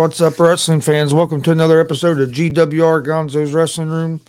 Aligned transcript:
what's 0.00 0.22
up, 0.22 0.40
wrestling 0.40 0.80
fans? 0.80 1.12
Welcome 1.12 1.42
to 1.42 1.50
another 1.50 1.78
episode 1.78 2.20
of 2.20 2.30
GWR 2.30 3.04
Gonzo's 3.04 3.52
Wrestling 3.52 3.90
Room. 3.90 4.22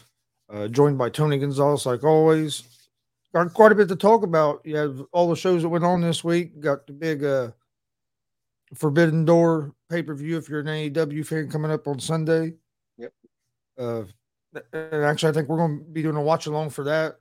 Uh, 0.52 0.68
joined 0.68 0.98
by 0.98 1.10
Tony 1.10 1.38
Gonzalez, 1.38 1.86
like 1.86 2.04
always. 2.04 2.64
Got 3.34 3.54
quite 3.54 3.72
a 3.72 3.76
bit 3.76 3.88
to 3.88 3.96
talk 3.96 4.24
about. 4.24 4.60
You 4.66 4.76
have 4.76 5.02
all 5.14 5.30
the 5.30 5.36
shows 5.38 5.62
that 5.62 5.70
went 5.70 5.86
on 5.86 6.02
this 6.02 6.26
week. 6.26 6.60
Got 6.60 6.88
the 6.88 6.92
big 6.92 7.24
uh, 7.24 7.52
Forbidden 8.76 9.24
Door 9.24 9.74
pay 9.90 10.04
per 10.04 10.14
view 10.14 10.38
if 10.38 10.50
you're 10.50 10.60
an 10.60 10.66
AEW 10.66 11.26
fan 11.26 11.50
coming 11.50 11.72
up 11.72 11.88
on 11.88 12.02
Sunday. 12.02 12.56
Yep. 12.98 13.14
Uh, 13.80 14.04
and 14.74 15.06
actually, 15.06 15.30
I 15.30 15.34
think 15.34 15.48
we're 15.48 15.56
going 15.56 15.80
to 15.80 15.86
be 15.86 16.02
doing 16.02 16.18
a 16.18 16.22
watch 16.22 16.48
along 16.48 16.72
for 16.72 16.84
that. 16.84 17.16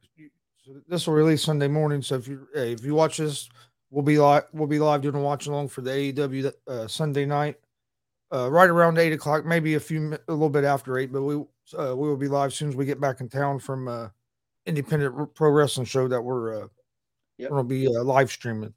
So 0.65 0.73
this 0.89 1.07
will 1.07 1.15
release 1.15 1.45
Sunday 1.45 1.69
morning. 1.69 2.03
So 2.03 2.17
if 2.17 2.27
you 2.27 2.49
hey, 2.53 2.73
if 2.73 2.85
you 2.85 2.97
watch 2.97 3.19
this, 3.19 3.49
we'll 3.91 4.03
be 4.03 4.19
live. 4.19 4.43
We'll 4.53 4.67
be 4.67 4.81
live 4.81 5.03
doing 5.03 5.15
a 5.15 5.21
watch 5.21 5.47
along 5.47 5.69
for 5.69 5.83
the 5.83 5.93
AEW 5.93 6.53
uh, 6.67 6.89
Sunday 6.89 7.27
night 7.27 7.55
uh, 8.33 8.51
right 8.51 8.69
around 8.71 8.99
eight 8.99 9.13
o'clock, 9.13 9.45
maybe 9.45 9.75
a 9.75 9.81
few 9.81 10.13
a 10.29 10.33
little 10.33 10.51
bit 10.51 10.65
after 10.65 10.99
eight, 10.99 11.13
but 11.13 11.23
we 11.23 11.37
uh, 11.37 11.95
we 11.97 12.09
will 12.09 12.17
be 12.17 12.29
live 12.29 12.49
as 12.49 12.55
soon 12.57 12.69
as 12.69 12.77
we 12.77 12.85
get 12.85 13.01
back 13.01 13.21
in 13.21 13.29
town 13.29 13.59
from 13.59 13.89
uh, 13.89 14.09
independent 14.67 15.35
pro 15.35 15.51
wrestling 15.51 15.87
show 15.87 16.09
that 16.09 16.21
we're 16.21 16.65
uh, 16.65 16.69
Yep. 17.41 17.49
going 17.49 17.65
to 17.65 17.69
be 17.69 17.87
uh, 17.89 18.03
live 18.05 18.31
streaming. 18.31 18.75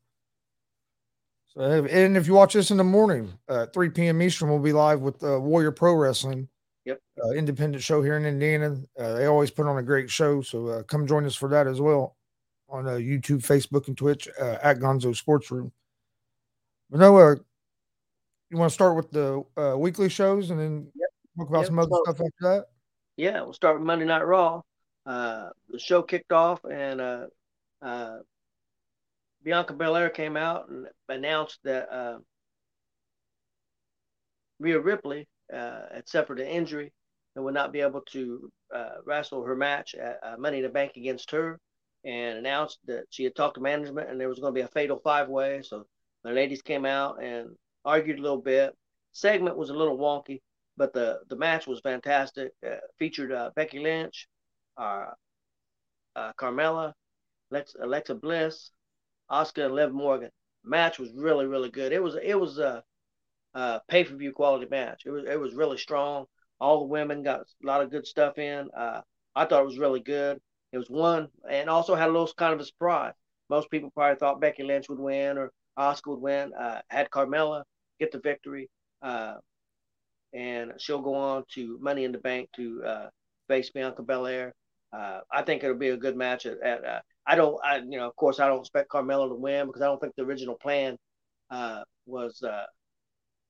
So, 1.47 1.61
and 1.61 2.15
if 2.15 2.27
you 2.27 2.33
watch 2.33 2.53
this 2.53 2.71
in 2.71 2.77
the 2.77 2.83
morning, 2.83 3.33
uh, 3.49 3.65
3 3.67 3.89
p.m. 3.89 4.21
Eastern, 4.21 4.49
we'll 4.49 4.59
be 4.59 4.71
live 4.71 5.01
with 5.01 5.21
uh, 5.21 5.37
Warrior 5.37 5.71
Pro 5.73 5.95
Wrestling. 5.95 6.47
Yep. 6.85 7.01
Uh, 7.21 7.31
independent 7.31 7.83
show 7.83 8.01
here 8.01 8.15
in 8.15 8.25
Indiana. 8.25 8.77
Uh, 8.97 9.13
they 9.15 9.25
always 9.25 9.51
put 9.51 9.67
on 9.67 9.77
a 9.79 9.83
great 9.83 10.09
show, 10.09 10.41
so 10.41 10.67
uh, 10.67 10.83
come 10.83 11.05
join 11.05 11.25
us 11.25 11.35
for 11.35 11.49
that 11.49 11.67
as 11.67 11.81
well 11.81 12.15
on 12.69 12.87
uh, 12.87 12.91
YouTube, 12.91 13.45
Facebook, 13.45 13.89
and 13.89 13.97
Twitch 13.97 14.29
uh, 14.39 14.57
at 14.63 14.79
Gonzo 14.79 15.13
Sports 15.13 15.51
Room. 15.51 15.71
But 16.89 17.01
no, 17.01 17.17
uh, 17.17 17.35
you 18.53 18.59
want 18.59 18.69
to 18.69 18.73
start 18.73 18.95
with 18.95 19.09
the 19.09 19.43
uh, 19.57 19.75
weekly 19.75 20.09
shows 20.09 20.51
and 20.51 20.59
then 20.59 20.91
Yep. 20.95 21.09
talk 21.39 21.49
about 21.49 21.59
Yep, 21.61 21.67
some 21.67 21.79
other 21.79 21.89
so- 21.91 22.03
stuff 22.03 22.21
after 22.21 22.31
that. 22.41 22.65
Yeah, 23.17 23.41
we'll 23.41 23.53
start 23.53 23.77
with 23.79 23.85
Monday 23.85 24.05
Night 24.05 24.25
Raw. 24.25 24.61
Uh, 25.05 25.49
the 25.69 25.79
show 25.79 26.01
kicked 26.03 26.31
off, 26.31 26.63
and 26.63 27.01
uh, 27.01 27.25
uh, 27.81 28.17
Bianca 29.43 29.73
Belair 29.73 30.09
came 30.09 30.37
out 30.37 30.69
and 30.69 30.87
announced 31.09 31.59
that 31.63 31.92
uh, 31.92 32.19
Rhea 34.59 34.80
Ripley 34.80 35.27
uh, 35.52 35.81
had 35.93 36.08
suffered 36.08 36.39
an 36.39 36.47
injury 36.47 36.92
and 37.36 37.43
would 37.43 37.53
not 37.53 37.71
be 37.71 37.81
able 37.81 38.02
to 38.11 38.49
uh, 38.73 38.95
wrestle 39.05 39.43
her 39.43 39.55
match 39.55 39.93
at 39.95 40.19
uh, 40.23 40.37
Money 40.37 40.58
in 40.58 40.63
the 40.63 40.69
Bank 40.69 40.93
against 40.95 41.30
her, 41.31 41.59
and 42.05 42.37
announced 42.37 42.80
that 42.86 43.05
she 43.09 43.23
had 43.23 43.36
talked 43.36 43.55
to 43.55 43.61
management 43.61 44.09
and 44.09 44.19
there 44.19 44.30
was 44.30 44.39
going 44.39 44.53
to 44.53 44.59
be 44.59 44.65
a 44.65 44.67
fatal 44.67 44.99
five 45.03 45.27
way. 45.30 45.61
So 45.63 45.86
the 46.23 46.31
ladies 46.31 46.61
came 46.61 46.86
out 46.86 47.21
and 47.21 47.49
argued 47.86 48.20
a 48.20 48.21
little 48.21 48.42
bit. 48.42 48.76
Segment 49.11 49.58
was 49.58 49.70
a 49.70 49.73
little 49.73 49.98
wonky, 49.98 50.42
but 50.77 50.94
the 50.94 51.20
the 51.30 51.36
match 51.36 51.67
was 51.67 51.80
fantastic. 51.82 52.52
Uh, 52.66 52.77
featured 52.98 53.32
uh, 53.32 53.52
Becky 53.55 53.80
Lynch, 53.80 54.27
uh, 54.77 55.11
uh, 56.16 56.32
Carmella, 56.39 56.93
Lex, 57.52 57.76
Alexa 57.80 58.16
Bliss, 58.16 58.72
Asuka, 59.32 59.66
and 59.66 59.76
Liv 59.76 59.92
Morgan. 59.92 60.32
Match 60.64 60.98
was 60.99 61.11
really 61.14 61.45
really 61.45 61.70
good. 61.70 61.92
It 61.92 62.02
was 62.02 62.16
it 62.22 62.39
was 62.39 62.58
a, 62.58 62.83
a 63.54 63.82
pay 63.88 64.04
per 64.04 64.16
view 64.16 64.32
quality 64.32 64.67
match. 64.70 65.04
It 65.05 65.11
was 65.11 65.26
it 65.27 65.39
was 65.39 65.54
really 65.54 65.77
strong. 65.77 66.26
All 66.60 66.80
the 66.80 66.86
women 66.86 67.23
got 67.23 67.42
a 67.42 67.67
lot 67.67 67.82
of 67.82 67.92
good 67.92 68.08
stuff 68.08 68.38
in. 68.38 68.70
Uh, 68.76 69.02
I 69.36 69.45
thought 69.45 69.61
it 69.61 69.66
was 69.67 69.80
really 69.80 69.99
good. 69.99 70.39
It 70.72 70.77
was 70.77 70.89
one 70.89 71.27
and 71.49 71.70
also 71.70 71.93
had 71.95 72.10
a 72.10 72.11
little 72.11 72.30
kind 72.38 72.54
of 72.54 72.60
a 72.60 72.66
surprise. 72.66 73.14
Most 73.49 73.70
people 73.70 73.92
probably 73.92 74.17
thought 74.17 74.42
Becky 74.42 74.64
Lynch 74.64 74.89
would 74.89 74.99
win 74.99 75.38
or 75.38 75.52
Asuka 75.77 76.08
would 76.08 76.22
win. 76.22 76.54
Uh, 76.54 76.82
had 76.89 77.10
Carmella 77.10 77.64
get 77.99 78.11
the 78.11 78.20
victory. 78.20 78.70
Uh, 79.02 79.36
and 80.33 80.73
she'll 80.80 81.02
go 81.02 81.14
on 81.14 81.43
to 81.54 81.77
Money 81.81 82.05
in 82.05 82.11
the 82.11 82.17
Bank 82.17 82.49
to 82.55 82.83
uh, 82.83 83.08
face 83.48 83.70
Bianca 83.70 84.02
Belair. 84.02 84.54
Uh, 84.92 85.20
I 85.31 85.42
think 85.43 85.64
it'll 85.64 85.77
be 85.77 85.89
a 85.89 85.98
good 85.98 86.15
match. 86.15 86.45
At, 86.45 86.61
at 86.61 86.86
uh, 86.86 86.99
I 87.26 87.36
don't, 87.36 87.58
I 87.64 87.77
you 87.77 87.98
know, 87.98 88.08
of 88.08 88.15
course, 88.15 88.39
I 88.39 88.48
don't 88.48 88.59
expect 88.59 88.89
Carmella 88.89 89.30
to 89.30 89.36
win 89.36 89.67
because 89.67 89.81
I 89.81 89.86
don't 89.86 89.99
think 89.99 90.14
the 90.15 90.23
original 90.23 90.55
plan 90.55 90.98
uh, 91.49 91.83
was, 92.05 92.42
uh, 92.43 92.65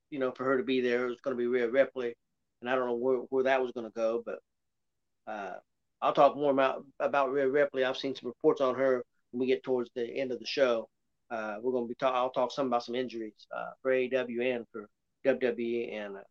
you 0.09 0.19
know, 0.19 0.31
for 0.31 0.45
her 0.45 0.57
to 0.57 0.63
be 0.63 0.81
there. 0.81 1.05
It 1.05 1.09
was 1.09 1.21
going 1.23 1.35
to 1.35 1.41
be 1.41 1.47
Rhea 1.47 1.69
Ripley, 1.69 2.13
and 2.61 2.69
I 2.69 2.75
don't 2.75 2.87
know 2.87 2.95
where, 2.95 3.17
where 3.29 3.43
that 3.43 3.61
was 3.61 3.71
going 3.71 3.87
to 3.87 3.93
go. 3.93 4.23
But 4.25 4.39
uh, 5.31 5.53
I'll 6.01 6.13
talk 6.13 6.35
more 6.35 6.51
about 6.51 6.85
about 6.99 7.31
Rhea 7.31 7.47
Ripley. 7.47 7.83
I've 7.83 7.97
seen 7.97 8.15
some 8.15 8.27
reports 8.27 8.61
on 8.61 8.75
her 8.75 9.03
when 9.31 9.39
we 9.41 9.47
get 9.47 9.63
towards 9.63 9.89
the 9.95 10.05
end 10.05 10.31
of 10.31 10.39
the 10.39 10.45
show. 10.45 10.87
Uh, 11.33 11.55
we're 11.61 11.71
going 11.71 11.85
to 11.85 11.89
be 11.89 11.95
talk. 11.95 12.13
I'll 12.13 12.29
talk 12.29 12.51
some 12.51 12.67
about 12.67 12.83
some 12.83 12.93
injuries 12.93 13.47
uh, 13.55 13.71
for 13.81 13.91
AEW 13.91 14.55
and 14.55 14.65
for 14.71 14.87
WWE 15.25 15.91
and 15.91 16.17
uh, 16.17 16.21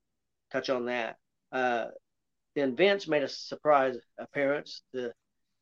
touch 0.53 0.71
on 0.71 0.87
that. 0.87 1.17
Uh, 1.51 1.87
then 2.55 2.77
Vince 2.77 3.09
made 3.09 3.25
a 3.25 3.29
surprise 3.29 3.97
appearance 4.19 4.83
to, 4.95 5.11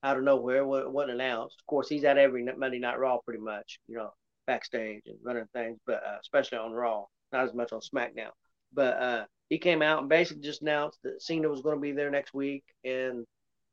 out 0.02 0.18
of 0.18 0.24
nowhere. 0.24 0.66
What 0.66 0.92
wasn't 0.92 1.12
announced. 1.12 1.56
Of 1.58 1.66
course, 1.66 1.88
he's 1.88 2.04
at 2.04 2.18
every 2.18 2.44
Monday 2.44 2.78
Night 2.78 2.98
Raw 2.98 3.16
pretty 3.24 3.40
much, 3.40 3.78
you 3.88 3.96
know, 3.96 4.12
backstage 4.46 5.04
and 5.06 5.16
running 5.22 5.46
things, 5.54 5.78
but 5.86 6.02
uh, 6.06 6.18
especially 6.20 6.58
on 6.58 6.72
Raw, 6.72 7.04
not 7.32 7.44
as 7.44 7.54
much 7.54 7.72
on 7.72 7.80
SmackDown. 7.80 8.32
But 8.74 8.96
uh, 8.98 9.24
he 9.48 9.56
came 9.56 9.80
out 9.80 10.00
and 10.00 10.08
basically 10.10 10.42
just 10.42 10.60
announced 10.60 10.98
that 11.02 11.22
Cena 11.22 11.48
was 11.48 11.62
going 11.62 11.76
to 11.76 11.80
be 11.80 11.92
there 11.92 12.10
next 12.10 12.34
week, 12.34 12.64
and 12.84 13.24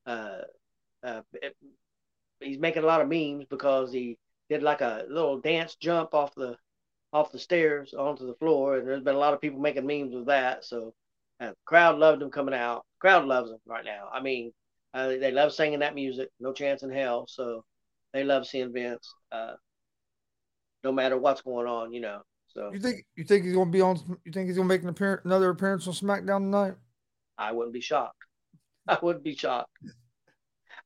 it, 0.06 1.56
he's 2.39 2.57
making 2.57 2.83
a 2.83 2.88
lot 2.88 3.01
of 3.01 3.09
memes 3.09 3.45
because 3.50 3.91
he 3.91 4.17
did 4.49 4.63
like 4.63 4.81
a 4.81 5.05
little 5.09 5.39
dance 5.39 5.75
jump 5.75 6.13
off 6.13 6.33
the 6.35 6.55
off 7.13 7.31
the 7.31 7.39
stairs 7.39 7.93
onto 7.93 8.27
the 8.27 8.35
floor, 8.35 8.77
and 8.77 8.87
there's 8.87 9.03
been 9.03 9.15
a 9.15 9.19
lot 9.19 9.33
of 9.33 9.41
people 9.41 9.59
making 9.59 9.85
memes 9.85 10.13
of 10.13 10.25
that. 10.25 10.65
So, 10.65 10.93
uh, 11.39 11.51
crowd 11.65 11.97
loved 11.97 12.21
him 12.21 12.29
coming 12.29 12.53
out. 12.53 12.85
Crowd 12.99 13.25
loves 13.25 13.49
him 13.49 13.59
right 13.65 13.85
now. 13.85 14.09
I 14.13 14.21
mean, 14.21 14.51
uh, 14.93 15.07
they 15.07 15.31
love 15.31 15.53
singing 15.53 15.79
that 15.79 15.95
music. 15.95 16.29
No 16.39 16.51
chance 16.51 16.83
in 16.83 16.91
hell. 16.91 17.25
So, 17.29 17.63
they 18.13 18.23
love 18.23 18.45
seeing 18.45 18.73
Vince. 18.73 19.13
Uh, 19.31 19.53
no 20.83 20.91
matter 20.91 21.17
what's 21.17 21.41
going 21.41 21.67
on, 21.67 21.91
you 21.93 22.01
know. 22.01 22.21
So 22.47 22.71
You 22.73 22.79
think 22.79 23.05
you 23.15 23.23
think 23.23 23.43
he's 23.43 23.53
going 23.53 23.67
to 23.67 23.71
be 23.71 23.81
on? 23.81 23.97
You 24.25 24.31
think 24.31 24.47
he's 24.47 24.55
going 24.55 24.67
to 24.67 24.73
make 24.73 24.83
an 24.83 24.89
appearance, 24.89 25.21
another 25.25 25.49
appearance 25.49 25.87
on 25.87 25.93
SmackDown 25.93 26.39
tonight? 26.39 26.75
I 27.37 27.51
wouldn't 27.51 27.73
be 27.73 27.81
shocked. 27.81 28.23
I 28.87 28.97
wouldn't 29.01 29.23
be 29.23 29.35
shocked. 29.35 29.71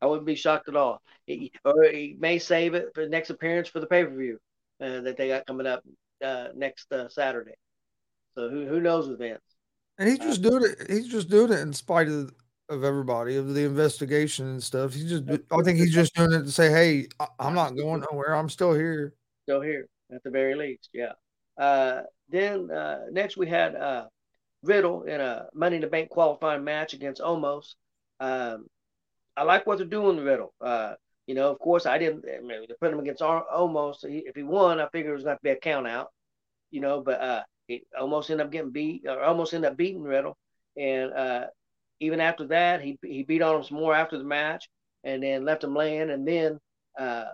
I 0.01 0.07
wouldn't 0.07 0.25
be 0.25 0.35
shocked 0.35 0.69
at 0.69 0.75
all. 0.75 1.01
He, 1.25 1.51
or 1.63 1.83
he 1.83 2.15
may 2.19 2.39
save 2.39 2.73
it 2.73 2.89
for 2.93 3.03
the 3.03 3.09
next 3.09 3.29
appearance 3.29 3.69
for 3.69 3.79
the 3.79 3.87
pay 3.87 4.03
per 4.03 4.15
view 4.15 4.39
uh, 4.81 5.01
that 5.01 5.17
they 5.17 5.27
got 5.27 5.45
coming 5.45 5.67
up 5.67 5.83
uh, 6.23 6.47
next 6.55 6.91
uh, 6.91 7.09
Saturday. 7.09 7.55
So 8.35 8.49
who 8.49 8.65
who 8.65 8.79
knows 8.79 9.07
with 9.07 9.19
Vince? 9.19 9.41
And 9.97 10.09
he's 10.09 10.19
just 10.19 10.41
doing 10.41 10.63
it. 10.63 10.89
He's 10.89 11.07
just 11.07 11.29
doing 11.29 11.51
it 11.51 11.59
in 11.59 11.73
spite 11.73 12.07
of 12.07 12.33
of 12.69 12.83
everybody 12.83 13.35
of 13.35 13.53
the 13.53 13.65
investigation 13.65 14.47
and 14.47 14.63
stuff. 14.63 14.93
He's 14.93 15.09
just. 15.09 15.23
I 15.29 15.61
think 15.63 15.77
he's 15.77 15.93
just 15.93 16.15
doing 16.15 16.33
it 16.33 16.43
to 16.43 16.51
say, 16.51 16.71
"Hey, 16.71 17.07
I, 17.19 17.27
I'm 17.39 17.53
not 17.53 17.75
going 17.75 18.03
nowhere. 18.11 18.35
I'm 18.35 18.49
still 18.49 18.73
here." 18.73 19.13
Still 19.43 19.61
here 19.61 19.87
at 20.13 20.23
the 20.23 20.29
very 20.29 20.55
least, 20.55 20.89
yeah. 20.93 21.13
Uh, 21.57 22.03
then 22.29 22.69
uh, 22.71 23.05
next 23.11 23.37
we 23.37 23.47
had 23.47 23.75
uh, 23.75 24.05
Riddle 24.63 25.03
in 25.03 25.21
a 25.21 25.47
Money 25.53 25.75
in 25.77 25.81
the 25.81 25.87
Bank 25.87 26.09
qualifying 26.09 26.63
match 26.63 26.93
against 26.93 27.21
Omos. 27.21 27.75
Um, 28.19 28.67
I 29.37 29.43
like 29.43 29.65
what 29.65 29.77
they're 29.77 29.87
doing 29.87 30.17
to 30.17 30.23
Riddle. 30.23 30.53
Uh, 30.61 30.93
you 31.27 31.35
know, 31.35 31.51
of 31.51 31.59
course, 31.59 31.85
I 31.85 31.97
didn't 31.97 32.25
I 32.27 32.41
mean, 32.41 32.67
to 32.67 32.75
put 32.79 32.91
him 32.91 32.99
against 32.99 33.21
Ar- 33.21 33.45
Omos. 33.53 33.97
If 34.03 34.35
he 34.35 34.43
won, 34.43 34.79
I 34.79 34.87
figured 34.89 35.11
it 35.11 35.15
was 35.15 35.23
going 35.23 35.37
to 35.37 35.43
be 35.43 35.51
a 35.51 35.55
count 35.55 35.87
out. 35.87 36.09
You 36.71 36.81
know, 36.81 37.01
but 37.01 37.21
uh, 37.21 37.43
he 37.67 37.83
almost 37.99 38.29
ended 38.29 38.45
up 38.45 38.51
getting 38.51 38.71
beat, 38.71 39.03
or 39.07 39.21
almost 39.21 39.53
ended 39.53 39.71
up 39.71 39.77
beating 39.77 40.03
Riddle. 40.03 40.37
And 40.77 41.13
uh, 41.13 41.45
even 41.99 42.19
after 42.19 42.47
that, 42.47 42.81
he 42.81 42.97
he 43.03 43.23
beat 43.23 43.41
on 43.41 43.57
him 43.57 43.63
some 43.63 43.77
more 43.77 43.93
after 43.93 44.17
the 44.17 44.23
match, 44.23 44.67
and 45.03 45.21
then 45.23 45.45
left 45.45 45.63
him 45.63 45.75
laying. 45.75 46.09
And 46.09 46.27
then 46.27 46.59
uh, 46.99 47.25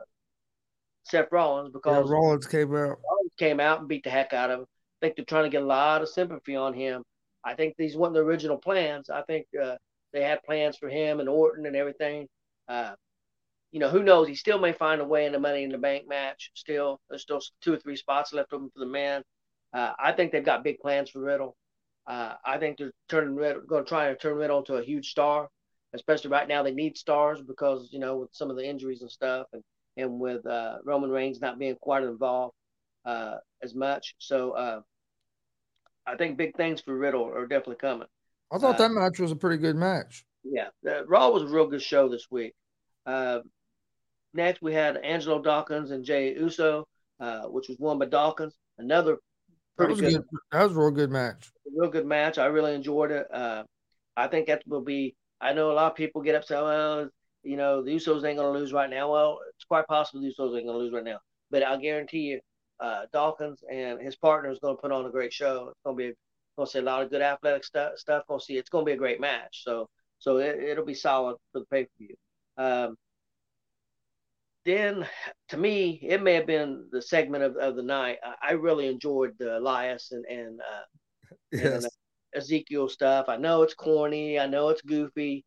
Seth 1.04 1.32
Rollins, 1.32 1.72
Yeah, 1.86 2.02
because 2.02 2.10
Rollins 2.10 2.46
came 2.46 2.76
out. 2.76 3.00
Rollins 3.10 3.34
came 3.38 3.60
out 3.60 3.80
and 3.80 3.88
beat 3.88 4.04
the 4.04 4.10
heck 4.10 4.34
out 4.34 4.52
of 4.52 4.60
him. 4.60 4.66
I 5.02 5.06
think 5.06 5.16
they're 5.16 5.26
trying 5.26 5.46
to 5.46 5.50
get 5.50 5.62
a 5.62 5.66
lot 5.66 6.02
of 6.02 6.10
sympathy 6.10 6.56
on 6.56 6.74
him. 6.74 7.04
I 7.44 7.54
think 7.54 7.76
these 7.78 7.96
weren't 7.96 8.14
the 8.14 8.20
original 8.20 8.58
plans. 8.58 9.10
I 9.10 9.22
think 9.24 9.46
uh, 9.62 9.76
they 10.14 10.24
had 10.24 10.44
plans 10.44 10.78
for 10.78 10.90
him 10.90 11.20
and 11.20 11.30
Orton 11.30 11.66
and 11.66 11.76
everything. 11.76 12.28
Uh, 12.68 12.94
you 13.72 13.80
know, 13.80 13.90
who 13.90 14.04
knows? 14.04 14.28
He 14.28 14.36
still 14.36 14.60
may 14.60 14.72
find 14.72 15.02
a 15.02 15.06
way 15.06 15.26
in 15.26 15.34
the 15.34 15.40
Money 15.40 15.64
in 15.64 15.72
the 15.72 15.78
Bank 15.78 16.08
match. 16.08 16.52
Still, 16.56 17.00
there's 17.10 17.22
still 17.22 17.42
two 17.62 17.74
or 17.74 17.78
three 17.78 17.96
spots 17.96 18.34
left 18.34 18.54
open 18.54 18.70
for 18.74 18.80
the 18.80 18.86
man. 18.86 19.24
Uh, 19.74 19.94
I 20.00 20.14
think 20.14 20.32
they've 20.32 20.44
got 20.44 20.64
big 20.64 20.80
plans 20.80 21.10
for 21.10 21.20
Riddle. 21.20 21.56
Uh, 22.08 22.36
I 22.46 22.58
think 22.58 22.78
they're 22.78 22.94
turning 23.10 23.36
Riddle, 23.36 23.64
going 23.64 23.84
to 23.84 23.90
try 23.90 24.08
to 24.08 24.16
turn 24.16 24.36
Riddle 24.38 24.60
into 24.60 24.76
a 24.76 24.84
huge 24.84 25.10
star. 25.10 25.50
Especially 25.94 26.30
right 26.30 26.48
now, 26.48 26.64
they 26.64 26.74
need 26.74 26.98
stars 26.98 27.42
because 27.42 27.90
you 27.92 28.00
know 28.00 28.18
with 28.18 28.30
some 28.34 28.50
of 28.50 28.58
the 28.58 28.68
injuries 28.68 29.02
and 29.02 29.12
stuff, 29.12 29.48
and 29.54 29.64
and 29.98 30.20
with 30.20 30.46
uh, 30.46 30.78
Roman 30.84 31.10
Reigns 31.10 31.42
not 31.42 31.60
being 31.60 31.76
quite 31.82 32.04
involved 32.04 32.54
uh, 33.06 33.38
as 33.64 33.74
much. 33.74 34.16
So 34.20 34.52
uh, 34.52 34.82
I 36.06 36.16
think 36.16 36.38
big 36.38 36.56
things 36.56 36.82
for 36.82 36.96
Riddle 36.96 37.26
are 37.26 37.48
definitely 37.48 37.78
coming. 37.78 38.08
I 38.52 38.58
thought 38.58 38.76
Uh, 38.76 38.88
that 38.88 38.92
match 38.92 39.20
was 39.20 39.32
a 39.32 39.36
pretty 39.36 39.58
good 39.58 39.76
match. 39.76 40.26
Yeah, 40.44 40.70
Raw 41.08 41.30
was 41.30 41.44
a 41.44 41.48
real 41.48 41.68
good 41.68 41.82
show 41.82 42.08
this 42.08 42.28
week. 42.32 42.54
Uh, 43.06 43.40
next, 44.34 44.62
we 44.62 44.74
had 44.74 44.98
Angelo 44.98 45.42
Dawkins 45.42 45.92
and 45.92 46.06
Jey 46.06 46.34
Uso, 46.36 46.88
uh, 47.20 47.44
which 47.48 47.68
was 47.68 47.78
won 47.80 47.98
by 48.00 48.06
Dawkins. 48.06 48.56
Another 48.78 49.18
That 49.78 49.90
was 49.90 50.00
good. 50.00 50.14
good. 50.14 50.26
That 50.52 50.64
was 50.64 50.72
a 50.76 50.80
real 50.80 50.92
good 50.92 51.12
match. 51.12 51.52
real 51.76 51.90
good 51.90 52.06
match. 52.06 52.38
I 52.38 52.46
really 52.46 52.74
enjoyed 52.74 53.12
it. 53.12 53.28
Uh, 53.34 53.64
I 54.16 54.28
think 54.28 54.48
that 54.48 54.64
will 54.68 54.82
be. 54.82 55.16
I 55.42 55.54
know 55.54 55.72
a 55.72 55.74
lot 55.74 55.92
of 55.92 55.98
people 55.98 56.22
get 56.22 56.36
upset. 56.36 56.64
Well, 56.64 57.10
you 57.44 57.58
know, 57.58 57.84
the 57.84 57.92
Usos 57.92 58.24
ain't 58.24 58.38
gonna 58.40 58.52
lose 58.58 58.74
right 58.74 58.90
now. 58.90 59.12
Well, 59.12 59.40
it's 59.54 59.66
quite 59.66 59.86
possible 59.88 60.22
the 60.22 60.28
Usos 60.34 60.58
ain't 60.58 60.66
gonna 60.68 60.78
lose 60.80 60.94
right 60.94 61.04
now. 61.04 61.20
But 61.52 61.64
I 61.64 61.78
guarantee 61.78 62.22
you, 62.22 62.40
uh, 62.80 63.06
Dawkins 63.14 63.64
and 63.72 64.00
his 64.02 64.16
partner 64.16 64.50
is 64.50 64.60
gonna 64.60 64.78
put 64.78 64.92
on 64.92 65.06
a 65.06 65.10
great 65.12 65.34
show. 65.34 65.68
It's 65.70 65.80
gonna 65.86 65.98
be 65.98 66.14
gonna 66.58 66.68
see 66.68 66.80
a 66.80 66.84
lot 66.84 67.04
of 67.04 67.10
good 67.10 67.22
athletic 67.22 67.64
stuff. 67.64 67.98
Stuff 67.98 68.24
gonna 68.28 68.42
see. 68.42 68.58
It's 68.58 68.70
gonna 68.70 68.86
be 68.86 68.94
a 68.94 68.98
great 68.98 69.22
match. 69.22 69.64
So 69.64 69.90
so 70.20 70.38
it, 70.38 70.78
will 70.78 70.86
be 70.86 70.94
solid 70.94 71.38
for 71.52 71.60
the 71.60 71.66
pay 71.66 71.84
per 71.84 71.90
view. 72.00 72.16
Um, 72.58 72.96
then 74.66 75.08
to 75.50 75.58
me, 75.58 76.00
it 76.02 76.22
may 76.22 76.34
have 76.34 76.48
been 76.48 76.88
the 76.92 77.02
segment 77.02 77.44
of, 77.44 77.56
of 77.56 77.76
the 77.76 77.84
night. 77.84 78.18
I, 78.24 78.50
I 78.50 78.52
really 78.54 78.88
enjoyed 78.88 79.34
the 79.40 79.58
Elias 79.58 80.12
and 80.12 80.26
and, 80.26 80.60
uh, 80.60 81.36
yes. 81.52 81.66
and 81.66 81.86
uh, 81.86 81.90
Ezekiel 82.36 82.90
stuff. 82.90 83.30
I 83.30 83.38
know 83.38 83.62
it's 83.64 83.74
corny. 83.74 84.40
I 84.40 84.48
know 84.48 84.70
it's 84.70 84.82
goofy. 84.82 85.46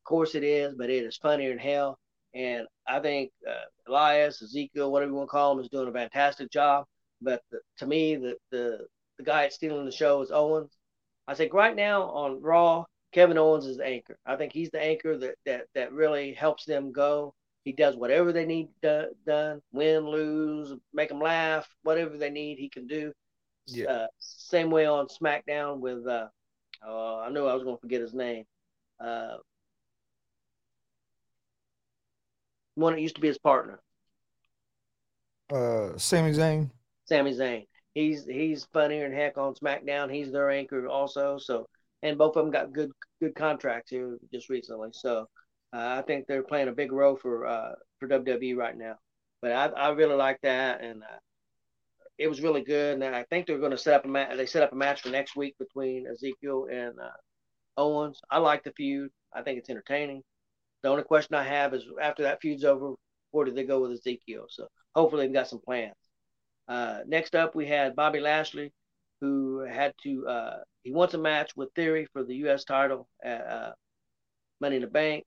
Of 0.00 0.04
course 0.04 0.34
it 0.34 0.44
is, 0.44 0.74
but 0.76 0.90
it 0.90 1.04
is 1.04 1.16
funnier 1.16 1.50
than 1.50 1.58
hell. 1.58 1.98
And 2.34 2.66
I 2.86 3.00
think 3.00 3.32
uh, 3.48 3.64
Elias, 3.88 4.40
Ezekiel, 4.40 4.92
whatever 4.92 5.10
you 5.10 5.16
want 5.16 5.28
to 5.28 5.32
call 5.32 5.52
him, 5.52 5.60
is 5.60 5.68
doing 5.68 5.88
a 5.88 5.92
fantastic 5.92 6.50
job. 6.50 6.84
But 7.20 7.42
the, 7.50 7.58
to 7.78 7.86
me, 7.86 8.16
the, 8.16 8.36
the 8.50 8.86
the 9.20 9.30
guy 9.30 9.42
that's 9.42 9.56
stealing 9.56 9.84
the 9.84 9.92
show 9.92 10.22
is 10.22 10.30
Owens. 10.30 10.72
I 11.28 11.34
think 11.34 11.52
right 11.52 11.76
now 11.76 12.04
on 12.04 12.40
Raw, 12.40 12.86
Kevin 13.12 13.36
Owens 13.36 13.66
is 13.66 13.76
the 13.76 13.84
anchor. 13.84 14.16
I 14.24 14.36
think 14.36 14.52
he's 14.52 14.70
the 14.70 14.82
anchor 14.82 15.16
that 15.18 15.34
that 15.44 15.66
that 15.74 15.92
really 15.92 16.32
helps 16.32 16.64
them 16.64 16.90
go. 16.90 17.34
He 17.64 17.72
does 17.72 17.96
whatever 17.96 18.32
they 18.32 18.46
need 18.46 18.68
done, 18.82 19.60
win, 19.72 20.08
lose, 20.08 20.74
make 20.94 21.10
them 21.10 21.20
laugh, 21.20 21.68
whatever 21.82 22.16
they 22.16 22.30
need, 22.30 22.58
he 22.58 22.70
can 22.70 22.86
do. 22.86 23.12
Yeah. 23.66 23.90
Uh, 23.90 24.06
same 24.18 24.70
way 24.70 24.86
on 24.86 25.08
SmackDown 25.08 25.80
with, 25.80 26.06
uh, 26.06 26.28
uh, 26.84 27.18
I 27.18 27.28
knew 27.28 27.44
I 27.44 27.52
was 27.52 27.62
going 27.62 27.76
to 27.76 27.80
forget 27.80 28.00
his 28.00 28.14
name. 28.14 28.44
Uh, 28.98 29.36
one 32.76 32.94
that 32.94 33.02
used 33.02 33.16
to 33.16 33.20
be 33.20 33.28
his 33.28 33.36
partner. 33.36 33.78
Uh, 35.52 35.98
Sami 35.98 36.32
Zayn. 36.32 36.70
Sami 37.04 37.34
Zayn. 37.34 37.66
He's 38.00 38.24
he's 38.24 38.64
funnier 38.72 39.06
than 39.06 39.16
heck 39.16 39.36
on 39.36 39.54
SmackDown. 39.54 40.12
He's 40.12 40.32
their 40.32 40.50
anchor 40.50 40.88
also. 40.88 41.36
So, 41.38 41.66
and 42.02 42.16
both 42.16 42.36
of 42.36 42.44
them 42.44 42.50
got 42.50 42.72
good 42.72 42.90
good 43.20 43.34
contracts 43.34 43.90
here 43.90 44.16
just 44.32 44.48
recently. 44.48 44.88
So, 44.92 45.26
uh, 45.74 45.98
I 45.98 46.02
think 46.06 46.26
they're 46.26 46.42
playing 46.42 46.68
a 46.68 46.72
big 46.72 46.92
role 46.92 47.16
for 47.16 47.46
uh, 47.46 47.72
for 47.98 48.08
WWE 48.08 48.56
right 48.56 48.76
now. 48.76 48.94
But 49.42 49.52
I, 49.52 49.66
I 49.66 49.88
really 49.90 50.14
like 50.14 50.38
that, 50.42 50.82
and 50.82 51.02
uh, 51.02 51.18
it 52.16 52.28
was 52.28 52.40
really 52.40 52.62
good. 52.62 53.02
And 53.02 53.14
I 53.14 53.24
think 53.24 53.46
they're 53.46 53.58
going 53.58 53.70
to 53.72 53.78
set 53.78 53.94
up 53.94 54.06
a 54.06 54.08
match. 54.08 54.34
They 54.36 54.46
set 54.46 54.62
up 54.62 54.72
a 54.72 54.76
match 54.76 55.02
for 55.02 55.10
next 55.10 55.36
week 55.36 55.56
between 55.58 56.06
Ezekiel 56.06 56.68
and 56.72 56.98
uh, 56.98 57.10
Owens. 57.76 58.20
I 58.30 58.38
like 58.38 58.64
the 58.64 58.72
feud. 58.72 59.10
I 59.34 59.42
think 59.42 59.58
it's 59.58 59.70
entertaining. 59.70 60.22
The 60.82 60.88
only 60.88 61.02
question 61.02 61.34
I 61.34 61.44
have 61.44 61.74
is 61.74 61.84
after 62.00 62.22
that 62.22 62.40
feud's 62.40 62.64
over, 62.64 62.94
where 63.32 63.44
do 63.44 63.52
they 63.52 63.64
go 63.64 63.82
with 63.82 63.92
Ezekiel? 63.92 64.46
So 64.48 64.68
hopefully 64.94 65.26
they've 65.26 65.34
got 65.34 65.48
some 65.48 65.60
plans. 65.60 65.94
Uh, 66.70 67.00
next 67.08 67.34
up, 67.34 67.56
we 67.56 67.66
had 67.66 67.96
Bobby 67.96 68.20
Lashley, 68.20 68.72
who 69.20 69.58
had 69.58 69.92
to 70.04 70.26
uh, 70.28 70.56
he 70.84 70.92
wants 70.92 71.14
a 71.14 71.18
match 71.18 71.50
with 71.56 71.68
Theory 71.74 72.06
for 72.12 72.22
the 72.22 72.36
U.S. 72.36 72.64
title 72.64 73.08
at 73.24 73.44
uh, 73.44 73.72
Money 74.60 74.76
in 74.76 74.82
the 74.82 74.88
Bank. 74.88 75.24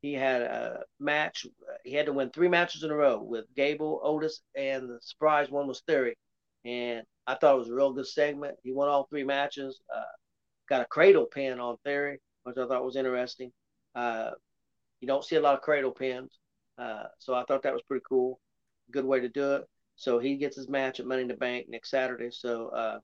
He 0.00 0.14
had 0.14 0.40
a 0.40 0.84
match. 0.98 1.46
He 1.84 1.92
had 1.92 2.06
to 2.06 2.14
win 2.14 2.30
three 2.30 2.48
matches 2.48 2.82
in 2.82 2.90
a 2.90 2.96
row 2.96 3.22
with 3.22 3.44
Gable, 3.54 4.00
Otis, 4.02 4.40
and 4.56 4.88
the 4.88 4.98
surprise 5.02 5.50
one 5.50 5.68
was 5.68 5.82
Theory. 5.86 6.16
And 6.64 7.02
I 7.26 7.34
thought 7.34 7.56
it 7.56 7.58
was 7.58 7.68
a 7.68 7.74
real 7.74 7.92
good 7.92 8.06
segment. 8.06 8.56
He 8.62 8.72
won 8.72 8.88
all 8.88 9.06
three 9.10 9.24
matches. 9.24 9.78
Uh, 9.94 10.02
got 10.68 10.80
a 10.80 10.86
cradle 10.86 11.26
pin 11.26 11.60
on 11.60 11.76
Theory, 11.84 12.20
which 12.44 12.56
I 12.56 12.66
thought 12.66 12.84
was 12.84 12.96
interesting. 12.96 13.52
Uh, 13.94 14.30
you 15.02 15.08
don't 15.08 15.24
see 15.24 15.36
a 15.36 15.40
lot 15.40 15.54
of 15.56 15.60
cradle 15.60 15.92
pins, 15.92 16.38
so 17.18 17.34
I 17.34 17.44
thought 17.44 17.62
that 17.64 17.74
was 17.74 17.82
pretty 17.82 18.04
cool. 18.08 18.40
Good 18.90 19.04
way 19.04 19.20
to 19.20 19.28
do 19.28 19.56
it. 19.56 19.64
So 19.96 20.18
he 20.18 20.36
gets 20.36 20.56
his 20.56 20.68
match 20.68 21.00
at 21.00 21.06
Money 21.06 21.22
in 21.22 21.28
the 21.28 21.34
Bank 21.34 21.66
next 21.68 21.90
Saturday. 21.90 22.30
So 22.30 22.68
uh, 22.68 22.98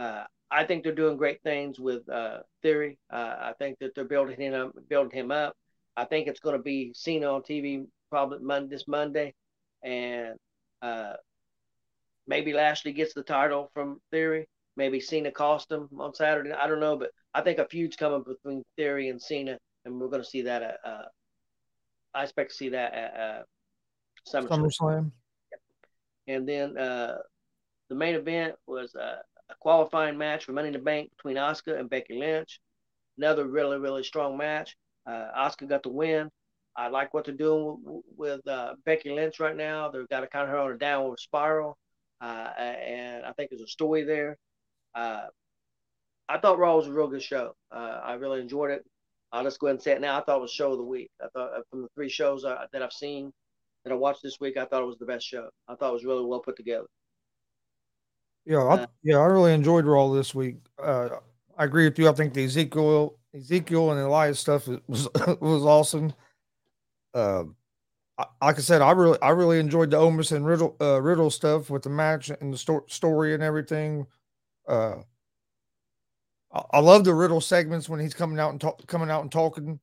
uh, 0.00 0.24
I 0.50 0.64
think 0.64 0.84
they're 0.84 0.94
doing 0.94 1.16
great 1.16 1.42
things 1.42 1.78
with 1.80 2.08
uh, 2.08 2.38
Theory. 2.62 2.98
I 3.10 3.52
think 3.58 3.78
that 3.80 3.94
they're 3.94 4.04
building 4.04 4.40
him 4.40 4.54
up, 4.54 4.72
building 4.88 5.18
him 5.18 5.30
up. 5.32 5.56
I 5.96 6.04
think 6.04 6.28
it's 6.28 6.40
going 6.40 6.56
to 6.56 6.62
be 6.62 6.92
Cena 6.94 7.26
on 7.26 7.42
TV 7.42 7.86
probably 8.10 8.38
Monday, 8.38 8.68
this 8.68 8.86
Monday, 8.86 9.34
and 9.82 10.36
uh, 10.82 11.14
maybe 12.26 12.52
Lashley 12.52 12.92
gets 12.92 13.14
the 13.14 13.22
title 13.22 13.70
from 13.74 14.00
Theory. 14.10 14.46
Maybe 14.76 15.00
Cena 15.00 15.30
cost 15.30 15.72
him 15.72 15.88
on 15.98 16.14
Saturday. 16.14 16.52
I 16.52 16.66
don't 16.66 16.80
know, 16.80 16.96
but 16.96 17.10
I 17.34 17.40
think 17.40 17.58
a 17.58 17.66
feud's 17.66 17.96
coming 17.96 18.22
between 18.22 18.62
Theory 18.76 19.08
and 19.08 19.20
Cena, 19.20 19.58
and 19.84 19.98
we're 19.98 20.08
going 20.08 20.22
to 20.22 20.28
see 20.28 20.42
that. 20.42 20.62
At, 20.62 20.76
uh, 20.84 21.04
I 22.14 22.22
expect 22.22 22.50
to 22.50 22.56
see 22.56 22.68
that 22.70 22.94
at 22.94 23.16
uh, 23.16 23.42
SummerSlam. 24.30 24.70
SummerSlam. 24.70 25.10
And 26.28 26.48
then 26.48 26.76
uh, 26.76 27.18
the 27.88 27.94
main 27.94 28.14
event 28.14 28.54
was 28.66 28.94
uh, 28.94 29.18
a 29.48 29.54
qualifying 29.60 30.18
match 30.18 30.44
for 30.44 30.52
Money 30.52 30.68
in 30.68 30.72
the 30.74 30.78
Bank 30.78 31.10
between 31.16 31.36
Asuka 31.36 31.78
and 31.78 31.90
Becky 31.90 32.18
Lynch. 32.18 32.60
Another 33.18 33.46
really, 33.46 33.78
really 33.78 34.02
strong 34.02 34.36
match. 34.36 34.76
Uh, 35.06 35.28
Asuka 35.36 35.68
got 35.68 35.82
the 35.82 35.88
win. 35.88 36.30
I 36.76 36.88
like 36.88 37.14
what 37.14 37.24
they're 37.24 37.34
doing 37.34 37.78
with, 37.82 38.04
with 38.16 38.48
uh, 38.48 38.74
Becky 38.84 39.10
Lynch 39.10 39.40
right 39.40 39.56
now. 39.56 39.88
They've 39.88 40.08
got 40.08 40.20
to 40.20 40.26
kind 40.26 40.44
of 40.44 40.50
her 40.50 40.58
on 40.58 40.72
a 40.72 40.78
downward 40.78 41.18
spiral, 41.18 41.78
uh, 42.20 42.50
and 42.58 43.24
I 43.24 43.32
think 43.32 43.50
there's 43.50 43.62
a 43.62 43.66
story 43.66 44.04
there. 44.04 44.36
Uh, 44.94 45.26
I 46.28 46.38
thought 46.38 46.58
Raw 46.58 46.76
was 46.76 46.86
a 46.86 46.92
real 46.92 47.06
good 47.08 47.22
show. 47.22 47.54
Uh, 47.70 48.00
I 48.04 48.14
really 48.14 48.40
enjoyed 48.40 48.72
it. 48.72 48.84
I'll 49.32 49.44
just 49.44 49.58
go 49.58 49.68
ahead 49.68 49.76
and 49.76 49.82
say 49.82 49.92
it 49.92 50.00
now. 50.00 50.18
I 50.18 50.22
thought 50.22 50.38
it 50.38 50.42
was 50.42 50.50
show 50.50 50.72
of 50.72 50.78
the 50.78 50.84
week. 50.84 51.10
I 51.22 51.28
thought 51.28 51.52
uh, 51.54 51.60
from 51.70 51.82
the 51.82 51.88
three 51.94 52.08
shows 52.08 52.42
that 52.42 52.82
I've 52.82 52.92
seen 52.92 53.32
that 53.86 53.92
I 53.92 53.96
watched 53.96 54.22
this 54.22 54.40
week, 54.40 54.56
I 54.56 54.64
thought 54.64 54.82
it 54.82 54.86
was 54.86 54.98
the 54.98 55.06
best 55.06 55.24
show. 55.24 55.48
I 55.68 55.76
thought 55.76 55.90
it 55.90 55.94
was 55.94 56.04
really 56.04 56.24
well 56.24 56.40
put 56.40 56.56
together. 56.56 56.86
Yeah, 58.44 58.64
I, 58.64 58.86
yeah, 59.02 59.18
I 59.18 59.26
really 59.26 59.54
enjoyed 59.54 59.84
Raw 59.84 60.08
this 60.08 60.34
week. 60.34 60.56
I 60.82 61.10
agree 61.56 61.84
with 61.84 61.98
you. 61.98 62.08
I 62.08 62.12
think 62.12 62.34
the 62.34 62.44
Ezekiel 62.44 63.16
Ezekiel 63.34 63.92
and 63.92 64.00
Elias 64.00 64.40
stuff 64.40 64.66
was 64.88 65.08
was 65.40 65.64
awesome. 65.64 66.12
Uh, 67.14 67.44
like 68.42 68.56
I 68.56 68.60
said, 68.60 68.82
I 68.82 68.90
really 68.90 69.18
I 69.22 69.30
really 69.30 69.60
enjoyed 69.60 69.90
the 69.90 69.98
Omos 69.98 70.34
and 70.34 70.44
Riddle 70.44 70.76
uh, 70.80 71.00
Riddle 71.00 71.30
stuff 71.30 71.70
with 71.70 71.82
the 71.82 71.90
match 71.90 72.30
and 72.30 72.52
the 72.52 72.58
sto- 72.58 72.86
story 72.88 73.34
and 73.34 73.42
everything. 73.42 74.06
Uh, 74.68 74.96
I, 76.52 76.62
I 76.72 76.78
love 76.80 77.04
the 77.04 77.14
Riddle 77.14 77.40
segments 77.40 77.88
when 77.88 78.00
he's 78.00 78.14
coming 78.14 78.40
out 78.40 78.50
and 78.50 78.60
talk, 78.60 78.84
coming 78.86 79.10
out 79.10 79.22
and 79.22 79.30
talking, 79.30 79.78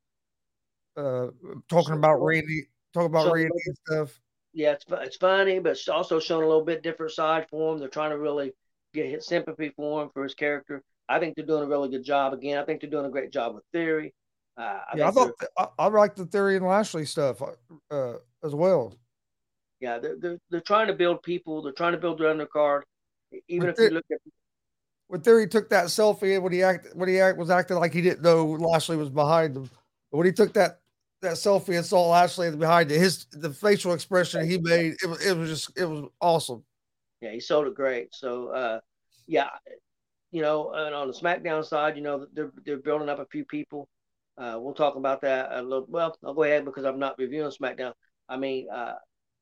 uh, 0.98 1.27
talking 1.69 1.95
about 1.95 2.24
Randy, 2.24 2.67
talking 2.93 3.07
about 3.07 3.27
so, 3.27 3.73
stuff. 3.88 4.21
Yeah, 4.53 4.73
it's 4.73 4.85
it's 4.89 5.17
funny, 5.17 5.59
but 5.59 5.71
it's 5.71 5.88
also 5.88 6.19
showing 6.19 6.43
a 6.43 6.47
little 6.47 6.63
bit 6.63 6.83
different 6.83 7.12
side 7.12 7.47
for 7.50 7.73
him. 7.73 7.79
They're 7.79 7.89
trying 7.89 8.12
to 8.12 8.19
really 8.19 8.53
get 8.93 9.09
his 9.09 9.25
sympathy 9.25 9.73
for 9.75 10.03
him 10.03 10.09
for 10.13 10.23
his 10.23 10.35
character. 10.35 10.83
I 11.09 11.19
think 11.19 11.35
they're 11.35 11.45
doing 11.45 11.63
a 11.63 11.67
really 11.67 11.89
good 11.89 12.03
job. 12.03 12.33
Again, 12.33 12.57
I 12.57 12.63
think 12.63 12.81
they're 12.81 12.89
doing 12.89 13.05
a 13.05 13.09
great 13.09 13.31
job 13.31 13.55
with 13.55 13.63
theory. 13.73 14.13
Uh, 14.55 14.62
I 14.62 14.97
yeah, 14.97 15.07
I 15.07 15.12
thought 15.12 15.31
I, 15.57 15.67
I 15.79 15.88
like 15.88 16.15
the 16.15 16.25
theory 16.25 16.55
and 16.55 16.65
Lashley 16.65 17.05
stuff 17.05 17.41
uh, 17.89 18.13
as 18.43 18.53
well. 18.53 18.95
Yeah, 19.79 19.97
they're, 19.97 20.15
they're 20.19 20.39
they're 20.50 20.62
trying 20.62 20.88
to 20.88 20.93
build 20.93 21.23
people. 21.23 21.63
They're 21.63 21.73
trying 21.73 21.93
to 21.93 21.97
build 21.97 22.19
their 22.19 22.33
undercard. 22.33 22.83
Even 23.47 23.69
if 23.69 23.79
you 23.79 23.89
look 23.89 24.05
at 24.12 24.19
when 25.07 25.21
Theory 25.21 25.47
took 25.47 25.69
that 25.69 25.85
selfie 25.85 26.41
when 26.41 26.51
he 26.51 26.63
act 26.63 26.88
when 26.95 27.09
he 27.09 27.19
act, 27.19 27.38
was 27.38 27.50
acting 27.50 27.77
like 27.77 27.93
he 27.93 28.01
didn't 28.01 28.23
know 28.23 28.45
Lashley 28.45 28.97
was 28.97 29.09
behind 29.09 29.55
him. 29.55 29.69
But 30.12 30.17
when 30.17 30.25
he 30.25 30.33
took 30.33 30.53
that 30.53 30.79
that 31.24 31.34
selfie 31.34 31.75
and 31.75 31.86
saw 31.86 32.10
Lashley 32.10 32.56
behind 32.56 32.92
it, 32.92 33.00
his 33.00 33.25
the 33.32 33.50
facial 33.50 33.94
expression 33.94 34.48
he 34.48 34.58
made 34.58 34.96
it 35.01 35.08
was 35.08 35.25
it 35.25 35.36
was 35.36 35.50
just 35.50 35.77
it 35.77 35.86
was 35.86 36.10
awesome. 36.22 36.63
Yeah, 37.22 37.32
he 37.32 37.39
sold 37.39 37.68
it 37.68 37.75
great. 37.75 38.13
So 38.13 38.50
uh, 38.50 38.80
yeah, 39.27 39.50
you 40.32 40.42
know, 40.42 40.72
and 40.74 40.94
on 40.94 41.08
the 41.08 41.13
SmackDown 41.13 41.65
side, 41.65 41.96
you 41.96 42.03
know, 42.03 42.27
they're 42.34 42.51
they're 42.65 42.77
building 42.77 43.10
up 43.10 43.20
a 43.20 43.25
few 43.25 43.46
people. 43.46 43.88
Uh, 44.38 44.58
we'll 44.60 44.74
talk 44.74 44.96
about 44.96 45.22
that 45.22 45.50
a 45.51 45.62
little. 45.62 45.86
Well, 45.89 46.15
I'll 46.24 46.34
go 46.34 46.44
ahead 46.44 46.65
because 46.65 46.86
I'm 46.86 47.00
not 47.00 47.18
reviewing 47.18 47.51
SmackDown. 47.51 47.94
I 48.27 48.38
mean, 48.38 48.68
uh, 48.74 48.96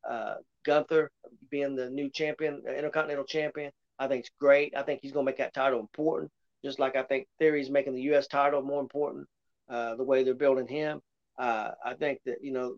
uh, 0.10 0.36
Gunther 0.66 1.12
being 1.50 1.76
the 1.76 1.90
new 1.90 2.10
champion, 2.10 2.62
Intercontinental 2.68 3.26
champion, 3.26 3.72
I 4.00 4.08
think 4.08 4.22
it's 4.22 4.32
great. 4.40 4.74
I 4.76 4.84
think 4.84 5.00
he's 5.02 5.12
to 5.14 5.24
make 5.24 5.38
that 5.38 5.54
title 5.54 5.80
important, 5.80 6.32
just 6.64 6.80
like 6.80 6.96
I 6.96 7.04
think 7.04 7.28
Theory's 7.40 7.70
making 7.70 7.96
the 7.96 8.02
U.S. 8.04 8.28
title 8.28 8.62
more 8.62 8.82
important. 8.82 9.28
Uh, 9.70 9.96
the 9.96 10.04
way 10.04 10.24
they're 10.24 10.34
building 10.34 10.68
him, 10.68 11.00
uh, 11.42 11.72
I 11.84 11.94
think 11.96 12.20
that 12.26 12.38
you 12.42 12.52
know 12.52 12.76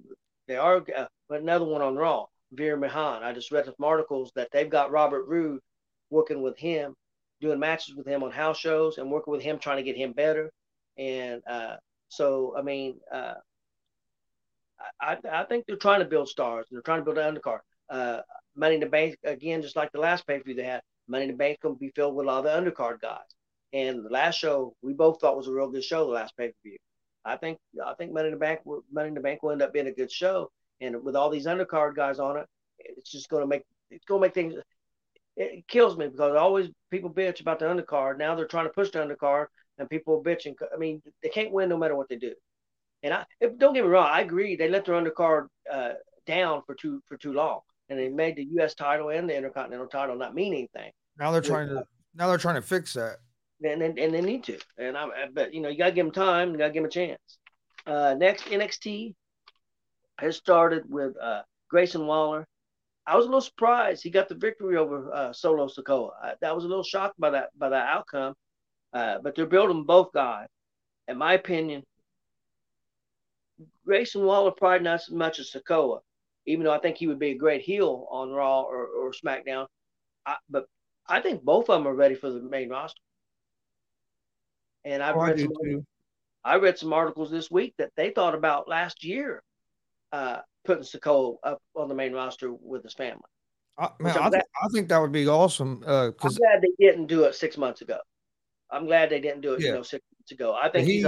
they 0.48 0.56
are. 0.56 0.78
Uh, 0.78 1.06
but 1.30 1.42
another 1.42 1.66
one 1.66 1.82
on 1.82 1.96
Raw, 1.96 2.26
Veer 2.52 2.78
Mahaan. 2.78 3.24
I 3.24 3.34
just 3.34 3.52
read 3.52 3.66
some 3.66 3.76
articles 3.84 4.32
that 4.36 4.50
they've 4.52 4.70
got 4.70 4.92
Robert 4.92 5.26
Roode 5.28 5.62
working 6.10 6.42
with 6.42 6.58
him 6.58 6.96
doing 7.44 7.60
matches 7.60 7.94
with 7.94 8.08
him 8.08 8.24
on 8.24 8.32
house 8.32 8.58
shows 8.58 8.98
and 8.98 9.12
working 9.12 9.32
with 9.34 9.42
him 9.42 9.60
trying 9.60 9.78
to 9.78 9.84
get 9.84 9.98
him 9.98 10.14
better. 10.14 10.50
And 10.98 11.42
uh, 11.46 11.76
so, 12.08 12.56
I 12.58 12.62
mean, 12.62 13.00
uh, 13.14 13.34
I, 15.00 15.18
I 15.30 15.44
think 15.44 15.66
they're 15.66 15.76
trying 15.76 16.00
to 16.00 16.06
build 16.06 16.30
stars 16.30 16.66
and 16.70 16.78
they're 16.78 16.84
trying 16.84 17.02
to 17.02 17.06
build 17.06 17.18
an 17.18 17.36
undercard. 17.36 17.60
Uh, 17.90 18.22
Money 18.56 18.76
in 18.76 18.82
the 18.82 18.88
Bank 18.88 19.18
again, 19.26 19.62
just 19.62 19.76
like 19.76 19.92
the 19.92 20.00
last 20.00 20.26
pay 20.26 20.38
per 20.38 20.44
view 20.44 20.56
they 20.56 20.64
had. 20.64 20.82
Money 21.08 21.26
in 21.26 21.32
the 21.32 21.38
Bank's 21.38 21.60
going 21.62 21.76
to 21.76 21.80
be 21.80 21.92
filled 21.96 22.16
with 22.16 22.26
a 22.26 22.28
lot 22.28 22.46
of 22.46 22.66
the 22.66 22.72
undercard 22.72 23.02
guys. 23.02 23.20
And 23.74 24.06
the 24.06 24.10
last 24.10 24.36
show 24.38 24.74
we 24.82 24.94
both 24.94 25.20
thought 25.20 25.36
was 25.36 25.48
a 25.48 25.52
real 25.52 25.70
good 25.70 25.84
show. 25.84 26.06
The 26.06 26.14
last 26.14 26.38
pay 26.38 26.48
per 26.48 26.54
view. 26.64 26.78
I 27.26 27.38
think 27.38 27.58
I 27.86 27.94
think 27.94 28.12
Money 28.12 28.28
in 28.28 28.34
the 28.34 28.40
Bank 28.40 28.62
Money 28.92 29.08
in 29.08 29.14
the 29.14 29.22
Bank 29.22 29.44
will 29.44 29.52
end 29.52 29.62
up 29.62 29.74
being 29.74 29.88
a 29.88 29.92
good 29.92 30.12
show. 30.12 30.52
And 30.82 31.04
with 31.04 31.16
all 31.16 31.30
these 31.30 31.46
undercard 31.46 31.96
guys 31.96 32.20
on 32.20 32.38
it, 32.38 32.46
it's 32.80 33.12
just 33.12 33.30
going 33.30 33.42
to 33.42 33.48
make 33.48 33.64
it's 33.90 34.06
going 34.06 34.22
to 34.22 34.28
make 34.28 34.34
things. 34.34 34.56
It 35.36 35.68
kills 35.68 35.98
me 35.98 36.08
because 36.08 36.36
always 36.36 36.70
people 36.92 37.10
bitch 37.10 37.42
about 37.42 37.60
the 37.60 37.66
undercard. 37.66 38.18
Now 38.18 38.36
they're 38.36 38.46
trying 38.46 38.66
to 38.66 38.74
push 38.74 38.92
the 38.92 39.00
undercard, 39.00 39.48
and 39.78 39.90
people 39.90 40.16
are 40.16 40.22
bitching. 40.22 40.56
I 40.74 40.78
mean, 40.78 41.02
they 41.22 41.30
can't 41.30 41.52
win 41.52 41.70
no 41.70 41.78
matter 41.78 41.96
what 41.96 42.10
they 42.10 42.18
do. 42.18 42.34
And 43.02 43.14
I 43.14 43.26
don't 43.42 43.74
get 43.74 43.84
me 43.84 43.90
wrong, 43.90 44.08
I 44.10 44.22
agree. 44.22 44.56
They 44.56 44.70
let 44.70 44.86
their 44.86 44.96
undercard 44.96 45.48
uh, 45.72 45.94
down 46.26 46.62
for 46.66 46.76
too 46.76 47.02
for 47.08 47.18
too 47.18 47.34
long, 47.34 47.62
and 47.90 48.00
they 48.00 48.10
made 48.10 48.36
the 48.36 48.46
U.S. 48.52 48.76
title 48.76 49.10
and 49.10 49.30
the 49.30 49.36
Intercontinental 49.36 49.88
title 49.88 50.16
not 50.16 50.36
mean 50.36 50.54
anything. 50.54 50.92
Now 51.18 51.32
they're 51.32 51.42
trying 51.42 51.70
to 51.70 51.84
now 52.16 52.28
they're 52.28 52.38
trying 52.38 52.56
to 52.56 52.62
fix 52.62 52.94
that. 52.94 53.18
And 53.64 53.82
and, 53.82 53.98
and 53.98 54.14
they 54.14 54.22
need 54.22 54.44
to. 54.46 54.60
And 54.78 54.98
I 54.98 55.08
but 55.34 55.54
you 55.54 55.62
know 55.62 55.70
you 55.70 55.78
gotta 55.78 55.92
give 55.92 56.06
them 56.06 56.14
time. 56.14 56.52
You 56.52 56.58
gotta 56.58 56.74
give 56.74 56.84
them 56.84 56.90
a 56.90 56.92
chance. 56.92 57.20
Uh, 57.86 58.16
next 58.18 58.46
NXT 58.46 59.14
has 60.20 60.38
started 60.38 60.84
with 60.90 61.16
uh, 61.22 61.42
Grayson 61.70 62.06
Waller. 62.06 62.48
I 63.06 63.18
was 63.18 63.26
a 63.26 63.28
little 63.28 63.42
surprised 63.42 64.02
he 64.02 64.10
got 64.10 64.30
the 64.30 64.36
victory 64.36 64.78
over 64.78 65.14
uh, 65.14 65.34
Solo 65.34 65.68
Sikoa. 65.68 66.12
I, 66.22 66.34
that 66.42 66.56
was 66.56 66.64
a 66.64 66.68
little 66.68 66.84
shocked 66.84 67.20
by 67.20 67.32
that 67.32 67.50
by 67.58 67.70
that 67.70 67.88
outcome. 67.88 68.34
Uh, 68.94 69.18
but 69.22 69.36
they're 69.36 69.46
building 69.46 69.84
both 69.84 70.14
guys. 70.14 70.48
In 71.08 71.18
my 71.18 71.34
opinion, 71.34 71.84
Grayson 73.86 74.24
Waller 74.24 74.52
probably 74.52 74.84
not 74.84 75.02
as 75.02 75.10
much 75.10 75.40
as 75.40 75.52
Sikoa, 75.52 76.00
even 76.46 76.64
though 76.64 76.72
I 76.74 76.80
think 76.80 76.98
he 76.98 77.08
would 77.08 77.20
be 77.20 77.32
a 77.32 77.38
great 77.38 77.62
heel 77.62 78.08
on 78.10 78.32
Raw 78.32 78.62
or, 78.62 78.86
or 78.88 79.12
SmackDown. 79.12 79.68
I, 80.26 80.36
but 80.50 80.68
I 81.08 81.20
think 81.20 81.44
both 81.44 81.70
of 81.70 81.80
them 81.80 81.88
are 81.88 81.96
ready 81.96 82.16
for 82.16 82.30
the 82.30 82.42
main 82.42 82.70
roster. 82.70 83.02
And 84.86 85.02
I've 85.02 85.16
oh, 85.16 85.22
read 85.22 85.40
some, 85.40 85.86
I 86.44 86.56
read 86.58 86.78
some 86.78 86.94
articles 86.94 87.32
this 87.32 87.50
week 87.50 87.74
that 87.78 87.92
they 87.96 88.10
thought 88.10 88.36
about 88.36 88.68
last 88.68 89.04
year 89.04 89.44
uh, 90.12 90.40
putting 90.66 90.84
Sikoa 90.84 91.38
up 91.44 91.62
on 91.76 91.88
the 91.88 91.96
main 91.96 92.14
roster 92.14 92.54
with 92.54 92.84
his 92.84 92.94
family. 92.94 93.22
I, 93.78 93.90
man, 94.00 94.18
I, 94.18 94.30
th- 94.30 94.44
I, 94.64 94.68
think 94.72 94.88
that 94.90 95.00
would 95.00 95.12
be 95.12 95.28
awesome. 95.28 95.84
Uh, 95.86 96.12
I'm 96.22 96.34
glad 96.34 96.62
they 96.62 96.86
didn't 96.86 97.08
do 97.08 97.24
it 97.24 97.34
six 97.34 97.58
months 97.58 97.82
ago. 97.82 97.98
I'm 98.70 98.86
glad 98.86 99.10
they 99.10 99.20
didn't 99.20 99.42
do 99.42 99.54
it, 99.54 99.62
yeah. 99.62 99.70
you 99.70 99.74
know, 99.74 99.82
six 99.82 100.04
months 100.16 100.32
ago. 100.32 100.56
I 100.60 100.70
think 100.70 100.88
he, 100.88 101.02
he's 101.02 101.08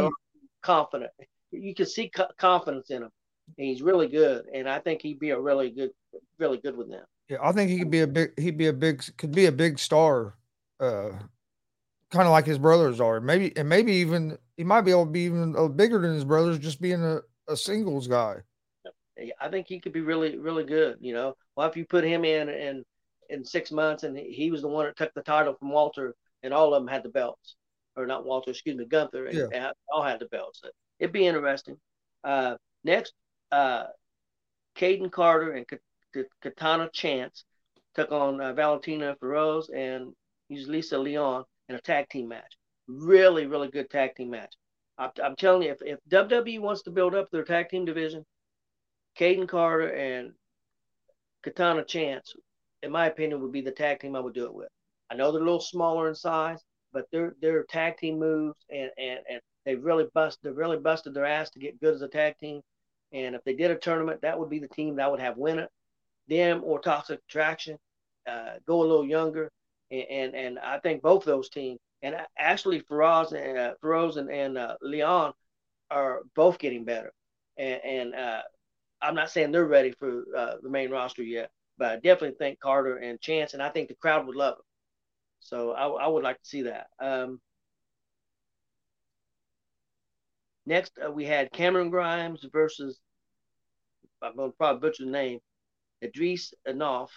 confident. 0.63 1.12
You 1.51 1.75
can 1.75 1.86
see 1.86 2.10
co- 2.10 2.32
confidence 2.38 2.89
in 2.89 3.03
him. 3.03 3.12
He's 3.58 3.84
really 3.84 4.08
good, 4.08 4.46
and 4.51 4.67
I 4.67 4.79
think 4.79 5.03
he'd 5.03 5.20
be 5.20 5.29
a 5.29 5.39
really 5.39 5.70
good, 5.70 5.91
really 6.39 6.58
good 6.58 6.75
with 6.75 6.89
them. 6.89 7.05
Yeah, 7.29 7.38
I 7.41 7.51
think 7.51 7.70
he 7.70 7.77
could 7.77 7.91
be 7.91 8.01
a 8.01 8.08
big. 8.08 8.39
He'd 8.39 8.58
be 8.58 8.67
a 8.67 8.74
big. 8.74 9.03
Could 9.17 9.32
be 9.32 9.46
a 9.46 9.51
big 9.51 9.77
star. 9.77 10.36
Uh, 10.79 11.12
kind 12.12 12.28
of 12.28 12.32
like 12.32 12.46
his 12.46 12.58
brothers 12.58 13.00
are. 13.00 13.20
Maybe 13.20 13.56
and 13.58 13.68
maybe 13.68 13.94
even 13.94 14.38
he 14.58 14.64
might 14.64 14.82
be 14.82 14.92
able 14.92 15.06
to 15.06 15.12
be 15.12 15.22
even 15.22 15.56
uh, 15.56 15.68
bigger 15.68 16.00
than 16.00 16.14
his 16.14 16.26
brothers, 16.26 16.60
just 16.60 16.82
being 16.82 17.04
a, 17.04 17.22
a 17.48 17.58
singles 17.58 18.08
guy. 18.08 18.38
I 19.40 19.50
think 19.50 19.68
he 19.68 19.80
could 19.80 19.94
be 19.94 20.02
really, 20.02 20.38
really 20.38 20.66
good. 20.66 20.98
You 21.00 21.14
know, 21.14 21.36
well, 21.56 21.70
if 21.70 21.78
you 21.78 21.86
put 21.86 22.04
him 22.04 22.26
in 22.26 22.50
and 22.50 22.84
in 23.30 23.46
six 23.46 23.72
months, 23.72 24.04
and 24.04 24.18
he 24.18 24.52
was 24.52 24.62
the 24.62 24.68
one 24.68 24.86
that 24.86 24.98
took 24.98 25.14
the 25.14 25.22
title 25.22 25.56
from 25.58 25.72
Walter, 25.72 26.16
and 26.44 26.54
all 26.54 26.74
of 26.74 26.82
them 26.82 26.88
had 26.88 27.04
the 27.04 27.10
belts, 27.10 27.56
or 27.96 28.06
not 28.06 28.26
Walter, 28.26 28.52
excuse 28.52 28.76
me, 28.76 28.86
Gunther, 28.86 29.28
and, 29.28 29.50
yeah. 29.52 29.72
all 29.92 30.04
had 30.04 30.20
the 30.20 30.26
belts. 30.26 30.62
It'd 31.00 31.14
be 31.14 31.26
interesting. 31.26 31.78
Uh, 32.24 32.56
next, 32.84 33.14
uh, 33.52 33.86
Kayden 34.78 35.12
Carter 35.12 35.54
and 35.54 35.66
Katana 36.42 36.90
Chance 36.94 37.46
took 37.96 38.12
on 38.12 38.42
uh, 38.42 38.54
Valentina 38.54 39.16
Feroz 39.20 39.70
and 39.70 40.14
Lisa 40.50 40.98
Leon 40.98 41.46
in 41.69 41.75
a 41.75 41.81
tag 41.81 42.10
team 42.10 42.27
match. 42.27 42.57
Really, 42.88 43.45
really 43.45 43.69
good 43.69 43.89
tag 43.89 44.15
team 44.15 44.29
match. 44.29 44.53
I'm, 44.98 45.12
I'm 45.24 45.36
telling 45.36 45.63
you, 45.63 45.72
if, 45.72 45.81
if 45.81 46.00
WWE 46.10 46.60
wants 46.60 46.84
to 46.84 46.91
build 46.91 47.15
up 47.15 47.29
their 47.31 47.43
tag 47.43 47.69
team 47.69 47.86
division, 47.86 48.25
Kayden 49.19 49.48
Carter 49.48 49.89
and 49.89 50.34
Katana 51.43 51.84
Chance, 51.84 52.34
in 52.84 52.91
my 52.91 53.07
opinion, 53.07 53.41
would 53.41 53.51
be 53.51 53.62
the 53.62 53.72
tag 53.72 54.00
team 54.00 54.15
I 54.15 54.19
would 54.19 54.34
do 54.34 54.45
it 54.45 54.53
with. 54.53 54.69
I 55.10 55.15
know 55.15 55.31
they're 55.31 55.41
a 55.41 55.45
little 55.45 55.60
smaller 55.60 56.07
in 56.07 56.15
size, 56.15 56.62
but 56.91 57.05
their 57.12 57.36
their 57.41 57.63
tag 57.63 57.98
team 57.98 58.19
moves 58.19 58.57
and 58.69 58.89
and 58.98 59.19
and 59.29 59.41
they 59.65 59.75
really 59.75 60.05
bust 60.13 60.39
they 60.43 60.50
really 60.50 60.77
busted 60.77 61.13
their 61.13 61.25
ass 61.25 61.50
to 61.51 61.60
get 61.60 61.79
good 61.79 61.93
as 61.95 62.01
a 62.01 62.07
tag 62.07 62.36
team. 62.39 62.62
And 63.13 63.36
if 63.36 63.43
they 63.43 63.53
did 63.53 63.72
a 63.72 63.75
tournament, 63.75 64.22
that 64.22 64.39
would 64.39 64.50
be 64.50 64.60
the 64.60 64.67
team 64.67 64.95
that 64.95 65.10
would 65.12 65.19
have 65.19 65.38
win 65.38 65.60
it. 65.60 65.69
Them 66.27 66.62
or 66.63 66.79
Toxic 66.79 67.19
Attraction, 67.29 67.77
uh, 68.27 68.55
go 68.65 68.81
a 68.81 68.88
little 68.88 69.05
younger, 69.05 69.51
and, 69.92 70.36
and, 70.36 70.60
I 70.60 70.80
think 70.80 71.01
both 71.01 71.25
those 71.25 71.50
teams 71.50 71.80
and 72.01 72.15
actually 72.38 72.80
Feroz 72.80 73.32
and 73.34 73.58
uh, 73.58 73.74
and, 74.18 74.30
and 74.30 74.58
uh, 74.58 74.75
Leon 74.82 75.34
are 75.92 76.22
both 76.36 76.60
getting 76.60 76.86
better. 76.86 77.12
And, 77.58 77.82
and 77.84 78.15
uh, 78.15 78.42
I'm 79.01 79.15
not 79.15 79.30
saying 79.30 79.51
they're 79.51 79.65
ready 79.65 79.92
for 79.92 80.24
uh, 80.36 80.56
the 80.62 80.70
main 80.70 80.89
roster 80.89 81.24
yet, 81.24 81.50
but 81.77 81.92
I 81.92 81.96
definitely 81.96 82.38
think 82.38 82.60
Carter 82.60 82.98
and 82.98 83.22
Chance, 83.22 83.54
and 83.54 83.62
I 83.62 83.70
think 83.70 83.88
the 83.88 83.96
crowd 83.96 84.25
would 84.27 84.36
love 84.36 84.56
them. 84.56 84.65
So 85.39 85.72
I, 85.72 85.88
I 85.88 86.08
would 86.08 86.24
like 86.24 86.39
to 86.39 86.48
see 86.48 86.63
that. 86.63 86.88
Um, 87.00 87.39
next, 90.65 90.94
uh, 91.04 91.12
we 91.12 91.25
had 91.25 91.51
Cameron 91.51 91.89
Grimes 91.92 92.46
versus, 92.51 93.00
I'm 94.22 94.36
to 94.36 94.51
probably 94.58 94.80
butcher 94.80 95.06
the 95.06 95.12
name, 95.12 95.39
Edris 96.01 96.54
Enoff, 96.68 97.10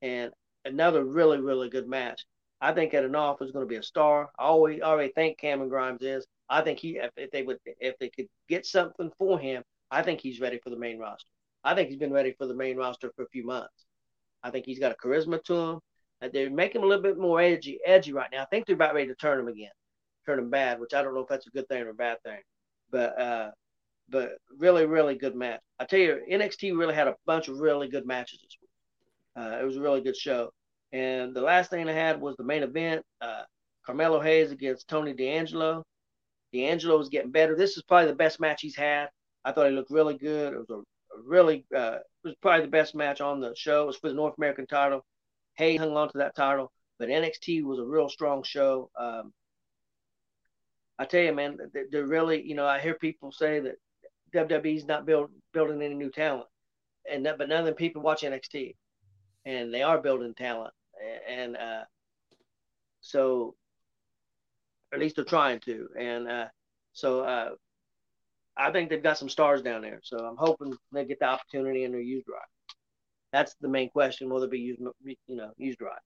and 0.00 0.32
another 0.64 1.04
really, 1.04 1.40
really 1.40 1.68
good 1.68 1.88
match. 1.88 2.24
I 2.60 2.72
think 2.72 2.92
Enoff 2.92 3.42
is 3.42 3.50
going 3.50 3.66
to 3.66 3.68
be 3.68 3.76
a 3.76 3.82
star. 3.82 4.30
I 4.38 4.44
always 4.44 4.80
already 4.80 5.12
think 5.12 5.38
Cameron 5.38 5.68
Grimes 5.68 6.02
is. 6.02 6.26
I 6.48 6.62
think 6.62 6.78
he, 6.78 6.98
if, 6.98 7.10
if 7.16 7.30
they 7.30 7.42
would, 7.42 7.58
if 7.64 7.98
they 7.98 8.08
could 8.08 8.28
get 8.48 8.66
something 8.66 9.10
for 9.18 9.38
him, 9.38 9.62
I 9.90 10.02
think 10.02 10.20
he's 10.20 10.40
ready 10.40 10.60
for 10.62 10.70
the 10.70 10.78
main 10.78 10.98
roster. 10.98 11.28
I 11.64 11.74
think 11.74 11.88
he's 11.88 11.98
been 11.98 12.12
ready 12.12 12.34
for 12.38 12.46
the 12.46 12.54
main 12.54 12.76
roster 12.76 13.10
for 13.16 13.24
a 13.24 13.28
few 13.28 13.44
months. 13.44 13.84
I 14.42 14.50
think 14.50 14.66
he's 14.66 14.78
got 14.78 14.92
a 14.92 14.94
charisma 14.94 15.42
to 15.44 15.54
him. 15.54 15.80
They're 16.32 16.50
making 16.50 16.80
him 16.80 16.84
a 16.84 16.88
little 16.88 17.02
bit 17.02 17.18
more 17.18 17.40
edgy, 17.40 17.80
edgy 17.84 18.12
right 18.12 18.30
now. 18.30 18.42
I 18.42 18.46
think 18.46 18.66
they're 18.66 18.76
about 18.76 18.94
ready 18.94 19.08
to 19.08 19.14
turn 19.16 19.40
him 19.40 19.48
again, 19.48 19.70
turn 20.24 20.38
him 20.38 20.50
bad, 20.50 20.78
which 20.78 20.94
I 20.94 21.02
don't 21.02 21.14
know 21.14 21.20
if 21.20 21.28
that's 21.28 21.46
a 21.46 21.50
good 21.50 21.68
thing 21.68 21.82
or 21.82 21.90
a 21.90 21.94
bad 21.94 22.18
thing. 22.22 22.40
But 22.90 23.20
uh, 23.20 23.50
but 24.08 24.32
really, 24.58 24.86
really 24.86 25.16
good 25.16 25.34
match. 25.34 25.60
I 25.80 25.84
tell 25.84 25.98
you, 25.98 26.20
NXT 26.30 26.78
really 26.78 26.94
had 26.94 27.08
a 27.08 27.16
bunch 27.26 27.48
of 27.48 27.58
really 27.58 27.88
good 27.88 28.06
matches 28.06 28.40
this. 28.42 28.56
Uh, 29.36 29.58
it 29.60 29.64
was 29.64 29.76
a 29.76 29.80
really 29.80 30.00
good 30.00 30.16
show. 30.16 30.50
And 30.92 31.34
the 31.34 31.40
last 31.40 31.70
thing 31.70 31.88
I 31.88 31.92
had 31.92 32.20
was 32.20 32.36
the 32.36 32.44
main 32.44 32.62
event: 32.62 33.04
uh, 33.20 33.42
Carmelo 33.84 34.20
Hayes 34.20 34.52
against 34.52 34.88
Tony 34.88 35.12
D'Angelo. 35.12 35.84
D'Angelo 36.52 37.00
is 37.00 37.08
getting 37.08 37.30
better. 37.30 37.56
This 37.56 37.76
is 37.76 37.82
probably 37.82 38.08
the 38.08 38.16
best 38.16 38.40
match 38.40 38.60
he's 38.60 38.76
had. 38.76 39.08
I 39.44 39.52
thought 39.52 39.68
he 39.68 39.72
looked 39.72 39.90
really 39.90 40.18
good. 40.18 40.52
It 40.52 40.58
was 40.58 40.70
a, 40.70 40.74
a 40.74 41.22
really, 41.24 41.64
uh, 41.74 41.98
it 42.24 42.28
was 42.28 42.34
probably 42.42 42.66
the 42.66 42.70
best 42.70 42.94
match 42.94 43.20
on 43.20 43.40
the 43.40 43.54
show. 43.56 43.84
It 43.84 43.86
was 43.86 43.96
for 43.96 44.08
the 44.08 44.14
North 44.14 44.34
American 44.36 44.66
title. 44.66 45.04
Hayes 45.54 45.80
hung 45.80 45.96
on 45.96 46.10
to 46.12 46.18
that 46.18 46.36
title, 46.36 46.70
but 46.98 47.08
NXT 47.08 47.64
was 47.64 47.78
a 47.78 47.84
real 47.84 48.08
strong 48.08 48.42
show. 48.42 48.90
Um, 48.98 49.32
I 50.98 51.04
tell 51.04 51.22
you, 51.22 51.34
man, 51.34 51.58
they're 51.90 52.06
really, 52.06 52.42
you 52.42 52.54
know, 52.54 52.66
I 52.66 52.78
hear 52.78 52.94
people 52.94 53.32
say 53.32 53.60
that 53.60 53.76
WWE's 54.34 54.84
not 54.86 55.06
build, 55.06 55.30
building 55.52 55.82
any 55.82 55.94
new 55.94 56.10
talent, 56.10 56.46
and 57.10 57.26
that, 57.26 57.38
but 57.38 57.48
none 57.48 57.60
of 57.60 57.66
the 57.66 57.72
people 57.72 58.02
watch 58.02 58.22
NXT, 58.22 58.76
and 59.44 59.72
they 59.72 59.82
are 59.82 59.98
building 59.98 60.34
talent, 60.34 60.74
and 61.28 61.56
uh, 61.56 61.84
so, 63.00 63.54
at 64.92 65.00
least 65.00 65.16
they're 65.16 65.24
trying 65.24 65.60
to, 65.60 65.88
and 65.98 66.28
uh, 66.28 66.46
so 66.92 67.20
uh, 67.20 67.50
I 68.56 68.70
think 68.70 68.90
they've 68.90 69.02
got 69.02 69.18
some 69.18 69.28
stars 69.28 69.62
down 69.62 69.82
there. 69.82 70.00
So 70.02 70.18
I'm 70.18 70.36
hoping 70.36 70.76
they 70.92 71.04
get 71.04 71.18
the 71.18 71.26
opportunity 71.26 71.84
and 71.84 71.92
they're 71.92 72.00
used 72.00 72.28
right. 72.28 72.40
That's 73.32 73.54
the 73.60 73.68
main 73.68 73.90
question: 73.90 74.28
will 74.28 74.40
they 74.40 74.46
be 74.46 74.60
used, 74.60 74.80
you 75.04 75.36
know, 75.36 75.52
used 75.56 75.80
right? 75.80 75.98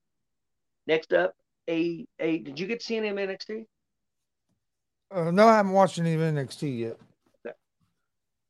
Next 0.87 1.13
up, 1.13 1.33
a 1.69 2.05
a. 2.19 2.39
Did 2.39 2.59
you 2.59 2.67
get 2.67 2.79
to 2.79 2.85
see 2.85 2.97
any 2.97 3.09
of 3.09 3.17
NXT? 3.17 3.65
Uh, 5.11 5.31
no, 5.31 5.47
I 5.47 5.57
haven't 5.57 5.73
watched 5.73 5.99
any 5.99 6.13
of 6.13 6.21
NXT 6.21 6.79
yet. 6.79 6.97
Okay. 7.45 7.55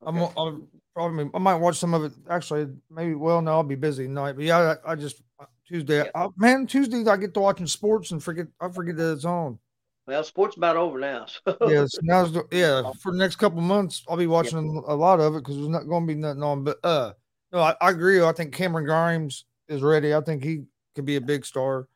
I'm, 0.06 0.18
I'm 0.38 0.68
probably 0.98 1.30
I 1.32 1.38
might 1.38 1.56
watch 1.56 1.78
some 1.78 1.94
of 1.94 2.04
it. 2.04 2.14
Actually, 2.28 2.68
maybe. 2.90 3.14
Well, 3.14 3.40
no, 3.42 3.52
I'll 3.52 3.64
be 3.64 3.76
busy 3.76 4.06
tonight. 4.06 4.34
But 4.34 4.46
yeah, 4.46 4.76
I, 4.84 4.94
I 4.94 4.96
just 4.96 5.22
Tuesday. 5.68 5.98
Yeah. 5.98 6.10
I, 6.16 6.28
man, 6.38 6.66
Tuesdays 6.66 7.08
I 7.08 7.18
get 7.18 7.36
to 7.36 7.40
watching 7.40 7.68
sports 7.68 8.12
and 8.12 8.24
forget. 8.24 8.48
I 8.60 8.70
forget 8.70 8.98
that 8.98 9.14
it's 9.14 9.26
on. 9.26 9.60
Well, 10.08 10.24
sports 10.24 10.58
about 10.58 10.76
over 10.76 11.00
now. 11.00 11.28
So. 11.28 11.56
Yes, 11.68 11.92
now's 12.02 12.34
the, 12.34 12.46
yeah. 12.52 12.92
For 13.04 13.12
the 13.12 13.18
next 13.20 13.36
couple 13.36 13.62
months, 13.62 14.04
I'll 14.10 14.18
be 14.18 14.26
watching 14.26 14.74
yeah. 14.74 14.82
a 14.88 14.96
lot 14.96 15.20
of 15.20 15.36
it 15.36 15.40
because 15.40 15.56
there's 15.58 15.70
not 15.70 15.88
going 15.88 16.08
to 16.08 16.14
be 16.14 16.20
nothing 16.20 16.42
on. 16.42 16.64
But 16.64 16.80
uh, 16.84 17.14
no, 17.52 17.60
I, 17.60 17.76
I, 17.80 17.92
agree. 17.92 18.24
I 18.24 18.32
think 18.32 18.56
Cameron 18.56 18.86
Grimes 18.86 19.46
is 19.68 19.84
ready. 19.84 20.16
I 20.16 20.22
think 20.22 20.44
he 20.44 20.64
could 20.96 21.06
be 21.06 21.18
a 21.18 21.22
big 21.22 21.46
star. 21.46 21.88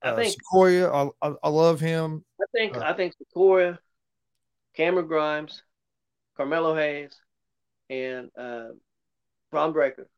I 0.00 0.10
uh, 0.10 0.16
think 0.16 0.36
Sikoa. 0.36 1.12
I, 1.22 1.28
I, 1.28 1.34
I 1.42 1.48
love 1.48 1.80
him. 1.80 2.24
I 2.40 2.44
think 2.54 2.76
uh, 2.76 2.82
I 2.84 2.92
think 2.92 3.14
Sikoa, 3.16 3.78
Cameron 4.76 5.08
Grimes, 5.08 5.62
Carmelo 6.36 6.76
Hayes, 6.76 7.18
and 7.90 8.30
uh, 8.38 8.68
Bron 9.50 9.72
Breakker. 9.72 10.08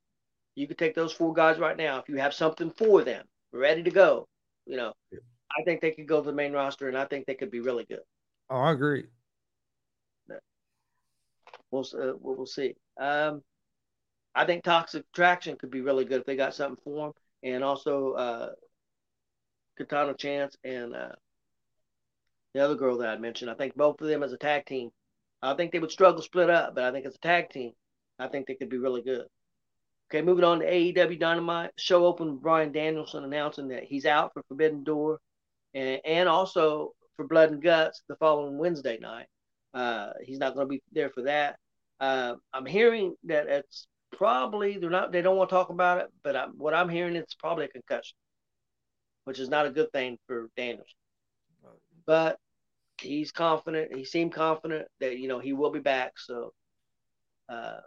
You 0.54 0.66
could 0.66 0.78
take 0.78 0.94
those 0.94 1.12
four 1.12 1.34
guys 1.34 1.58
right 1.58 1.76
now 1.76 1.98
if 1.98 2.08
you 2.08 2.16
have 2.16 2.32
something 2.32 2.70
for 2.70 3.04
them 3.04 3.24
ready 3.52 3.82
to 3.82 3.90
go. 3.90 4.26
you 4.66 4.76
know, 4.76 4.92
I 5.12 5.62
think 5.64 5.80
they 5.80 5.92
could 5.92 6.08
go 6.08 6.20
to 6.20 6.26
the 6.26 6.32
main 6.32 6.52
roster, 6.52 6.88
and 6.88 6.96
I 6.96 7.04
think 7.04 7.26
they 7.26 7.34
could 7.34 7.50
be 7.50 7.60
really 7.60 7.84
good. 7.84 8.00
Oh, 8.50 8.56
I 8.56 8.72
agree. 8.72 9.06
We'll 11.70 11.84
uh, 12.00 12.12
we'll 12.20 12.46
see. 12.46 12.74
Um, 12.98 13.42
I 14.34 14.44
think 14.44 14.64
Toxic 14.64 15.04
Attraction 15.12 15.56
could 15.56 15.70
be 15.70 15.80
really 15.80 16.04
good 16.04 16.20
if 16.20 16.26
they 16.26 16.36
got 16.36 16.54
something 16.54 16.80
for 16.84 17.06
them, 17.06 17.12
and 17.42 17.64
also 17.64 18.12
uh, 18.12 18.50
Katana 19.76 20.14
Chance 20.14 20.56
and 20.64 20.94
uh, 20.94 21.12
the 22.54 22.60
other 22.64 22.76
girl 22.76 22.98
that 22.98 23.08
I 23.08 23.18
mentioned. 23.18 23.50
I 23.50 23.54
think 23.54 23.74
both 23.74 24.00
of 24.00 24.08
them 24.08 24.22
as 24.22 24.32
a 24.32 24.38
tag 24.38 24.64
team. 24.66 24.90
I 25.42 25.54
think 25.54 25.72
they 25.72 25.78
would 25.78 25.90
struggle 25.90 26.22
split 26.22 26.50
up, 26.50 26.74
but 26.74 26.84
I 26.84 26.92
think 26.92 27.06
as 27.06 27.14
a 27.14 27.18
tag 27.18 27.50
team, 27.50 27.72
I 28.18 28.28
think 28.28 28.46
they 28.46 28.54
could 28.54 28.70
be 28.70 28.78
really 28.78 29.02
good. 29.02 29.26
Okay, 30.08 30.22
moving 30.22 30.44
on 30.44 30.60
to 30.60 30.66
AEW 30.66 31.18
Dynamite. 31.18 31.70
Show 31.76 32.06
opened 32.06 32.32
with 32.32 32.42
Bryan 32.42 32.72
Danielson 32.72 33.24
announcing 33.24 33.68
that 33.68 33.84
he's 33.84 34.06
out 34.06 34.32
for 34.32 34.42
Forbidden 34.48 34.84
Door 34.84 35.18
and, 35.74 36.00
and 36.04 36.28
also 36.28 36.92
for 37.16 37.26
Blood 37.26 37.50
and 37.50 37.62
Guts 37.62 38.02
the 38.08 38.16
following 38.16 38.58
Wednesday 38.58 38.98
night. 38.98 39.26
Uh, 39.74 40.10
he's 40.24 40.38
not 40.38 40.54
going 40.54 40.66
to 40.66 40.70
be 40.70 40.82
there 40.92 41.10
for 41.10 41.22
that. 41.22 41.58
Uh, 41.98 42.34
I'm 42.52 42.66
hearing 42.66 43.14
that 43.24 43.48
it's 43.48 43.88
probably 44.12 44.78
they're 44.78 44.90
not 44.90 45.12
they 45.12 45.22
don't 45.22 45.36
want 45.36 45.50
to 45.50 45.54
talk 45.54 45.70
about 45.70 45.98
it, 45.98 46.06
but 46.22 46.36
I, 46.36 46.46
what 46.56 46.74
I'm 46.74 46.88
hearing 46.88 47.16
it's 47.16 47.34
probably 47.34 47.64
a 47.64 47.68
concussion, 47.68 48.16
which 49.24 49.38
is 49.38 49.48
not 49.48 49.66
a 49.66 49.70
good 49.70 49.90
thing 49.92 50.18
for 50.26 50.48
Danielson. 50.56 50.84
But 52.06 52.38
he's 53.00 53.32
confident. 53.32 53.94
He 53.94 54.04
seemed 54.04 54.32
confident 54.32 54.88
that 55.00 55.18
you 55.18 55.28
know 55.28 55.38
he 55.38 55.52
will 55.52 55.70
be 55.70 55.80
back. 55.80 56.18
So, 56.18 56.52
uh, 57.48 57.78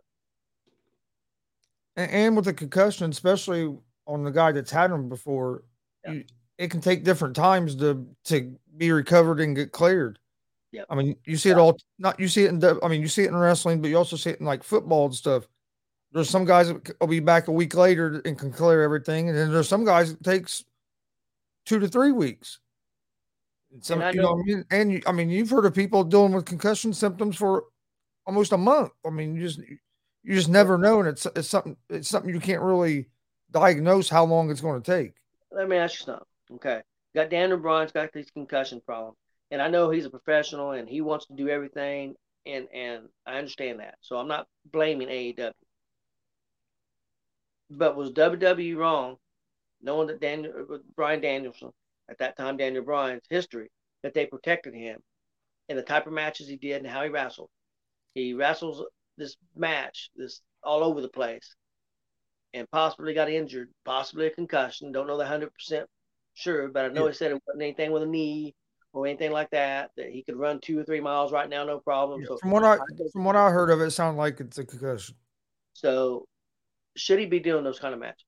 and, 1.96 2.12
and 2.12 2.36
with 2.36 2.46
the 2.46 2.54
concussion, 2.54 3.10
especially 3.10 3.75
on 4.06 4.24
the 4.24 4.32
guy 4.32 4.51
that's 4.51 4.72
had 4.72 4.92
him 4.92 5.10
before, 5.10 5.63
yeah. 6.06 6.13
you, 6.13 6.24
it 6.58 6.72
can 6.72 6.82
take 6.82 7.04
different 7.04 7.36
times 7.36 7.75
to 7.78 8.08
to 8.25 8.56
be 8.78 8.92
recovered 8.92 9.39
and 9.39 9.56
get 9.56 9.72
cleared. 9.72 10.20
Yeah, 10.72 10.84
I 10.89 10.96
mean, 10.96 11.16
you 11.25 11.36
see 11.36 11.50
it 11.50 11.58
all. 11.58 11.78
Not 11.98 12.20
you 12.20 12.28
see 12.28 12.44
it 12.44 12.50
in. 12.50 12.63
I 12.84 12.88
mean, 12.88 13.01
you 13.01 13.08
see 13.08 13.24
it 13.24 13.30
in 13.30 13.36
wrestling, 13.36 13.82
but 13.82 13.89
you 13.89 13.98
also 13.98 14.16
see 14.16 14.32
it 14.32 14.39
in 14.39 14.46
like 14.46 14.63
football 14.63 15.06
and 15.06 15.16
stuff. 15.16 15.48
There's 16.12 16.30
some 16.30 16.46
guys 16.46 16.68
that 16.68 17.00
will 17.00 17.08
be 17.08 17.20
back 17.20 17.48
a 17.48 17.51
week 17.51 17.75
later 17.75 18.22
and 18.25 18.38
can 18.38 18.51
clear 18.51 18.83
everything, 18.83 19.29
and 19.29 19.38
then 19.38 19.51
there's 19.51 19.70
some 19.70 19.86
guys 19.86 20.12
it 20.12 20.24
takes 20.24 20.64
two 21.66 21.79
to 21.79 21.88
three 21.88 22.12
weeks. 22.12 22.60
And 23.72 23.84
some, 23.84 24.01
and 24.01 24.16
you 24.16 24.22
know, 24.22 24.36
know 24.36 24.42
I 24.42 24.44
mean, 24.44 24.66
and 24.72 24.92
you, 24.92 25.01
I 25.05 25.12
mean, 25.12 25.29
you've 25.29 25.50
heard 25.50 25.66
of 25.66 25.75
people 25.75 26.03
dealing 26.03 26.34
with 26.34 26.46
concussion 26.46 26.94
symptoms 26.94 27.36
for 27.36 27.66
almost 28.25 28.51
a 28.51 28.58
month. 28.58 28.92
I 29.05 29.10
mean, 29.10 29.36
you 29.36 29.42
just 29.42 29.60
you 29.60 30.36
just 30.36 30.50
never 30.50 30.77
know, 30.77 31.00
and 31.00 31.10
it's 31.10 31.27
it's 31.36 31.48
something 31.48 31.77
it's 31.90 32.10
something 32.10 32.34
you 32.34 32.40
can't 32.40 32.62
really 32.62 33.08
diagnose 33.51 34.10
how 34.10 34.25
long 34.25 34.50
it's 34.50 34.62
going 34.62 34.82
to 34.82 34.92
take. 34.92 35.14
Let 35.51 35.70
me 35.70 35.77
ask 35.77 36.00
you 36.00 36.05
something. 36.05 36.25
Okay, 36.53 36.82
got 37.16 37.29
Daniel 37.29 37.60
Bryan's 37.60 37.92
got 37.92 38.12
these 38.12 38.32
concussion 38.32 38.82
problems, 38.86 39.18
and 39.51 39.62
I 39.62 39.68
know 39.68 39.90
he's 39.90 40.05
a 40.05 40.10
professional 40.10 40.72
and 40.72 40.90
he 40.90 41.01
wants 41.01 41.27
to 41.27 41.34
do 41.34 41.48
everything, 41.48 42.16
and 42.46 42.68
and 42.74 43.03
I 43.25 43.38
understand 43.38 43.79
that. 43.79 43.96
So 44.01 44.18
I'm 44.18 44.27
not 44.27 44.48
blaming 44.72 45.10
AEW. 45.10 45.51
But 47.72 47.96
was 47.96 48.10
WWE 48.12 48.75
wrong, 48.75 49.18
knowing 49.82 50.08
that 50.08 50.20
Daniel 50.20 50.53
uh, 50.74 50.77
Bryan 50.96 51.22
Danielson 51.22 51.72
at 52.09 52.17
that 52.19 52.37
time 52.37 52.57
Daniel 52.57 52.83
Bryan's 52.83 53.25
history 53.29 53.69
that 54.03 54.13
they 54.13 54.25
protected 54.25 54.74
him 54.74 55.00
and 55.67 55.77
the 55.77 55.83
type 55.83 56.07
of 56.07 56.13
matches 56.13 56.48
he 56.48 56.57
did 56.57 56.77
and 56.77 56.87
how 56.87 57.03
he 57.03 57.09
wrestled. 57.09 57.50
He 58.15 58.33
wrestles 58.33 58.83
this 59.17 59.35
match, 59.55 60.09
this 60.15 60.41
all 60.63 60.83
over 60.83 61.01
the 61.01 61.09
place, 61.09 61.55
and 62.53 62.69
possibly 62.72 63.13
got 63.13 63.29
injured, 63.29 63.69
possibly 63.85 64.27
a 64.27 64.31
concussion. 64.31 64.91
Don't 64.91 65.07
know 65.07 65.17
the 65.17 65.25
hundred 65.25 65.53
percent 65.53 65.87
sure, 66.33 66.69
but 66.69 66.85
I 66.85 66.87
know 66.89 67.03
yeah. 67.03 67.11
he 67.11 67.15
said 67.15 67.31
it 67.31 67.41
wasn't 67.45 67.63
anything 67.63 67.91
with 67.91 68.03
a 68.03 68.07
knee 68.07 68.55
or 68.93 69.05
anything 69.05 69.31
like 69.31 69.51
that. 69.51 69.91
That 69.98 70.09
he 70.09 70.24
could 70.24 70.35
run 70.35 70.59
two 70.59 70.79
or 70.79 70.83
three 70.83 71.01
miles 71.01 71.31
right 71.31 71.50
now, 71.50 71.63
no 71.63 71.79
problem. 71.79 72.22
Yeah, 72.22 72.27
so 72.29 72.37
from 72.37 72.51
what 72.51 72.63
I 72.63 72.77
from 73.13 73.24
what 73.24 73.35
I 73.35 73.51
heard 73.51 73.69
of 73.69 73.81
it, 73.81 73.85
it 73.85 73.91
sounded 73.91 74.17
like 74.17 74.39
it's 74.39 74.57
a 74.57 74.65
concussion. 74.65 75.15
So 75.74 76.25
should 76.98 77.19
he 77.19 77.25
be 77.25 77.39
doing 77.39 77.63
those 77.63 77.79
kind 77.79 77.93
of 77.93 78.00
matches? 78.00 78.25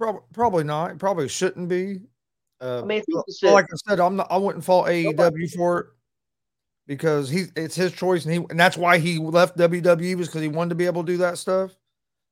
Probably, 0.00 0.22
probably 0.32 0.64
not. 0.64 0.98
Probably 0.98 1.28
shouldn't 1.28 1.68
be. 1.68 2.00
Uh, 2.58 2.80
I 2.82 2.84
mean, 2.86 3.02
like 3.42 3.66
I 3.66 3.76
said, 3.86 4.00
I'm 4.00 4.16
not. 4.16 4.28
I 4.30 4.38
wouldn't 4.38 4.64
fault 4.64 4.86
AEW 4.86 5.54
for 5.54 5.78
it 5.78 5.86
because 6.86 7.28
he 7.28 7.44
it's 7.54 7.74
his 7.74 7.92
choice, 7.92 8.24
and 8.24 8.32
he 8.32 8.40
and 8.48 8.58
that's 8.58 8.78
why 8.78 8.96
he 8.96 9.18
left 9.18 9.58
WWE 9.58 10.16
was 10.16 10.28
because 10.28 10.40
he 10.40 10.48
wanted 10.48 10.70
to 10.70 10.74
be 10.74 10.86
able 10.86 11.04
to 11.04 11.12
do 11.12 11.18
that 11.18 11.36
stuff. 11.36 11.76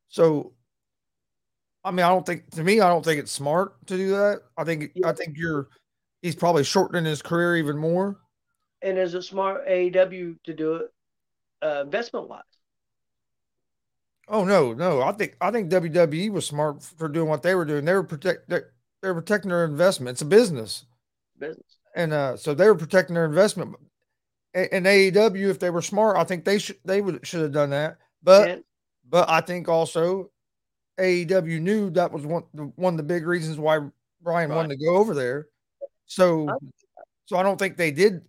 So, 0.09 0.54
I 1.85 1.90
mean, 1.90 2.07
I 2.07 2.09
don't 2.09 2.24
think 2.24 2.50
to 2.52 2.64
me, 2.64 2.81
I 2.81 2.88
don't 2.88 3.04
think 3.04 3.20
it's 3.20 3.33
smart 3.33 3.87
to 3.88 3.98
do 3.98 4.12
that. 4.12 4.40
I 4.57 4.64
think 4.64 4.92
yeah. 4.94 5.09
I 5.09 5.12
think 5.12 5.37
you're 5.37 5.68
he's 6.22 6.37
probably 6.37 6.64
shortening 6.64 7.04
his 7.04 7.20
career 7.20 7.59
even 7.59 7.76
more. 7.76 8.18
And 8.81 8.96
is 8.96 9.12
it 9.12 9.24
smart 9.24 9.68
AEW 9.68 10.42
to 10.42 10.54
do 10.54 10.76
it 10.76 10.92
uh, 11.62 11.83
investment 11.83 12.31
wise? 12.31 12.42
Oh 14.29 14.45
no, 14.45 14.73
no. 14.75 15.03
I 15.03 15.12
think 15.12 15.37
I 15.41 15.51
think 15.51 15.71
WWE 15.71 16.31
was 16.31 16.47
smart 16.47 16.83
for 16.83 17.09
doing 17.09 17.29
what 17.29 17.43
they 17.43 17.55
were 17.55 17.64
doing. 17.64 17.85
They 17.85 17.95
were 17.95 18.05
protect 18.05 18.49
they 18.49 18.61
they're 19.03 19.14
protecting 19.14 19.51
their 19.51 19.64
investment. 19.64 20.14
It's 20.14 20.23
a 20.23 20.27
business. 20.27 20.85
Business. 21.38 21.79
And 21.95 22.12
uh, 22.12 22.37
so 22.37 22.55
they 22.55 22.67
were 22.67 22.75
protecting 22.75 23.14
their 23.14 23.25
investment. 23.25 23.77
And 24.55 24.87
AEW, 24.87 25.51
if 25.51 25.59
they 25.59 25.71
were 25.71 25.83
smart, 25.83 26.17
I 26.17 26.25
think 26.25 26.45
they 26.45 26.59
should 26.59 26.79
they 26.85 27.01
would 27.01 27.27
should 27.27 27.43
have 27.43 27.53
done 27.53 27.71
that. 27.71 27.99
But 28.23 28.51
and, 28.51 28.64
but 29.09 29.29
I 29.31 29.41
think 29.41 29.69
also 29.69 30.31
AEW 30.99 31.61
knew 31.61 31.91
that 31.91 32.12
was 32.12 32.27
one 32.27 32.45
the, 32.55 32.64
one 32.77 32.95
of 32.95 32.99
the 32.99 33.05
big 33.05 33.27
reasons 33.27 33.59
why 33.59 33.79
Bryan 34.23 34.51
right. 34.51 34.57
wanted 34.57 34.79
to 34.79 34.85
go 34.85 34.97
over 34.97 35.14
there. 35.14 35.47
So 36.07 36.49
so 37.27 37.37
I 37.37 37.43
don't 37.43 37.59
think 37.59 37.77
they 37.77 37.91
did 37.91 38.23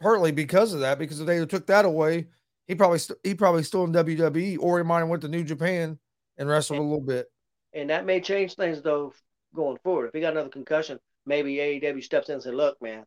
partly 0.00 0.32
because 0.32 0.74
of 0.74 0.80
that, 0.80 0.98
because 0.98 1.20
if 1.20 1.26
they 1.26 1.44
took 1.46 1.66
that 1.66 1.84
away, 1.84 2.26
he 2.70 2.76
probably 2.76 2.98
st- 3.00 3.18
he 3.24 3.34
probably 3.34 3.64
still 3.64 3.82
in 3.82 3.92
WWE, 3.92 4.58
or 4.60 4.78
he 4.78 4.84
might 4.84 5.00
have 5.00 5.08
went 5.08 5.22
to 5.22 5.28
New 5.28 5.42
Japan 5.42 5.98
and 6.38 6.48
wrestled 6.48 6.78
and, 6.78 6.86
a 6.86 6.88
little 6.88 7.04
bit. 7.04 7.26
And 7.74 7.90
that 7.90 8.06
may 8.06 8.20
change 8.20 8.54
things 8.54 8.80
though 8.80 9.12
going 9.52 9.78
forward. 9.82 10.06
If 10.06 10.14
he 10.14 10.20
got 10.20 10.34
another 10.34 10.50
concussion, 10.50 11.00
maybe 11.26 11.56
AEW 11.56 12.04
steps 12.04 12.28
in 12.28 12.34
and 12.34 12.42
says, 12.44 12.54
"Look, 12.54 12.80
man, 12.80 13.04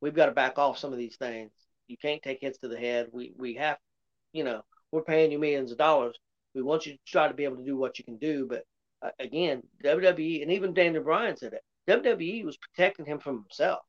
we've 0.00 0.14
got 0.14 0.26
to 0.26 0.32
back 0.32 0.56
off 0.56 0.78
some 0.78 0.92
of 0.92 1.00
these 1.00 1.16
things. 1.16 1.50
You 1.88 1.96
can't 1.96 2.22
take 2.22 2.40
hits 2.40 2.58
to 2.58 2.68
the 2.68 2.78
head. 2.78 3.08
We 3.10 3.32
we 3.36 3.54
have, 3.54 3.78
you 4.32 4.44
know, 4.44 4.62
we're 4.92 5.02
paying 5.02 5.32
you 5.32 5.40
millions 5.40 5.72
of 5.72 5.78
dollars. 5.78 6.16
We 6.54 6.62
want 6.62 6.86
you 6.86 6.92
to 6.92 6.98
try 7.04 7.26
to 7.26 7.34
be 7.34 7.42
able 7.42 7.56
to 7.56 7.64
do 7.64 7.76
what 7.76 7.98
you 7.98 8.04
can 8.04 8.18
do, 8.18 8.46
but 8.48 8.62
uh, 9.02 9.10
again, 9.18 9.64
WWE 9.84 10.42
and 10.42 10.52
even 10.52 10.74
Daniel 10.74 11.02
Bryan 11.02 11.36
said 11.36 11.54
it. 11.54 11.62
WWE 11.90 12.44
was 12.44 12.56
protecting 12.56 13.04
him 13.04 13.18
from 13.18 13.42
himself 13.42 13.80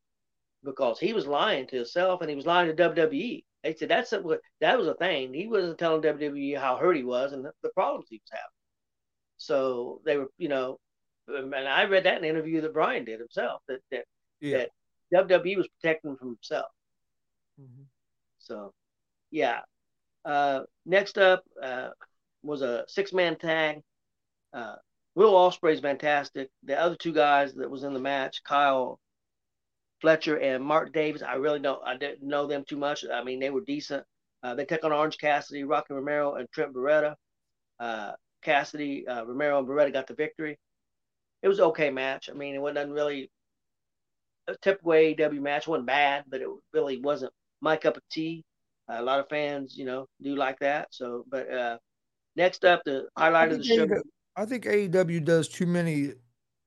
because 0.63 0.99
he 0.99 1.13
was 1.13 1.27
lying 1.27 1.67
to 1.67 1.77
himself 1.77 2.21
and 2.21 2.29
he 2.29 2.35
was 2.35 2.45
lying 2.45 2.73
to 2.73 2.89
WWE. 2.89 3.43
They 3.63 3.75
said 3.75 3.89
that's 3.89 4.13
a, 4.13 4.23
that 4.61 4.77
was 4.77 4.87
a 4.87 4.93
thing. 4.95 5.33
He 5.33 5.47
wasn't 5.47 5.77
telling 5.77 6.01
WWE 6.01 6.57
how 6.57 6.77
hurt 6.77 6.95
he 6.95 7.03
was 7.03 7.33
and 7.33 7.45
the, 7.45 7.69
problems 7.69 8.07
he 8.09 8.17
was 8.17 8.29
having. 8.31 8.43
So 9.37 10.01
they 10.05 10.17
were, 10.17 10.29
you 10.37 10.49
know, 10.49 10.79
and 11.27 11.53
I 11.53 11.85
read 11.85 12.05
that 12.05 12.19
in 12.19 12.23
an 12.23 12.29
interview 12.29 12.61
that 12.61 12.73
Bryan 12.73 13.05
did 13.05 13.19
himself 13.19 13.61
that 13.67 13.79
that, 13.91 14.05
yeah. 14.39 14.65
that 15.11 15.29
WWE 15.29 15.57
was 15.57 15.67
protecting 15.79 16.11
him 16.11 16.17
from 16.17 16.29
himself. 16.29 16.71
Mm-hmm. 17.59 17.83
So, 18.39 18.73
yeah. 19.31 19.61
Uh, 20.23 20.61
next 20.85 21.17
up 21.17 21.43
uh, 21.61 21.89
was 22.43 22.61
a 22.61 22.85
six 22.87 23.13
man 23.13 23.37
tag. 23.37 23.81
Uh, 24.53 24.75
Will 25.15 25.33
Ospreay's 25.33 25.79
fantastic. 25.79 26.49
The 26.63 26.79
other 26.79 26.95
two 26.95 27.13
guys 27.13 27.53
that 27.55 27.69
was 27.69 27.83
in 27.83 27.93
the 27.93 27.99
match, 27.99 28.43
Kyle 28.43 28.99
Fletcher 30.01 30.37
and 30.37 30.63
Mark 30.63 30.93
Davis. 30.93 31.21
I 31.21 31.35
really 31.35 31.59
don't 31.59 31.81
I 31.85 31.97
didn't 31.97 32.27
know 32.27 32.47
them 32.47 32.63
too 32.67 32.77
much. 32.77 33.05
I 33.11 33.23
mean, 33.23 33.39
they 33.39 33.49
were 33.49 33.61
decent. 33.61 34.03
Uh, 34.43 34.55
they 34.55 34.65
took 34.65 34.83
on 34.83 34.91
Orange 34.91 35.17
Cassidy, 35.17 35.63
Rocky 35.63 35.93
Romero, 35.93 36.35
and 36.35 36.47
Trent 36.51 36.73
Beretta. 36.73 37.15
Uh, 37.79 38.11
Cassidy, 38.43 39.07
uh, 39.07 39.25
Romero, 39.25 39.59
and 39.59 39.67
Beretta 39.67 39.91
got 39.91 40.07
the 40.07 40.13
victory. 40.13 40.57
It 41.41 41.47
was 41.47 41.59
okay 41.59 41.89
match. 41.89 42.29
I 42.29 42.33
mean, 42.33 42.55
it 42.55 42.61
wasn't 42.61 42.91
really 42.91 43.31
a 44.47 44.55
typical 44.61 44.91
AEW 44.91 45.41
match. 45.41 45.63
It 45.63 45.69
wasn't 45.69 45.87
bad, 45.87 46.25
but 46.27 46.41
it 46.41 46.47
really 46.73 46.99
wasn't 46.99 47.33
my 47.61 47.77
cup 47.77 47.97
of 47.97 48.03
tea. 48.09 48.43
a 48.87 49.01
lot 49.01 49.19
of 49.19 49.27
fans, 49.29 49.77
you 49.77 49.85
know, 49.85 50.07
do 50.21 50.35
like 50.35 50.59
that. 50.59 50.87
So, 50.91 51.25
but 51.29 51.51
uh, 51.51 51.77
next 52.35 52.63
up, 52.63 52.81
the 52.85 53.07
highlight 53.17 53.51
of 53.51 53.57
the 53.57 53.63
show. 53.63 53.87
I 54.35 54.45
think 54.45 54.65
AEW 54.65 55.25
does 55.25 55.47
too 55.47 55.65
many 55.65 56.13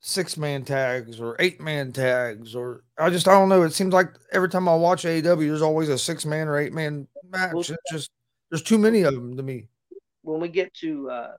six 0.01 0.37
man 0.37 0.65
tags 0.65 1.21
or 1.21 1.37
eight 1.39 1.61
man 1.61 1.93
tags 1.93 2.55
or 2.55 2.83
I 2.99 3.11
just 3.11 3.29
I 3.29 3.33
don't 3.33 3.49
know. 3.49 3.63
It 3.63 3.73
seems 3.73 3.93
like 3.93 4.09
every 4.33 4.49
time 4.49 4.69
I 4.69 4.75
watch 4.75 5.05
AEW, 5.05 5.47
there's 5.47 5.63
always 5.63 5.89
a 5.89 5.99
six 5.99 6.25
man 6.25 6.49
or 6.49 6.59
eight 6.59 6.73
man 6.73 7.07
match. 7.31 7.53
It's 7.55 7.81
just 7.91 8.11
there's 8.51 8.63
too 8.63 8.79
many 8.79 9.03
of 9.03 9.15
them 9.15 9.37
to 9.37 9.43
me. 9.43 9.69
When 10.23 10.41
we 10.41 10.49
get 10.49 10.73
to 10.75 11.11
uh, 11.11 11.33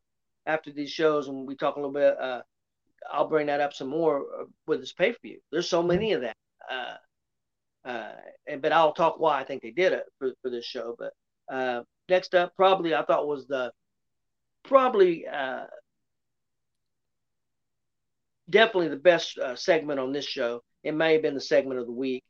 after 0.46 0.72
these 0.72 0.92
shows 0.92 1.28
and 1.28 1.48
we 1.48 1.56
talk 1.56 1.76
a 1.76 1.80
little 1.80 1.94
bit, 1.94 2.18
uh, 2.20 2.42
I'll 3.12 3.28
bring 3.28 3.48
that 3.48 3.62
up 3.62 3.74
some 3.74 3.90
more 3.90 4.26
uh, 4.40 4.46
with 4.68 4.80
this 4.80 4.94
pay 4.94 5.12
per 5.12 5.18
view. 5.22 5.40
There's 5.52 5.70
so 5.70 5.82
many 5.84 6.14
of 6.14 6.22
that. 6.22 6.36
Uh, 6.70 6.96
uh, 7.84 8.12
and 8.48 8.62
but 8.62 8.72
I'll 8.72 8.94
talk 8.94 9.20
why 9.20 9.40
I 9.40 9.44
think 9.44 9.62
they 9.62 9.72
did 9.72 9.94
it 9.94 10.06
for, 10.20 10.34
for 10.42 10.52
this 10.52 10.66
show. 10.66 10.96
But 10.98 11.14
uh, 11.54 11.84
next 12.10 12.36
up, 12.36 12.56
probably 12.56 12.94
I 12.94 13.04
thought 13.04 13.28
was 13.28 13.48
the 13.48 13.72
probably 14.64 15.28
uh, 15.28 15.66
definitely 18.52 18.90
the 18.90 18.98
best 18.98 19.38
uh, 19.38 19.56
segment 19.56 20.00
on 20.00 20.12
this 20.12 20.26
show. 20.26 20.62
It 20.84 20.94
may 20.94 21.14
have 21.14 21.22
been 21.22 21.34
the 21.34 21.42
segment 21.42 21.80
of 21.80 21.86
the 21.86 21.92
week. 21.92 22.24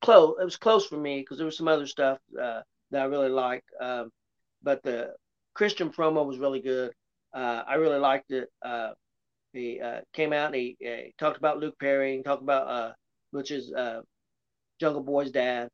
Close. 0.00 0.36
It 0.40 0.44
was 0.44 0.56
close 0.56 0.86
for 0.86 0.96
me 0.96 1.20
because 1.20 1.38
there 1.38 1.46
was 1.46 1.56
some 1.56 1.68
other 1.68 1.86
stuff 1.86 2.18
uh, 2.40 2.60
that 2.90 3.02
I 3.02 3.04
really 3.06 3.28
liked. 3.28 3.68
Um, 3.80 4.10
but 4.62 4.82
the 4.82 5.14
Christian 5.54 5.90
promo 5.90 6.24
was 6.26 6.38
really 6.38 6.60
good. 6.60 6.92
Uh, 7.34 7.62
I 7.66 7.74
really 7.74 7.98
liked 7.98 8.30
it. 8.30 8.48
Uh, 8.62 8.90
he 9.52 9.80
uh, 9.80 10.00
came 10.12 10.32
out 10.32 10.46
and 10.46 10.54
he, 10.54 10.76
he, 10.78 11.14
talked 11.18 11.38
about 11.38 11.58
Luke 11.58 11.78
Perry 11.80 12.14
and 12.14 12.24
talked 12.24 12.42
about 12.42 12.68
uh, 12.68 12.92
which 13.30 13.50
is 13.50 13.72
Jungle 14.80 15.02
Boy's 15.02 15.30
dad 15.30 15.68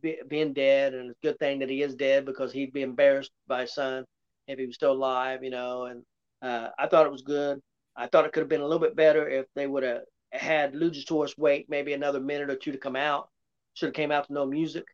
be, 0.00 0.18
being 0.28 0.52
dead, 0.52 0.94
and 0.94 1.10
it's 1.10 1.18
a 1.22 1.26
good 1.26 1.38
thing 1.38 1.58
that 1.60 1.70
he 1.70 1.82
is 1.82 1.94
dead 1.94 2.24
because 2.24 2.52
he'd 2.52 2.72
be 2.72 2.82
embarrassed 2.82 3.32
by 3.46 3.62
his 3.62 3.74
son 3.74 4.04
if 4.46 4.58
he 4.58 4.66
was 4.66 4.76
still 4.76 4.92
alive, 4.92 5.42
you 5.42 5.50
know. 5.50 5.84
And 5.84 6.02
I 6.42 6.86
thought 6.86 7.06
it 7.06 7.12
was 7.12 7.22
good. 7.22 7.60
I 7.96 8.06
thought 8.06 8.26
it 8.26 8.32
could 8.32 8.40
have 8.40 8.48
been 8.48 8.60
a 8.60 8.66
little 8.66 8.80
bit 8.80 8.96
better 8.96 9.28
if 9.28 9.46
they 9.54 9.66
would 9.66 9.82
have 9.82 10.02
had 10.32 10.74
Luchasaurus 10.74 11.36
wait 11.38 11.70
maybe 11.70 11.92
another 11.92 12.20
minute 12.20 12.50
or 12.50 12.56
two 12.56 12.72
to 12.72 12.78
come 12.78 12.96
out. 12.96 13.28
Should 13.74 13.86
have 13.86 13.94
came 13.94 14.12
out 14.12 14.26
to 14.26 14.32
no 14.32 14.46
music. 14.46 14.84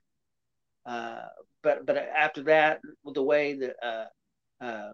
Uh, 0.87 1.23
but 1.62 1.87
but 1.87 1.97
after 1.97 2.43
that, 2.45 2.81
with 3.05 3.15
the 3.15 3.23
way 3.23 3.55
that 3.55 3.77
uh, 3.85 4.65
uh, 4.65 4.93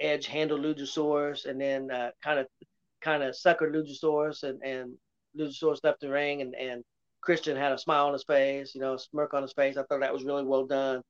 Edge 0.00 0.26
handled 0.26 0.60
Luchasaurus 0.60 1.46
and 1.46 1.60
then 1.60 1.88
kind 2.22 2.38
of 2.38 2.46
kind 3.00 3.22
of 3.22 3.34
suckered 3.34 3.72
Luchasaurus 3.74 4.42
and 4.42 4.62
and 4.62 4.94
Luchasaurus 5.38 5.82
left 5.82 6.00
the 6.00 6.08
ring 6.08 6.40
and 6.42 6.54
and 6.54 6.84
Christian 7.24 7.56
had 7.56 7.72
a 7.72 7.78
smile 7.78 8.06
on 8.06 8.12
his 8.12 8.24
face, 8.24 8.74
you 8.74 8.80
know, 8.80 8.96
smirk 8.96 9.32
on 9.34 9.42
his 9.42 9.52
face. 9.52 9.76
I 9.76 9.82
thought 9.82 10.00
that 10.00 10.12
was 10.12 10.24
really 10.24 10.44
well 10.44 10.66
done. 10.66 11.02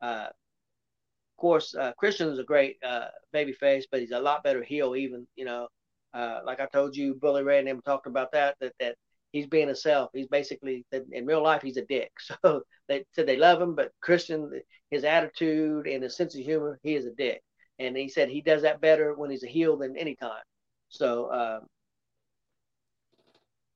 Uh, 0.00 0.28
of 0.28 1.40
course, 1.40 1.74
uh, 1.74 1.92
Christian 1.98 2.28
is 2.28 2.38
a 2.38 2.44
great 2.44 2.76
uh, 2.86 3.08
baby 3.32 3.52
face, 3.52 3.86
but 3.90 4.00
he's 4.00 4.12
a 4.12 4.20
lot 4.20 4.44
better 4.44 4.62
heel. 4.62 4.94
Even 4.94 5.26
you 5.34 5.44
know, 5.44 5.68
uh, 6.14 6.40
like 6.44 6.60
I 6.60 6.66
told 6.66 6.96
you, 6.96 7.14
Bully 7.14 7.42
Ray 7.42 7.58
and 7.58 7.68
them 7.68 7.80
talked 7.84 8.06
about 8.06 8.32
that. 8.32 8.56
That 8.60 8.72
that 8.80 8.96
he's 9.32 9.46
being 9.46 9.66
himself. 9.68 10.10
He's 10.14 10.28
basically 10.28 10.84
in 11.12 11.26
real 11.26 11.42
life 11.42 11.62
he's 11.62 11.76
a 11.76 11.84
dick. 11.84 12.12
So 12.42 12.62
they 12.88 13.04
said 13.14 13.26
they 13.26 13.36
love 13.36 13.60
him, 13.60 13.74
but 13.74 13.92
Christian, 14.00 14.50
his 14.90 15.04
attitude 15.04 15.86
and 15.86 16.02
his 16.02 16.16
sense 16.16 16.34
of 16.36 16.42
humor, 16.42 16.78
he 16.82 16.94
is 16.94 17.06
a 17.06 17.10
dick. 17.10 17.42
And 17.78 17.96
he 17.96 18.08
said 18.08 18.28
he 18.28 18.40
does 18.40 18.62
that 18.62 18.80
better 18.80 19.14
when 19.14 19.30
he's 19.30 19.42
a 19.42 19.48
heel 19.48 19.76
than 19.76 19.96
any 19.96 20.14
time. 20.14 20.42
So 20.88 21.26
uh, 21.26 21.60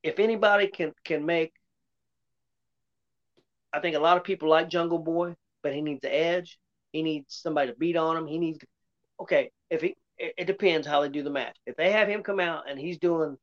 if 0.02 0.18
anybody 0.18 0.68
can 0.68 0.92
can 1.04 1.26
make 1.26 1.52
I 3.72 3.80
think 3.80 3.96
a 3.96 4.00
lot 4.00 4.16
of 4.16 4.24
people 4.24 4.48
like 4.48 4.68
Jungle 4.68 4.98
Boy, 4.98 5.34
but 5.62 5.74
he 5.74 5.80
needs 5.80 6.00
the 6.00 6.14
edge. 6.14 6.58
He 6.92 7.02
needs 7.02 7.34
somebody 7.34 7.70
to 7.70 7.78
beat 7.78 7.96
on 7.96 8.16
him. 8.16 8.26
He 8.26 8.38
needs, 8.38 8.58
okay, 9.20 9.50
if 9.70 9.80
he, 9.80 9.94
it, 10.20 10.34
it, 10.38 10.46
depends 10.46 10.86
how 10.86 11.00
they 11.00 11.08
do 11.08 11.22
the 11.22 11.30
match. 11.30 11.56
If 11.66 11.76
they 11.76 11.90
have 11.90 12.08
him 12.08 12.22
come 12.22 12.40
out 12.40 12.70
and 12.70 12.78
he's 12.78 12.98
doing 12.98 13.36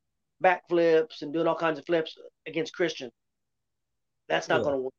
backflips 0.44 1.22
and 1.22 1.34
doing 1.34 1.48
all 1.48 1.56
kinds 1.56 1.80
of 1.80 1.86
flips 1.86 2.16
against 2.46 2.74
Christian, 2.74 3.10
that's 4.30 4.48
not 4.48 4.60
yeah. 4.60 4.64
going 4.64 4.76
to 4.76 4.82
work. 4.82 4.94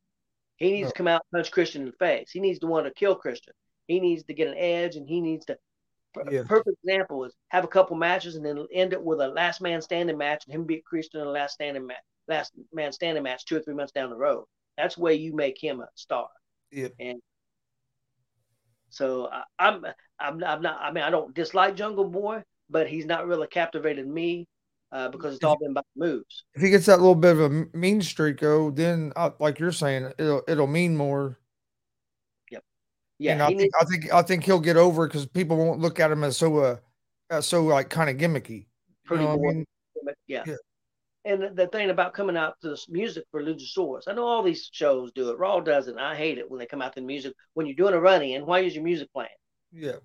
He 0.57 0.71
needs 0.71 0.87
no. 0.87 0.89
to 0.89 0.95
come 0.95 1.07
out 1.07 1.21
and 1.31 1.39
punch 1.39 1.51
Christian 1.51 1.83
in 1.83 1.87
the 1.87 1.93
face. 1.93 2.31
He 2.31 2.41
needs 2.41 2.59
to 2.59 2.67
want 2.67 2.85
to 2.85 2.93
kill 2.93 3.15
Christian. 3.15 3.53
He 3.87 3.99
needs 3.99 4.23
to 4.25 4.33
get 4.33 4.49
an 4.49 4.57
edge 4.57 4.95
and 4.97 5.07
he 5.07 5.21
needs 5.21 5.45
to. 5.45 5.57
Yeah. 6.29 6.43
Perfect 6.47 6.77
example 6.83 7.23
is 7.23 7.33
have 7.49 7.63
a 7.63 7.67
couple 7.67 7.95
matches 7.95 8.35
and 8.35 8.45
then 8.45 8.65
end 8.73 8.93
it 8.93 9.01
with 9.01 9.21
a 9.21 9.27
last 9.27 9.61
man 9.61 9.81
standing 9.81 10.17
match 10.17 10.43
and 10.45 10.53
him 10.53 10.65
beat 10.65 10.83
Christian 10.83 11.21
in 11.21 11.27
a 11.27 11.31
last 11.31 11.53
standing 11.53 11.85
match, 11.85 11.97
last 12.27 12.51
man 12.73 12.91
standing 12.91 13.23
match 13.23 13.45
two 13.45 13.57
or 13.57 13.61
three 13.61 13.75
months 13.75 13.93
down 13.93 14.09
the 14.09 14.17
road. 14.17 14.45
That's 14.75 14.97
where 14.97 15.13
you 15.13 15.35
make 15.35 15.61
him 15.61 15.81
a 15.81 15.87
star. 15.95 16.27
Yep. 16.71 16.93
And 16.99 17.21
so 18.89 19.29
I, 19.59 19.77
I'm, 20.19 20.35
I'm, 20.35 20.43
I'm 20.43 20.61
not. 20.61 20.79
I 20.81 20.91
mean, 20.91 21.03
I 21.03 21.09
don't 21.09 21.33
dislike 21.33 21.75
Jungle 21.75 22.05
Boy, 22.05 22.43
but 22.69 22.87
he's 22.87 23.05
not 23.05 23.27
really 23.27 23.47
captivated 23.47 24.07
me 24.07 24.47
uh, 24.91 25.09
because 25.09 25.35
it's 25.35 25.43
all 25.43 25.57
been 25.57 25.71
about 25.71 25.85
moves. 25.95 26.45
If 26.55 26.61
he 26.61 26.69
gets 26.69 26.85
that 26.87 26.99
little 26.99 27.15
bit 27.15 27.37
of 27.37 27.51
a 27.51 27.65
mean 27.77 28.01
streak, 28.01 28.39
though, 28.39 28.71
then 28.71 29.13
uh, 29.15 29.31
like 29.39 29.59
you're 29.59 29.71
saying, 29.71 30.11
it'll 30.17 30.43
it'll 30.47 30.67
mean 30.67 30.95
more. 30.95 31.39
Yep. 32.51 32.63
Yeah. 33.19 33.33
And 33.33 33.43
I 33.43 33.47
think, 33.47 33.59
needs- 33.59 33.75
I 33.79 33.85
think 33.85 34.13
I 34.13 34.21
think 34.21 34.43
he'll 34.43 34.59
get 34.59 34.77
over 34.77 35.07
because 35.07 35.25
people 35.25 35.57
won't 35.57 35.79
look 35.79 35.99
at 35.99 36.11
him 36.11 36.23
as 36.23 36.37
so 36.37 36.57
uh, 36.57 36.75
uh 37.29 37.41
so 37.41 37.63
like 37.63 37.89
kind 37.89 38.09
of 38.09 38.17
gimmicky. 38.17 38.67
Pretty 39.05 39.23
you 39.23 39.29
know 39.29 39.35
I 39.35 39.37
mean? 39.37 39.65
yeah. 40.27 40.43
yeah 40.45 40.55
and 41.25 41.55
the 41.55 41.67
thing 41.67 41.89
about 41.89 42.13
coming 42.13 42.37
out 42.37 42.55
to 42.61 42.69
the 42.69 42.85
music 42.89 43.25
for 43.31 43.43
Luchasaurus, 43.43 44.03
I 44.07 44.13
know 44.13 44.25
all 44.25 44.41
these 44.41 44.69
shows 44.71 45.11
do 45.11 45.29
it. 45.29 45.37
Raw 45.37 45.59
does 45.59 45.87
it. 45.87 45.97
I 45.97 46.15
hate 46.15 46.37
it 46.37 46.49
when 46.49 46.59
they 46.59 46.65
come 46.65 46.81
out 46.81 46.93
to 46.93 47.01
the 47.01 47.05
music 47.05 47.33
when 47.53 47.65
you're 47.65 47.75
doing 47.75 47.93
a 47.93 47.99
running. 47.99 48.35
And 48.35 48.45
why 48.45 48.59
is 48.61 48.73
your 48.73 48.83
music 48.83 49.11
playing? 49.13 49.29
Yeah. 49.71 49.97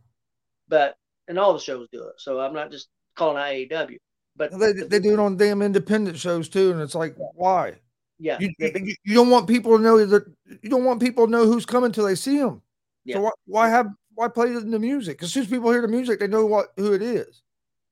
But 0.68 0.96
and 1.28 1.38
all 1.38 1.52
the 1.52 1.58
shows 1.58 1.88
do 1.92 2.04
it. 2.04 2.14
So 2.18 2.40
I'm 2.40 2.54
not 2.54 2.70
just 2.70 2.88
calling 3.14 3.38
out 3.38 3.88
AEW. 3.88 3.98
But 4.36 4.58
they, 4.58 4.72
they 4.72 4.98
do 4.98 5.12
it 5.12 5.20
on 5.20 5.36
damn 5.36 5.62
independent 5.62 6.18
shows 6.18 6.48
too, 6.48 6.72
and 6.72 6.80
it's 6.80 6.94
like, 6.94 7.14
why? 7.34 7.74
Yeah. 8.18 8.38
You, 8.40 8.52
you, 8.58 8.94
you, 9.04 9.14
don't 9.14 9.30
want 9.30 9.46
people 9.46 9.76
to 9.76 9.82
know 9.82 10.04
that 10.04 10.24
you 10.62 10.70
don't 10.70 10.84
want 10.84 11.00
people 11.00 11.26
to 11.26 11.30
know 11.30 11.46
who's 11.46 11.66
coming 11.66 11.92
till 11.92 12.06
they 12.06 12.14
see 12.14 12.38
them. 12.38 12.62
Yeah. 13.04 13.16
So 13.16 13.22
why, 13.22 13.30
why 13.46 13.68
have 13.68 13.88
why 14.14 14.28
play 14.28 14.52
the 14.52 14.78
music? 14.78 15.22
As 15.22 15.32
soon 15.32 15.44
as 15.44 15.48
people 15.48 15.70
hear 15.70 15.82
the 15.82 15.88
music, 15.88 16.20
they 16.20 16.26
know 16.26 16.46
what 16.46 16.72
who 16.76 16.92
it 16.94 17.02
is. 17.02 17.42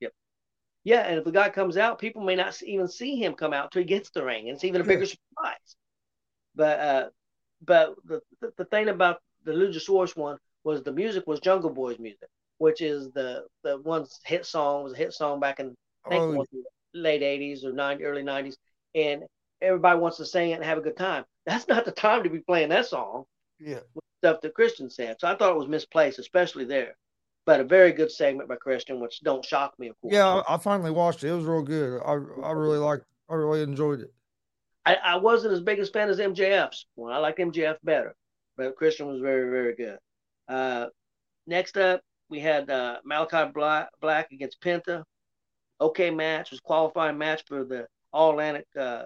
Yep. 0.01 0.13
Yeah, 0.85 1.01
and 1.01 1.19
if 1.19 1.25
the 1.25 1.33
guy 1.33 1.51
comes 1.51 1.77
out, 1.77 1.99
people 1.99 2.23
may 2.23 2.37
not 2.37 2.61
even 2.63 2.89
see 2.89 3.17
him 3.17 3.35
come 3.35 3.53
out 3.53 3.73
till 3.73 3.83
he 3.83 3.87
gets 3.87 4.11
the 4.11 4.25
ring, 4.25 4.49
and 4.49 4.57
it's 4.57 4.65
even 4.65 4.81
a 4.81 4.85
bigger 4.85 5.07
surprise. 5.07 5.77
But 6.55 6.81
uh, 6.81 7.09
but 7.65 7.95
the, 8.05 8.21
the, 8.41 8.53
the 8.59 8.65
thing 8.65 8.89
about 8.89 9.21
the 9.45 9.53
Luchasaurus 9.53 10.17
one 10.17 10.39
was 10.65 10.83
the 10.83 10.93
music 10.93 11.27
was 11.27 11.41
Jungle 11.41 11.71
Boy's 11.71 11.99
music, 11.99 12.29
which 12.63 12.81
is 12.81 13.11
the 13.13 13.45
the 13.65 13.79
one 13.79 14.07
hit 14.25 14.47
song 14.47 14.85
was 14.85 14.93
a 14.93 14.97
hit 14.97 15.13
song 15.13 15.41
back 15.41 15.59
in 15.59 15.75
I 16.07 16.11
think 16.11 16.23
oh. 16.23 16.47
late 16.95 17.23
'80s 17.23 17.65
or 17.65 17.73
90, 17.73 18.05
early 18.05 18.23
'90s, 18.23 18.55
and 18.95 19.25
everybody 19.61 19.99
wants 19.99 20.19
to 20.19 20.25
sing 20.25 20.51
it 20.51 20.55
and 20.55 20.65
have 20.65 20.79
a 20.79 20.83
good 20.83 20.97
time. 20.97 21.25
That's 21.45 21.67
not 21.67 21.85
the 21.85 21.93
time 21.93 22.23
to 22.23 22.31
be 22.31 22.39
playing 22.39 22.69
that 22.69 22.87
song. 22.87 23.25
Yeah, 23.59 23.81
stuff 24.21 24.41
that 24.43 24.55
Christian 24.55 24.91
said. 24.91 25.17
So 25.19 25.27
I 25.27 25.35
thought 25.35 25.51
it 25.51 25.59
was 25.59 25.69
misplaced, 25.69 26.19
especially 26.19 26.65
there 26.65 26.95
but 27.45 27.61
a 27.61 27.65
very 27.65 27.93
good 27.93 28.11
segment 28.11 28.49
by 28.49 28.57
Christian, 28.57 29.01
which 29.01 29.21
don't 29.23 29.45
shock 29.45 29.75
me, 29.79 29.89
of 29.89 30.01
course. 30.01 30.15
Yeah, 30.15 30.43
I, 30.49 30.57
finally 30.59 30.91
watched 30.91 31.25
it. 31.25 31.31
It 31.31 31.35
was 31.35 31.45
real 31.45 31.63
good. 31.63 32.01
I 32.05 32.13
I 32.47 32.53
really 32.53 32.79
liked. 32.79 33.05
I 33.29 33.35
really 33.35 33.63
enjoyed 33.63 34.01
it. 34.01 34.13
I, 34.85 34.95
I 34.95 35.17
wasn't 35.17 35.55
as 35.55 35.61
big 35.61 35.81
a 35.81 35.87
fan 35.87 36.09
as 36.09 36.19
MJF's 36.19 36.87
one. 36.95 37.13
I 37.13 37.19
like 37.19 37.39
MJF 37.39 37.79
better, 37.83 38.15
but 38.57 38.77
Christian 38.77 39.07
was 39.09 39.21
very 39.21 39.51
very 39.51 39.75
good. 39.75 39.99
Uh, 40.49 40.87
next 41.47 41.77
up, 41.77 42.01
we 42.33 42.41
had 42.41 42.71
uh, 42.71 42.97
Malachi 43.05 43.53
Black, 44.01 44.33
against 44.33 44.61
Penta. 44.61 45.05
Okay 45.81 46.11
match 46.11 46.51
was 46.51 46.61
qualifying 46.61 47.19
match 47.19 47.43
for 47.47 47.65
the 47.65 47.87
All 48.13 48.31
Atlantic 48.31 48.67
uh, 48.79 49.05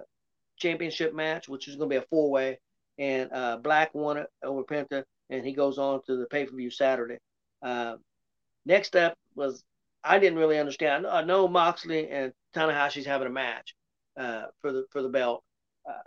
Championship 0.57 1.12
match, 1.15 1.49
which 1.49 1.67
was 1.67 1.77
going 1.77 1.91
to 1.91 1.95
be 1.95 2.03
a 2.03 2.07
four 2.09 2.31
way, 2.31 2.59
and 2.99 3.31
uh, 3.33 3.57
Black 3.57 3.95
won 3.95 4.17
it 4.19 4.29
over 4.45 4.62
Penta, 4.62 5.03
and 5.29 5.45
he 5.45 5.53
goes 5.53 5.77
on 5.77 6.01
to 6.07 6.17
the 6.17 6.27
pay 6.27 6.47
per 6.47 6.57
view 6.57 6.71
Saturday. 6.71 7.19
Uh, 7.62 7.97
Next 8.67 8.97
up 8.97 9.17
was 9.35 9.62
I 10.03 10.19
didn't 10.19 10.39
really 10.39 10.59
understand. 10.59 11.07
I 11.07 11.23
know 11.23 11.49
Moxley 11.49 12.11
and 12.11 12.33
Tanahashi's 12.55 13.07
having 13.07 13.29
a 13.29 13.31
match 13.31 13.75
uh, 14.17 14.47
for 14.61 14.73
the 14.73 14.85
for 14.91 15.03
the 15.03 15.09
belt, 15.09 15.43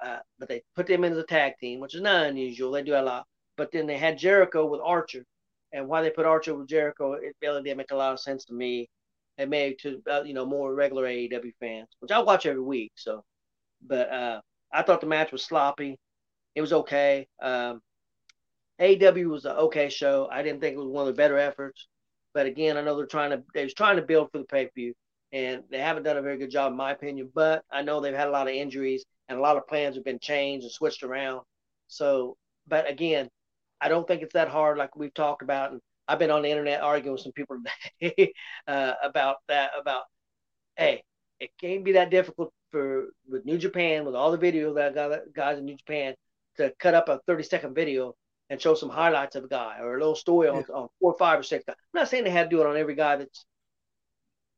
uh, 0.04 0.20
but 0.38 0.50
they 0.50 0.62
put 0.76 0.88
them 0.88 1.04
in 1.04 1.14
as 1.14 1.18
a 1.20 1.24
tag 1.24 1.54
team, 1.60 1.80
which 1.80 1.96
is 1.96 2.02
not 2.02 2.26
unusual. 2.26 2.72
They 2.72 2.84
do 2.84 2.96
a 2.96 3.02
lot. 3.02 3.26
But 3.56 3.72
then 3.72 3.88
they 3.88 3.98
had 3.98 4.18
Jericho 4.18 4.66
with 4.66 4.82
Archer, 4.84 5.26
and 5.72 5.88
why 5.88 6.02
they 6.02 6.10
put 6.10 6.26
Archer 6.26 6.56
with 6.56 6.68
Jericho, 6.68 7.14
it 7.14 7.36
really 7.42 7.64
didn't 7.64 7.78
make 7.78 7.92
a 7.92 7.96
lot 7.96 8.14
of 8.14 8.20
sense 8.20 8.46
to 8.46 8.54
me. 8.54 8.90
It 9.38 9.50
made 9.50 9.80
to 9.80 10.02
uh, 10.10 10.24
you 10.24 10.34
know 10.34 10.46
more 10.46 10.74
regular 10.74 11.06
AEW 11.06 11.54
fans, 11.60 11.88
which 12.00 12.12
I 12.12 12.20
watch 12.20 12.46
every 12.46 12.62
week. 12.62 12.92
So, 12.96 13.24
but 13.86 14.12
uh, 14.12 14.42
I 14.74 14.82
thought 14.82 15.02
the 15.02 15.08
match 15.08 15.32
was 15.32 15.44
sloppy. 15.44 15.98
It 16.56 16.62
was 16.62 16.74
okay. 16.74 17.28
Um, 17.42 17.82
AEW 18.82 19.30
was 19.30 19.46
an 19.46 19.56
okay 19.56 19.90
show. 19.90 20.28
I 20.32 20.42
didn't 20.42 20.62
think 20.62 20.76
it 20.76 20.80
was 20.80 20.88
one 20.88 21.08
of 21.08 21.16
the 21.16 21.22
better 21.22 21.38
efforts. 21.38 21.88
But 22.34 22.46
again, 22.46 22.78
I 22.78 22.82
know 22.82 22.96
they're 22.98 23.06
trying 23.06 23.32
to 23.32 23.44
they're 23.54 23.70
trying 23.70 23.98
to 23.98 24.02
build 24.02 24.30
for 24.32 24.40
the 24.40 24.46
pay 24.46 24.66
per 24.66 24.72
view, 24.76 24.94
and 25.32 25.64
they 25.70 25.80
haven't 25.80 26.04
done 26.04 26.18
a 26.18 26.22
very 26.22 26.38
good 26.38 26.52
job, 26.52 26.72
in 26.72 26.78
my 26.78 26.92
opinion. 26.92 27.32
But 27.34 27.64
I 27.72 27.82
know 27.82 28.00
they've 28.00 28.14
had 28.14 28.28
a 28.28 28.32
lot 28.32 28.48
of 28.48 28.54
injuries, 28.54 29.06
and 29.28 29.38
a 29.38 29.42
lot 29.42 29.58
of 29.58 29.68
plans 29.68 29.96
have 29.96 30.06
been 30.06 30.20
changed 30.20 30.64
and 30.64 30.72
switched 30.72 31.04
around. 31.04 31.42
So, 31.88 32.38
but 32.68 32.90
again, 32.90 33.30
I 33.82 33.88
don't 33.88 34.08
think 34.08 34.22
it's 34.22 34.34
that 34.34 34.50
hard, 34.50 34.78
like 34.78 34.96
we've 34.96 35.14
talked 35.14 35.42
about. 35.42 35.72
And 35.72 35.82
I've 36.08 36.20
been 36.20 36.32
on 36.32 36.42
the 36.42 36.50
internet 36.50 36.82
arguing 36.82 37.14
with 37.14 37.22
some 37.22 37.32
people 37.32 37.58
today 38.02 38.34
uh, 38.68 38.94
about 39.04 39.38
that. 39.48 39.72
About 39.80 40.04
hey, 40.76 41.04
it 41.40 41.52
can't 41.60 41.84
be 41.84 41.94
that 41.94 42.10
difficult 42.12 42.54
for 42.72 43.08
with 43.28 43.46
New 43.46 43.58
Japan 43.58 44.06
with 44.06 44.16
all 44.16 44.32
the 44.32 44.38
video 44.38 44.74
that 44.76 44.96
got 44.96 45.20
guys 45.34 45.58
in 45.58 45.66
New 45.66 45.78
Japan 45.78 46.16
to 46.58 46.74
cut 46.80 46.94
up 46.94 47.10
a 47.10 47.20
30 47.26 47.44
second 47.44 47.74
video 47.74 48.16
and 48.50 48.62
show 48.62 48.74
some 48.76 48.90
highlights 48.90 49.36
of 49.36 49.44
a 49.44 49.48
guy 49.48 49.78
or 49.80 49.96
a 49.96 50.00
little 50.00 50.16
story 50.16 50.50
on, 50.50 50.58
yeah. 50.68 50.76
on 50.76 50.88
four, 51.00 51.16
five, 51.18 51.40
or 51.40 51.44
six 51.44 51.64
guys. 51.66 51.76
I'm 51.94 52.02
not 52.02 52.10
saying 52.10 52.24
they 52.24 52.30
had 52.30 52.50
to 52.50 52.56
do 52.56 52.62
it 52.62 52.68
on 52.68 52.78
every 52.78 52.96
guy 52.96 53.16
that's 53.18 53.46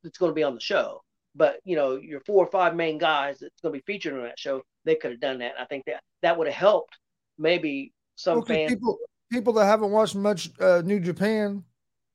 that's 0.04 0.18
going 0.18 0.32
to 0.32 0.36
be 0.36 0.44
on 0.44 0.56
the 0.56 0.62
show, 0.62 1.04
but 1.36 1.60
you 1.64 1.76
know, 1.76 1.96
your 1.96 2.22
four 2.22 2.44
or 2.44 2.50
five 2.50 2.76
main 2.76 2.98
guys 2.98 3.40
that's 3.40 3.62
going 3.62 3.74
to 3.74 3.80
be 3.80 3.94
featured 3.94 4.14
on 4.14 4.24
that 4.24 4.40
show, 4.40 4.62
they 4.86 4.96
could 4.96 5.12
have 5.12 5.20
done 5.20 5.40
that. 5.40 5.54
I 5.60 5.66
think 5.66 5.86
that 5.86 6.02
that 6.22 6.38
would 6.38 6.48
have 6.48 6.56
helped 6.56 6.98
maybe 7.38 7.94
some 8.16 8.38
well, 8.38 8.46
fans. 8.46 8.72
People, 8.72 8.98
people 9.32 9.54
that 9.54 9.66
haven't 9.66 9.92
watched 9.92 10.16
much 10.16 10.52
uh, 10.60 10.82
New 10.86 11.00
Japan, 11.00 11.64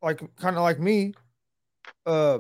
like 0.03 0.21
kind 0.37 0.57
of 0.57 0.63
like 0.63 0.79
me, 0.79 1.15
uh, 2.05 2.39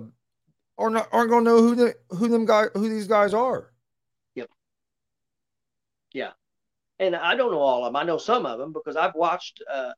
are 0.78 0.90
not 0.90 1.08
aren't 1.10 1.30
gonna 1.30 1.44
know 1.44 1.60
who 1.60 1.74
the 1.74 1.94
who 2.10 2.28
them 2.28 2.44
guy 2.44 2.66
who 2.74 2.88
these 2.88 3.08
guys 3.08 3.34
are. 3.34 3.72
Yep. 4.34 4.50
Yeah, 6.12 6.32
and 6.98 7.16
I 7.16 7.34
don't 7.34 7.50
know 7.50 7.60
all 7.60 7.84
of 7.84 7.88
them. 7.88 7.96
I 7.96 8.04
know 8.04 8.18
some 8.18 8.46
of 8.46 8.58
them 8.58 8.72
because 8.72 8.96
I've 8.96 9.14
watched, 9.14 9.62
uh, 9.70 9.92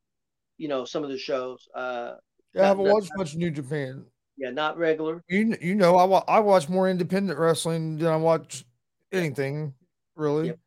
you 0.56 0.68
know, 0.68 0.84
some 0.84 1.04
of 1.04 1.10
the 1.10 1.18
shows. 1.18 1.68
Uh, 1.74 2.14
yeah, 2.54 2.62
I 2.62 2.66
haven't 2.68 2.88
watched 2.88 3.10
much 3.16 3.34
New 3.34 3.50
Japan. 3.50 4.04
Yeah, 4.36 4.50
not 4.50 4.78
regular. 4.78 5.22
You 5.28 5.56
you 5.60 5.74
know, 5.74 5.96
I 5.96 6.36
I 6.36 6.40
watch 6.40 6.68
more 6.68 6.88
independent 6.88 7.38
wrestling 7.38 7.98
than 7.98 8.08
I 8.08 8.16
watch 8.16 8.64
anything 9.12 9.74
really. 10.14 10.48
Yep. 10.48 10.58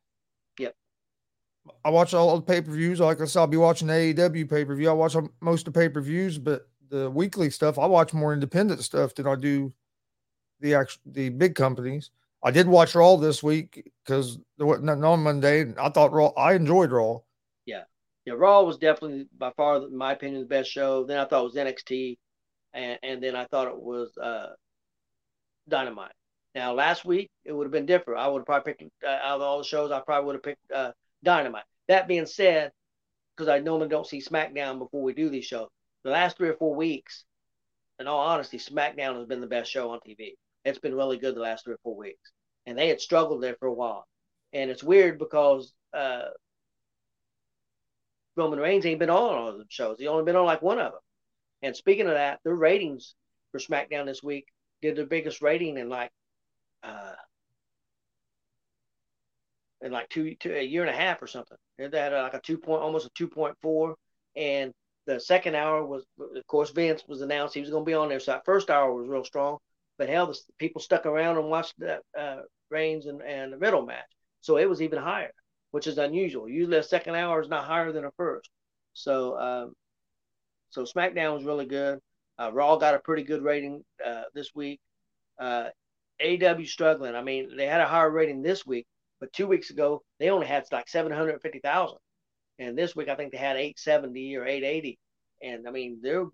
I 1.84 1.90
watch 1.90 2.14
all 2.14 2.36
the 2.36 2.42
pay 2.42 2.62
per 2.62 2.72
views. 2.72 3.00
Like 3.00 3.22
I 3.22 3.26
said, 3.26 3.40
I'll 3.40 3.48
be 3.48 3.58
watching 3.58 3.88
AEW 3.88 4.50
pay 4.50 4.66
per 4.66 4.76
view. 4.76 4.90
I 4.90 4.94
watch 4.94 5.16
most 5.40 5.68
of 5.68 5.74
the 5.74 5.80
pay 5.80 5.90
per 5.90 6.02
views, 6.02 6.38
but 6.38 6.68
the 6.90 7.10
weekly 7.10 7.50
stuff, 7.50 7.80
I 7.80 7.86
watch 7.86 8.14
more 8.14 8.34
independent 8.34 8.84
stuff 8.84 9.16
than 9.16 9.28
I 9.28 9.36
do 9.36 9.74
the 10.60 10.76
actual 10.76 11.02
the 11.06 11.30
big 11.30 11.56
companies. 11.56 12.12
I 12.44 12.52
did 12.52 12.68
watch 12.68 12.96
Raw 12.96 13.16
this 13.18 13.44
week 13.44 13.92
because 14.04 14.40
there 14.58 14.66
wasn't 14.66 14.86
nothing 14.86 15.04
on 15.04 15.24
Monday, 15.24 15.74
I 15.80 15.90
thought 15.90 16.12
Raw. 16.12 16.28
I 16.38 16.54
enjoyed 16.54 16.92
Raw. 16.92 17.20
Yeah, 17.66 17.84
yeah. 18.26 18.34
Raw 18.34 18.64
was 18.64 18.78
definitely 18.78 19.28
by 19.38 19.52
far, 19.56 19.78
in 19.78 19.96
my 19.96 20.14
opinion, 20.14 20.42
the 20.42 20.48
best 20.48 20.70
show. 20.70 21.06
Then 21.06 21.20
I 21.20 21.26
thought 21.26 21.42
it 21.42 21.44
was 21.44 21.56
NXT, 21.56 22.18
and 22.74 23.00
and 23.04 23.24
then 23.24 23.36
I 23.36 23.46
thought 23.46 23.68
it 23.68 23.80
was 23.80 24.16
uh, 24.18 24.50
Dynamite. 25.70 26.14
Now 26.54 26.74
last 26.74 27.06
week 27.06 27.30
it 27.46 27.54
would 27.54 27.66
have 27.66 27.72
been 27.72 27.86
different. 27.86 28.20
I 28.20 28.28
would 28.28 28.40
have 28.40 28.46
probably 28.46 28.74
picked 28.74 28.92
uh, 29.06 29.20
out 29.24 29.36
of 29.36 29.42
all 29.42 29.60
the 29.60 29.64
shows. 29.64 29.92
I 29.92 30.02
probably 30.02 30.26
would 30.26 30.36
have 30.36 30.44
picked 30.44 30.72
uh, 30.72 30.92
Dynamite. 31.24 31.64
That 31.88 32.08
being 32.08 32.26
said, 32.26 32.72
because 33.36 33.50
I 33.50 33.60
normally 33.60 33.90
don't 33.90 34.08
see 34.08 34.22
SmackDown 34.22 34.80
before 34.80 35.04
we 35.04 35.14
do 35.14 35.30
these 35.30 35.46
shows, 35.46 35.70
the 36.04 36.12
last 36.12 36.38
three 36.38 36.50
or 36.50 36.56
four 36.56 36.76
weeks, 36.76 37.26
in 38.00 38.08
all 38.08 38.20
honesty, 38.20 38.58
SmackDown 38.58 39.18
has 39.18 39.28
been 39.28 39.42
the 39.42 39.48
best 39.48 39.72
show 39.72 39.92
on 39.92 40.00
TV. 40.00 40.34
It's 40.66 40.80
been 40.80 40.96
really 40.96 41.18
good 41.18 41.36
the 41.36 41.42
last 41.42 41.66
three 41.66 41.76
or 41.76 41.80
four 41.84 41.96
weeks, 41.96 42.32
and 42.66 42.78
they 42.78 42.88
had 42.88 43.02
struggled 43.02 43.44
there 43.44 43.56
for 43.60 43.68
a 43.68 43.74
while. 43.74 44.06
And 44.54 44.70
it's 44.70 44.84
weird 44.84 45.20
because 45.20 45.72
uh, 45.94 46.30
Roman 48.36 48.60
Reigns 48.60 48.86
ain't 48.86 49.00
been 49.00 49.10
on 49.10 49.36
all 49.36 49.48
of 49.50 49.58
the 49.58 49.66
shows. 49.70 49.98
He 50.00 50.08
only 50.08 50.24
been 50.24 50.36
on 50.36 50.46
like 50.46 50.62
one 50.62 50.80
of 50.80 50.92
them. 50.92 51.02
And 51.62 51.76
speaking 51.76 52.08
of 52.08 52.14
that, 52.14 52.40
their 52.44 52.56
ratings 52.56 53.16
for 53.52 53.60
SmackDown 53.60 54.06
this 54.06 54.24
week 54.24 54.48
did 54.82 54.96
their 54.96 55.06
biggest 55.06 55.42
rating 55.42 55.78
in 55.78 55.90
like 55.90 56.12
uh, 56.84 57.14
in 59.82 59.92
like 59.92 60.10
two, 60.10 60.36
two 60.36 60.54
a 60.54 60.64
year 60.64 60.82
and 60.82 60.90
a 60.90 60.98
half 60.98 61.22
or 61.22 61.28
something. 61.28 61.58
They 61.78 61.90
had 61.98 62.14
like 62.14 62.34
a 62.34 62.42
two 62.42 62.58
point, 62.58 62.82
almost 62.82 63.08
a 63.08 63.12
two 63.16 63.28
point 63.28 63.56
four, 63.62 63.96
and 64.36 64.72
the 65.08 65.20
second 65.20 65.56
hour 65.56 65.86
was, 65.86 66.06
of 66.20 66.48
course, 66.48 66.70
Vince 66.72 67.04
was 67.08 67.22
announced 67.22 67.56
he 67.56 67.62
was 67.62 67.70
going 67.72 67.84
to 67.84 67.90
be 67.90 67.96
on 67.96 68.10
there. 68.10 68.20
So 68.20 68.32
that 68.32 68.46
first 68.46 68.70
hour 68.70 68.94
was 68.94 69.08
real 69.08 69.24
strong. 69.24 69.58
But 69.98 70.10
hell, 70.10 70.28
the 70.28 70.38
people 70.58 70.82
stuck 70.82 71.06
around 71.06 71.38
and 71.38 71.50
watched 71.50 71.74
that 71.80 72.02
uh, 72.18 72.42
Reigns 72.70 73.06
and, 73.08 73.22
and 73.22 73.54
the 73.54 73.58
Riddle 73.58 73.86
match. 73.86 74.06
So 74.42 74.58
it 74.58 74.70
was 74.70 74.82
even 74.82 75.00
higher, 75.00 75.32
which 75.72 75.88
is 75.88 75.98
unusual. 75.98 76.48
Usually 76.48 76.78
a 76.78 76.84
second 76.84 77.16
hour 77.16 77.42
is 77.42 77.50
not 77.50 77.66
higher 77.66 77.92
than 77.92 78.06
a 78.06 78.12
first. 78.12 78.50
So 78.94 79.38
um, 79.38 79.74
so 80.70 80.84
SmackDown 80.84 81.36
was 81.36 81.44
really 81.44 81.66
good. 81.66 82.00
Uh, 82.40 82.52
Raw 82.52 82.78
got 82.78 82.96
a 82.96 83.00
pretty 83.00 83.24
good 83.24 83.44
rating 83.44 83.84
uh, 84.06 84.24
this 84.34 84.56
week. 84.56 84.80
Uh, 85.40 85.70
AW 86.24 86.64
struggling. 86.66 87.16
I 87.16 87.22
mean, 87.22 87.56
they 87.56 87.68
had 87.68 87.82
a 87.82 87.88
higher 87.88 88.10
rating 88.10 88.42
this 88.42 88.66
week, 88.66 88.88
but 89.22 89.32
two 89.32 89.48
weeks 89.48 89.70
ago 89.70 90.04
they 90.20 90.30
only 90.30 90.48
had 90.48 90.66
like 90.74 90.90
seven 90.90 91.14
hundred 91.14 91.42
fifty 91.42 91.60
thousand, 91.60 92.00
and 92.60 92.78
this 92.78 92.96
week 92.96 93.08
I 93.08 93.16
think 93.16 93.32
they 93.32 93.38
had 93.38 93.56
eight 93.56 93.80
seventy 93.80 94.36
or 94.36 94.46
eight 94.46 94.66
eighty. 94.66 95.00
And 95.42 95.66
I 95.68 95.72
mean, 95.72 96.00
they're 96.02 96.28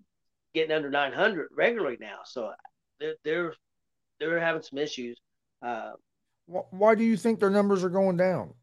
getting 0.56 0.76
under 0.76 0.90
nine 0.90 1.14
hundred 1.14 1.50
regularly 1.56 1.98
now. 2.00 2.20
So 2.26 2.52
they're 3.00 3.16
they're 3.24 3.54
they're 4.20 4.40
having 4.40 4.64
some 4.64 4.80
issues. 4.80 5.20
Uh, 5.62 5.92
Why 6.48 6.96
do 6.96 7.04
you 7.04 7.18
think 7.18 7.40
their 7.40 7.50
numbers 7.50 7.84
are 7.84 7.90
going 7.90 8.18
down? 8.18 8.54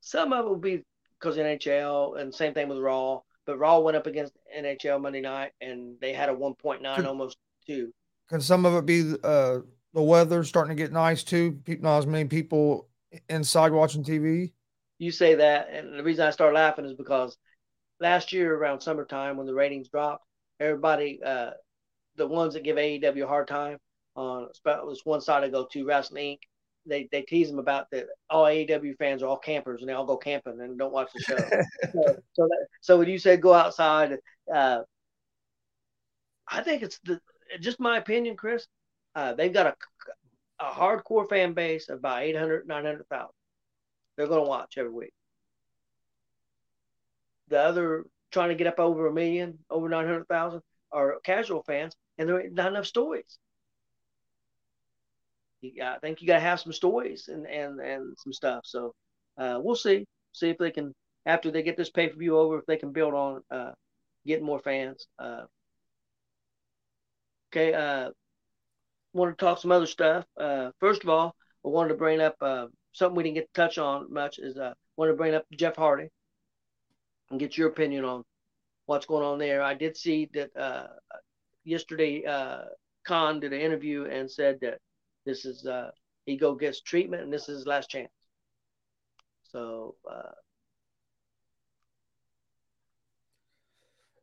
Some 0.00 0.32
of 0.32 0.46
it 0.46 0.48
will 0.48 0.56
be 0.56 0.82
because 1.20 1.36
NHL, 1.36 2.20
and 2.20 2.34
same 2.34 2.54
thing 2.54 2.68
with 2.68 2.78
Raw. 2.78 3.20
But 3.46 3.58
Raw 3.58 3.78
went 3.80 3.96
up 3.96 4.06
against 4.06 4.32
NHL 4.56 5.00
Monday 5.00 5.20
night, 5.20 5.52
and 5.60 5.96
they 6.00 6.12
had 6.12 6.28
a 6.28 6.34
1.9 6.34 7.06
almost 7.06 7.36
two. 7.66 7.92
Can 8.28 8.40
some 8.40 8.66
of 8.66 8.74
it 8.74 8.86
be 8.86 9.14
uh, 9.24 9.60
the 9.94 10.02
weather 10.02 10.44
starting 10.44 10.76
to 10.76 10.82
get 10.82 10.92
nice 10.92 11.24
too? 11.24 11.60
Not 11.80 11.98
as 11.98 12.06
many 12.06 12.28
people 12.28 12.88
inside 13.28 13.72
watching 13.72 14.04
TV. 14.04 14.52
You 14.98 15.10
say 15.12 15.36
that, 15.36 15.70
and 15.70 15.98
the 15.98 16.02
reason 16.02 16.26
I 16.26 16.30
start 16.30 16.54
laughing 16.54 16.84
is 16.84 16.94
because 16.94 17.36
last 18.00 18.32
year 18.32 18.54
around 18.54 18.80
summertime 18.80 19.36
when 19.36 19.46
the 19.46 19.54
ratings 19.54 19.88
dropped, 19.88 20.24
everybody 20.60 21.20
uh, 21.24 21.50
the 22.16 22.26
ones 22.26 22.54
that 22.54 22.64
give 22.64 22.76
AEW 22.76 23.24
a 23.24 23.26
hard 23.26 23.48
time 23.48 23.78
on 24.16 24.48
this 24.64 25.04
one 25.04 25.20
side 25.20 25.44
I 25.44 25.48
go 25.48 25.66
to 25.72 25.84
Wrestling 25.84 26.36
Inc. 26.36 26.38
They 26.86 27.08
they 27.12 27.22
tease 27.22 27.50
them 27.50 27.58
about 27.58 27.86
that 27.92 28.06
all 28.30 28.44
AEW 28.44 28.96
fans 28.98 29.22
are 29.22 29.26
all 29.26 29.38
campers 29.38 29.80
and 29.80 29.88
they 29.88 29.92
all 29.92 30.06
go 30.06 30.16
camping 30.16 30.60
and 30.60 30.78
don't 30.78 30.92
watch 30.92 31.10
the 31.14 31.22
show. 31.22 31.36
so 31.92 32.16
so, 32.34 32.48
that, 32.48 32.66
so 32.80 32.98
when 32.98 33.08
you 33.08 33.18
say 33.18 33.36
go 33.36 33.52
outside, 33.52 34.16
uh, 34.52 34.80
I 36.50 36.62
think 36.62 36.82
it's 36.82 36.98
the 37.04 37.20
just 37.60 37.78
my 37.78 37.98
opinion, 37.98 38.36
Chris. 38.36 38.66
Uh, 39.18 39.34
they've 39.34 39.52
got 39.52 39.66
a 39.66 39.74
a 40.60 40.70
hardcore 40.70 41.28
fan 41.28 41.52
base 41.52 41.88
of 41.88 41.98
about 41.98 42.22
800, 42.22 42.68
900,000. 42.68 43.28
They're 44.16 44.28
going 44.28 44.44
to 44.44 44.48
watch 44.48 44.78
every 44.78 44.92
week. 44.92 45.12
The 47.48 47.58
other 47.58 48.04
trying 48.30 48.50
to 48.50 48.54
get 48.54 48.68
up 48.68 48.78
over 48.78 49.08
a 49.08 49.12
million, 49.12 49.58
over 49.70 49.88
900,000 49.88 50.62
are 50.92 51.18
casual 51.24 51.64
fans 51.64 51.96
and 52.16 52.28
there 52.28 52.40
ain't 52.40 52.54
not 52.54 52.68
enough 52.70 52.86
stories. 52.86 53.38
You, 55.62 55.82
I 55.82 55.98
think 55.98 56.20
you 56.20 56.28
got 56.28 56.34
to 56.34 56.40
have 56.40 56.60
some 56.60 56.72
stories 56.72 57.26
and, 57.26 57.44
and, 57.44 57.80
and 57.80 58.16
some 58.18 58.32
stuff. 58.32 58.60
So 58.66 58.94
uh, 59.36 59.58
we'll 59.60 59.74
see. 59.74 60.06
See 60.32 60.50
if 60.50 60.58
they 60.58 60.70
can, 60.70 60.94
after 61.26 61.50
they 61.50 61.64
get 61.64 61.76
this 61.76 61.90
pay 61.90 62.08
per 62.08 62.16
view 62.16 62.38
over, 62.38 62.58
if 62.58 62.66
they 62.66 62.76
can 62.76 62.92
build 62.92 63.14
on 63.14 63.42
uh, 63.50 63.72
getting 64.24 64.46
more 64.46 64.60
fans. 64.60 65.08
Uh, 65.18 65.42
okay. 67.50 68.12
Want 69.12 69.36
to 69.36 69.44
talk 69.44 69.58
some 69.58 69.72
other 69.72 69.86
stuff. 69.86 70.24
Uh, 70.38 70.70
first 70.80 71.02
of 71.02 71.08
all, 71.08 71.34
I 71.64 71.68
wanted 71.68 71.90
to 71.90 71.94
bring 71.94 72.20
up 72.20 72.36
uh, 72.40 72.66
something 72.92 73.16
we 73.16 73.22
didn't 73.22 73.36
get 73.36 73.52
to 73.52 73.60
touch 73.60 73.78
on 73.78 74.12
much. 74.12 74.38
Is 74.38 74.58
uh, 74.58 74.74
want 74.96 75.10
to 75.10 75.16
bring 75.16 75.34
up 75.34 75.44
Jeff 75.52 75.76
Hardy 75.76 76.08
and 77.30 77.40
get 77.40 77.56
your 77.56 77.68
opinion 77.68 78.04
on 78.04 78.22
what's 78.86 79.06
going 79.06 79.24
on 79.24 79.38
there. 79.38 79.62
I 79.62 79.74
did 79.74 79.96
see 79.96 80.28
that 80.34 80.54
uh, 80.56 80.88
yesterday, 81.64 82.24
uh, 82.24 82.64
Khan 83.06 83.40
did 83.40 83.52
an 83.52 83.60
interview 83.60 84.04
and 84.04 84.30
said 84.30 84.58
that 84.60 84.78
this 85.24 85.44
is 85.44 85.66
uh, 85.66 85.90
he 86.26 86.36
go 86.36 86.54
gets 86.54 86.80
treatment 86.80 87.22
and 87.22 87.32
this 87.32 87.48
is 87.48 87.58
his 87.58 87.66
last 87.66 87.90
chance. 87.90 88.10
So. 89.50 89.96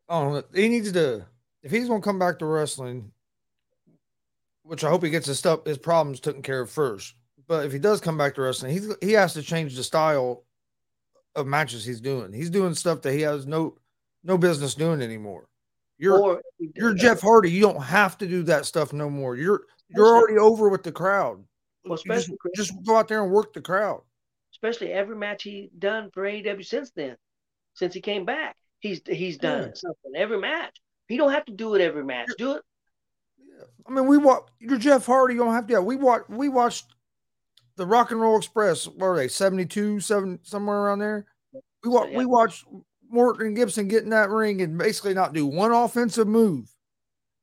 Oh, 0.07 0.43
he 0.53 0.69
needs 0.69 0.91
to. 0.91 1.25
If 1.63 1.71
he's 1.71 1.87
to 1.87 1.99
come 1.99 2.19
back 2.19 2.37
to 2.39 2.45
wrestling, 2.45 3.11
which 4.65 4.83
I 4.83 4.89
hope 4.89 5.03
he 5.03 5.09
gets 5.09 5.27
his 5.27 5.39
stuff, 5.39 5.65
his 5.65 5.77
problems 5.77 6.19
taken 6.19 6.41
care 6.41 6.61
of 6.61 6.69
first. 6.69 7.13
But 7.47 7.65
if 7.65 7.71
he 7.71 7.79
does 7.79 8.01
come 8.01 8.17
back 8.17 8.35
to 8.35 8.41
wrestling, 8.41 8.71
he's 8.71 8.93
he 9.01 9.13
has 9.13 9.33
to 9.33 9.43
change 9.43 9.75
the 9.75 9.83
style 9.83 10.43
of 11.35 11.45
matches 11.45 11.85
he's 11.85 12.01
doing. 12.01 12.33
He's 12.33 12.49
doing 12.49 12.73
stuff 12.73 13.01
that 13.03 13.13
he 13.13 13.21
has 13.21 13.45
no 13.45 13.77
no 14.23 14.37
business 14.37 14.73
doing 14.73 15.01
anymore. 15.01 15.47
You're 15.97 16.19
or, 16.19 16.41
you're 16.57 16.93
Jeff 16.95 17.21
Hardy. 17.21 17.51
You 17.51 17.61
don't 17.61 17.81
have 17.81 18.17
to 18.17 18.27
do 18.27 18.43
that 18.43 18.65
stuff 18.65 18.91
no 18.91 19.09
more. 19.09 19.35
You're 19.35 19.61
you're 19.89 20.07
already 20.07 20.37
over 20.37 20.69
with 20.69 20.83
the 20.83 20.91
crowd. 20.91 21.43
Well, 21.85 21.99
just, 22.03 22.31
just, 22.55 22.73
go 22.83 22.97
out 22.97 23.07
there 23.07 23.23
and 23.23 23.31
work 23.31 23.53
the 23.53 23.61
crowd. 23.61 24.01
Especially 24.51 24.91
every 24.91 25.15
match 25.15 25.43
he 25.43 25.69
done 25.77 26.09
for 26.11 26.23
AEW 26.23 26.65
since 26.65 26.89
then, 26.95 27.15
since 27.75 27.93
he 27.93 28.01
came 28.01 28.25
back, 28.25 28.55
he's 28.79 29.01
he's 29.05 29.37
done 29.37 29.61
yeah. 29.61 29.73
something 29.75 30.11
every 30.15 30.39
match. 30.39 30.75
He 31.07 31.17
don't 31.17 31.31
have 31.31 31.45
to 31.45 31.53
do 31.53 31.75
it 31.75 31.81
every 31.81 32.03
match. 32.03 32.29
Do 32.39 32.53
it. 32.53 32.63
Yeah. 33.55 33.63
I 33.87 33.91
mean, 33.91 34.07
we 34.07 34.17
watch. 34.17 34.43
You're 34.59 34.77
Jeff 34.77 35.05
Hardy. 35.05 35.35
You 35.35 35.41
don't 35.41 35.53
have 35.53 35.67
to. 35.67 35.81
We 35.81 35.95
watch. 35.95 36.23
We 36.29 36.49
watched 36.49 36.85
the 37.77 37.85
Rock 37.85 38.11
and 38.11 38.21
Roll 38.21 38.37
Express. 38.37 38.87
What 38.87 39.07
are 39.07 39.15
they? 39.15 39.27
72, 39.27 39.99
seven 39.99 40.39
somewhere 40.43 40.77
around 40.77 40.99
there. 40.99 41.25
We 41.83 41.89
watch. 41.89 42.09
Yeah. 42.11 42.17
We 42.17 42.25
watched 42.25 42.65
Morton 43.09 43.53
Gibson 43.53 43.87
get 43.87 44.03
in 44.03 44.09
that 44.09 44.29
ring 44.29 44.61
and 44.61 44.77
basically 44.77 45.13
not 45.13 45.33
do 45.33 45.45
one 45.45 45.71
offensive 45.71 46.27
move 46.27 46.73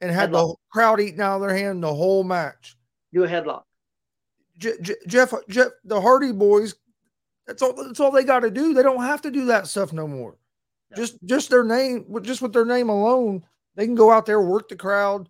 and 0.01 0.11
had 0.11 0.31
headlock. 0.31 0.33
the 0.33 0.57
crowd 0.73 1.01
eating 1.01 1.21
out 1.21 1.37
of 1.37 1.43
their 1.43 1.57
hand 1.57 1.83
the 1.83 1.95
whole 1.95 2.25
match. 2.25 2.77
Do 3.13 3.25
a 3.25 3.29
headlock. 3.29 3.63
J- 4.59 4.79
J- 4.81 4.95
Jeff, 5.07 5.33
Jeff, 5.49 5.69
the 5.85 6.01
Hardy 6.01 6.33
boys, 6.33 6.75
that's 7.47 7.63
all. 7.63 7.73
That's 7.73 8.01
all 8.01 8.11
they 8.11 8.25
got 8.25 8.41
to 8.41 8.51
do. 8.51 8.75
They 8.75 8.83
don't 8.83 9.03
have 9.03 9.23
to 9.23 9.31
do 9.31 9.47
that 9.47 9.67
stuff 9.67 9.93
no 9.93 10.07
more. 10.07 10.37
Just, 10.95 11.17
just 11.25 11.49
their 11.49 11.65
name, 11.65 12.05
just 12.21 12.43
with 12.43 12.53
their 12.53 12.67
name 12.67 12.91
alone, 12.91 13.45
they 13.77 13.87
can 13.87 13.95
go 13.95 14.11
out 14.11 14.27
there 14.27 14.43
work 14.43 14.69
the 14.69 14.77
crowd. 14.77 15.29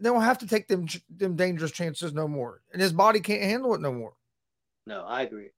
They 0.00 0.08
don't 0.08 0.22
have 0.22 0.38
to 0.38 0.46
take 0.46 0.68
them 0.68 0.86
them 1.08 1.36
dangerous 1.36 1.72
chances 1.72 2.12
no 2.12 2.28
more, 2.28 2.60
and 2.72 2.82
his 2.82 2.92
body 2.92 3.20
can't 3.20 3.42
handle 3.42 3.74
it 3.74 3.80
no 3.80 3.92
more. 3.92 4.12
No, 4.86 5.04
I 5.04 5.22
agree. 5.22 5.50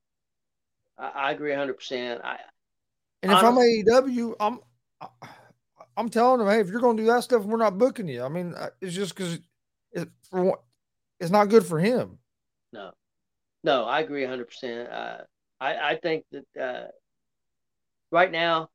I, 0.97 1.09
I 1.09 1.31
agree 1.33 1.55
hundred 1.55 1.75
percent. 1.75 2.21
I 2.25 2.39
and 3.23 3.33
if 3.33 3.39
I'm 3.39 3.57
AEW, 3.57 4.35
I'm 4.39 4.61
I'm 5.97 6.09
telling 6.09 6.39
them, 6.39 6.49
hey, 6.49 6.61
if 6.61 6.69
you're 6.69 6.81
going 6.81 6.97
to 6.97 7.03
do 7.03 7.09
that 7.09 7.25
stuff, 7.25 7.45
we're 7.45 7.57
not 7.57 7.79
booking 7.79 8.07
you. 8.07 8.23
I 8.23 8.29
mean, 8.29 8.55
uh, 8.55 8.71
it's 8.81 8.95
just 8.95 9.15
because 9.15 9.41
it, 9.93 10.09
for 10.31 10.59
it's 11.19 11.31
not 11.31 11.49
good 11.49 11.67
for 11.67 11.81
him. 11.81 12.19
No, 12.73 12.93
no, 13.65 13.85
I 13.85 14.01
agree 14.01 14.23
100. 14.23 14.43
Uh, 14.43 14.47
percent 14.47 14.89
I 15.61 15.91
I 15.91 15.97
think 15.97 16.25
that 16.31 16.61
uh, 16.61 16.89
right 18.13 18.31
now, 18.31 18.71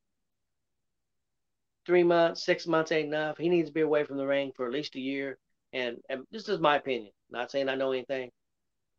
three 1.86 2.04
months, 2.04 2.46
six 2.46 2.68
months 2.68 2.92
ain't 2.92 3.08
enough. 3.08 3.38
He 3.38 3.50
needs 3.50 3.70
to 3.70 3.74
be 3.74 3.82
away 3.82 4.04
from 4.04 4.18
the 4.18 4.28
ring 4.28 4.52
for 4.56 4.68
at 4.68 4.74
least 4.74 4.96
a 4.96 5.00
year. 5.00 5.38
And, 5.74 5.98
and 6.08 6.24
this 6.32 6.48
is 6.48 6.60
my 6.60 6.78
opinion. 6.78 7.12
Not 7.30 7.52
saying 7.52 7.68
I 7.68 7.76
know 7.76 7.92
anything. 7.92 8.30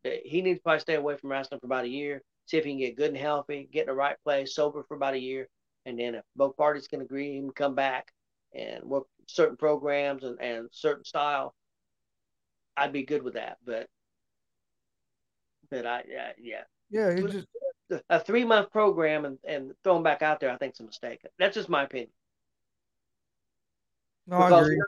He 0.02 0.42
needs 0.42 0.58
to 0.58 0.62
probably 0.62 0.80
stay 0.80 0.96
away 0.96 1.16
from 1.16 1.30
wrestling 1.30 1.60
for 1.60 1.66
about 1.66 1.84
a 1.84 1.88
year. 1.88 2.22
See 2.46 2.58
if 2.58 2.64
he 2.64 2.72
can 2.72 2.78
get 2.78 2.96
good 2.96 3.08
and 3.08 3.16
healthy, 3.16 3.68
get 3.72 3.82
in 3.82 3.86
the 3.86 3.94
right 3.94 4.16
place, 4.22 4.54
sober 4.54 4.84
for 4.86 4.96
about 4.96 5.14
a 5.14 5.18
year, 5.18 5.48
and 5.86 5.98
then 5.98 6.16
if 6.16 6.24
both 6.36 6.58
parties 6.58 6.86
can 6.86 7.00
agree, 7.00 7.32
he 7.32 7.40
can 7.40 7.52
come 7.52 7.74
back 7.74 8.12
and 8.54 8.84
work 8.84 9.06
certain 9.26 9.56
programs 9.56 10.24
and, 10.24 10.38
and 10.42 10.68
certain 10.70 11.04
style. 11.04 11.54
I'd 12.76 12.92
be 12.92 13.04
good 13.04 13.22
with 13.22 13.34
that, 13.34 13.56
but 13.64 13.88
but 15.70 15.86
I 15.86 16.04
yeah 16.06 16.32
yeah 16.36 16.64
yeah 16.90 17.16
just... 17.20 17.46
a 18.10 18.20
three 18.20 18.44
month 18.44 18.70
program 18.70 19.24
and 19.24 19.38
and 19.42 19.72
throw 19.82 19.96
him 19.96 20.02
back 20.02 20.20
out 20.20 20.38
there. 20.38 20.50
I 20.50 20.58
think 20.58 20.72
it's 20.72 20.80
a 20.80 20.84
mistake. 20.84 21.20
That's 21.38 21.54
just 21.54 21.70
my 21.70 21.84
opinion. 21.84 22.10
No, 24.26 24.36
because 24.36 24.52
I 24.52 24.60
agree. 24.60 24.78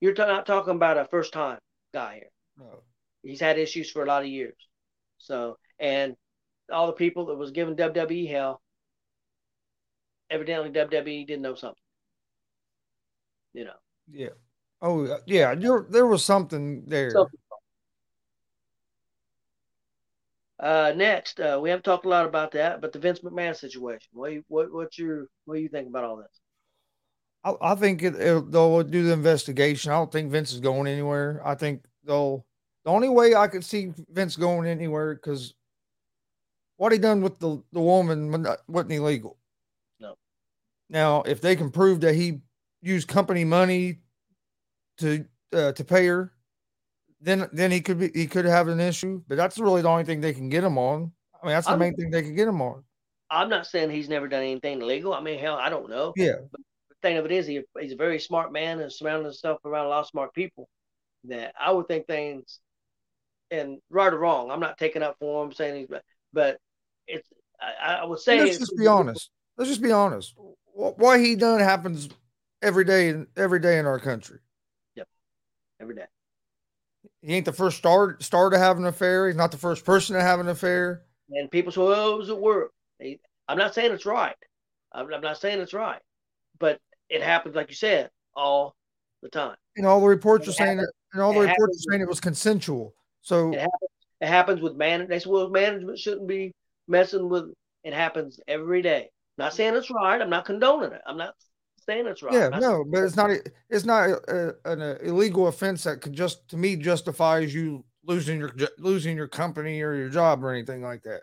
You're, 0.00 0.14
you're 0.16 0.26
not 0.26 0.46
talking 0.46 0.74
about 0.74 0.98
a 0.98 1.06
first 1.06 1.32
time 1.32 1.58
guy 1.92 2.14
here. 2.14 2.30
No, 2.58 2.82
he's 3.22 3.40
had 3.40 3.58
issues 3.58 3.90
for 3.90 4.02
a 4.02 4.06
lot 4.06 4.22
of 4.22 4.28
years. 4.28 4.56
So 5.18 5.58
and 5.78 6.16
all 6.72 6.86
the 6.86 6.92
people 6.92 7.26
that 7.26 7.36
was 7.36 7.50
giving 7.50 7.76
WWE 7.76 8.28
hell, 8.30 8.62
evidently 10.30 10.70
WWE 10.70 11.26
didn't 11.26 11.42
know 11.42 11.54
something. 11.54 11.82
You 13.52 13.64
know. 13.64 13.78
Yeah. 14.10 14.30
Oh 14.82 15.18
yeah, 15.26 15.54
there 15.54 15.86
there 15.88 16.06
was 16.06 16.24
something 16.24 16.84
there. 16.86 17.10
Something. 17.10 17.38
Uh, 20.58 20.92
next, 20.94 21.40
uh, 21.40 21.58
we 21.60 21.70
haven't 21.70 21.84
talked 21.84 22.04
a 22.04 22.08
lot 22.08 22.26
about 22.26 22.52
that, 22.52 22.82
but 22.82 22.92
the 22.92 22.98
Vince 22.98 23.20
McMahon 23.20 23.56
situation. 23.56 24.08
What 24.12 24.32
what 24.48 24.72
what's 24.72 24.98
your 24.98 25.26
what 25.46 25.54
do 25.54 25.60
you 25.60 25.68
think 25.68 25.88
about 25.88 26.04
all 26.04 26.16
this? 26.16 26.40
I, 27.44 27.54
I 27.60 27.74
think 27.74 28.02
it, 28.02 28.14
it, 28.16 28.50
they'll 28.50 28.82
do 28.82 29.04
the 29.04 29.12
investigation. 29.12 29.92
I 29.92 29.96
don't 29.96 30.12
think 30.12 30.30
Vince 30.30 30.52
is 30.52 30.60
going 30.60 30.86
anywhere. 30.86 31.40
I 31.44 31.54
think 31.54 31.84
they'll. 32.04 32.44
The 32.84 32.90
only 32.90 33.08
way 33.08 33.34
I 33.34 33.46
could 33.46 33.64
see 33.64 33.92
Vince 34.10 34.36
going 34.36 34.66
anywhere 34.66 35.14
because 35.14 35.54
what 36.76 36.92
he 36.92 36.98
done 36.98 37.20
with 37.20 37.38
the 37.38 37.62
the 37.72 37.80
woman 37.80 38.30
wasn't 38.66 38.92
illegal. 38.92 39.36
No. 39.98 40.14
Now, 40.88 41.22
if 41.22 41.40
they 41.40 41.56
can 41.56 41.70
prove 41.70 42.00
that 42.00 42.14
he 42.14 42.40
used 42.80 43.08
company 43.08 43.44
money 43.44 43.98
to 44.98 45.26
uh, 45.52 45.72
to 45.72 45.84
pay 45.84 46.06
her, 46.06 46.32
then 47.20 47.48
then 47.52 47.70
he 47.70 47.80
could 47.80 47.98
be 47.98 48.10
he 48.14 48.26
could 48.26 48.46
have 48.46 48.68
an 48.68 48.80
issue. 48.80 49.22
But 49.28 49.36
that's 49.36 49.58
really 49.58 49.82
the 49.82 49.88
only 49.88 50.04
thing 50.04 50.20
they 50.20 50.32
can 50.32 50.48
get 50.48 50.64
him 50.64 50.78
on. 50.78 51.12
I 51.42 51.46
mean, 51.46 51.54
that's 51.54 51.66
the 51.66 51.74
I'm, 51.74 51.78
main 51.78 51.94
thing 51.94 52.10
they 52.10 52.22
can 52.22 52.34
get 52.34 52.48
him 52.48 52.62
on. 52.62 52.82
I'm 53.30 53.48
not 53.48 53.66
saying 53.66 53.90
he's 53.90 54.08
never 54.08 54.26
done 54.26 54.42
anything 54.42 54.80
illegal. 54.80 55.14
I 55.14 55.20
mean, 55.20 55.38
hell, 55.38 55.56
I 55.56 55.68
don't 55.68 55.88
know. 55.88 56.12
Yeah. 56.16 56.36
But 56.50 56.60
thing 57.02 57.16
of 57.16 57.24
it 57.24 57.32
is, 57.32 57.46
he, 57.46 57.62
he's 57.78 57.92
a 57.92 57.96
very 57.96 58.18
smart 58.18 58.52
man 58.52 58.80
and 58.80 58.92
surrounding 58.92 59.24
himself 59.24 59.64
around 59.64 59.86
a 59.86 59.88
lot 59.88 60.00
of 60.00 60.08
smart 60.08 60.34
people. 60.34 60.68
That 61.24 61.54
I 61.60 61.70
would 61.70 61.86
think 61.86 62.06
things, 62.06 62.60
and 63.50 63.78
right 63.90 64.12
or 64.12 64.18
wrong, 64.18 64.50
I'm 64.50 64.60
not 64.60 64.78
taking 64.78 65.02
up 65.02 65.16
for 65.18 65.44
him 65.44 65.52
saying 65.52 65.80
he's, 65.80 65.98
but 66.32 66.56
it's 67.06 67.28
I, 67.60 67.96
I 67.96 68.04
would 68.04 68.20
say. 68.20 68.40
Let's 68.40 68.58
just 68.58 68.76
be 68.76 68.86
honest. 68.86 69.30
Let's 69.58 69.68
just 69.68 69.82
be 69.82 69.92
honest. 69.92 70.34
What 70.72 71.20
he 71.20 71.36
done 71.36 71.60
happens 71.60 72.08
every 72.62 72.84
day, 72.84 73.14
every 73.36 73.60
day 73.60 73.78
in 73.78 73.84
our 73.84 73.98
country. 73.98 74.38
Yep, 74.94 75.08
every 75.80 75.94
day. 75.94 76.06
He 77.20 77.34
ain't 77.34 77.44
the 77.44 77.52
first 77.52 77.76
star 77.76 78.16
star 78.20 78.48
to 78.48 78.58
have 78.58 78.78
an 78.78 78.86
affair. 78.86 79.26
He's 79.26 79.36
not 79.36 79.50
the 79.50 79.58
first 79.58 79.84
person 79.84 80.16
to 80.16 80.22
have 80.22 80.40
an 80.40 80.48
affair. 80.48 81.02
And 81.30 81.50
people 81.50 81.70
say, 81.70 81.82
"Oh, 81.82 82.14
it 82.14 82.18
was 82.18 82.30
at 82.30 82.40
work." 82.40 82.72
I'm 83.48 83.58
not 83.58 83.74
saying 83.74 83.92
it's 83.92 84.06
right. 84.06 84.36
I'm, 84.92 85.08
not 85.20 85.38
saying 85.38 85.60
it's 85.60 85.74
right, 85.74 86.00
but 86.58 86.80
it 87.10 87.22
happens, 87.22 87.54
like 87.54 87.68
you 87.68 87.76
said, 87.76 88.10
all 88.34 88.74
the 89.22 89.28
time. 89.28 89.56
And 89.76 89.86
all 89.86 90.00
the 90.00 90.06
reports 90.06 90.48
are 90.48 90.52
saying 90.52 90.78
it. 90.78 90.88
And 91.12 91.22
all 91.22 91.34
the 91.34 91.40
reports 91.40 91.76
are 91.78 91.90
saying 91.90 92.00
it 92.00 92.08
was 92.08 92.20
consensual. 92.20 92.94
So 93.20 93.52
it 93.52 93.60
happens, 93.60 93.90
it 94.20 94.28
happens 94.28 94.60
with 94.62 94.76
man. 94.76 95.06
They 95.08 95.18
say, 95.18 95.28
"Well, 95.28 95.50
management 95.50 95.98
shouldn't 95.98 96.28
be 96.28 96.52
messing 96.88 97.28
with." 97.28 97.52
It 97.82 97.92
happens 97.92 98.38
every 98.46 98.82
day. 98.82 99.10
Not 99.38 99.54
saying 99.54 99.74
it's 99.74 99.90
right. 99.90 100.20
I'm 100.20 100.30
not 100.30 100.44
condoning 100.44 100.92
it. 100.92 101.00
I'm 101.06 101.16
not 101.16 101.34
saying 101.86 102.06
it's 102.06 102.22
right. 102.22 102.34
Yeah, 102.34 102.50
no, 102.58 102.84
but 102.84 103.04
it's 103.04 103.16
not. 103.16 103.30
It's 103.68 103.84
not 103.84 104.10
a, 104.10 104.54
a, 104.64 104.72
an 104.72 104.98
illegal 105.02 105.48
offense 105.48 105.84
that 105.84 106.00
could 106.00 106.12
just, 106.12 106.48
to 106.50 106.56
me, 106.56 106.76
justifies 106.76 107.54
you 107.54 107.84
losing 108.04 108.38
your 108.38 108.52
losing 108.78 109.16
your 109.16 109.28
company 109.28 109.80
or 109.82 109.94
your 109.94 110.08
job 110.08 110.44
or 110.44 110.52
anything 110.52 110.82
like 110.82 111.02
that. 111.02 111.22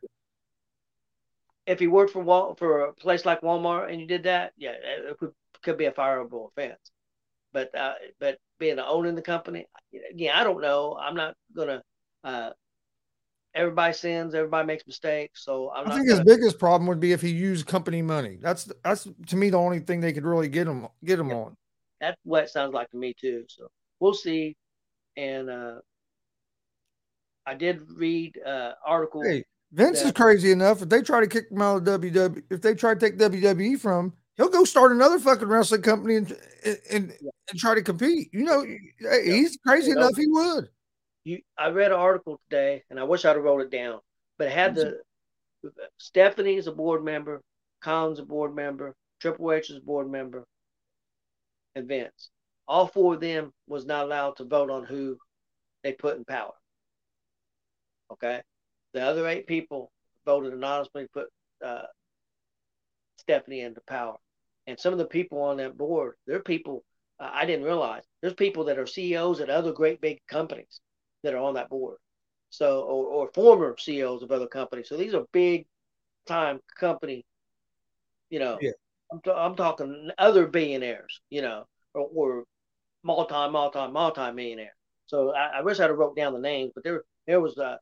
If 1.66 1.82
you 1.82 1.92
worked 1.92 2.12
for 2.14 2.24
Wal- 2.24 2.56
for 2.56 2.82
a 2.82 2.94
place 2.94 3.26
like 3.26 3.42
Walmart 3.42 3.92
and 3.92 4.00
you 4.00 4.08
did 4.08 4.24
that, 4.24 4.54
yeah, 4.58 4.72
it 4.72 5.18
could, 5.20 5.34
could 5.62 5.78
be 5.78 5.86
a 5.86 5.92
fireable 5.92 6.50
offense. 6.50 6.80
But 7.54 7.74
uh, 7.76 7.94
but 8.20 8.38
being 8.60 8.80
owning 8.80 9.16
the 9.16 9.22
company, 9.22 9.66
yeah, 10.14 10.40
I 10.40 10.44
don't 10.44 10.62
know. 10.62 10.98
I'm 11.00 11.16
not 11.16 11.36
gonna 11.56 11.82
uh, 12.24 12.52
everybody 13.58 13.94
sins, 13.94 14.36
everybody 14.36 14.68
makes 14.68 14.86
mistakes. 14.86 15.44
So 15.44 15.72
I'm 15.72 15.88
i 15.88 15.96
think 15.96 16.08
gonna... 16.08 16.24
his 16.24 16.26
biggest 16.26 16.60
problem 16.60 16.88
would 16.88 17.00
be 17.00 17.12
if 17.12 17.22
he 17.22 17.30
used 17.30 17.66
company 17.66 18.02
money. 18.02 18.38
That's 18.42 18.72
that's 18.84 19.08
to 19.28 19.36
me 19.36 19.50
the 19.50 19.58
only 19.58 19.80
thing 19.80 20.00
they 20.00 20.14
could 20.14 20.26
really 20.26 20.48
get 20.48 20.68
him 20.68 20.88
get 21.04 21.20
him 21.20 21.30
yeah. 21.30 21.36
on. 21.36 21.58
That's 22.00 22.18
what 22.24 22.44
it 22.44 22.50
sounds 22.50 22.74
like 22.74 22.90
to 22.92 22.98
me 22.98 23.14
too. 23.20 23.46
So 23.50 23.68
we'll 24.00 24.14
see. 24.14 24.56
And 25.16 25.50
uh 25.50 25.76
I 27.46 27.56
did 27.56 27.82
read 27.90 28.40
uh 28.46 28.74
article. 28.86 29.24
Hey, 29.24 29.46
Vince 29.72 30.02
that... 30.02 30.08
is 30.08 30.12
crazy 30.14 30.52
enough. 30.52 30.82
If 30.82 30.90
they 30.90 31.02
try 31.02 31.22
to 31.22 31.28
kick 31.28 31.46
him 31.52 31.62
out 31.62 31.88
of 31.88 32.02
WWE, 32.02 32.44
if 32.50 32.62
they 32.62 32.76
try 32.76 32.94
to 32.94 33.00
take 33.00 33.18
WWE 33.18 33.80
from 33.80 34.06
him, 34.06 34.14
he'll 34.38 34.50
go 34.50 34.64
start 34.64 34.92
another 34.92 35.20
fucking 35.20 35.48
wrestling 35.48 35.82
company 35.82 36.16
and 36.16 36.38
and, 36.92 37.14
yeah. 37.22 37.32
and 37.50 37.60
try 37.60 37.76
to 37.76 37.82
compete. 37.82 38.30
You 38.32 38.44
know, 38.44 38.66
he's 39.24 39.58
crazy 39.66 39.92
enough. 39.92 40.16
He 40.16 40.28
would 40.28 40.70
you 41.28 41.42
I 41.58 41.68
read 41.70 41.92
an 41.92 42.00
article 42.00 42.40
today, 42.50 42.84
and 42.90 43.00
I 43.00 43.04
wish 43.04 43.26
I'd 43.26 43.36
have 43.36 43.44
wrote 43.44 43.62
it 43.62 43.70
down, 43.70 44.00
but 44.38 44.48
it 44.48 44.54
had 44.54 44.76
the 44.76 45.02
Stephanie 45.98 46.56
is 46.56 46.68
a 46.68 46.72
board 46.72 47.04
member, 47.04 47.42
Khan's 47.82 48.20
a 48.20 48.24
board 48.24 48.56
member, 48.56 48.96
Triple 49.20 49.52
H 49.52 49.70
is 49.70 49.78
a 49.78 49.82
board 49.82 50.10
member, 50.10 50.46
and 51.76 51.88
Vince. 51.88 52.30
All 52.68 52.88
four 52.88 53.16
of 53.16 53.20
them 53.20 53.52
was 53.68 53.86
not 53.86 54.06
allowed 54.06 54.38
to 54.38 54.46
vote 54.46 54.70
on 54.70 54.86
who 54.86 55.18
they 55.84 55.92
put 55.92 56.18
in 56.18 56.24
power. 56.24 56.54
Okay, 58.12 58.42
the 58.94 59.02
other 59.02 59.28
eight 59.28 59.48
people 59.48 59.92
voted 60.26 60.54
anonymously, 60.54 61.08
put 61.14 61.28
uh, 61.64 61.84
Stephanie 63.18 63.62
into 63.62 63.82
power, 63.86 64.16
and 64.68 64.80
some 64.80 64.94
of 64.94 65.00
the 65.00 65.06
people 65.06 65.42
on 65.42 65.58
that 65.58 65.78
board, 65.78 66.16
they're 66.28 66.42
people 66.42 66.84
uh, 67.20 67.30
I 67.32 67.46
didn't 67.46 67.66
realize. 67.66 68.04
There's 68.22 68.34
people 68.34 68.66
that 68.66 68.78
are 68.78 68.88
CEOs 68.88 69.40
at 69.40 69.50
other 69.50 69.72
great 69.72 70.02
big 70.02 70.20
companies 70.28 70.82
that 71.24 71.34
are 71.34 71.40
on 71.40 71.56
that 71.56 71.70
board. 71.70 71.98
So, 72.50 72.82
or, 72.82 73.06
or 73.08 73.32
former 73.34 73.76
CEOs 73.78 74.24
of 74.24 74.32
other 74.32 74.48
companies. 74.48 74.88
So 74.88 74.98
these 74.98 75.14
are 75.14 75.26
big 75.32 75.66
time 76.26 76.60
company, 76.80 77.26
you 78.30 78.40
know, 78.40 78.58
yeah. 78.62 78.72
I'm, 79.12 79.22
t- 79.22 79.32
I'm 79.32 79.56
talking 79.56 80.12
other 80.18 80.48
billionaires, 80.48 81.22
you 81.30 81.42
know, 81.42 81.66
or, 81.94 82.10
or 82.14 82.44
multi, 83.04 83.50
multi, 83.50 83.88
multi 83.92 84.32
millionaire. 84.32 84.76
So 85.08 85.34
I, 85.34 85.60
I, 85.60 85.62
wish 85.62 85.80
I'd 85.80 85.90
have 85.90 85.98
wrote 85.98 86.16
down 86.16 86.34
the 86.34 86.40
names, 86.40 86.72
but 86.76 86.84
there, 86.84 87.04
there 87.26 87.40
was, 87.40 87.58
uh, 87.58 87.78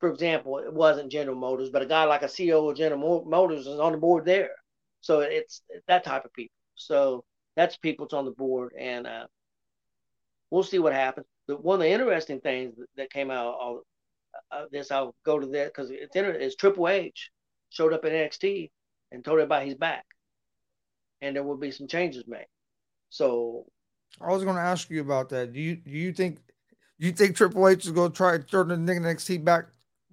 for 0.00 0.10
example, 0.10 0.58
it 0.58 0.72
wasn't 0.72 1.12
General 1.12 1.36
Motors, 1.36 1.70
but 1.70 1.82
a 1.82 1.86
guy 1.86 2.04
like 2.04 2.22
a 2.22 2.26
CEO 2.26 2.70
of 2.70 2.76
General 2.76 3.24
Motors 3.24 3.66
is 3.66 3.78
on 3.78 3.92
the 3.92 3.98
board 3.98 4.24
there. 4.24 4.50
So 5.06 5.20
it's 5.20 5.62
that 5.88 6.04
type 6.04 6.24
of 6.24 6.32
people. 6.32 6.54
So 6.74 7.24
that's 7.54 7.76
people 7.76 8.06
that's 8.06 8.14
on 8.14 8.24
the 8.24 8.32
board, 8.32 8.72
and 8.78 9.06
uh, 9.06 9.26
we'll 10.50 10.62
see 10.62 10.78
what 10.78 10.92
happens 10.92 11.26
the 11.46 11.56
one 11.56 11.76
of 11.76 11.82
the 11.82 11.90
interesting 11.90 12.40
things 12.40 12.74
that 12.96 13.10
came 13.10 13.30
out 13.30 13.56
of 13.60 13.78
uh, 14.50 14.64
this, 14.70 14.90
I'll 14.90 15.14
go 15.24 15.38
to 15.38 15.46
that 15.46 15.68
because 15.68 15.90
it's 15.90 16.14
inter- 16.14 16.32
is 16.32 16.56
Triple 16.56 16.88
H 16.88 17.30
showed 17.70 17.92
up 17.92 18.04
in 18.04 18.12
NXT 18.12 18.70
and 19.12 19.24
told 19.24 19.38
everybody 19.38 19.66
he's 19.66 19.74
back, 19.74 20.04
and 21.22 21.34
there 21.34 21.42
will 21.42 21.56
be 21.56 21.70
some 21.70 21.88
changes 21.88 22.24
made. 22.26 22.46
So, 23.08 23.64
I 24.20 24.32
was 24.32 24.44
going 24.44 24.56
to 24.56 24.62
ask 24.62 24.90
you 24.90 25.00
about 25.00 25.28
that. 25.30 25.52
Do 25.52 25.60
you 25.60 25.76
do 25.76 25.90
you 25.90 26.12
think 26.12 26.38
you 26.98 27.12
think 27.12 27.36
Triple 27.36 27.68
H 27.68 27.86
is 27.86 27.92
going 27.92 28.10
to 28.10 28.16
try 28.16 28.36
to 28.36 28.44
turn 28.44 28.68
the 28.68 28.74
NXT 28.92 29.44
back 29.44 29.66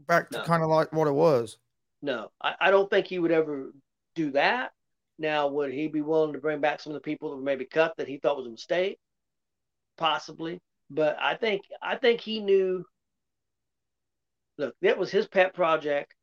back 0.08 0.30
to 0.30 0.38
no. 0.39 0.44
kind 0.44 0.64
of 0.64 0.70
like 0.70 0.94
what 0.94 1.08
it 1.08 1.14
was? 1.14 1.58
No, 2.02 2.32
I, 2.41 2.54
I 2.62 2.72
don't 2.72 2.89
think 2.89 3.08
he 3.08 3.20
would 3.20 3.32
ever 3.32 3.74
do 4.16 4.32
that. 4.32 4.72
Now, 5.18 5.47
would 5.47 5.72
he 5.72 5.88
be 5.88 6.01
willing 6.01 6.34
to 6.34 6.39
bring 6.39 6.59
back 6.59 6.80
some 6.80 6.91
of 6.91 6.95
the 6.95 7.01
people 7.05 7.30
that 7.30 7.38
were 7.38 7.43
maybe 7.43 7.66
cut 7.66 7.93
that 7.97 8.07
he 8.07 8.18
thought 8.18 8.38
was 8.38 8.47
a 8.47 8.51
mistake? 8.51 8.99
Possibly. 9.97 10.59
But 10.89 11.18
I 11.20 11.36
think 11.36 11.64
I 11.82 11.95
think 11.97 12.22
he 12.22 12.39
knew. 12.39 12.86
Look, 14.57 14.76
that 14.82 14.97
was 14.97 15.11
his 15.11 15.28
pet 15.28 15.53
project. 15.53 16.14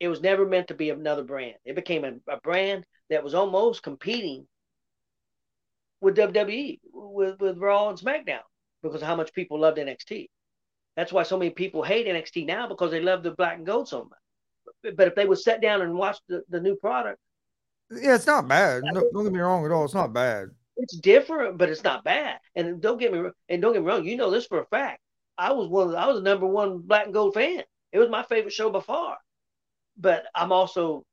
It 0.00 0.08
was 0.08 0.20
never 0.20 0.46
meant 0.46 0.68
to 0.68 0.74
be 0.74 0.90
another 0.90 1.24
brand. 1.24 1.56
It 1.64 1.74
became 1.74 2.04
a, 2.04 2.12
a 2.32 2.40
brand 2.40 2.84
that 3.10 3.24
was 3.24 3.34
almost 3.34 3.82
competing 3.82 4.46
with 6.00 6.16
WWE, 6.16 6.78
with 6.92 7.40
with 7.40 7.58
Raw 7.58 7.88
and 7.90 7.98
SmackDown. 7.98 8.42
because 8.82 9.02
of 9.02 9.08
how 9.08 9.16
much 9.16 9.32
people 9.32 9.58
loved 9.60 9.78
NXT. 9.78 10.28
That's 10.96 11.12
why 11.12 11.22
so 11.22 11.38
many 11.38 11.50
people 11.50 11.82
hate 11.82 12.06
NXT 12.06 12.46
now 12.46 12.68
because 12.68 12.90
they 12.90 13.00
love 13.00 13.22
the 13.22 13.32
black 13.32 13.56
and 13.56 13.66
gold 13.66 13.88
so 13.88 14.04
much. 14.04 14.94
But 14.96 15.08
if 15.08 15.14
they 15.14 15.26
would 15.26 15.38
sit 15.38 15.60
down 15.60 15.82
and 15.82 15.94
watch 15.94 16.18
the, 16.28 16.42
the 16.48 16.60
new 16.60 16.76
product, 16.76 17.18
yeah, 17.90 18.14
it's 18.14 18.26
not 18.26 18.48
bad. 18.48 18.82
No, 18.84 19.08
don't 19.12 19.24
get 19.24 19.32
me 19.32 19.40
wrong 19.40 19.64
at 19.64 19.72
all. 19.72 19.84
It's 19.84 19.94
not 19.94 20.12
bad. 20.12 20.48
It's 20.76 20.96
different, 20.96 21.58
but 21.58 21.68
it's 21.68 21.82
not 21.82 22.04
bad. 22.04 22.38
And 22.54 22.80
don't 22.80 22.98
get 22.98 23.12
me 23.12 23.30
and 23.48 23.62
don't 23.62 23.72
get 23.72 23.82
me 23.82 23.88
wrong. 23.88 24.04
You 24.04 24.16
know 24.16 24.30
this 24.30 24.46
for 24.46 24.60
a 24.60 24.66
fact. 24.66 25.00
I 25.36 25.52
was 25.52 25.68
one. 25.68 25.86
Of 25.86 25.92
the, 25.92 25.98
I 25.98 26.06
was 26.06 26.16
the 26.16 26.22
number 26.22 26.46
one 26.46 26.78
black 26.78 27.06
and 27.06 27.14
gold 27.14 27.34
fan. 27.34 27.62
It 27.92 27.98
was 27.98 28.10
my 28.10 28.22
favorite 28.22 28.52
show 28.52 28.70
by 28.70 28.80
far. 28.80 29.16
But 29.96 30.24
I'm 30.34 30.52
also, 30.52 31.04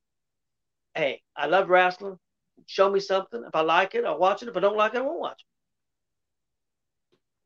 hey, 0.94 1.22
I 1.34 1.46
love 1.46 1.68
wrestling. 1.68 2.18
Show 2.66 2.90
me 2.90 3.00
something. 3.00 3.42
If 3.46 3.54
I 3.54 3.62
like 3.62 3.94
it, 3.94 4.04
I'll 4.04 4.18
watch 4.18 4.42
it. 4.42 4.48
If 4.48 4.56
I 4.56 4.60
don't 4.60 4.76
like 4.76 4.94
it, 4.94 4.98
I 4.98 5.02
won't 5.02 5.20
watch 5.20 5.42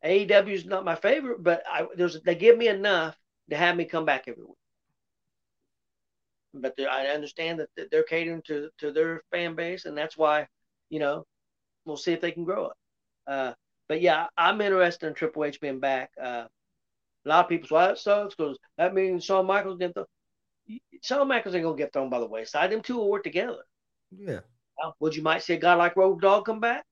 it. 0.03 0.29
AEW 0.31 0.53
is 0.53 0.65
not 0.65 0.85
my 0.85 0.95
favorite, 0.95 1.43
but 1.43 1.63
I, 1.71 1.87
there's 1.97 2.21
they 2.23 2.35
give 2.35 2.57
me 2.57 2.69
enough 2.69 3.17
to 3.51 3.57
have 3.57 3.77
me 3.77 3.85
come 3.85 4.05
back 4.05 4.25
every 4.27 4.45
week. 4.45 4.57
But 6.53 6.75
I 6.81 7.07
understand 7.09 7.61
that 7.61 7.91
they're 7.91 8.03
catering 8.03 8.43
to 8.47 8.71
to 8.79 8.93
their 8.93 9.23
fan 9.31 9.55
base, 9.55 9.85
and 9.85 9.97
that's 9.97 10.17
why, 10.17 10.47
you 10.89 10.99
know, 10.99 11.25
we'll 11.85 11.97
see 11.97 12.13
if 12.13 12.21
they 12.21 12.33
can 12.33 12.45
grow 12.45 12.67
it. 12.67 12.73
Uh, 13.27 13.53
but 13.89 14.01
yeah, 14.01 14.27
I'm 14.37 14.61
interested 14.61 15.07
in 15.07 15.15
Triple 15.15 15.45
H 15.45 15.61
being 15.61 15.81
back. 15.81 16.11
Uh, 16.21 16.47
a 17.25 17.29
lot 17.29 17.45
of 17.45 17.49
people 17.49 17.69
say 17.69 17.75
well, 17.75 17.89
that 17.89 17.99
sucks 17.99 18.35
because 18.35 18.59
that 18.79 18.95
means 18.95 19.25
Shawn 19.25 19.47
Michaels 19.47 19.79
get 19.79 19.95
the 19.95 20.07
Shawn 21.03 21.29
Michaels 21.29 21.55
ain't 21.55 21.65
gonna 21.65 21.77
get 21.77 21.93
thrown 21.93 22.11
by 22.11 22.19
the 22.19 22.27
wayside. 22.27 22.71
Them 22.71 22.83
two 22.83 22.97
will 22.97 23.11
work 23.11 23.25
together. 23.25 23.65
Yeah. 24.11 24.41
Now, 24.83 24.95
would 25.01 25.15
you 25.15 25.23
might 25.23 25.43
see 25.43 25.55
a 25.55 25.59
guy 25.59 25.75
like 25.75 25.97
Road 25.97 26.21
Dogg 26.21 26.47
come 26.47 26.61
back? 26.61 26.85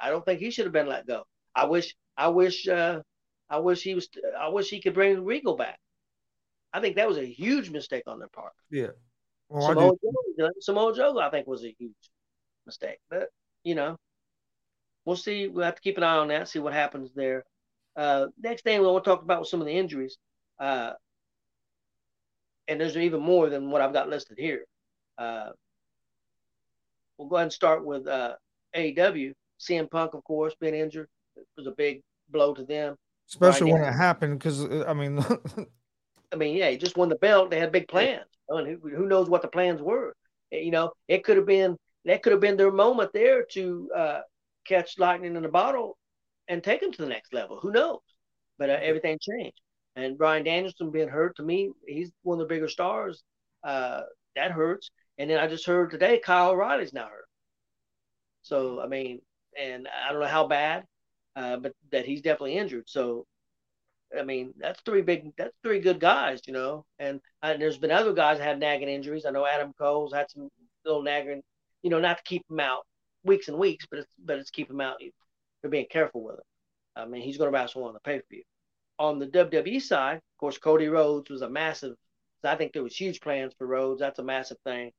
I 0.00 0.10
don't 0.10 0.24
think 0.24 0.40
he 0.40 0.50
should 0.50 0.66
have 0.66 0.72
been 0.72 0.88
let 0.88 1.06
go. 1.06 1.24
I 1.54 1.66
wish, 1.66 1.94
I 2.16 2.28
wish, 2.28 2.66
uh, 2.66 3.02
I 3.48 3.58
wish 3.58 3.82
he 3.82 3.94
was, 3.94 4.08
I 4.38 4.48
wish 4.48 4.68
he 4.68 4.80
could 4.80 4.94
bring 4.94 5.24
Regal 5.24 5.56
back. 5.56 5.78
I 6.72 6.80
think 6.80 6.96
that 6.96 7.08
was 7.08 7.18
a 7.18 7.26
huge 7.26 7.70
mistake 7.70 8.04
on 8.06 8.18
their 8.18 8.28
part. 8.28 8.52
Yeah. 8.70 8.88
Well, 9.48 9.68
Samoa, 9.68 9.92
Joe, 10.38 10.50
Samoa 10.60 10.94
Joe, 10.94 11.18
I 11.18 11.30
think, 11.30 11.46
was 11.46 11.64
a 11.64 11.74
huge 11.78 11.92
mistake. 12.66 12.98
But 13.10 13.28
you 13.64 13.74
know, 13.74 13.98
we'll 15.04 15.16
see. 15.16 15.48
We'll 15.48 15.64
have 15.64 15.74
to 15.74 15.82
keep 15.82 15.98
an 15.98 16.04
eye 16.04 16.16
on 16.16 16.28
that, 16.28 16.48
see 16.48 16.58
what 16.58 16.72
happens 16.72 17.10
there. 17.14 17.44
Uh, 17.94 18.26
next 18.40 18.62
thing 18.62 18.80
we 18.80 18.86
want 18.86 19.04
to 19.04 19.10
talk 19.10 19.22
about 19.22 19.40
was 19.40 19.50
some 19.50 19.60
of 19.60 19.66
the 19.66 19.76
injuries. 19.76 20.16
Uh, 20.58 20.92
and 22.68 22.80
there's 22.80 22.96
even 22.96 23.20
more 23.20 23.50
than 23.50 23.70
what 23.70 23.82
I've 23.82 23.92
got 23.92 24.08
listed 24.08 24.38
here. 24.38 24.64
Uh, 25.18 25.50
we'll 27.18 27.28
go 27.28 27.36
ahead 27.36 27.46
and 27.46 27.52
start 27.52 27.84
with 27.84 28.06
uh, 28.06 28.34
AEW. 28.74 29.34
CM 29.60 29.90
Punk, 29.90 30.14
of 30.14 30.24
course, 30.24 30.54
being 30.58 30.74
injured 30.74 31.08
it 31.36 31.46
was 31.56 31.66
a 31.66 31.72
big 31.72 32.02
blow 32.28 32.54
to 32.54 32.64
them. 32.64 32.96
Especially 33.28 33.72
when 33.72 33.82
it 33.82 33.92
happened, 33.92 34.38
because 34.38 34.64
uh, 34.64 34.84
I 34.86 34.92
mean, 34.92 35.24
I 36.32 36.36
mean, 36.36 36.56
yeah, 36.56 36.70
he 36.70 36.76
just 36.76 36.96
won 36.96 37.08
the 37.08 37.16
belt. 37.16 37.50
They 37.50 37.58
had 37.58 37.72
big 37.72 37.88
plans. 37.88 38.24
I 38.50 38.62
mean, 38.62 38.78
who, 38.82 38.88
who 38.88 39.06
knows 39.06 39.28
what 39.28 39.42
the 39.42 39.48
plans 39.48 39.80
were? 39.82 40.14
You 40.50 40.70
know, 40.70 40.92
it 41.08 41.24
could 41.24 41.36
have 41.36 41.46
been 41.46 41.76
that 42.04 42.22
could 42.22 42.32
have 42.32 42.40
been 42.40 42.56
their 42.56 42.72
moment 42.72 43.12
there 43.12 43.44
to 43.52 43.90
uh, 43.94 44.20
catch 44.66 44.98
lightning 44.98 45.36
in 45.36 45.44
a 45.44 45.48
bottle 45.48 45.96
and 46.48 46.62
take 46.62 46.80
them 46.80 46.92
to 46.92 47.02
the 47.02 47.08
next 47.08 47.32
level. 47.32 47.58
Who 47.60 47.70
knows? 47.70 48.00
But 48.58 48.70
uh, 48.70 48.78
everything 48.82 49.18
changed. 49.20 49.60
And 49.94 50.18
Bryan 50.18 50.44
Danielson 50.44 50.90
being 50.90 51.08
hurt 51.08 51.36
to 51.36 51.42
me, 51.42 51.70
he's 51.86 52.10
one 52.22 52.40
of 52.40 52.48
the 52.48 52.54
bigger 52.54 52.68
stars. 52.68 53.22
Uh, 53.62 54.02
that 54.34 54.50
hurts. 54.50 54.90
And 55.18 55.30
then 55.30 55.38
I 55.38 55.46
just 55.46 55.66
heard 55.66 55.90
today 55.90 56.18
Kyle 56.18 56.50
O'Reilly's 56.50 56.92
now 56.92 57.06
hurt. 57.06 57.26
So 58.42 58.80
I 58.80 58.88
mean, 58.88 59.20
and 59.58 59.86
I 59.88 60.12
don't 60.12 60.20
know 60.20 60.26
how 60.26 60.46
bad, 60.46 60.84
uh, 61.36 61.58
but 61.58 61.72
that 61.92 62.06
he's 62.06 62.22
definitely 62.22 62.56
injured. 62.56 62.84
So 62.88 63.26
I 64.18 64.22
mean, 64.22 64.54
that's 64.58 64.80
three 64.82 65.02
big, 65.02 65.32
that's 65.36 65.54
three 65.62 65.80
good 65.80 66.00
guys, 66.00 66.40
you 66.46 66.52
know. 66.52 66.84
And, 66.98 67.20
and 67.42 67.60
there's 67.60 67.78
been 67.78 67.90
other 67.90 68.12
guys 68.12 68.38
that 68.38 68.44
have 68.44 68.58
nagging 68.58 68.88
injuries. 68.88 69.24
I 69.26 69.30
know 69.30 69.46
Adam 69.46 69.72
Cole's 69.78 70.12
had 70.12 70.30
some 70.30 70.48
little 70.84 71.02
nagging, 71.02 71.42
you 71.82 71.90
know, 71.90 72.00
not 72.00 72.18
to 72.18 72.24
keep 72.24 72.44
him 72.50 72.60
out 72.60 72.84
weeks 73.24 73.48
and 73.48 73.58
weeks, 73.58 73.86
but 73.90 74.00
it's 74.00 74.08
but 74.18 74.38
it's 74.38 74.50
keep 74.50 74.70
him 74.70 74.80
out. 74.80 74.96
They're 75.60 75.70
being 75.70 75.86
careful 75.90 76.22
with 76.22 76.34
him. 76.34 76.44
I 76.96 77.06
mean, 77.06 77.22
he's 77.22 77.38
going 77.38 77.50
to 77.50 77.56
wrestle 77.56 77.84
on 77.84 77.94
the 77.94 78.00
pay 78.00 78.18
per 78.18 78.24
view. 78.30 78.42
On 78.98 79.18
the 79.18 79.26
WWE 79.26 79.80
side, 79.80 80.16
of 80.16 80.38
course, 80.38 80.58
Cody 80.58 80.88
Rhodes 80.88 81.30
was 81.30 81.42
a 81.42 81.48
massive. 81.48 81.96
I 82.44 82.56
think 82.56 82.72
there 82.72 82.82
was 82.82 82.96
huge 82.96 83.20
plans 83.20 83.54
for 83.56 83.66
Rhodes. 83.66 84.00
That's 84.00 84.18
a 84.18 84.24
massive 84.24 84.58
thing. 84.64 84.90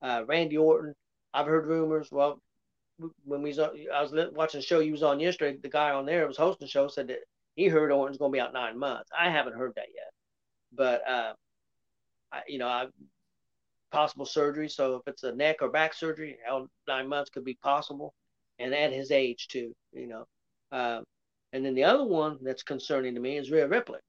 Uh, 0.00 0.22
Randy 0.26 0.56
Orton, 0.56 0.94
I've 1.34 1.46
heard 1.46 1.66
rumors. 1.66 2.08
Well, 2.10 2.40
when 3.24 3.42
we 3.42 3.50
was, 3.50 3.58
I 3.58 4.02
was 4.02 4.12
watching 4.32 4.60
the 4.60 4.66
show 4.66 4.80
you 4.80 4.92
was 4.92 5.02
on 5.02 5.20
yesterday, 5.20 5.58
the 5.60 5.68
guy 5.68 5.90
on 5.90 6.06
there 6.06 6.26
was 6.26 6.36
hosting 6.36 6.66
the 6.66 6.70
show 6.70 6.88
said 6.88 7.08
that 7.08 7.18
he 7.54 7.68
heard 7.68 7.90
Orton's 7.92 8.18
going 8.18 8.32
to 8.32 8.36
be 8.36 8.40
out 8.40 8.52
nine 8.52 8.78
months. 8.78 9.10
I 9.18 9.30
haven't 9.30 9.56
heard 9.56 9.72
that 9.76 9.88
yet, 9.94 10.12
but 10.72 11.08
uh, 11.08 11.32
I, 12.32 12.40
you 12.48 12.58
know, 12.58 12.68
I 12.68 12.86
possible 13.90 14.26
surgery. 14.26 14.68
So 14.68 14.96
if 14.96 15.02
it's 15.06 15.22
a 15.22 15.34
neck 15.34 15.58
or 15.60 15.68
back 15.68 15.94
surgery, 15.94 16.38
hell, 16.44 16.68
nine 16.88 17.08
months 17.08 17.30
could 17.30 17.44
be 17.44 17.58
possible, 17.62 18.14
and 18.58 18.74
at 18.74 18.92
his 18.92 19.10
age 19.10 19.48
too, 19.48 19.74
you 19.92 20.06
know. 20.06 20.26
Uh, 20.72 21.02
and 21.52 21.64
then 21.64 21.74
the 21.74 21.84
other 21.84 22.04
one 22.04 22.38
that's 22.42 22.62
concerning 22.62 23.14
to 23.14 23.20
me 23.20 23.36
is 23.36 23.50
Rhea 23.50 23.68
Ripley. 23.68 24.00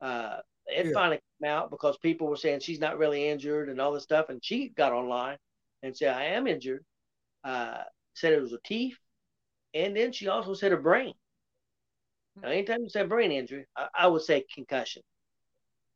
Uh, 0.00 0.36
it 0.66 0.86
yeah. 0.86 0.92
finally 0.92 1.20
came 1.40 1.50
out 1.50 1.70
because 1.70 1.96
people 1.98 2.28
were 2.28 2.36
saying 2.36 2.60
she's 2.60 2.80
not 2.80 2.98
really 2.98 3.28
injured 3.28 3.68
and 3.70 3.80
all 3.80 3.92
this 3.92 4.02
stuff, 4.02 4.26
and 4.28 4.44
she 4.44 4.68
got 4.68 4.92
online 4.92 5.38
and 5.82 5.96
said, 5.96 6.14
"I 6.14 6.24
am 6.24 6.46
injured." 6.46 6.84
Uh, 7.42 7.82
said 8.14 8.34
it 8.34 8.42
was 8.42 8.52
a 8.52 8.58
teeth, 8.64 8.98
and 9.72 9.96
then 9.96 10.12
she 10.12 10.28
also 10.28 10.52
said 10.52 10.72
her 10.72 10.78
brain. 10.78 11.14
Now, 12.42 12.48
anytime 12.48 12.82
you 12.82 12.88
say 12.88 13.04
brain 13.04 13.32
injury, 13.32 13.66
I, 13.76 13.88
I 13.94 14.06
would 14.06 14.22
say 14.22 14.44
concussion. 14.54 15.02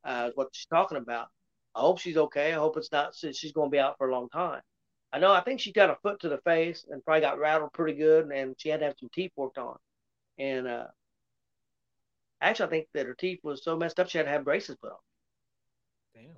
Uh, 0.05 0.31
what 0.35 0.49
she's 0.53 0.67
talking 0.67 0.99
about. 0.99 1.29
I 1.75 1.81
hope 1.81 1.99
she's 1.99 2.17
okay. 2.17 2.53
I 2.53 2.57
hope 2.57 2.77
it's 2.77 2.93
not. 2.93 3.15
She's 3.15 3.53
going 3.53 3.69
to 3.69 3.73
be 3.73 3.79
out 3.81 3.97
for 3.99 4.09
a 4.09 4.13
long 4.13 4.29
time. 4.29 4.61
I 5.13 5.19
know. 5.19 5.33
I 5.33 5.41
think 5.41 5.61
she 5.61 5.73
got 5.73 5.91
a 5.91 5.97
foot 6.03 6.21
to 6.21 6.29
the 6.29 6.39
face 6.39 6.85
and 6.89 7.05
probably 7.05 7.23
got 7.23 7.39
rattled 7.39 7.73
pretty 7.73 7.97
good, 7.99 8.31
and 8.31 8.55
she 8.59 8.69
had 8.69 8.81
to 8.81 8.87
have 8.87 8.97
some 8.99 9.09
teeth 9.15 9.33
worked 9.37 9.59
on. 9.59 9.77
And 10.39 10.67
uh, 10.67 10.87
actually, 12.41 12.67
I 12.67 12.71
think 12.71 12.89
that 12.95 13.07
her 13.07 13.15
teeth 13.15 13.41
was 13.43 13.65
so 13.65 13.77
messed 13.77 13.99
up 13.99 14.09
she 14.09 14.19
had 14.19 14.25
to 14.25 14.31
have 14.31 14.45
braces 14.45 14.77
put 14.77 14.93
on. 14.93 14.99
Damn. 16.15 16.37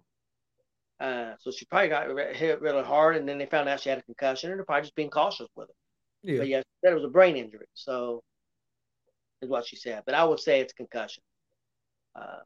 Uh, 0.98 1.34
so 1.40 1.50
she 1.50 1.66
probably 1.66 1.88
got 1.88 2.34
hit 2.34 2.60
really 2.60 2.84
hard, 2.84 3.16
and 3.16 3.28
then 3.28 3.38
they 3.38 3.46
found 3.46 3.68
out 3.68 3.80
she 3.80 3.88
had 3.88 3.98
a 3.98 4.02
concussion, 4.02 4.50
and 4.50 4.58
they're 4.58 4.64
probably 4.64 4.82
just 4.82 4.94
being 4.94 5.10
cautious 5.10 5.48
with 5.54 5.68
it. 5.68 5.76
Yeah. 6.22 6.38
But 6.38 6.48
yeah, 6.48 6.62
said 6.84 6.92
it 6.92 6.96
was 6.96 7.04
a 7.04 7.08
brain 7.08 7.36
injury. 7.36 7.66
So 7.74 8.22
is 9.42 9.48
what 9.48 9.66
she 9.66 9.76
said. 9.76 10.02
But 10.06 10.14
I 10.14 10.24
would 10.24 10.40
say 10.40 10.60
it's 10.60 10.72
concussion. 10.72 11.22
Uh, 12.14 12.40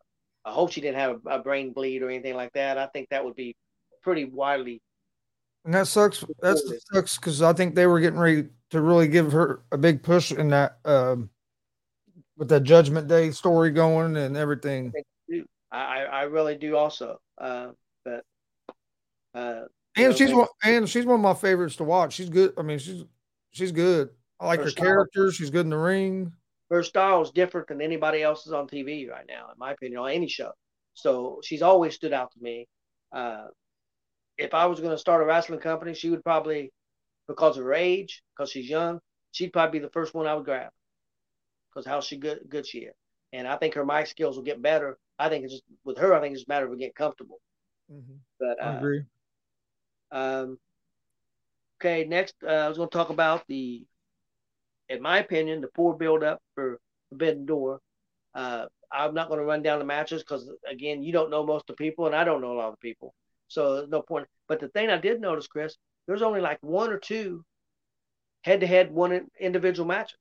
I 0.45 0.53
hope 0.53 0.73
she 0.73 0.81
didn't 0.81 0.99
have 0.99 1.21
a, 1.27 1.31
a, 1.31 1.43
brain 1.43 1.73
bleed 1.73 2.03
or 2.03 2.11
anything 2.11 2.35
like 2.35 2.53
that. 2.55 2.79
I 2.79 2.87
think 2.87 3.09
that 3.11 3.25
would 3.25 3.37
be 3.37 3.57
pretty 4.03 4.25
widely. 4.25 4.81
And 5.65 5.75
that 5.75 5.87
sucks. 5.87 6.25
That 6.41 6.81
sucks 6.93 7.17
because 7.17 7.43
I 7.43 7.53
think 7.53 7.75
they 7.75 7.87
were 7.87 8.01
getting 8.01 8.19
ready 8.19 8.49
to 8.71 8.81
really 8.81 9.09
give 9.09 9.33
her 9.33 9.63
a 9.71 9.79
big 9.79 10.03
push 10.03 10.33
in 10.33 10.49
that 10.49 10.79
um, 10.87 11.29
with 12.39 12.49
that 12.49 12.63
Judgment 12.63 13.09
Day 13.09 13.31
story 13.31 13.71
going 13.71 14.17
and 14.17 14.37
everything. 14.37 14.93
I, 15.71 16.05
I 16.05 16.23
really 16.23 16.57
do 16.57 16.77
also. 16.77 17.21
Uh, 17.39 17.69
but 18.05 18.25
uh, 19.35 19.63
and 19.97 20.17
she's 20.17 20.33
one, 20.33 20.49
and 20.65 20.89
she's 20.89 21.05
one 21.05 21.17
of 21.17 21.21
my 21.21 21.35
favorites 21.35 21.77
to 21.77 21.85
watch. 21.85 22.15
She's 22.15 22.31
good. 22.31 22.55
I 22.57 22.63
mean, 22.63 22.79
she's 22.79 23.05
she's 23.51 23.71
good. 23.71 24.09
I 24.41 24.47
like 24.47 24.61
her, 24.61 24.67
her 24.67 24.73
character. 24.73 25.31
She's 25.31 25.51
good 25.51 25.67
in 25.67 25.71
the 25.71 25.77
ring 25.77 26.33
her 26.71 26.83
style 26.83 27.23
is 27.23 27.31
different 27.31 27.69
than 27.69 27.81
anybody 27.81 28.23
else's 28.23 28.53
on 28.53 28.69
TV 28.69 29.09
right 29.09 29.27
now, 29.29 29.49
in 29.53 29.59
my 29.59 29.73
opinion, 29.73 30.01
on 30.01 30.11
any 30.11 30.29
show. 30.29 30.53
So 30.95 31.41
she's 31.43 31.63
always 31.63 31.95
stood 31.95 32.13
out 32.13 32.33
to 32.33 32.39
me. 32.41 32.69
Uh, 33.13 33.47
if 34.39 34.55
I 34.55 34.67
was 34.67 34.81
going 34.81 34.93
to 34.93 34.99
start 34.99 35.23
a 35.23 35.27
wrestling 35.27 35.61
company, 35.61 35.95
she 35.95 36.11
would 36.11 36.25
probably, 36.25 36.73
because 37.29 37.57
of 37.57 37.65
her 37.65 37.75
age, 37.75 38.23
because 38.35 38.51
she's 38.51 38.69
young, 38.69 39.01
she'd 39.33 39.53
probably 39.53 39.81
be 39.81 39.85
the 39.85 39.93
first 39.93 40.15
one 40.15 40.27
I 40.27 40.35
would 40.35 40.45
grab 40.45 40.71
because 41.71 41.87
how 41.87 42.01
she 42.01 42.17
good 42.17 42.41
good 42.49 42.67
she 42.67 42.81
is. 42.81 42.95
And 43.33 43.47
I 43.47 43.57
think 43.57 43.75
her 43.75 43.85
mic 43.85 44.07
skills 44.07 44.37
will 44.37 44.43
get 44.43 44.63
better. 44.63 44.99
I 45.19 45.29
think 45.29 45.45
it's 45.45 45.55
just 45.55 45.65
with 45.85 45.99
her. 45.99 46.15
I 46.15 46.21
think 46.21 46.33
it's 46.33 46.41
just 46.41 46.49
a 46.49 46.53
matter 46.53 46.67
of 46.67 46.79
getting 46.79 46.93
comfortable. 46.95 47.41
Mm-hmm. 47.93 48.15
But 48.39 48.63
uh, 48.63 48.69
I 48.69 48.77
agree. 48.77 49.03
Um, 50.11 50.59
okay, 51.81 52.05
next 52.05 52.35
uh, 52.43 52.51
I 52.51 52.69
was 52.69 52.77
going 52.77 52.89
to 52.89 52.97
talk 52.97 53.11
about 53.11 53.45
the 53.47 53.85
in 54.91 55.01
my 55.01 55.19
opinion, 55.19 55.61
the 55.61 55.69
poor 55.69 55.95
build 55.95 56.23
up 56.23 56.43
for 56.55 56.79
Forbidden 57.09 57.47
Door. 57.47 57.81
Uh, 58.35 58.67
I'm 58.93 59.15
not 59.15 59.29
going 59.29 59.39
to 59.39 59.47
run 59.47 59.63
down 59.63 59.79
the 59.79 59.85
matches 59.85 60.23
because, 60.23 60.51
again, 60.69 61.03
you 61.03 61.13
don't 61.13 61.31
know 61.31 61.47
most 61.47 61.71
of 61.71 61.77
the 61.77 61.85
people, 61.85 62.07
and 62.07 62.15
I 62.15 62.25
don't 62.25 62.41
know 62.41 62.53
a 62.53 62.59
lot 62.59 62.73
of 62.73 62.81
people. 62.81 63.15
So 63.49 63.77
there's 63.77 63.89
no 63.89 64.03
point. 64.03 64.27
But 64.49 64.61
the 64.61 64.69
thing 64.69 64.91
I 64.91 64.99
did 64.99 65.21
notice, 65.21 65.47
Chris, 65.47 65.77
there's 66.07 66.23
only 66.23 66.41
like 66.41 66.59
one 66.61 66.91
or 66.91 66.99
two 66.99 67.45
head 68.43 68.61
to 68.61 68.67
head 68.67 68.93
one 68.93 69.29
individual 69.39 69.87
matches. 69.87 70.19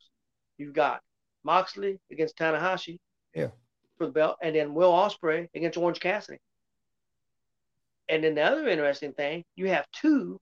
You've 0.57 0.73
got 0.73 1.01
Moxley 1.43 1.99
against 2.11 2.37
Tanahashi. 2.37 2.99
Yeah. 3.33 3.49
For 3.97 4.05
the 4.05 4.13
belt, 4.13 4.37
and 4.41 4.55
then 4.55 4.73
Will 4.73 4.93
Ospreay 4.93 5.49
against 5.53 5.77
Orange 5.77 5.99
Cassidy. 5.99 6.37
And 8.07 8.23
then 8.23 8.35
the 8.35 8.43
other 8.43 8.67
interesting 8.69 9.13
thing, 9.13 9.43
you 9.55 9.67
have 9.67 9.85
two 9.91 10.39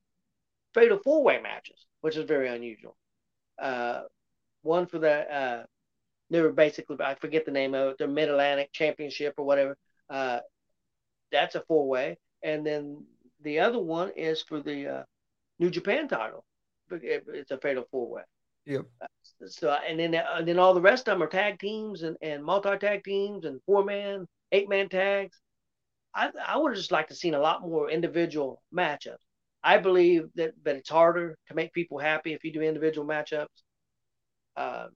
fatal 0.73 0.99
four 1.03 1.23
way 1.23 1.41
matches, 1.41 1.85
which 2.01 2.15
is 2.15 2.25
very 2.25 2.49
unusual. 2.49 2.95
Uh, 3.59 4.01
one 4.61 4.87
for 4.87 4.99
the 4.99 5.33
uh, 5.33 5.63
they 6.29 6.41
were 6.41 6.51
basically 6.51 6.97
I 6.99 7.15
forget 7.15 7.45
the 7.45 7.51
name 7.51 7.73
of 7.73 7.91
it, 7.91 7.97
the 7.97 8.07
Mid 8.07 8.29
Atlantic 8.29 8.71
Championship 8.71 9.35
or 9.37 9.45
whatever. 9.45 9.77
Uh, 10.09 10.39
that's 11.31 11.55
a 11.55 11.61
four 11.67 11.87
way, 11.87 12.17
and 12.43 12.65
then 12.65 13.05
the 13.41 13.59
other 13.59 13.79
one 13.79 14.11
is 14.15 14.41
for 14.41 14.61
the 14.61 14.87
uh, 14.87 15.03
New 15.59 15.69
Japan 15.69 16.07
title. 16.07 16.45
But 16.89 17.01
it's 17.03 17.51
a 17.51 17.57
fatal 17.57 17.85
four 17.91 18.09
way. 18.09 18.21
Yep. 18.65 18.85
So 19.45 19.71
and 19.71 19.99
then 19.99 20.13
and 20.13 20.47
then 20.47 20.59
all 20.59 20.73
the 20.73 20.81
rest 20.81 21.07
of 21.07 21.15
them 21.15 21.23
are 21.23 21.29
tag 21.29 21.59
teams 21.59 22.03
and, 22.03 22.17
and 22.21 22.43
multi 22.43 22.77
tag 22.77 23.03
teams 23.03 23.45
and 23.45 23.61
four 23.65 23.83
man, 23.83 24.25
eight 24.51 24.69
man 24.69 24.89
tags. 24.89 25.39
I 26.13 26.31
I 26.45 26.57
would 26.57 26.71
have 26.71 26.77
just 26.77 26.91
liked 26.91 27.09
to 27.09 27.15
seen 27.15 27.33
a 27.33 27.39
lot 27.39 27.61
more 27.61 27.89
individual 27.89 28.61
matchups. 28.75 29.17
I 29.63 29.77
believe 29.77 30.29
that 30.35 30.51
that 30.63 30.75
it's 30.75 30.89
harder 30.89 31.37
to 31.47 31.55
make 31.55 31.73
people 31.73 31.97
happy 31.97 32.33
if 32.33 32.43
you 32.43 32.51
do 32.51 32.61
individual 32.61 33.07
matchups. 33.07 33.47
Um, 34.57 34.89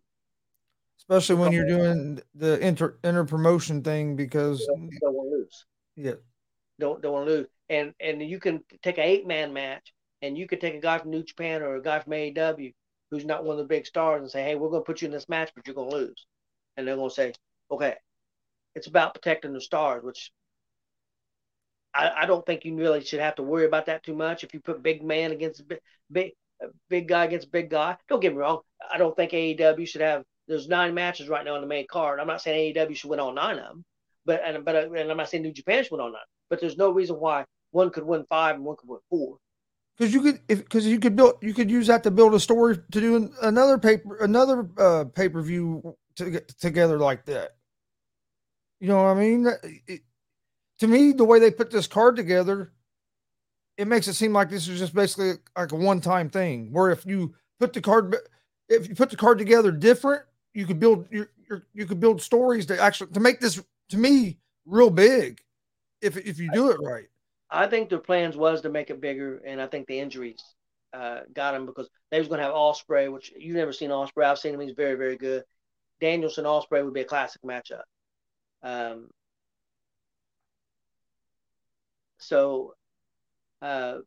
Especially 0.99 1.35
when 1.35 1.51
you're 1.51 1.67
doing 1.67 2.21
the 2.35 2.59
inter 2.59 2.97
inter 3.03 3.25
promotion 3.25 3.83
thing 3.83 4.15
because 4.15 4.65
don't, 4.65 4.89
don't 5.01 5.13
want 5.13 5.29
to 5.29 5.37
lose. 5.37 5.65
Yeah. 5.95 6.19
Don't 6.79 7.01
don't 7.01 7.13
want 7.13 7.27
to 7.27 7.33
lose. 7.33 7.47
And 7.69 7.93
and 7.99 8.21
you 8.21 8.39
can 8.39 8.63
take 8.81 8.97
an 8.97 9.03
eight 9.03 9.27
man 9.27 9.53
match 9.53 9.93
and 10.21 10.37
you 10.37 10.47
could 10.47 10.61
take 10.61 10.75
a 10.75 10.79
guy 10.79 10.97
from 10.99 11.11
New 11.11 11.23
Japan 11.23 11.61
or 11.61 11.75
a 11.75 11.81
guy 11.81 11.99
from 11.99 12.13
AEW 12.13 12.73
who's 13.09 13.25
not 13.25 13.43
one 13.43 13.53
of 13.53 13.57
the 13.57 13.65
big 13.65 13.85
stars 13.85 14.21
and 14.21 14.31
say, 14.31 14.43
hey, 14.43 14.55
we're 14.55 14.69
going 14.69 14.81
to 14.81 14.85
put 14.85 15.01
you 15.01 15.07
in 15.07 15.11
this 15.11 15.27
match, 15.27 15.51
but 15.53 15.67
you're 15.67 15.75
going 15.75 15.89
to 15.89 15.95
lose. 15.95 16.25
And 16.77 16.87
they're 16.87 16.95
going 16.95 17.09
to 17.09 17.15
say, 17.15 17.33
okay, 17.69 17.95
it's 18.73 18.87
about 18.87 19.13
protecting 19.13 19.53
the 19.53 19.59
stars, 19.59 20.01
which 20.03 20.31
I, 21.93 22.11
I, 22.21 22.25
don't 22.25 22.45
think 22.45 22.63
you 22.63 22.75
really 22.77 23.03
should 23.03 23.19
have 23.19 23.35
to 23.35 23.43
worry 23.43 23.65
about 23.65 23.87
that 23.87 24.03
too 24.03 24.15
much. 24.15 24.45
If 24.45 24.53
you 24.53 24.61
put 24.61 24.81
big 24.81 25.03
man 25.03 25.31
against 25.31 25.67
big, 25.67 25.79
big, 26.09 26.31
big 26.89 27.07
guy 27.07 27.25
against 27.25 27.51
big 27.51 27.69
guy, 27.69 27.97
don't 28.09 28.21
get 28.21 28.33
me 28.33 28.39
wrong. 28.39 28.61
I 28.91 28.97
don't 28.97 29.15
think 29.15 29.31
AEW 29.31 29.87
should 29.87 30.01
have. 30.01 30.23
There's 30.47 30.67
nine 30.67 30.93
matches 30.93 31.29
right 31.29 31.45
now 31.45 31.55
on 31.55 31.61
the 31.61 31.67
main 31.67 31.87
card. 31.87 32.19
I'm 32.19 32.27
not 32.27 32.41
saying 32.41 32.75
AEW 32.75 32.95
should 32.95 33.09
win 33.09 33.19
all 33.19 33.33
nine 33.33 33.57
of 33.57 33.65
them, 33.65 33.85
but 34.25 34.41
and 34.45 34.65
but 34.65 34.75
and 34.75 35.11
I'm 35.11 35.17
not 35.17 35.29
saying 35.29 35.43
New 35.43 35.53
Japan 35.53 35.83
should 35.83 35.91
win 35.91 36.01
all 36.01 36.11
nine. 36.11 36.21
But 36.49 36.59
there's 36.59 36.77
no 36.77 36.91
reason 36.91 37.15
why 37.17 37.45
one 37.71 37.89
could 37.89 38.03
win 38.03 38.25
five 38.29 38.55
and 38.55 38.65
one 38.65 38.75
could 38.77 38.89
win 38.89 38.99
four 39.09 39.37
because 39.97 40.13
you 40.13 40.21
could 40.21 40.41
if 40.49 40.59
because 40.63 40.87
you 40.87 40.99
could 40.99 41.15
build 41.15 41.35
you 41.41 41.53
could 41.53 41.69
use 41.69 41.87
that 41.87 42.03
to 42.03 42.11
build 42.11 42.33
a 42.33 42.39
story 42.39 42.77
to 42.91 42.99
do 42.99 43.31
another 43.41 43.77
paper 43.77 44.17
another 44.17 44.67
uh, 44.79 45.05
pay 45.05 45.29
per 45.29 45.41
view 45.41 45.95
to 46.15 46.31
get 46.31 46.47
together 46.59 46.97
like 46.97 47.25
that. 47.25 47.51
You 48.79 48.87
know 48.87 49.03
what 49.03 49.09
I 49.09 49.13
mean? 49.13 49.47
It, 49.87 50.01
to 50.79 50.87
me, 50.87 51.11
the 51.11 51.23
way 51.23 51.37
they 51.37 51.51
put 51.51 51.69
this 51.69 51.85
card 51.85 52.15
together, 52.15 52.73
it 53.77 53.87
makes 53.87 54.07
it 54.07 54.13
seem 54.13 54.33
like 54.33 54.49
this 54.49 54.67
is 54.67 54.79
just 54.79 54.93
basically 54.93 55.33
like 55.57 55.71
a 55.71 55.75
one 55.75 56.01
time 56.01 56.29
thing. 56.29 56.71
Where 56.71 56.91
if 56.91 57.05
you 57.05 57.33
put 57.59 57.73
the 57.73 57.81
card 57.81 58.15
if 58.69 58.87
you 58.87 58.95
put 58.95 59.09
the 59.09 59.17
card 59.17 59.37
together 59.37 59.71
different, 59.71 60.23
you 60.53 60.65
could 60.65 60.79
build 60.79 61.07
your, 61.11 61.29
you 61.73 61.85
could 61.85 61.99
build 61.99 62.21
stories 62.21 62.65
to 62.67 62.79
actually 62.79 63.11
to 63.11 63.19
make 63.19 63.39
this 63.39 63.61
to 63.89 63.97
me 63.97 64.37
real 64.65 64.89
big 64.89 65.41
if 66.01 66.17
if 66.17 66.39
you 66.39 66.49
do 66.51 66.71
it 66.71 66.77
right. 66.81 67.07
I 67.49 67.67
think 67.67 67.89
their 67.89 67.99
plans 67.99 68.37
was 68.37 68.61
to 68.61 68.69
make 68.69 68.89
it 68.89 69.01
bigger, 69.01 69.41
and 69.45 69.61
I 69.61 69.67
think 69.67 69.87
the 69.87 69.99
injuries 69.99 70.41
uh, 70.93 71.21
got 71.33 71.53
him 71.53 71.65
because 71.65 71.89
they 72.09 72.19
was 72.19 72.29
going 72.29 72.39
to 72.39 72.45
have 72.45 72.53
Ospreay, 72.53 73.11
which 73.11 73.33
you've 73.37 73.57
never 73.57 73.73
seen 73.73 73.89
Ospreay. 73.89 74.25
I've 74.25 74.39
seen 74.39 74.53
him; 74.53 74.61
he's 74.61 74.71
very, 74.71 74.95
very 74.95 75.17
good. 75.17 75.43
Danielson 75.99 76.45
Ospreay 76.45 76.83
would 76.83 76.93
be 76.93 77.01
a 77.01 77.05
classic 77.05 77.41
matchup. 77.43 77.83
Um, 78.63 79.09
so 82.19 82.73
uh, 83.61 83.99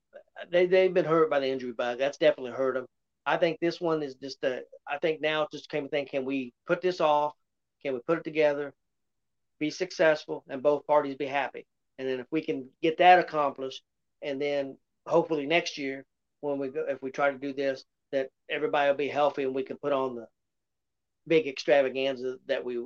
they 0.51 0.67
they've 0.67 0.95
been 0.95 1.05
hurt 1.05 1.31
by 1.31 1.41
the 1.41 1.49
injury 1.49 1.73
bug. 1.73 1.99
That's 1.99 2.19
definitely 2.19 2.53
hurt 2.53 2.75
them. 2.75 2.87
I 3.27 3.37
think 3.37 3.59
this 3.61 3.81
one 3.81 4.03
is 4.03 4.15
just 4.17 4.43
a. 4.45 4.63
I 4.87 4.99
think 4.99 5.21
now 5.21 5.47
just 5.51 5.71
came 5.71 5.85
to 5.85 5.89
think: 5.89 6.11
Can 6.11 6.25
we 6.25 6.53
put 6.67 6.81
this 6.81 7.01
off? 7.01 7.33
Can 7.83 7.95
we 7.95 8.01
put 8.07 8.19
it 8.19 8.25
together? 8.25 8.73
Be 9.61 9.71
successful, 9.71 10.45
and 10.49 10.63
both 10.63 10.87
parties 10.87 11.17
be 11.17 11.27
happy. 11.27 11.67
And 11.99 12.09
then 12.09 12.21
if 12.21 12.27
we 12.31 12.43
can 12.43 12.69
get 12.83 12.99
that 12.99 13.21
accomplished, 13.21 13.83
and 14.23 14.41
then 14.41 14.77
hopefully 15.07 15.47
next 15.47 15.79
year 15.79 16.05
when 16.41 16.59
we 16.59 16.69
go, 16.69 16.85
if 16.89 17.01
we 17.03 17.11
try 17.11 17.31
to 17.31 17.39
do 17.39 17.53
this, 17.53 17.85
that 18.13 18.31
everybody 18.51 18.91
will 18.91 18.97
be 18.97 19.09
healthy 19.09 19.45
and 19.45 19.55
we 19.55 19.63
can 19.63 19.77
put 19.77 19.93
on 19.93 20.17
the 20.17 20.27
big 21.27 21.47
extravaganza 21.47 22.37
that 22.47 22.65
we 22.65 22.85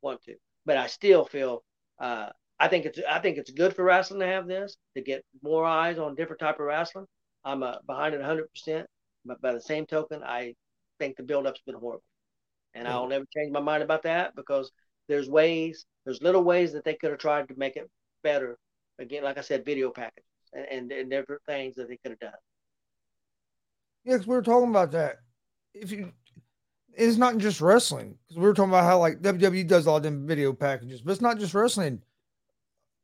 want 0.00 0.22
to. 0.22 0.34
But 0.64 0.76
I 0.76 0.86
still 0.86 1.24
feel 1.24 1.62
uh, 1.98 2.30
I 2.58 2.68
think 2.68 2.86
it's 2.86 3.00
I 3.08 3.18
think 3.18 3.38
it's 3.38 3.50
good 3.50 3.74
for 3.74 3.84
wrestling 3.84 4.20
to 4.20 4.26
have 4.26 4.46
this 4.46 4.76
to 4.96 5.02
get 5.02 5.24
more 5.42 5.64
eyes 5.64 5.98
on 5.98 6.14
different 6.14 6.40
type 6.40 6.60
of 6.60 6.66
wrestling. 6.66 7.06
I'm 7.44 7.62
uh, 7.62 7.76
behind 7.86 8.14
it 8.14 8.18
100, 8.20 8.48
percent 8.50 8.86
but 9.24 9.40
by 9.40 9.52
the 9.52 9.60
same 9.60 9.86
token, 9.86 10.22
I 10.22 10.54
think 10.98 11.16
the 11.16 11.22
build-up's 11.22 11.60
been 11.62 11.74
horrible, 11.74 12.04
and 12.74 12.86
I'll 12.86 13.08
never 13.08 13.24
change 13.34 13.52
my 13.52 13.60
mind 13.60 13.82
about 13.82 14.02
that 14.02 14.36
because 14.36 14.70
there's 15.08 15.28
ways, 15.28 15.86
there's 16.04 16.22
little 16.22 16.44
ways 16.44 16.72
that 16.72 16.84
they 16.84 16.94
could 16.94 17.10
have 17.10 17.20
tried 17.20 17.48
to 17.48 17.54
make 17.56 17.76
it 17.76 17.90
better. 18.22 18.58
Again, 18.98 19.24
like 19.24 19.38
I 19.38 19.40
said, 19.40 19.64
video 19.64 19.90
packages 19.90 20.24
and, 20.52 20.66
and, 20.70 20.92
and 20.92 21.10
different 21.10 21.42
things 21.46 21.74
that 21.76 21.88
they 21.88 21.96
could 21.96 22.12
have 22.12 22.20
done. 22.20 22.32
Yes, 24.04 24.26
we 24.26 24.34
were 24.34 24.42
talking 24.42 24.70
about 24.70 24.92
that. 24.92 25.16
If 25.72 25.90
you, 25.90 26.12
it's 26.94 27.16
not 27.16 27.38
just 27.38 27.60
wrestling 27.60 28.16
because 28.22 28.38
we 28.38 28.46
were 28.46 28.54
talking 28.54 28.70
about 28.70 28.84
how 28.84 28.98
like 28.98 29.20
WWE 29.20 29.66
does 29.66 29.86
all 29.86 30.00
them 30.00 30.26
video 30.26 30.52
packages, 30.52 31.00
but 31.00 31.12
it's 31.12 31.20
not 31.20 31.38
just 31.38 31.54
wrestling. 31.54 32.02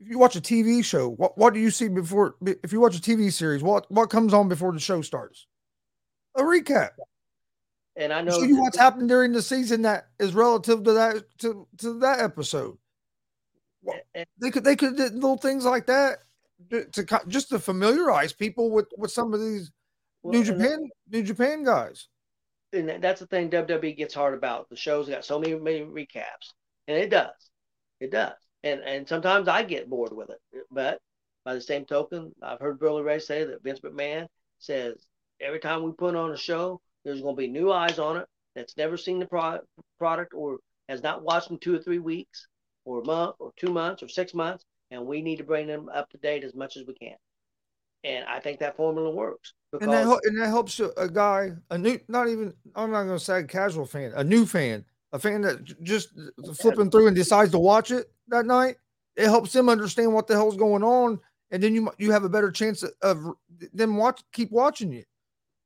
If 0.01 0.09
you 0.09 0.19
watch 0.19 0.37
a 0.37 0.41
TV 0.41 0.85
show, 0.85 1.11
what 1.11 1.37
what 1.37 1.53
do 1.53 1.61
you 1.61 1.71
see 1.71 1.89
before? 1.89 2.37
If 2.43 2.73
you 2.73 2.81
watch 2.81 2.97
a 2.97 3.01
TV 3.01 3.33
series, 3.33 3.63
what 3.63 3.91
what 3.91 4.11
comes 4.11 4.33
on 4.33 4.49
before 4.49 4.73
the 4.73 4.81
show 4.81 5.03
starts? 5.03 5.47
A 6.37 6.43
recap. 6.43 6.91
And 7.97 8.13
I 8.13 8.23
know 8.23 8.33
so 8.33 8.43
you 8.43 8.61
what's 8.61 8.79
happened 8.79 9.09
during 9.09 9.33
the 9.33 9.43
season 9.43 9.83
that 9.83 10.07
is 10.19 10.35
relative 10.35 10.85
to 10.85 10.93
that 10.93 11.25
to, 11.41 11.67
to 11.79 11.99
that 12.01 12.21
episode. 12.21 12.79
They 14.41 14.51
could 14.51 14.65
they 14.65 14.77
could 14.77 14.97
do 14.97 15.05
little 15.05 15.37
things 15.37 15.65
like 15.65 15.87
that 15.87 16.19
to, 16.71 16.85
to 16.87 17.21
just 17.29 17.51
to 17.51 17.59
familiarize 17.59 18.33
people 18.33 18.71
with 18.71 18.87
with 18.97 19.11
some 19.11 19.35
of 19.35 19.41
these 19.41 19.71
well, 20.23 20.33
New 20.33 20.45
Japan 20.45 20.89
New 21.11 21.23
Japan 21.23 21.65
guys. 21.65 22.09
And 22.73 23.03
that's 23.03 23.21
the 23.21 23.27
thing 23.27 23.51
WWE 23.51 23.97
gets 23.97 24.15
hard 24.15 24.35
about. 24.35 24.69
The 24.71 24.77
show's 24.77 25.09
got 25.09 25.25
so 25.25 25.39
many 25.39 25.55
many 25.55 25.81
recaps, 25.81 26.55
and 26.89 26.97
it 26.97 27.11
does, 27.11 27.51
it 28.01 28.11
does. 28.11 28.33
And 28.63 28.81
and 28.81 29.09
sometimes 29.09 29.49
I 29.49 29.63
get 29.63 29.89
bored 29.89 30.13
with 30.13 30.31
it. 30.31 30.41
But 30.71 31.01
by 31.45 31.55
the 31.55 31.61
same 31.61 31.85
token, 31.85 32.33
I've 32.43 32.61
heard 32.61 32.79
Bully 32.79 33.03
Ray 33.03 33.19
say 33.19 33.45
that 33.45 33.63
Vince 33.63 33.81
McMahon 33.81 34.27
says 34.59 35.07
every 35.41 35.61
time 35.61 35.83
we 35.83 35.93
put 35.93 36.15
on 36.15 36.33
a 36.33 36.37
show, 36.37 36.81
there's 37.05 37.23
going 37.23 37.35
to 37.35 37.41
be 37.41 37.49
new 37.49 37.73
eyes 37.73 37.99
on 37.99 38.19
it 38.19 38.27
that's 38.55 38.77
never 38.77 38.97
seen 38.97 39.19
the 39.19 39.27
product 39.27 39.67
product 39.99 40.35
or 40.35 40.59
has 40.89 41.03
not 41.03 41.23
watched 41.23 41.51
in 41.51 41.59
two 41.59 41.75
or 41.75 41.79
three 41.79 41.99
weeks 41.99 42.47
or 42.85 43.01
a 43.01 43.05
month 43.05 43.37
or 43.39 43.53
two 43.57 43.73
months 43.73 44.03
or 44.03 44.09
six 44.09 44.35
months, 44.35 44.65
and 44.91 45.07
we 45.07 45.23
need 45.23 45.37
to 45.37 45.45
bring 45.45 45.67
them 45.67 45.89
up 45.95 46.11
to 46.11 46.19
date 46.19 46.45
as 46.45 46.55
much 46.55 46.77
as 46.77 46.87
we 46.87 46.95
can. 46.95 47.17
And 48.03 48.25
I 48.25 48.41
think 48.41 48.61
that 48.61 48.77
formula 48.77 49.11
works. 49.11 49.53
and 49.73 49.93
that, 49.93 50.21
and 50.25 50.41
that 50.41 50.49
helps 50.49 50.81
a, 50.81 50.89
a 50.97 51.09
guy, 51.09 51.53
a 51.71 51.77
new, 51.77 52.01
not 52.09 52.29
even, 52.29 52.55
I'm 52.75 52.91
not 52.91 53.05
going 53.05 53.19
to 53.19 53.25
say 53.25 53.43
casual 53.45 53.85
fan, 53.85 54.13
a 54.17 54.25
new 54.25 54.47
fan, 54.47 54.85
a 55.13 55.19
fan 55.19 55.41
that 55.43 55.83
just 55.83 56.11
flipping 56.59 56.91
through 56.91 57.09
and 57.09 57.17
decides 57.17 57.51
to 57.53 57.59
watch 57.59 57.91
it 57.91 58.11
that 58.29 58.47
night. 58.47 58.77
It 59.17 59.25
helps 59.25 59.53
them 59.53 59.69
understand 59.69 60.15
what 60.15 60.27
the 60.27 60.35
hell's 60.35 60.57
going 60.57 60.83
on, 60.83 61.19
and 61.51 61.63
then 61.63 61.75
you 61.75 61.91
you 61.99 62.13
have 62.13 62.25
a 62.25 62.29
better 62.29 62.51
chance 62.51 62.83
of, 62.83 62.93
of 63.03 63.35
them 63.73 63.97
watch 63.97 64.23
keep 64.33 64.51
watching 64.51 64.93
you. 64.93 65.05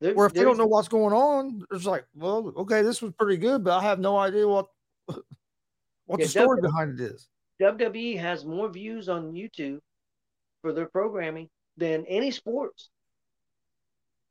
There, 0.01 0.15
or 0.15 0.27
if 0.27 0.33
they 0.33 0.43
don't 0.43 0.59
know 0.59 0.67
what's 0.67 0.89
going 0.89 1.15
on, 1.15 1.63
it's 1.71 1.87
like, 1.87 2.05
well, 2.15 2.53
okay, 2.57 2.83
this 2.83 3.01
was 3.01 3.13
pretty 3.13 3.37
good, 3.37 3.63
but 3.63 3.79
I 3.79 3.83
have 3.83 4.01
no 4.01 4.17
idea 4.17 4.49
what 4.49 4.67
what 5.07 6.19
yeah, 6.19 6.25
the 6.25 6.29
story 6.29 6.61
WWE, 6.61 6.63
behind 6.63 7.01
it 7.01 7.13
is. 7.13 7.29
WWE 7.61 8.19
has 8.19 8.45
more 8.45 8.69
views 8.69 9.09
on 9.09 9.33
YouTube 9.33 9.81
for 10.63 10.73
their 10.73 10.87
programming 10.87 11.49
than 11.77 12.05
any 12.07 12.31
sports. 12.31 12.89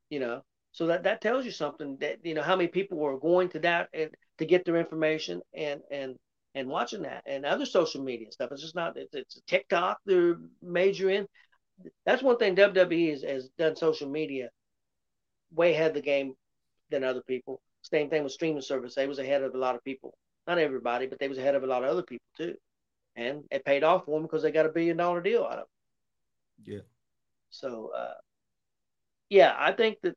You 0.10 0.20
know, 0.20 0.44
so 0.72 0.88
that 0.88 1.04
that 1.04 1.22
tells 1.22 1.46
you 1.46 1.52
something 1.52 1.98
that 2.02 2.18
you 2.24 2.34
know 2.34 2.42
how 2.42 2.56
many 2.56 2.68
people 2.68 2.98
were 2.98 3.18
going 3.18 3.50
to 3.50 3.60
that 3.60 3.90
and 3.94 4.10
to 4.38 4.46
get 4.46 4.66
their 4.66 4.78
information 4.78 5.42
and 5.54 5.82
and 5.92 6.16
and 6.56 6.68
watching 6.68 7.04
that 7.04 7.24
and 7.26 7.46
other 7.46 7.66
social 7.66 8.04
media 8.04 8.32
stuff. 8.32 8.52
It's 8.52 8.62
just 8.62 8.76
not 8.76 8.98
it's, 8.98 9.14
it's 9.14 9.42
TikTok 9.48 9.98
they're 10.06 10.38
major 10.62 11.10
in. 11.10 11.28
That's 12.06 12.22
one 12.22 12.38
thing 12.38 12.56
WWE 12.56 13.10
has, 13.12 13.24
has 13.24 13.50
done 13.58 13.76
social 13.76 14.10
media 14.10 14.50
way 15.52 15.74
ahead 15.74 15.90
of 15.90 15.96
the 15.96 16.02
game 16.02 16.34
than 16.90 17.04
other 17.04 17.22
people. 17.22 17.62
Same 17.82 18.10
thing 18.10 18.24
with 18.24 18.32
streaming 18.32 18.62
service. 18.62 18.96
They 18.96 19.08
was 19.08 19.20
ahead 19.20 19.44
of 19.44 19.56
a 19.56 19.58
lot 19.58 19.76
of 19.76 19.84
people 19.84 20.14
not 20.48 20.58
everybody, 20.58 21.08
but 21.08 21.20
they 21.20 21.28
was 21.28 21.38
ahead 21.38 21.56
of 21.56 21.64
a 21.64 21.68
lot 21.68 21.84
of 21.84 21.90
other 21.90 22.04
people 22.04 22.26
too, 22.38 22.56
and 23.16 23.44
it 23.52 23.66
paid 23.66 23.84
off 23.84 24.06
for 24.06 24.18
them 24.18 24.24
because 24.24 24.44
they 24.44 24.52
got 24.52 24.66
a 24.66 24.70
billion 24.70 24.98
dollar 24.98 25.22
deal 25.22 25.44
out 25.44 25.60
of 25.60 25.66
it. 26.66 26.74
Yeah. 26.74 26.80
So, 27.50 27.92
uh, 27.96 28.16
yeah, 29.30 29.56
I 29.58 29.72
think 29.72 29.98
that 30.04 30.16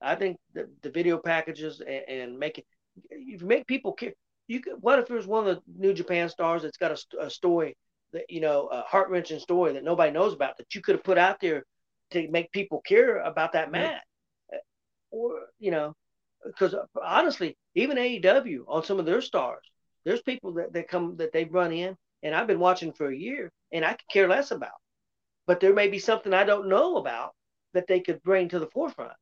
I 0.00 0.14
think 0.14 0.38
the, 0.54 0.68
the 0.82 0.90
video 0.90 1.18
packages 1.18 1.80
and, 1.80 2.02
and 2.08 2.38
make 2.38 2.64
it 3.10 3.20
you 3.40 3.46
make 3.46 3.66
people 3.66 3.92
care. 3.92 4.12
You 4.46 4.60
could, 4.60 4.74
what 4.80 4.98
if 4.98 5.06
there's 5.06 5.26
one 5.26 5.46
of 5.46 5.56
the 5.56 5.62
New 5.76 5.92
Japan 5.92 6.28
stars 6.28 6.62
that's 6.62 6.78
got 6.78 6.92
a, 6.92 7.26
a 7.26 7.30
story 7.30 7.76
that 8.12 8.24
you 8.28 8.40
know 8.40 8.68
a 8.68 8.82
heart 8.82 9.10
wrenching 9.10 9.38
story 9.38 9.72
that 9.74 9.84
nobody 9.84 10.12
knows 10.12 10.32
about 10.32 10.56
that 10.58 10.74
you 10.74 10.80
could 10.80 10.94
have 10.94 11.04
put 11.04 11.18
out 11.18 11.40
there 11.40 11.64
to 12.10 12.28
make 12.30 12.50
people 12.52 12.80
care 12.80 13.18
about 13.18 13.52
that 13.52 13.70
match, 13.70 14.00
or 15.10 15.40
you 15.58 15.70
know, 15.70 15.94
because 16.44 16.74
uh, 16.74 16.84
honestly, 17.02 17.56
even 17.74 17.96
AEW 17.96 18.64
on 18.66 18.84
some 18.84 18.98
of 18.98 19.06
their 19.06 19.20
stars. 19.20 19.64
There's 20.04 20.22
people 20.22 20.54
that, 20.54 20.72
that 20.72 20.88
come 20.88 21.16
that 21.16 21.32
they've 21.32 21.52
run 21.52 21.72
in, 21.72 21.96
and 22.22 22.34
I've 22.34 22.46
been 22.46 22.60
watching 22.60 22.92
for 22.92 23.08
a 23.08 23.16
year, 23.16 23.50
and 23.72 23.84
I 23.84 23.90
could 23.90 24.08
care 24.10 24.28
less 24.28 24.50
about. 24.52 24.70
But 25.46 25.60
there 25.60 25.74
may 25.74 25.88
be 25.88 25.98
something 25.98 26.32
I 26.32 26.44
don't 26.44 26.68
know 26.68 26.96
about 26.96 27.34
that 27.74 27.86
they 27.86 28.00
could 28.00 28.22
bring 28.22 28.48
to 28.48 28.58
the 28.58 28.68
forefront. 28.68 29.12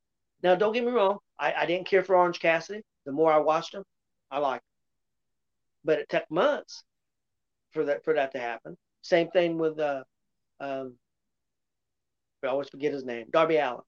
Now, 0.42 0.54
don't 0.54 0.72
get 0.72 0.84
me 0.84 0.92
wrong, 0.92 1.18
I, 1.38 1.52
I 1.52 1.66
didn't 1.66 1.88
care 1.88 2.04
for 2.04 2.16
Orange 2.16 2.40
Cassidy. 2.40 2.82
The 3.06 3.12
more 3.12 3.32
I 3.32 3.38
watched 3.38 3.74
him, 3.74 3.84
I 4.30 4.38
liked 4.38 4.64
him. 4.64 4.76
But 5.84 5.98
it 6.00 6.08
took 6.08 6.30
months 6.30 6.82
for 7.70 7.84
that 7.84 8.04
for 8.04 8.14
that 8.14 8.32
to 8.32 8.38
happen. 8.38 8.76
Same 9.02 9.28
thing 9.28 9.56
with 9.56 9.78
uh, 9.78 10.02
um, 10.60 10.94
I 12.42 12.48
always 12.48 12.68
forget 12.68 12.92
his 12.92 13.04
name, 13.04 13.26
Darby 13.30 13.56
Allin. 13.56 13.82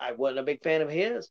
I 0.00 0.12
wasn't 0.12 0.40
a 0.40 0.44
big 0.44 0.62
fan 0.62 0.82
of 0.82 0.90
his, 0.90 1.28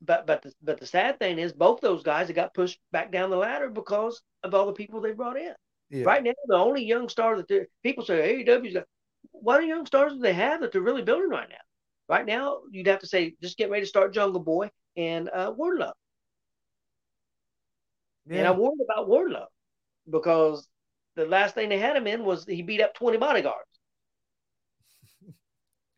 but 0.00 0.26
but 0.26 0.42
the, 0.42 0.52
but 0.62 0.80
the 0.80 0.86
sad 0.86 1.18
thing 1.18 1.38
is 1.38 1.52
both 1.52 1.80
those 1.80 2.02
guys 2.02 2.30
got 2.30 2.54
pushed 2.54 2.78
back 2.92 3.12
down 3.12 3.30
the 3.30 3.36
ladder 3.36 3.68
because 3.68 4.22
of 4.42 4.54
all 4.54 4.66
the 4.66 4.72
people 4.72 5.00
they 5.00 5.12
brought 5.12 5.36
in. 5.36 5.54
Yeah. 5.90 6.04
Right 6.04 6.22
now, 6.22 6.32
the 6.46 6.56
only 6.56 6.84
young 6.84 7.08
star 7.08 7.36
that 7.36 7.66
people 7.82 8.04
say 8.04 8.44
AEW's 8.44 8.74
got. 8.74 8.84
What 9.32 9.60
are 9.60 9.64
young 9.64 9.86
stars 9.86 10.12
do 10.12 10.18
they 10.18 10.32
have 10.32 10.60
that 10.60 10.72
they're 10.72 10.80
really 10.80 11.02
building 11.02 11.28
right 11.28 11.48
now? 11.48 11.56
Right 12.08 12.24
now, 12.24 12.58
you'd 12.70 12.86
have 12.86 13.00
to 13.00 13.06
say 13.06 13.34
just 13.42 13.58
get 13.58 13.70
ready 13.70 13.82
to 13.82 13.88
start 13.88 14.14
Jungle 14.14 14.40
Boy 14.40 14.70
and 14.96 15.28
uh, 15.32 15.52
Wardlow. 15.52 15.92
Yeah. 18.30 18.38
And 18.38 18.48
I'm 18.48 18.58
worried 18.58 18.78
about 18.82 19.08
Wardlow 19.08 19.46
because 20.08 20.66
the 21.16 21.26
last 21.26 21.56
thing 21.56 21.68
they 21.68 21.78
had 21.78 21.96
him 21.96 22.06
in 22.06 22.24
was 22.24 22.44
he 22.46 22.62
beat 22.62 22.80
up 22.80 22.94
20 22.94 23.18
bodyguards. 23.18 23.66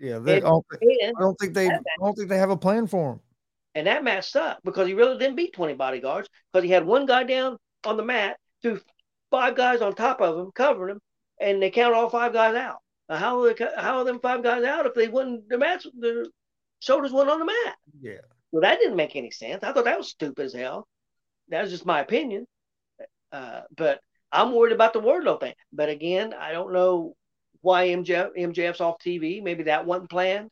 Yeah, 0.00 0.18
they, 0.18 0.38
and, 0.38 0.46
I, 0.46 0.48
don't 0.48 0.66
think, 0.68 0.82
I 1.16 1.20
don't 1.20 1.38
think 1.38 1.54
they 1.54 1.68
I 1.68 1.78
don't 2.00 2.14
think 2.16 2.28
they 2.28 2.38
have 2.38 2.50
a 2.50 2.56
plan 2.56 2.88
for 2.88 3.12
him. 3.12 3.20
And 3.76 3.86
that 3.86 4.02
match 4.02 4.32
sucked 4.32 4.64
because 4.64 4.88
he 4.88 4.94
really 4.94 5.16
didn't 5.16 5.36
beat 5.36 5.52
20 5.52 5.74
bodyguards 5.74 6.28
because 6.52 6.64
he 6.64 6.72
had 6.72 6.84
one 6.84 7.06
guy 7.06 7.22
down 7.22 7.56
on 7.84 7.96
the 7.96 8.02
mat, 8.02 8.36
threw 8.62 8.80
five 9.30 9.54
guys 9.54 9.80
on 9.80 9.94
top 9.94 10.20
of 10.20 10.36
him, 10.36 10.50
covering 10.56 10.96
him, 10.96 11.00
and 11.40 11.62
they 11.62 11.70
count 11.70 11.94
all 11.94 12.10
five 12.10 12.32
guys 12.32 12.56
out. 12.56 12.78
How 13.08 13.44
are, 13.44 13.54
they, 13.54 13.66
how 13.76 13.98
are 13.98 14.04
them 14.04 14.18
five 14.18 14.42
guys 14.42 14.64
out 14.64 14.86
if 14.86 14.94
they 14.94 15.06
wouldn't 15.06 15.48
the 15.48 15.56
match 15.56 15.86
the 15.96 16.28
shoulders 16.80 17.12
went 17.12 17.30
on 17.30 17.38
the 17.38 17.44
mat? 17.44 17.76
Yeah. 18.00 18.22
Well, 18.50 18.62
that 18.62 18.80
didn't 18.80 18.96
make 18.96 19.14
any 19.14 19.30
sense. 19.30 19.62
I 19.62 19.72
thought 19.72 19.84
that 19.84 19.98
was 19.98 20.08
stupid 20.08 20.46
as 20.46 20.52
hell. 20.52 20.88
That 21.52 21.62
was 21.62 21.70
just 21.70 21.86
my 21.86 22.00
opinion. 22.00 22.46
Uh, 23.30 23.60
but 23.76 24.00
I'm 24.32 24.54
worried 24.54 24.72
about 24.72 24.94
the 24.94 25.02
Wardlow 25.02 25.38
thing. 25.38 25.52
But 25.70 25.90
again, 25.90 26.34
I 26.34 26.52
don't 26.52 26.72
know 26.72 27.14
why 27.60 27.88
MJF, 27.88 28.30
MJF's 28.36 28.80
off 28.80 28.96
TV. 28.98 29.42
Maybe 29.42 29.64
that 29.64 29.84
wasn't 29.84 30.10
planned 30.10 30.50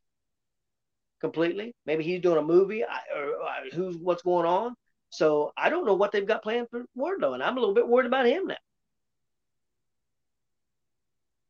completely. 1.20 1.74
Maybe 1.86 2.04
he's 2.04 2.20
doing 2.20 2.36
a 2.36 2.42
movie 2.42 2.82
or, 2.82 3.26
or 3.26 3.48
who's 3.72 3.96
what's 3.96 4.22
going 4.22 4.46
on. 4.46 4.74
So 5.08 5.52
I 5.56 5.70
don't 5.70 5.86
know 5.86 5.94
what 5.94 6.12
they've 6.12 6.26
got 6.26 6.42
planned 6.42 6.68
for 6.70 6.84
Wardlow, 6.96 7.32
and 7.32 7.42
I'm 7.42 7.56
a 7.56 7.60
little 7.60 7.74
bit 7.74 7.88
worried 7.88 8.06
about 8.06 8.26
him 8.26 8.46
now. 8.46 8.56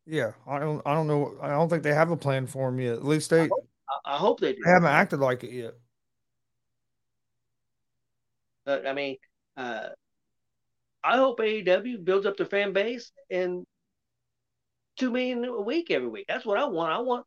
Yeah, 0.06 0.32
I 0.46 0.58
don't. 0.60 0.80
I 0.86 0.94
don't 0.94 1.06
know. 1.06 1.36
I 1.42 1.50
don't 1.50 1.68
think 1.68 1.82
they 1.82 1.92
have 1.92 2.10
a 2.10 2.16
plan 2.16 2.46
for 2.46 2.68
him 2.68 2.80
yet. 2.80 2.94
At 2.94 3.04
least 3.04 3.30
they. 3.30 3.42
I 3.42 3.48
hope, 3.48 3.68
I 4.04 4.16
hope 4.16 4.40
they 4.40 4.54
do. 4.54 4.62
They 4.64 4.70
haven't 4.70 4.88
acted 4.88 5.20
like 5.20 5.44
it 5.44 5.52
yet. 5.52 5.74
But 8.64 8.86
I 8.86 8.92
mean, 8.92 9.16
uh, 9.60 9.88
I 11.04 11.16
hope 11.16 11.38
AEW 11.38 12.04
builds 12.04 12.26
up 12.26 12.36
their 12.36 12.46
fan 12.46 12.72
base 12.72 13.12
and 13.30 13.64
two 14.98 15.10
million 15.10 15.44
a 15.44 15.60
week 15.60 15.90
every 15.90 16.08
week. 16.08 16.26
That's 16.28 16.46
what 16.46 16.58
I 16.58 16.64
want. 16.64 16.92
I 16.92 16.98
want 16.98 17.26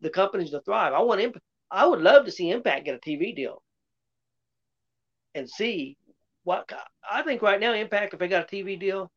the 0.00 0.10
companies 0.10 0.50
to 0.50 0.60
thrive. 0.60 0.92
I 0.92 1.00
want 1.00 1.20
Impact. 1.20 1.44
I 1.70 1.86
would 1.86 2.00
love 2.00 2.24
to 2.26 2.32
see 2.32 2.50
Impact 2.50 2.84
get 2.84 2.94
a 2.94 2.98
TV 2.98 3.34
deal 3.34 3.62
and 5.34 5.48
see 5.48 5.96
what 6.44 6.70
I 7.10 7.22
think 7.22 7.42
right 7.42 7.60
now. 7.60 7.74
Impact, 7.74 8.14
if 8.14 8.20
they 8.20 8.28
got 8.28 8.50
a 8.50 8.56
TV 8.56 8.78
deal 8.78 9.10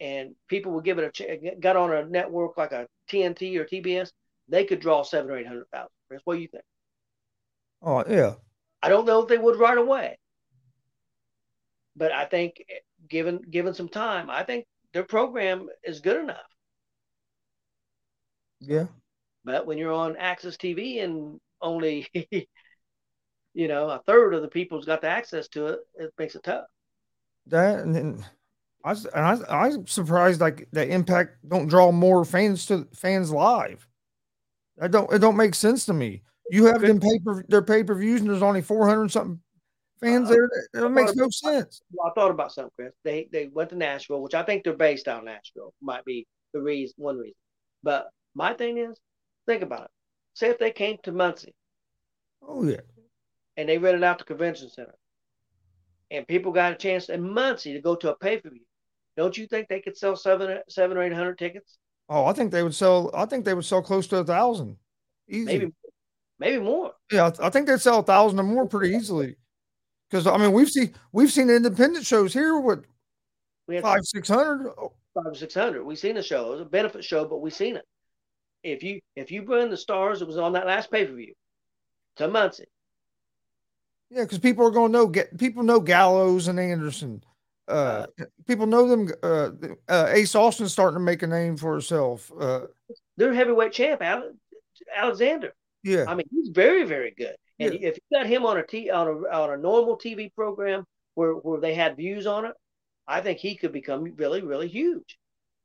and 0.00 0.34
people 0.48 0.72
would 0.72 0.84
give 0.84 0.98
it 0.98 1.04
a 1.04 1.10
ch- 1.10 1.60
got 1.60 1.76
on 1.76 1.92
a 1.92 2.04
network 2.06 2.56
like 2.56 2.72
a 2.72 2.86
TNT 3.10 3.56
or 3.56 3.64
TBS, 3.64 4.10
they 4.48 4.64
could 4.64 4.80
draw 4.80 5.02
seven 5.02 5.30
or 5.30 5.38
eight 5.38 5.46
hundred 5.46 5.66
thousand. 5.72 5.90
Chris, 6.08 6.22
what 6.24 6.34
do 6.34 6.40
you 6.40 6.48
think? 6.48 6.64
Oh 7.82 8.04
yeah. 8.08 8.34
I 8.82 8.88
don't 8.88 9.06
know 9.06 9.22
if 9.22 9.28
they 9.28 9.38
would 9.38 9.58
right 9.58 9.76
away, 9.76 10.16
but 12.00 12.12
I 12.12 12.24
think 12.24 12.64
given 13.08 13.42
given 13.50 13.74
some 13.74 13.90
time, 13.90 14.30
I 14.30 14.42
think 14.42 14.64
their 14.94 15.04
program 15.04 15.68
is 15.84 16.00
good 16.00 16.16
enough. 16.16 16.38
Yeah. 18.58 18.86
But 19.44 19.66
when 19.66 19.76
you're 19.76 19.92
on 19.92 20.14
AXS 20.14 20.56
TV 20.56 21.04
and 21.04 21.38
only, 21.60 22.08
you 23.54 23.68
know, 23.68 23.90
a 23.90 24.00
third 24.06 24.32
of 24.32 24.40
the 24.40 24.48
people's 24.48 24.86
got 24.86 25.02
the 25.02 25.08
access 25.08 25.46
to 25.48 25.66
it, 25.66 25.80
it 25.94 26.12
makes 26.18 26.34
it 26.34 26.42
tough. 26.42 26.64
That 27.46 27.80
and 27.80 27.94
then 27.94 28.24
I 28.82 28.90
was, 28.90 29.04
and 29.04 29.44
I, 29.46 29.66
I'm 29.66 29.86
surprised 29.86 30.40
like 30.40 30.68
that 30.72 30.88
Impact 30.88 31.36
don't 31.46 31.68
draw 31.68 31.92
more 31.92 32.24
fans 32.24 32.64
to 32.66 32.88
fans 32.94 33.30
live. 33.30 33.86
I 34.80 34.88
don't. 34.88 35.12
It 35.12 35.18
don't 35.18 35.36
make 35.36 35.54
sense 35.54 35.84
to 35.84 35.92
me. 35.92 36.22
You 36.50 36.64
have 36.64 36.80
them 36.80 36.98
pay 36.98 37.18
paper 37.18 37.44
their 37.46 37.62
pay 37.62 37.84
per 37.84 37.94
views, 37.94 38.22
and 38.22 38.30
there's 38.30 38.42
only 38.42 38.62
400 38.62 39.10
something 39.10 39.40
fans 40.00 40.30
uh, 40.30 40.34
there. 40.34 40.84
It 40.84 40.88
makes 40.90 41.14
no 41.14 41.28
sense. 41.30 41.82
Well, 41.92 42.10
I 42.10 42.14
thought 42.14 42.30
about 42.30 42.52
something, 42.52 42.72
Chris. 42.76 42.92
They 43.04 43.28
they 43.32 43.48
went 43.48 43.70
to 43.70 43.76
Nashville, 43.76 44.22
which 44.22 44.34
I 44.34 44.42
think 44.42 44.64
they're 44.64 44.72
based 44.74 45.08
out 45.08 45.20
of 45.20 45.24
Nashville. 45.24 45.72
Might 45.80 46.04
be 46.04 46.26
the 46.52 46.60
reason, 46.60 46.94
one 46.98 47.18
reason. 47.18 47.34
But 47.82 48.08
my 48.34 48.54
thing 48.54 48.78
is, 48.78 48.98
think 49.46 49.62
about 49.62 49.84
it. 49.84 49.90
Say 50.34 50.48
if 50.48 50.58
they 50.58 50.70
came 50.70 50.96
to 51.02 51.12
Muncie. 51.12 51.54
Oh 52.46 52.64
yeah. 52.64 52.80
And 53.56 53.68
they 53.68 53.78
rented 53.78 54.04
out 54.04 54.18
the 54.18 54.24
convention 54.24 54.70
center, 54.70 54.94
and 56.10 56.26
people 56.26 56.52
got 56.52 56.72
a 56.72 56.76
chance 56.76 57.08
in 57.08 57.32
Muncie 57.32 57.74
to 57.74 57.80
go 57.80 57.94
to 57.96 58.12
a 58.12 58.16
pay 58.16 58.38
per 58.38 58.50
view. 58.50 58.64
Don't 59.16 59.36
you 59.36 59.46
think 59.46 59.68
they 59.68 59.80
could 59.80 59.96
sell 59.96 60.16
seven, 60.16 60.60
seven 60.68 60.96
or 60.96 61.02
eight 61.02 61.12
hundred 61.12 61.38
tickets? 61.38 61.78
Oh, 62.08 62.24
I 62.24 62.32
think 62.32 62.50
they 62.50 62.62
would 62.62 62.74
sell. 62.74 63.10
I 63.14 63.26
think 63.26 63.44
they 63.44 63.54
would 63.54 63.64
sell 63.64 63.82
close 63.82 64.06
to 64.08 64.18
a 64.18 64.24
thousand. 64.24 64.76
Easy. 65.28 65.44
Maybe, 65.44 65.72
maybe 66.38 66.62
more. 66.62 66.92
Yeah, 67.12 67.30
I 67.40 67.50
think 67.50 67.66
they'd 67.66 67.80
sell 67.80 68.00
a 68.00 68.02
thousand 68.02 68.40
or 68.40 68.44
more 68.44 68.66
pretty 68.66 68.94
easily. 68.96 69.36
Because 70.10 70.26
I 70.26 70.36
mean, 70.38 70.52
we've 70.52 70.68
seen 70.68 70.92
we've 71.12 71.30
seen 71.30 71.50
independent 71.50 72.04
shows 72.04 72.32
here. 72.32 72.58
What 72.58 72.80
we 73.66 73.80
five 73.80 74.04
six 74.04 74.28
hundred? 74.28 74.72
Five 75.14 75.36
six 75.36 75.54
hundred. 75.54 75.84
We've 75.84 75.98
seen 75.98 76.16
the 76.16 76.22
show. 76.22 76.48
It 76.48 76.50
was 76.52 76.60
a 76.62 76.64
benefit 76.64 77.04
show, 77.04 77.24
but 77.24 77.40
we've 77.40 77.54
seen 77.54 77.76
it. 77.76 77.84
If 78.62 78.82
you 78.82 79.00
if 79.14 79.30
you 79.30 79.42
bring 79.42 79.70
the 79.70 79.76
stars, 79.76 80.20
it 80.20 80.26
was 80.26 80.36
on 80.36 80.54
that 80.54 80.66
last 80.66 80.90
pay 80.90 81.06
per 81.06 81.14
view 81.14 81.34
to 82.16 82.28
Muncie. 82.28 82.66
Yeah, 84.10 84.24
because 84.24 84.38
people 84.40 84.66
are 84.66 84.72
going 84.72 84.90
to 84.90 84.98
know 84.98 85.06
get 85.06 85.38
people 85.38 85.62
know 85.62 85.78
Gallows 85.78 86.48
and 86.48 86.58
Anderson. 86.58 87.22
Uh, 87.68 88.06
people 88.48 88.66
know 88.66 88.88
them. 88.88 89.08
Uh, 89.22 89.50
uh, 89.88 90.08
Ace 90.08 90.34
Austin's 90.34 90.72
starting 90.72 90.96
to 90.96 91.04
make 91.04 91.22
a 91.22 91.28
name 91.28 91.56
for 91.56 91.72
herself. 91.72 92.32
Uh, 92.38 92.62
Their 93.16 93.32
heavyweight 93.32 93.72
champ, 93.72 94.02
Alexander. 94.96 95.52
Yeah, 95.84 96.06
I 96.08 96.16
mean 96.16 96.26
he's 96.32 96.48
very, 96.48 96.82
very 96.82 97.12
good. 97.16 97.36
And 97.60 97.74
yeah. 97.74 97.88
if 97.88 97.96
you 97.96 98.18
got 98.18 98.26
him 98.26 98.46
on 98.46 98.56
a 98.56 98.66
t 98.66 98.90
on 98.90 99.06
a 99.06 99.36
on 99.36 99.50
a 99.50 99.56
normal 99.56 99.98
TV 99.98 100.34
program 100.34 100.84
where 101.14 101.32
where 101.34 101.60
they 101.60 101.74
had 101.74 101.96
views 101.96 102.26
on 102.26 102.46
it, 102.46 102.54
I 103.06 103.20
think 103.20 103.38
he 103.38 103.54
could 103.54 103.72
become 103.72 104.14
really, 104.16 104.40
really 104.40 104.68
huge. 104.68 105.18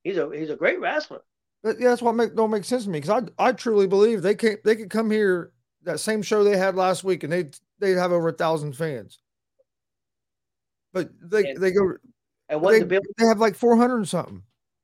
He's 0.03 0.17
a 0.17 0.29
he's 0.33 0.49
a 0.49 0.55
great 0.55 0.79
wrestler. 0.79 1.21
But 1.63 1.79
yeah, 1.79 1.89
that's 1.89 2.01
what 2.01 2.15
make 2.15 2.35
don't 2.35 2.51
make 2.51 2.65
sense 2.65 2.83
to 2.83 2.89
me 2.89 2.99
because 2.99 3.23
I 3.39 3.47
I 3.47 3.51
truly 3.53 3.87
believe 3.87 4.21
they 4.21 4.35
can 4.35 4.57
they 4.65 4.75
could 4.75 4.89
come 4.89 5.09
here 5.09 5.53
that 5.83 5.99
same 5.99 6.21
show 6.21 6.43
they 6.43 6.57
had 6.57 6.75
last 6.75 7.03
week 7.03 7.23
and 7.23 7.31
they 7.31 7.49
they'd 7.79 7.97
have 7.97 8.11
over 8.11 8.29
a 8.29 8.33
thousand 8.33 8.73
fans. 8.73 9.19
But 10.91 11.09
they 11.21 11.49
and, 11.49 11.61
they 11.61 11.71
go 11.71 11.93
and 12.49 12.61
what 12.61 12.73
they, 12.73 12.79
the 12.79 12.85
building, 12.85 13.11
they 13.17 13.25
have 13.25 13.39
like 13.39 13.55
four 13.55 13.77
hundred 13.77 14.07
something. 14.07 14.43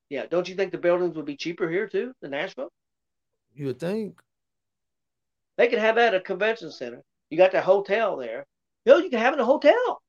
Yeah, 0.09 0.25
don't 0.25 0.47
you 0.47 0.55
think 0.55 0.71
the 0.71 0.77
buildings 0.77 1.15
would 1.15 1.25
be 1.25 1.37
cheaper 1.37 1.69
here 1.69 1.87
too 1.87 2.13
than 2.21 2.31
Nashville? 2.31 2.71
You 3.53 3.67
would 3.67 3.79
think. 3.79 4.21
They 5.61 5.67
could 5.67 5.77
have 5.77 5.93
that 5.93 6.15
at 6.15 6.21
a 6.21 6.23
convention 6.23 6.71
center. 6.71 7.03
You 7.29 7.37
got 7.37 7.51
the 7.51 7.61
hotel 7.61 8.17
there. 8.17 8.47
You 8.83 8.93
know, 8.93 8.97
you 8.97 9.11
can 9.11 9.19
have 9.19 9.33
it 9.33 9.35
in 9.35 9.41
a 9.41 9.45
hotel. 9.45 10.01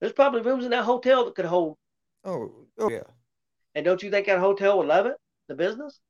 There's 0.00 0.14
probably 0.14 0.40
rooms 0.40 0.64
in 0.64 0.70
that 0.70 0.84
hotel 0.84 1.26
that 1.26 1.34
could 1.34 1.44
hold. 1.44 1.76
Oh, 2.24 2.64
oh 2.78 2.88
yeah. 2.88 3.02
And 3.74 3.84
don't 3.84 4.02
you 4.02 4.10
think 4.10 4.28
that 4.28 4.38
hotel 4.38 4.78
would 4.78 4.86
love 4.86 5.04
it, 5.04 5.16
the 5.46 5.54
business? 5.54 6.00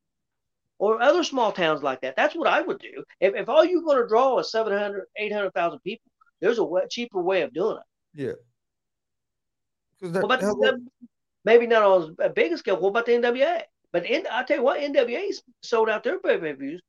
Or 0.78 1.02
other 1.02 1.24
small 1.24 1.50
towns 1.50 1.82
like 1.82 2.02
that. 2.02 2.14
That's 2.14 2.36
what 2.36 2.46
I 2.46 2.60
would 2.60 2.78
do. 2.78 3.02
If, 3.18 3.34
if 3.34 3.48
all 3.48 3.64
you're 3.64 3.82
going 3.82 4.00
to 4.00 4.06
draw 4.06 4.38
is 4.38 4.52
700, 4.52 5.06
800,000 5.16 5.80
people, 5.80 6.08
there's 6.40 6.58
a 6.58 6.64
way, 6.64 6.82
cheaper 6.88 7.20
way 7.20 7.42
of 7.42 7.52
doing 7.52 7.78
it. 7.78 8.22
Yeah. 10.02 10.08
That, 10.08 10.22
the, 10.22 10.86
maybe 11.44 11.66
not 11.66 11.82
on 11.82 12.14
a 12.20 12.28
big 12.28 12.56
scale. 12.58 12.76
What 12.76 12.90
about 12.90 13.06
the 13.06 13.12
NWA? 13.14 13.62
But 13.90 14.06
in, 14.06 14.24
I 14.30 14.44
tell 14.44 14.58
you 14.58 14.62
what, 14.62 14.78
NWA 14.78 15.32
sold 15.64 15.88
out 15.88 16.04
their 16.04 16.20
pay 16.20 16.38
per 16.38 16.54
views 16.54 16.80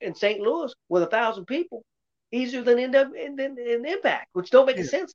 in 0.00 0.14
St. 0.14 0.40
Louis 0.40 0.72
with 0.88 1.02
a 1.02 1.06
thousand 1.06 1.46
people 1.46 1.84
easier 2.32 2.62
than 2.62 2.78
NW 2.78 3.36
than, 3.36 3.54
than 3.54 3.86
Impact, 3.86 4.28
which 4.32 4.50
don't 4.50 4.66
make 4.66 4.76
yeah. 4.76 4.84
sense. 4.84 5.14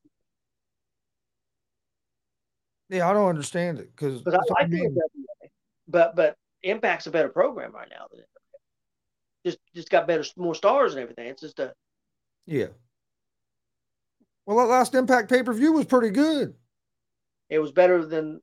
Yeah, 2.89 3.09
I 3.09 3.13
don't 3.13 3.29
understand 3.29 3.79
it 3.79 3.89
because 3.95 4.21
I 4.27 4.31
like 4.31 4.41
I 4.59 4.67
mean. 4.67 4.91
NWA, 4.91 5.49
but 5.88 6.15
but 6.15 6.36
Impact's 6.63 7.07
a 7.07 7.11
better 7.11 7.29
program 7.29 7.71
right 7.71 7.89
now 7.89 8.07
than 8.11 8.23
Just 9.45 9.59
just 9.73 9.89
got 9.89 10.07
better, 10.07 10.23
more 10.38 10.55
stars 10.55 10.93
and 10.93 11.01
everything. 11.01 11.27
It's 11.27 11.41
just 11.41 11.59
a 11.59 11.73
yeah. 12.45 12.67
Well, 14.45 14.57
that 14.57 14.71
last 14.71 14.93
Impact 14.93 15.29
pay 15.29 15.41
per 15.41 15.53
view 15.53 15.71
was 15.73 15.86
pretty 15.86 16.11
good. 16.11 16.53
It 17.49 17.59
was 17.59 17.71
better 17.71 18.05
than. 18.05 18.41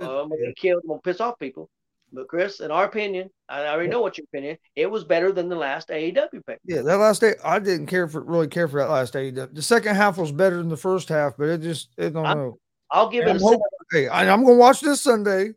Uh, 0.00 0.22
I'm 0.22 0.28
gonna 0.28 0.54
kill. 0.56 0.78
I'm 0.78 0.88
gonna 0.88 1.00
piss 1.00 1.20
off 1.20 1.38
people. 1.38 1.68
But 2.12 2.28
Chris, 2.28 2.60
in 2.60 2.70
our 2.70 2.84
opinion, 2.84 3.30
I 3.48 3.66
already 3.66 3.88
know 3.88 4.00
what 4.00 4.18
your 4.18 4.24
opinion. 4.32 4.58
It 4.74 4.90
was 4.90 5.04
better 5.04 5.32
than 5.32 5.48
the 5.48 5.56
last 5.56 5.88
AEW 5.88 6.44
pay. 6.46 6.56
Yeah, 6.64 6.82
that 6.82 6.96
last 6.98 7.20
day, 7.20 7.34
I 7.44 7.58
didn't 7.58 7.86
care 7.86 8.08
for 8.08 8.20
really 8.22 8.48
care 8.48 8.68
for 8.68 8.80
that 8.80 8.90
last 8.90 9.14
AEW. 9.14 9.54
The 9.54 9.62
second 9.62 9.94
half 9.94 10.18
was 10.18 10.32
better 10.32 10.56
than 10.56 10.68
the 10.68 10.76
first 10.76 11.08
half, 11.08 11.36
but 11.36 11.48
it 11.48 11.60
just 11.60 11.90
it 11.96 12.10
don't 12.10 12.26
I'm, 12.26 12.38
know. 12.38 12.58
I'll 12.90 13.08
give 13.08 13.26
And 13.26 13.30
it. 13.30 13.34
I'm 13.36 13.42
A 13.42 13.44
hoping, 13.44 13.60
hey, 13.92 14.08
I, 14.08 14.32
I'm 14.32 14.44
gonna 14.44 14.56
watch 14.56 14.80
this 14.80 15.00
Sunday, 15.00 15.52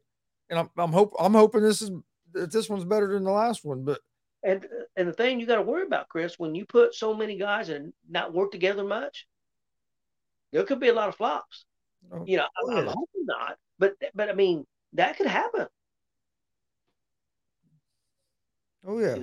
and 0.50 0.60
I'm 0.60 0.70
I'm 0.78 0.92
hope 0.92 1.14
I'm 1.20 1.34
hoping 1.34 1.62
this 1.62 1.82
is 1.82 1.92
that 2.34 2.52
this 2.52 2.70
one's 2.70 2.86
better 2.86 3.08
than 3.14 3.24
the 3.24 3.32
last 3.32 3.66
one. 3.66 3.84
But 3.84 4.00
and 4.44 4.66
and 4.96 5.08
the 5.08 5.14
thing 5.14 5.40
you 5.40 5.48
got 5.48 5.56
to 5.56 5.62
worry 5.62 5.84
about, 5.84 6.10
Chris, 6.10 6.38
when 6.38 6.54
you 6.54 6.66
put 6.66 6.94
so 6.94 7.14
many 7.14 7.38
guys 7.38 7.70
and 7.70 7.94
not 8.10 8.34
work 8.34 8.52
together 8.52 8.84
much, 8.84 9.28
there 10.52 10.64
could 10.64 10.80
be 10.80 10.90
a 10.90 10.94
lot 10.94 11.10
of 11.10 11.16
flops. 11.16 11.66
Oh, 12.12 12.24
You 12.26 12.38
know, 12.38 12.48
oh, 12.62 12.72
I'm, 12.72 12.78
I'm 12.78 12.86
hoping 12.88 13.26
not, 13.26 13.58
but 13.80 13.96
but 14.14 14.30
I 14.30 14.34
mean 14.34 14.66
that 14.94 15.18
could 15.18 15.28
happen. 15.28 15.68
Oh 18.86 19.00
yeah, 19.00 19.18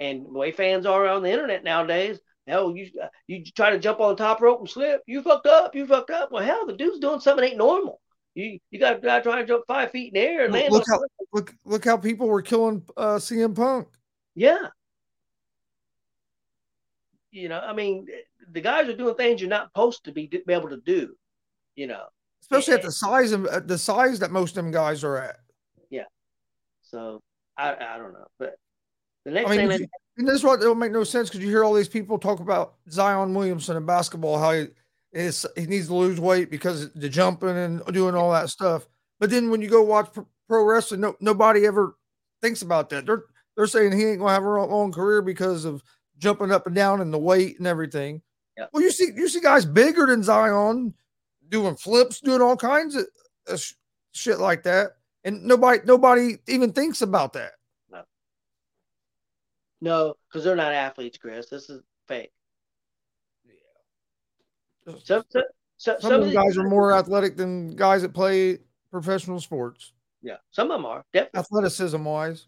And 0.00 0.26
the 0.26 0.30
way 0.38 0.52
fans 0.52 0.86
are 0.86 1.06
on 1.06 1.22
the 1.22 1.30
internet 1.30 1.64
nowadays, 1.64 2.18
hell, 2.46 2.76
you 2.76 2.90
you 3.26 3.44
try 3.56 3.70
to 3.70 3.78
jump 3.78 4.00
on 4.00 4.10
the 4.10 4.16
top 4.16 4.40
rope 4.40 4.60
and 4.60 4.68
slip, 4.68 5.02
you 5.06 5.22
fucked 5.22 5.46
up, 5.46 5.74
you 5.74 5.86
fucked 5.86 6.10
up. 6.10 6.30
Well, 6.32 6.44
hell, 6.44 6.66
the 6.66 6.76
dude's 6.76 6.98
doing 6.98 7.20
something 7.20 7.44
ain't 7.44 7.56
normal. 7.58 8.00
You 8.34 8.58
you 8.70 8.78
got 8.80 8.96
a 8.96 9.00
guy 9.00 9.20
trying 9.20 9.42
to 9.42 9.46
jump 9.46 9.64
five 9.66 9.90
feet 9.90 10.14
in 10.14 10.20
the 10.20 10.26
air 10.26 10.44
and 10.44 10.52
Look- 10.52 10.62
land. 10.62 10.72
look 10.72 10.84
how 10.88 11.00
look 11.32 11.54
look 11.64 11.84
how 11.84 11.96
people 11.96 12.28
were 12.28 12.42
killing 12.42 12.82
uh, 12.96 13.16
CM 13.16 13.54
Punk. 13.54 13.88
yeah. 14.34 14.68
You 17.30 17.48
know, 17.48 17.60
I 17.60 17.72
mean, 17.72 18.06
the 18.50 18.60
guys 18.60 18.88
are 18.88 18.96
doing 18.96 19.14
things 19.14 19.40
you're 19.40 19.48
not 19.48 19.68
supposed 19.68 20.04
to 20.04 20.12
be, 20.12 20.26
be 20.26 20.52
able 20.52 20.68
to 20.68 20.76
do. 20.84 21.14
You 21.76 21.86
know, 21.86 22.04
especially 22.42 22.74
at 22.74 22.82
the 22.82 22.92
size 22.92 23.32
of 23.32 23.46
at 23.46 23.66
the 23.66 23.78
size 23.78 24.18
that 24.18 24.30
most 24.30 24.50
of 24.58 24.64
them 24.64 24.70
guys 24.70 25.02
are 25.02 25.16
at. 25.16 25.36
Yeah. 25.88 26.04
So 26.82 27.22
I 27.56 27.74
I 27.74 27.98
don't 27.98 28.12
know, 28.12 28.26
but 28.38 28.56
the 29.24 29.30
next 29.32 29.50
I 29.50 29.56
mean, 29.56 29.68
thing 29.68 29.88
you- 30.16 30.28
is 30.30 30.44
what 30.44 30.60
it'll 30.60 30.74
make 30.74 30.92
no 30.92 31.04
sense 31.04 31.28
because 31.28 31.40
you 31.42 31.48
hear 31.50 31.64
all 31.64 31.74
these 31.74 31.88
people 31.88 32.18
talk 32.18 32.40
about 32.40 32.74
Zion 32.90 33.34
Williamson 33.34 33.76
in 33.76 33.86
basketball, 33.86 34.38
how 34.38 34.52
he 34.52 34.68
is 35.12 35.46
he 35.56 35.66
needs 35.66 35.88
to 35.88 35.94
lose 35.94 36.18
weight 36.20 36.50
because 36.50 36.84
of 36.84 36.92
the 36.94 37.08
jumping 37.08 37.50
and 37.50 37.84
doing 37.92 38.14
all 38.14 38.32
that 38.32 38.50
stuff. 38.50 38.86
But 39.20 39.30
then 39.30 39.50
when 39.50 39.60
you 39.62 39.68
go 39.68 39.82
watch 39.82 40.10
pro- 40.48 40.64
wrestling, 40.64 41.00
no, 41.00 41.16
nobody 41.20 41.66
ever 41.66 41.96
thinks 42.40 42.62
about 42.62 42.88
that. 42.90 43.06
They're 43.06 43.24
they're 43.56 43.66
saying 43.66 43.92
he 43.92 44.04
ain't 44.06 44.18
gonna 44.18 44.32
have 44.32 44.44
a 44.44 44.48
long- 44.48 44.92
career 44.92 45.22
because 45.22 45.64
of 45.64 45.82
jumping 46.18 46.50
up 46.50 46.66
and 46.66 46.74
down 46.74 47.00
and 47.00 47.12
the 47.12 47.18
weight 47.18 47.58
and 47.58 47.66
everything. 47.66 48.22
Yeah. 48.56 48.66
Well, 48.72 48.82
you 48.82 48.90
see 48.90 49.10
you 49.14 49.28
see 49.28 49.40
guys 49.40 49.64
bigger 49.64 50.06
than 50.06 50.22
Zion 50.22 50.94
doing 51.48 51.76
flips, 51.76 52.20
doing 52.20 52.40
all 52.40 52.56
kinds 52.56 52.96
of 52.96 53.06
uh, 53.48 53.56
sh- 53.56 53.74
shit 54.12 54.38
like 54.38 54.62
that, 54.62 54.96
and 55.24 55.44
nobody 55.44 55.80
nobody 55.84 56.36
even 56.46 56.72
thinks 56.72 57.02
about 57.02 57.32
that. 57.34 57.52
no, 57.90 58.02
no, 59.80 60.14
because 60.28 60.44
they're 60.44 60.56
not 60.56 60.72
athletes, 60.72 61.18
Chris. 61.18 61.48
This 61.48 61.68
is 61.70 61.82
fake. 62.08 62.32
Yeah. 63.46 64.94
Some 65.04 65.22
some, 65.28 65.32
some, 65.78 66.00
Some, 66.00 66.22
of 66.22 66.28
the 66.28 66.34
guys 66.34 66.56
are 66.56 66.68
more 66.68 66.92
athletic 66.92 67.36
than 67.36 67.74
guys 67.74 68.02
that 68.02 68.12
play 68.14 68.58
professional 68.90 69.40
sports, 69.40 69.92
Yeah, 70.22 70.36
some 70.50 70.70
of 70.70 70.78
them 70.78 70.86
are 70.86 71.04
definitely, 71.12 71.40
athleticism 71.40 72.04
wise. 72.04 72.46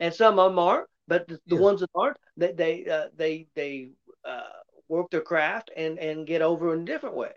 and 0.00 0.14
some 0.14 0.38
of 0.38 0.50
them 0.50 0.58
are. 0.58 0.86
But 1.08 1.28
the, 1.28 1.38
the 1.46 1.54
Yeah. 1.56 1.60
ones 1.60 1.80
that 1.80 1.90
aren't, 1.94 2.16
they 2.36 2.52
they 2.52 2.86
uh, 2.88 3.08
they 3.16 3.46
they 3.54 3.90
uh, 4.24 4.40
work 4.88 5.10
their 5.10 5.20
craft 5.20 5.70
and 5.76 5.98
and 5.98 6.26
get 6.26 6.42
over 6.42 6.74
in 6.74 6.84
different 6.84 7.14
ways. 7.16 7.32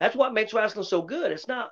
That's 0.00 0.16
what 0.16 0.34
makes 0.34 0.52
wrestling 0.52 0.84
so 0.84 1.02
good. 1.02 1.30
It's 1.30 1.46
not 1.46 1.70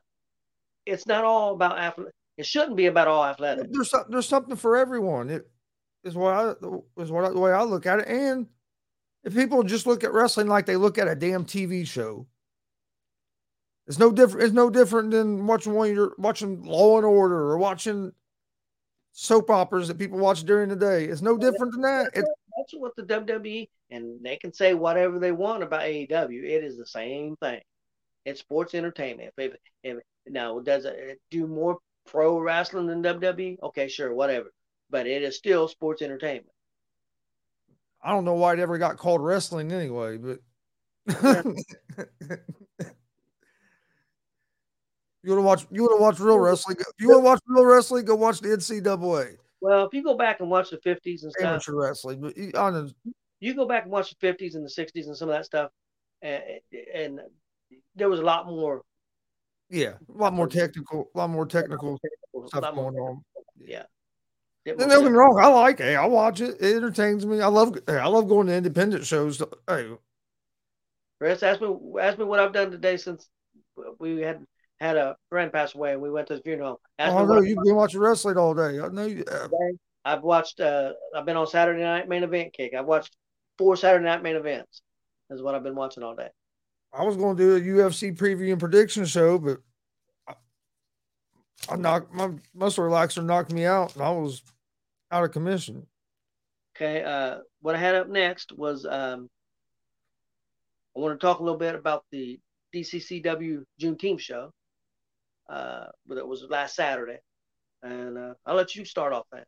it's 0.86 1.06
not 1.06 1.24
all 1.24 1.54
about 1.54 1.78
athletic. 1.78 2.14
It 2.36 2.46
shouldn't 2.46 2.76
be 2.76 2.86
about 2.86 3.08
all 3.08 3.24
athletics. 3.24 3.68
There's 3.70 3.90
some- 3.90 4.06
there's 4.08 4.28
something 4.28 4.56
for 4.56 4.76
everyone. 4.76 5.30
It 5.30 5.50
is 6.04 6.14
what 6.14 6.34
I 6.34 6.50
is 7.02 7.10
what 7.10 7.24
I, 7.24 7.30
the 7.30 7.38
way 7.38 7.52
I 7.52 7.62
look 7.62 7.86
at 7.86 8.00
it. 8.00 8.08
And 8.08 8.46
if 9.24 9.34
people 9.34 9.62
just 9.62 9.86
look 9.86 10.04
at 10.04 10.12
wrestling 10.12 10.46
like 10.46 10.66
they 10.66 10.76
look 10.76 10.96
at 10.96 11.08
a 11.08 11.14
damn 11.14 11.44
TV 11.44 11.86
show, 11.86 12.26
it's 13.86 13.98
no 13.98 14.10
different. 14.10 14.44
It's 14.44 14.54
no 14.54 14.70
different 14.70 15.10
than 15.10 15.46
watching 15.46 15.74
one. 15.74 15.92
You're 15.92 16.14
watching 16.16 16.62
Law 16.62 16.96
and 16.96 17.06
Order 17.06 17.36
or 17.36 17.58
watching 17.58 18.12
soap 19.12 19.50
operas 19.50 19.88
that 19.88 19.98
people 19.98 20.18
watch 20.18 20.44
during 20.44 20.68
the 20.68 20.76
day. 20.76 21.04
It's 21.06 21.22
no 21.22 21.36
different 21.36 21.72
than 21.72 21.82
that. 21.82 22.10
It's 22.14 22.28
That's 22.56 22.74
what 22.74 22.96
the 22.96 23.02
WWE 23.02 23.68
and 23.90 24.22
they 24.22 24.36
can 24.36 24.52
say 24.52 24.74
whatever 24.74 25.18
they 25.18 25.32
want 25.32 25.62
about 25.62 25.82
AEW. 25.82 26.44
It 26.44 26.64
is 26.64 26.78
the 26.78 26.86
same 26.86 27.36
thing. 27.36 27.60
It's 28.24 28.40
sports 28.40 28.74
entertainment. 28.74 29.32
If, 29.36 29.54
if, 29.82 29.98
now 30.26 30.58
does 30.60 30.84
it 30.84 31.20
do 31.30 31.46
more 31.46 31.78
pro 32.06 32.38
wrestling 32.38 32.86
than 32.86 33.02
WWE? 33.02 33.58
Okay, 33.62 33.88
sure, 33.88 34.14
whatever. 34.14 34.52
But 34.90 35.06
it 35.06 35.22
is 35.22 35.36
still 35.36 35.68
sports 35.68 36.02
entertainment. 36.02 36.48
I 38.02 38.12
don't 38.12 38.24
know 38.24 38.34
why 38.34 38.54
it 38.54 38.58
ever 38.58 38.78
got 38.78 38.96
called 38.96 39.22
wrestling 39.22 39.72
anyway, 39.72 40.16
but 40.16 40.38
you 45.22 45.30
want 45.30 45.38
to 45.38 45.42
watch 45.42 45.66
you 45.70 45.82
want 45.82 45.98
to 45.98 46.02
watch 46.02 46.20
real 46.20 46.38
wrestling. 46.38 46.76
If 46.78 46.86
you 46.98 47.08
want 47.10 47.20
to 47.20 47.24
watch 47.24 47.40
real 47.46 47.64
wrestling, 47.66 48.04
go 48.04 48.14
watch 48.14 48.40
the 48.40 48.48
NCAA 48.48 49.36
Well, 49.60 49.84
if 49.86 49.92
you 49.94 50.02
go 50.02 50.16
back 50.16 50.40
and 50.40 50.50
watch 50.50 50.70
the 50.70 50.78
50s 50.78 51.22
and 51.22 51.32
stuff, 51.32 51.44
amateur 51.46 51.74
wrestling. 51.74 52.20
But 52.20 52.36
you- 52.36 52.52
you 53.42 53.54
go 53.54 53.66
back 53.66 53.84
and 53.84 53.92
watch 53.92 54.14
the 54.18 54.26
50s 54.26 54.54
and 54.54 54.64
the 54.64 54.68
60s 54.70 55.06
and 55.06 55.16
some 55.16 55.28
of 55.30 55.34
that 55.34 55.46
stuff, 55.46 55.70
and, 56.20 56.42
and 56.94 57.20
there 57.94 58.08
was 58.10 58.20
a 58.20 58.24
lot 58.24 58.46
more. 58.46 58.82
Yeah, 59.70 59.94
a 60.08 60.18
lot 60.18 60.32
more 60.32 60.48
technical, 60.48 61.10
a 61.14 61.18
lot 61.18 61.30
more 61.30 61.46
technical 61.46 61.98
stuff 62.46 62.62
lot 62.62 62.74
more- 62.74 62.92
going 62.92 63.02
on. 63.02 63.24
Yeah. 63.58 63.84
It 64.66 64.78
Don't 64.78 64.90
get 64.90 65.02
me 65.02 65.08
wrong, 65.08 65.38
I 65.40 65.46
like 65.46 65.80
it. 65.80 65.96
I 65.96 66.04
watch 66.04 66.42
it. 66.42 66.56
It 66.60 66.76
entertains 66.76 67.24
me. 67.24 67.40
I 67.40 67.46
love 67.46 67.78
I 67.88 68.06
love 68.08 68.28
going 68.28 68.46
to 68.48 68.54
independent 68.54 69.06
shows. 69.06 69.42
Hey, 69.66 69.88
Chris, 71.18 71.42
ask 71.42 71.62
me 71.62 71.74
ask 71.98 72.18
me 72.18 72.24
what 72.24 72.40
I've 72.40 72.52
done 72.52 72.70
today 72.70 72.98
since 72.98 73.26
we 73.98 74.20
had 74.20 74.44
had 74.78 74.96
a 74.96 75.16
friend 75.30 75.50
pass 75.50 75.74
away 75.74 75.92
and 75.92 76.02
we 76.02 76.10
went 76.10 76.28
to 76.28 76.36
the 76.36 76.42
funeral. 76.42 76.78
Ask 76.98 77.12
oh, 77.12 77.18
I 77.18 77.24
know 77.24 77.40
you've 77.40 77.62
been 77.64 77.74
watching 77.74 78.00
wrestling 78.00 78.36
all 78.36 78.54
day. 78.54 78.78
I 78.80 78.88
know 78.88 79.06
you. 79.06 79.24
have. 79.30 79.50
I've 80.04 80.22
watched. 80.22 80.60
Uh, 80.60 80.92
I've 81.14 81.26
been 81.26 81.36
on 81.36 81.46
Saturday 81.46 81.82
night 81.82 82.08
main 82.08 82.22
event 82.22 82.52
kick. 82.52 82.74
I've 82.74 82.86
watched 82.86 83.16
four 83.56 83.76
Saturday 83.76 84.04
night 84.04 84.22
main 84.22 84.36
events. 84.36 84.82
Is 85.30 85.42
what 85.42 85.54
I've 85.54 85.62
been 85.62 85.74
watching 85.74 86.02
all 86.02 86.16
day. 86.16 86.28
I 86.92 87.04
was 87.04 87.16
going 87.16 87.36
to 87.36 87.42
do 87.42 87.56
a 87.56 87.90
UFC 87.90 88.16
preview 88.16 88.50
and 88.50 88.60
prediction 88.60 89.04
show, 89.04 89.38
but 89.38 89.58
I, 90.26 90.34
I 91.68 91.76
knocked 91.76 92.12
my 92.12 92.30
muscle 92.54 92.84
relaxer 92.84 93.24
knocked 93.24 93.52
me 93.52 93.64
out, 93.64 93.94
and 93.94 94.02
I 94.02 94.10
was 94.10 94.42
out 95.10 95.24
of 95.24 95.32
commission. 95.32 95.86
Okay. 96.76 97.02
Uh, 97.02 97.38
what 97.60 97.74
I 97.74 97.78
had 97.78 97.94
up 97.94 98.08
next 98.08 98.52
was 98.52 98.86
um, 98.86 99.28
I 100.96 101.00
want 101.00 101.18
to 101.18 101.24
talk 101.24 101.38
a 101.40 101.42
little 101.42 101.58
bit 101.58 101.74
about 101.74 102.04
the 102.10 102.40
DCCW 102.74 103.64
Juneteenth 103.80 104.20
show. 104.20 104.52
Uh, 105.48 105.86
but 106.06 106.16
it 106.16 106.26
was 106.26 106.44
last 106.48 106.76
Saturday, 106.76 107.18
and 107.82 108.16
uh, 108.16 108.34
I'll 108.46 108.54
let 108.54 108.76
you 108.76 108.84
start 108.84 109.12
off 109.12 109.26
that. 109.32 109.46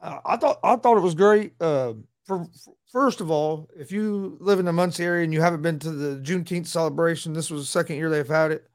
I 0.00 0.36
thought 0.36 0.60
I 0.62 0.76
thought 0.76 0.96
it 0.96 1.02
was 1.02 1.14
great. 1.16 1.54
Uh, 1.60 1.94
for, 2.28 2.46
first 2.92 3.22
of 3.22 3.30
all, 3.30 3.68
if 3.76 3.90
you 3.90 4.36
live 4.38 4.58
in 4.58 4.66
the 4.66 4.72
Muncie 4.72 5.02
area 5.02 5.24
and 5.24 5.32
you 5.32 5.40
haven't 5.40 5.62
been 5.62 5.78
to 5.78 5.90
the 5.90 6.20
Juneteenth 6.20 6.66
celebration, 6.66 7.32
this 7.32 7.50
was 7.50 7.62
the 7.62 7.66
second 7.66 7.96
year 7.96 8.10
they've 8.10 8.28
had 8.28 8.52
it. 8.52 8.68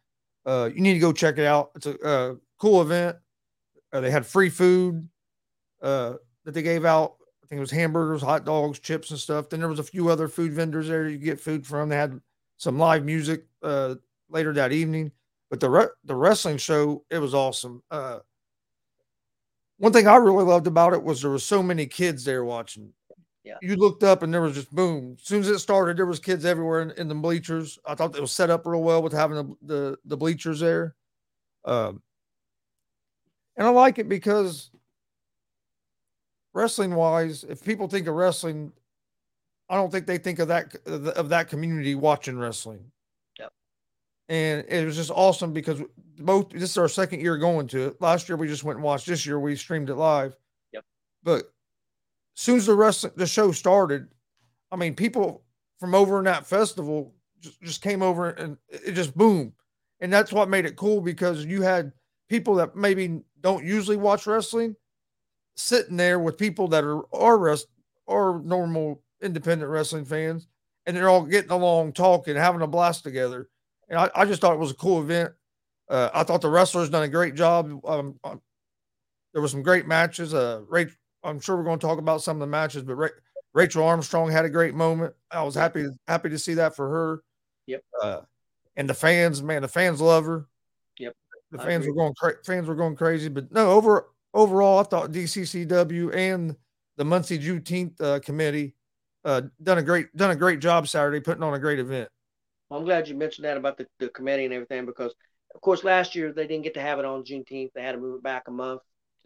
Uh, 0.43 0.72
you 0.74 0.82
need 0.82 0.93
to 0.93 0.99
go 0.99 1.14
check 1.14 1.38
it 1.38 1.45
out. 1.45 1.70
It's 1.76 1.86
a 1.86 1.97
uh, 1.99 2.36
cool 2.60 2.82
event. 2.82 3.16
Uh, 3.93 4.01
they 4.01 4.10
had 4.10 4.26
free 4.26 4.49
food 4.49 5.08
uh, 5.84 6.16
that 6.43 6.54
they 6.56 6.64
gave 6.64 6.84
out. 6.84 7.18
I 7.43 7.47
think 7.47 7.58
it 7.58 7.62
was 7.62 7.72
hamburgers, 7.72 8.24
hot 8.24 8.43
dogs, 8.43 8.80
chips, 8.80 9.12
and 9.12 9.20
stuff. 9.20 9.49
Then 9.49 9.60
there 9.60 9.70
was 9.70 9.80
a 9.80 9.84
few 9.84 10.10
other 10.10 10.28
food 10.28 10.51
vendors 10.51 10.88
there 10.88 11.08
you 11.08 11.20
get 11.20 11.39
food 11.39 11.66
from. 11.66 11.89
They 11.89 11.95
had 11.95 12.20
some 12.58 12.80
live 12.80 13.06
music 13.06 13.45
uh, 13.62 13.95
later 14.30 14.51
that 14.54 14.72
evening. 14.72 15.12
But 15.51 15.60
the 15.60 15.70
re- 15.70 15.88
the 16.04 16.16
wrestling 16.16 16.58
show, 16.58 17.06
it 17.12 17.20
was 17.20 17.36
awesome. 17.36 17.84
One 19.78 19.91
thing 19.91 20.08
I 20.08 20.16
really 20.16 20.45
loved 20.45 20.66
about 20.66 20.93
it 20.93 21.04
was 21.04 21.22
there 21.22 21.30
were 21.30 21.39
so 21.39 21.62
many 21.62 21.86
kids 21.86 22.24
there 22.24 22.43
watching. 22.45 22.93
Yeah. 23.43 23.55
You 23.61 23.75
looked 23.75 24.03
up 24.03 24.23
and 24.23 24.33
there 24.33 24.41
was 24.41 24.55
just 24.55 24.73
boom. 24.73 25.17
As 25.19 25.27
soon 25.27 25.41
as 25.41 25.49
it 25.49 25.59
started, 25.59 25.97
there 25.97 26.05
was 26.05 26.19
kids 26.19 26.45
everywhere 26.45 26.81
in, 26.81 26.91
in 26.91 27.07
the 27.09 27.15
bleachers. 27.15 27.77
I 27.85 27.93
thought 27.93 28.15
it 28.15 28.21
was 28.21 28.31
set 28.31 28.49
up 28.49 28.65
real 28.65 28.81
well 28.81 29.03
with 29.03 29.11
having 29.11 29.35
the 29.35 29.55
the, 29.61 29.97
the 30.05 30.17
bleachers 30.17 30.61
there. 30.61 30.95
Um, 31.65 32.01
and 33.57 33.67
I 33.67 33.69
like 33.69 33.99
it 33.99 34.07
because 34.07 34.71
wrestling 36.53 36.95
wise, 36.95 37.43
if 37.43 37.63
people 37.63 37.87
think 37.87 38.07
of 38.07 38.15
wrestling, 38.15 38.71
I 39.69 39.75
don't 39.75 39.91
think 39.91 40.05
they 40.05 40.17
think 40.17 40.39
of 40.39 40.47
that 40.47 40.75
of 40.85 41.29
that 41.29 41.49
community 41.49 41.95
watching 41.95 42.37
wrestling. 42.37 42.91
Yep. 43.39 43.51
And 44.29 44.65
it 44.69 44.85
was 44.85 44.95
just 44.95 45.11
awesome 45.11 45.51
because 45.51 45.81
both 46.19 46.49
this 46.49 46.71
is 46.71 46.77
our 46.77 46.87
second 46.87 47.19
year 47.19 47.37
going 47.37 47.67
to 47.67 47.87
it. 47.87 48.01
Last 48.01 48.29
year 48.29 48.37
we 48.37 48.47
just 48.47 48.63
went 48.63 48.77
and 48.77 48.83
watched. 48.83 49.05
This 49.05 49.25
year 49.25 49.39
we 49.39 49.55
streamed 49.55 49.89
it 49.89 49.95
live. 49.95 50.35
Yep. 50.71 50.85
But 51.23 51.53
soon 52.36 52.57
as 52.57 52.65
the 52.65 52.75
rest 52.75 53.05
the 53.15 53.27
show 53.27 53.51
started, 53.51 54.07
I 54.71 54.75
mean, 54.75 54.95
people 54.95 55.43
from 55.79 55.95
over 55.95 56.19
in 56.19 56.25
that 56.25 56.45
festival 56.45 57.13
just, 57.39 57.61
just 57.61 57.81
came 57.81 58.01
over 58.01 58.29
and 58.31 58.57
it 58.69 58.93
just 58.93 59.15
boom. 59.15 59.53
And 59.99 60.11
that's 60.11 60.34
what 60.34 60.49
made 60.49 60.65
it 60.65 60.75
cool 60.75 61.01
because 61.01 61.45
you 61.45 61.61
had 61.61 61.91
people 62.29 62.55
that 62.55 62.75
maybe 62.75 63.21
don't 63.41 63.65
usually 63.65 63.97
watch 63.97 64.25
wrestling 64.25 64.75
sitting 65.55 65.97
there 65.97 66.19
with 66.19 66.38
people 66.38 66.67
that 66.69 66.84
are 66.84 67.03
are 67.13 67.38
rest 67.38 67.67
are 68.07 68.39
normal 68.39 69.01
independent 69.21 69.69
wrestling 69.69 70.05
fans, 70.05 70.47
and 70.86 70.95
they're 70.95 71.09
all 71.09 71.23
getting 71.23 71.51
along, 71.51 71.93
talking, 71.93 72.36
having 72.36 72.61
a 72.61 72.67
blast 72.67 73.03
together. 73.03 73.49
And 73.89 73.99
I, 73.99 74.09
I 74.15 74.25
just 74.25 74.41
thought 74.41 74.53
it 74.53 74.59
was 74.59 74.71
a 74.71 74.75
cool 74.75 75.01
event. 75.01 75.31
Uh, 75.89 76.09
I 76.13 76.23
thought 76.23 76.41
the 76.41 76.49
wrestlers 76.49 76.89
done 76.89 77.03
a 77.03 77.07
great 77.07 77.36
job. 77.36 77.69
Um, 77.86 78.19
um, 78.23 78.41
there 79.34 79.41
were 79.41 79.47
some 79.47 79.63
great 79.63 79.88
matches. 79.88 80.34
Uh, 80.34 80.61
Rachel, 80.67 80.95
I'm 81.24 81.39
sure 81.39 81.55
we're 81.57 81.63
going 81.63 81.80
to 81.80 81.88
talk 81.88 81.99
about 81.99 82.21
some 82.21 82.38
of 82.38 82.41
the 82.41 82.47
matches, 82.47 82.84
but 82.84 82.95
Ra- 82.95 83.07
Rachel 83.53 83.84
Armstrong 83.84 84.32
had 84.32 84.45
a 84.45 84.49
great 84.49 84.76
moment. 84.76 85.13
I 85.32 85.43
was 85.43 85.55
happy 85.55 85.86
happy 86.07 86.30
to 86.30 86.39
see 86.39 86.55
that 86.55 86.76
for 86.76 86.89
her. 86.89 87.24
Yep. 87.67 87.84
Uh, 88.01 88.21
and 88.76 88.89
the 88.89 88.93
fans, 88.93 89.41
man, 89.41 89.61
the 89.61 89.67
fans 89.67 90.01
love 90.01 90.26
her. 90.26 90.47
Yep. 90.97 91.15
The 91.51 91.59
fans 91.59 91.86
were 91.86 91.93
going 91.93 92.13
cra- 92.15 92.43
fans 92.45 92.67
were 92.67 92.76
going 92.76 92.95
crazy, 92.95 93.30
but 93.30 93.51
no, 93.51 93.71
over 93.71 94.07
overall, 94.34 94.80
I 94.80 94.84
thought 94.84 95.11
DCCW 95.11 96.13
and 96.15 96.55
the 96.97 97.05
Muncie 97.05 97.39
Juneteenth 97.39 98.01
uh, 98.01 98.19
committee 98.19 98.76
uh, 99.26 99.41
done 99.61 99.78
a 99.78 99.84
great 99.84 100.15
done 100.15 100.32
a 100.32 100.36
great 100.36 100.59
job 100.59 100.88
Saturday, 100.88 101.19
putting 101.19 101.43
on 101.43 101.53
a 101.53 101.59
great 101.59 101.80
event. 101.80 102.09
Well, 102.69 102.80
I'm 102.80 102.86
glad 102.86 103.07
you 103.07 103.15
mentioned 103.15 103.45
that 103.45 103.57
about 103.57 103.78
the, 103.78 103.88
the 103.99 104.09
committee 104.09 104.45
and 104.45 104.53
everything 104.53 104.86
because, 104.86 105.13
of 105.53 105.61
course, 105.61 105.84
last 105.84 106.15
year 106.15 106.34
they 106.34 106.47
didn't 106.47 106.63
get 106.63 106.74
to 106.74 106.82
have 106.82 106.99
it 106.99 107.05
on 107.05 107.24
Juneteenth. 107.24 107.69
They 107.76 107.84
had 107.84 107.93
to 107.93 107.99
move 107.99 108.15
it 108.15 108.24
back 108.24 108.47
a 108.47 108.51
month 108.51 108.82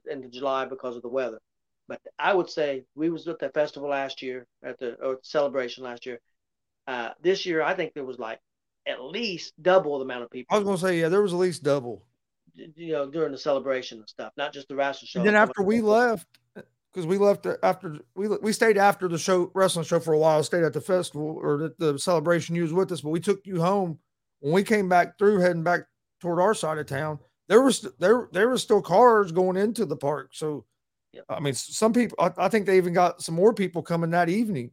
into 0.10 0.28
July 0.28 0.66
because 0.66 0.96
of 0.96 1.02
the 1.02 1.10
weather. 1.10 1.40
But 1.88 2.02
I 2.20 2.34
would 2.34 2.50
say 2.50 2.84
we 2.96 3.10
was 3.10 3.28
at 3.28 3.40
the 3.40 3.50
festival 3.50 3.90
last 3.90 4.22
year 4.22 4.46
at 4.64 4.78
the 4.80 4.96
or 4.96 5.20
celebration 5.24 5.84
last 5.84 6.06
year. 6.06 6.20
Uh, 6.86 7.10
this 7.22 7.46
year, 7.46 7.62
I 7.62 7.74
think 7.74 7.94
there 7.94 8.06
was 8.06 8.20
like 8.20 8.40
at 8.86 9.04
least 9.04 9.54
double 9.62 9.98
the 10.00 10.06
amount 10.06 10.24
of 10.24 10.32
people. 10.32 10.56
I 10.56 10.60
was 10.60 10.66
gonna 10.66 10.78
say, 10.78 11.00
yeah, 11.00 11.10
there 11.10 11.22
was 11.22 11.34
at 11.34 11.40
least 11.40 11.64
double. 11.64 12.04
You 12.56 12.94
know, 12.94 13.10
during 13.10 13.32
the 13.32 13.38
celebration 13.38 14.00
and 14.00 14.10
stuff, 14.10 14.34
not 14.36 14.52
just 14.52 14.68
the 14.68 14.76
wrestling 14.76 15.08
show. 15.08 15.20
And 15.20 15.28
then 15.28 15.36
after 15.36 15.62
we 15.62 15.80
left, 15.80 16.28
because 16.92 17.06
we 17.06 17.18
left 17.18 17.46
after 17.62 17.98
we 18.16 18.28
we 18.28 18.52
stayed 18.52 18.78
after 18.78 19.08
the 19.08 19.20
show 19.20 19.52
wrestling 19.54 19.86
show 19.86 20.00
for 20.00 20.14
a 20.14 20.18
while, 20.18 20.42
stayed 20.44 20.64
at 20.64 20.74
the 20.74 20.82
festival 20.82 21.40
or 21.42 21.58
the, 21.58 21.76
the 21.78 22.00
celebration. 22.00 22.56
You 22.56 22.64
was 22.64 22.74
with 22.74 22.92
us, 22.92 23.02
but 23.02 23.10
we 23.10 23.20
took 23.20 23.46
you 23.46 23.62
home 23.62 24.00
when 24.40 24.54
we 24.54 24.64
came 24.64 24.90
back 24.90 25.18
through, 25.18 25.40
heading 25.40 25.64
back 25.64 25.82
toward 26.20 26.40
our 26.40 26.54
side 26.54 26.78
of 26.78 26.88
town. 26.88 27.20
There 27.48 27.62
was 27.62 27.88
there 28.00 28.30
there 28.32 28.50
was 28.50 28.64
still 28.64 28.82
cars 28.82 29.32
going 29.32 29.58
into 29.58 29.86
the 29.86 29.96
park. 29.96 30.30
So, 30.34 30.66
Yep. 31.18 31.26
I 31.30 31.40
mean, 31.40 31.54
some 31.54 31.94
people. 31.94 32.16
I, 32.20 32.32
I 32.38 32.50
think 32.50 32.66
they 32.66 32.78
even 32.78 32.94
got 32.94 33.22
some 33.22 33.36
more 33.36 33.54
people 33.54 33.82
coming 33.82 34.12
that 34.12 34.30
evening 34.30 34.72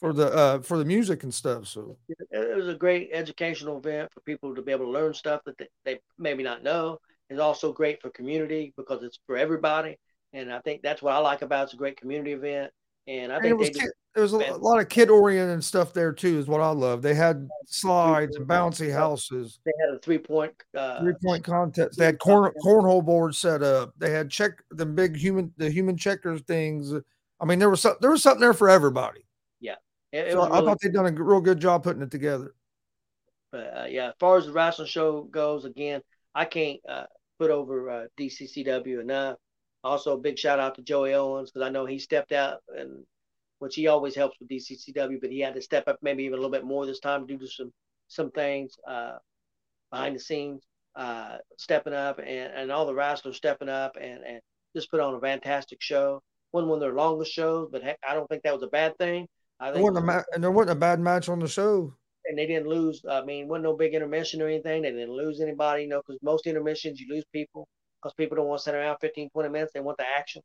for 0.00 0.12
the 0.12 0.26
uh 0.32 0.60
for 0.60 0.78
the 0.78 0.84
music 0.84 1.22
and 1.22 1.32
stuff. 1.32 1.66
So 1.66 1.96
it 2.08 2.18
it 2.32 2.56
was 2.56 2.68
a 2.68 2.74
great 2.74 3.10
educational 3.12 3.78
event 3.78 4.12
for 4.12 4.20
people 4.20 4.54
to 4.54 4.62
be 4.62 4.72
able 4.72 4.86
to 4.86 4.90
learn 4.90 5.14
stuff 5.14 5.42
that 5.46 5.56
they, 5.58 5.68
they 5.84 6.00
maybe 6.18 6.42
not 6.42 6.62
know. 6.62 6.98
It's 7.28 7.40
also 7.40 7.72
great 7.72 8.02
for 8.02 8.10
community 8.10 8.74
because 8.76 9.04
it's 9.04 9.20
for 9.26 9.36
everybody. 9.36 9.96
And 10.32 10.52
I 10.52 10.60
think 10.60 10.82
that's 10.82 11.00
what 11.02 11.14
I 11.14 11.18
like 11.18 11.42
about 11.42 11.60
it. 11.60 11.64
It's 11.64 11.74
a 11.74 11.76
great 11.76 12.00
community 12.00 12.32
event. 12.32 12.72
And 13.06 13.32
I 13.32 13.36
And 13.36 13.44
it 13.44 13.48
think 13.48 13.60
was 13.60 13.70
they 13.70 13.80
kid, 13.80 13.90
there 14.14 14.22
was 14.22 14.32
a 14.32 14.38
man. 14.38 14.60
lot 14.60 14.80
of 14.80 14.88
kid 14.88 15.08
oriented 15.08 15.62
stuff 15.62 15.92
there 15.92 16.12
too. 16.12 16.38
Is 16.38 16.46
what 16.46 16.60
I 16.60 16.70
love. 16.70 17.02
They 17.02 17.14
had 17.14 17.48
slides 17.66 18.36
and 18.36 18.46
bouncy 18.46 18.92
houses. 18.92 19.60
they 19.64 19.72
had 19.80 19.94
a 19.94 19.98
three 20.00 20.18
point 20.18 20.52
uh 20.76 21.00
three 21.00 21.14
point 21.24 21.44
contest. 21.44 21.98
They 21.98 22.06
had 22.06 22.18
corn 22.18 22.52
cornhole 22.64 23.04
boards 23.04 23.38
set 23.38 23.62
up. 23.62 23.94
They 23.98 24.10
had 24.10 24.30
check 24.30 24.52
the 24.70 24.86
big 24.86 25.16
human 25.16 25.52
the 25.56 25.70
human 25.70 25.96
checkers 25.96 26.40
things. 26.42 26.92
I 27.40 27.44
mean, 27.44 27.58
there 27.58 27.70
was 27.70 27.82
some, 27.82 27.94
there 28.00 28.10
was 28.10 28.22
something 28.22 28.40
there 28.40 28.52
for 28.52 28.68
everybody. 28.68 29.24
it, 30.12 30.26
it 30.26 30.32
So 30.32 30.40
I 30.42 30.48
really, 30.48 30.66
thought 30.66 30.78
they'd 30.80 30.92
done 30.92 31.06
a 31.06 31.22
real 31.22 31.40
good 31.40 31.60
job 31.60 31.84
putting 31.84 32.02
it 32.02 32.10
together. 32.10 32.54
but 33.52 33.76
uh, 33.76 33.86
yeah, 33.88 34.08
as 34.08 34.14
far 34.18 34.36
as 34.36 34.46
the 34.46 34.52
wrestling 34.52 34.88
show 34.88 35.22
goes, 35.22 35.64
again, 35.64 36.02
I 36.34 36.44
can't 36.44 36.80
uh, 36.88 37.04
put 37.38 37.50
over 37.50 37.90
uh, 37.90 38.06
DCCW 38.18 39.00
enough. 39.00 39.36
Also, 39.82 40.16
big 40.16 40.38
shout 40.38 40.58
out 40.58 40.74
to 40.74 40.82
Joey 40.82 41.14
Owens 41.14 41.50
because 41.50 41.66
I 41.66 41.70
know 41.70 41.86
he 41.86 41.98
stepped 41.98 42.32
out 42.32 42.58
and 42.76 43.04
which 43.60 43.76
he 43.76 43.88
always 43.88 44.16
helps 44.16 44.38
with 44.40 44.50
DCCW, 44.50 45.20
but 45.20 45.30
he 45.32 45.40
had 45.40 45.54
to 45.54 45.62
step 45.62 45.88
up 45.88 45.98
maybe 46.02 46.24
even 46.24 46.34
a 46.34 46.42
little 46.42 46.52
bit 46.52 46.64
more 46.66 46.86
this 46.86 47.00
time 47.00 47.26
due 47.26 47.38
to 47.38 47.48
some 47.48 47.72
some 48.08 48.32
things 48.32 48.76
uh, 48.88 49.18
behind 49.92 50.16
the 50.16 50.20
scenes, 50.20 50.64
uh, 50.96 51.38
stepping 51.58 51.94
up 51.94 52.18
and, 52.20 52.28
and 52.28 52.72
all 52.72 52.86
the 52.86 52.94
wrestlers 52.94 53.36
stepping 53.36 53.68
up 53.70 53.96
and, 54.00 54.24
and 54.24 54.40
just 54.76 54.90
put 54.90 55.00
on 55.00 55.14
a 55.14 55.20
fantastic 55.20 55.82
show. 55.82 56.22
One 56.52 56.68
one 56.68 56.78
of 56.78 56.80
their 56.82 56.94
longest 56.94 57.32
shows, 57.32 57.68
but 57.72 57.82
heck, 57.84 57.98
I 58.08 58.14
don't 58.14 58.28
think 58.28 58.42
that 58.44 58.54
was 58.54 58.64
a 58.64 58.68
bad 58.68 58.98
thing. 58.98 59.28
I 59.60 59.70
There 59.72 59.82
think 59.82 59.86
a 59.98 60.00
ma- 60.00 60.22
and 60.34 60.44
there 60.44 60.50
wasn't 60.52 60.76
a 60.76 60.80
bad 60.80 61.00
match 61.00 61.28
on 61.28 61.40
the 61.40 61.48
show. 61.48 61.94
and 62.26 62.38
they 62.38 62.46
didn't 62.46 62.68
lose. 62.68 63.02
I 63.08 63.22
mean, 63.24 63.48
wasn't 63.48 63.64
no 63.64 63.76
big 63.76 63.94
intermission 63.94 64.42
or 64.42 64.48
anything. 64.48 64.82
They 64.82 64.90
didn't 64.90 65.12
lose 65.14 65.40
anybody, 65.40 65.82
you 65.84 65.88
know, 65.88 66.02
because 66.06 66.20
most 66.22 66.46
intermissions 66.46 67.00
you 67.00 67.12
lose 67.12 67.24
people 67.32 67.68
because 68.02 68.14
people 68.14 68.36
don't 68.36 68.46
want 68.46 68.60
to 68.60 68.64
sit 68.64 68.74
around 68.74 68.98
15, 69.00 69.30
20 69.30 69.48
minutes. 69.48 69.72
They 69.72 69.80
want 69.80 69.98
the 69.98 70.06
action. 70.16 70.42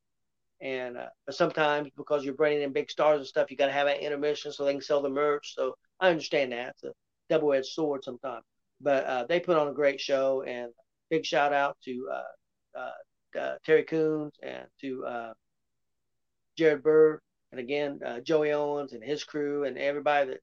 And 0.61 0.97
uh, 0.97 1.07
sometimes 1.31 1.89
because 1.97 2.23
you're 2.23 2.33
bringing 2.33 2.63
in 2.63 2.71
big 2.71 2.89
stars 2.89 3.19
and 3.19 3.27
stuff, 3.27 3.51
you 3.51 3.57
got 3.57 3.67
to 3.67 3.71
have 3.71 3.87
an 3.87 3.97
intermission 3.97 4.51
so 4.51 4.63
they 4.63 4.71
can 4.71 4.81
sell 4.81 5.01
the 5.01 5.09
merch. 5.09 5.53
So 5.55 5.75
I 5.99 6.09
understand 6.09 6.51
that. 6.53 6.69
It's 6.69 6.83
a 6.83 6.91
double-edged 7.29 7.67
sword 7.67 8.03
sometimes. 8.03 8.43
But 8.81 9.05
uh, 9.05 9.25
they 9.27 9.39
put 9.39 9.57
on 9.57 9.67
a 9.67 9.73
great 9.73 10.01
show, 10.01 10.43
and 10.43 10.71
big 11.09 11.25
shout 11.25 11.53
out 11.53 11.77
to 11.85 12.07
uh, 12.11 12.79
uh, 12.79 13.39
uh, 13.39 13.55
Terry 13.65 13.83
Coons 13.83 14.33
and 14.43 14.65
to 14.81 15.33
Jared 16.57 16.83
Bird, 16.83 17.21
and 17.51 17.59
again 17.59 17.99
Joey 18.23 18.51
Owens 18.51 18.93
and 18.93 19.03
his 19.03 19.23
crew, 19.23 19.65
and 19.65 19.77
everybody 19.77 20.31
that 20.31 20.41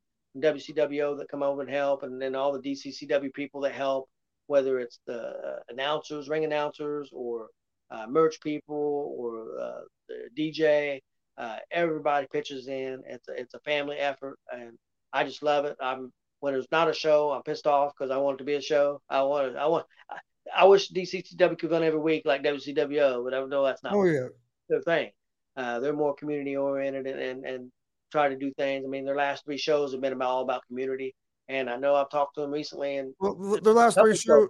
WCWO 0.54 1.18
that 1.18 1.28
come 1.28 1.42
over 1.42 1.60
and 1.60 1.70
help, 1.70 2.02
and 2.02 2.20
then 2.20 2.34
all 2.34 2.52
the 2.52 2.70
DCCW 2.70 3.32
people 3.34 3.60
that 3.62 3.72
help, 3.72 4.08
whether 4.46 4.78
it's 4.78 4.98
the 5.06 5.60
announcers, 5.68 6.28
ring 6.28 6.44
announcers, 6.44 7.10
or 7.12 7.48
uh, 7.92 8.06
merch 8.08 8.40
people, 8.40 9.14
or 9.16 9.60
uh, 9.60 9.80
the 10.08 10.28
DJ. 10.38 11.00
Uh, 11.38 11.56
everybody 11.70 12.26
pitches 12.32 12.68
in. 12.68 13.02
It's 13.06 13.28
a, 13.28 13.32
it's 13.32 13.54
a 13.54 13.60
family 13.60 13.96
effort, 13.96 14.38
and 14.52 14.72
I 15.12 15.24
just 15.24 15.42
love 15.42 15.64
it. 15.64 15.76
I'm 15.80 16.12
when 16.40 16.54
it's 16.54 16.66
not 16.72 16.88
a 16.88 16.92
show, 16.92 17.30
I'm 17.30 17.42
pissed 17.42 17.68
off 17.68 17.92
because 17.96 18.10
I 18.10 18.16
want 18.16 18.36
it 18.36 18.38
to 18.38 18.44
be 18.44 18.54
a 18.54 18.60
show. 18.60 19.00
I 19.08 19.22
want 19.22 19.56
I 19.56 19.66
want. 19.66 19.86
I, 20.10 20.16
I 20.54 20.64
wish 20.64 20.90
DCCW 20.90 21.58
could 21.58 21.70
run 21.70 21.84
every 21.84 22.00
week 22.00 22.22
like 22.24 22.42
WCWO, 22.42 23.24
but 23.24 23.32
I 23.32 23.44
know 23.44 23.64
that's 23.64 23.82
not 23.82 23.94
Oh 23.94 24.04
yeah, 24.04 24.26
their 24.68 24.82
thing. 24.82 25.10
Uh, 25.56 25.80
they're 25.80 25.92
more 25.92 26.14
community 26.14 26.56
oriented 26.56 27.06
and, 27.06 27.20
and, 27.20 27.44
and 27.44 27.72
try 28.10 28.28
to 28.28 28.36
do 28.36 28.52
things. 28.58 28.84
I 28.84 28.88
mean, 28.88 29.04
their 29.04 29.16
last 29.16 29.44
three 29.44 29.58
shows 29.58 29.92
have 29.92 30.00
been 30.00 30.12
about 30.12 30.30
all 30.30 30.42
about 30.42 30.66
community. 30.66 31.14
And 31.48 31.68
I 31.68 31.76
know 31.76 31.94
I've 31.94 32.10
talked 32.10 32.36
to 32.36 32.40
them 32.40 32.50
recently, 32.50 32.96
and 32.96 33.14
well, 33.20 33.34
th- 33.34 33.62
their 33.62 33.72
last 33.72 33.98
three 33.98 34.16
shows. 34.16 34.48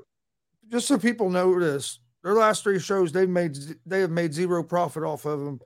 Just 0.68 0.86
so 0.86 0.98
people 0.98 1.30
know 1.30 1.58
this, 1.58 1.98
their 2.22 2.34
last 2.34 2.62
three 2.62 2.78
shows 2.78 3.12
they've 3.12 3.28
made 3.28 3.56
they 3.84 4.00
have 4.00 4.10
made 4.10 4.32
zero 4.32 4.62
profit 4.62 5.02
off 5.02 5.24
of 5.24 5.40
them. 5.40 5.60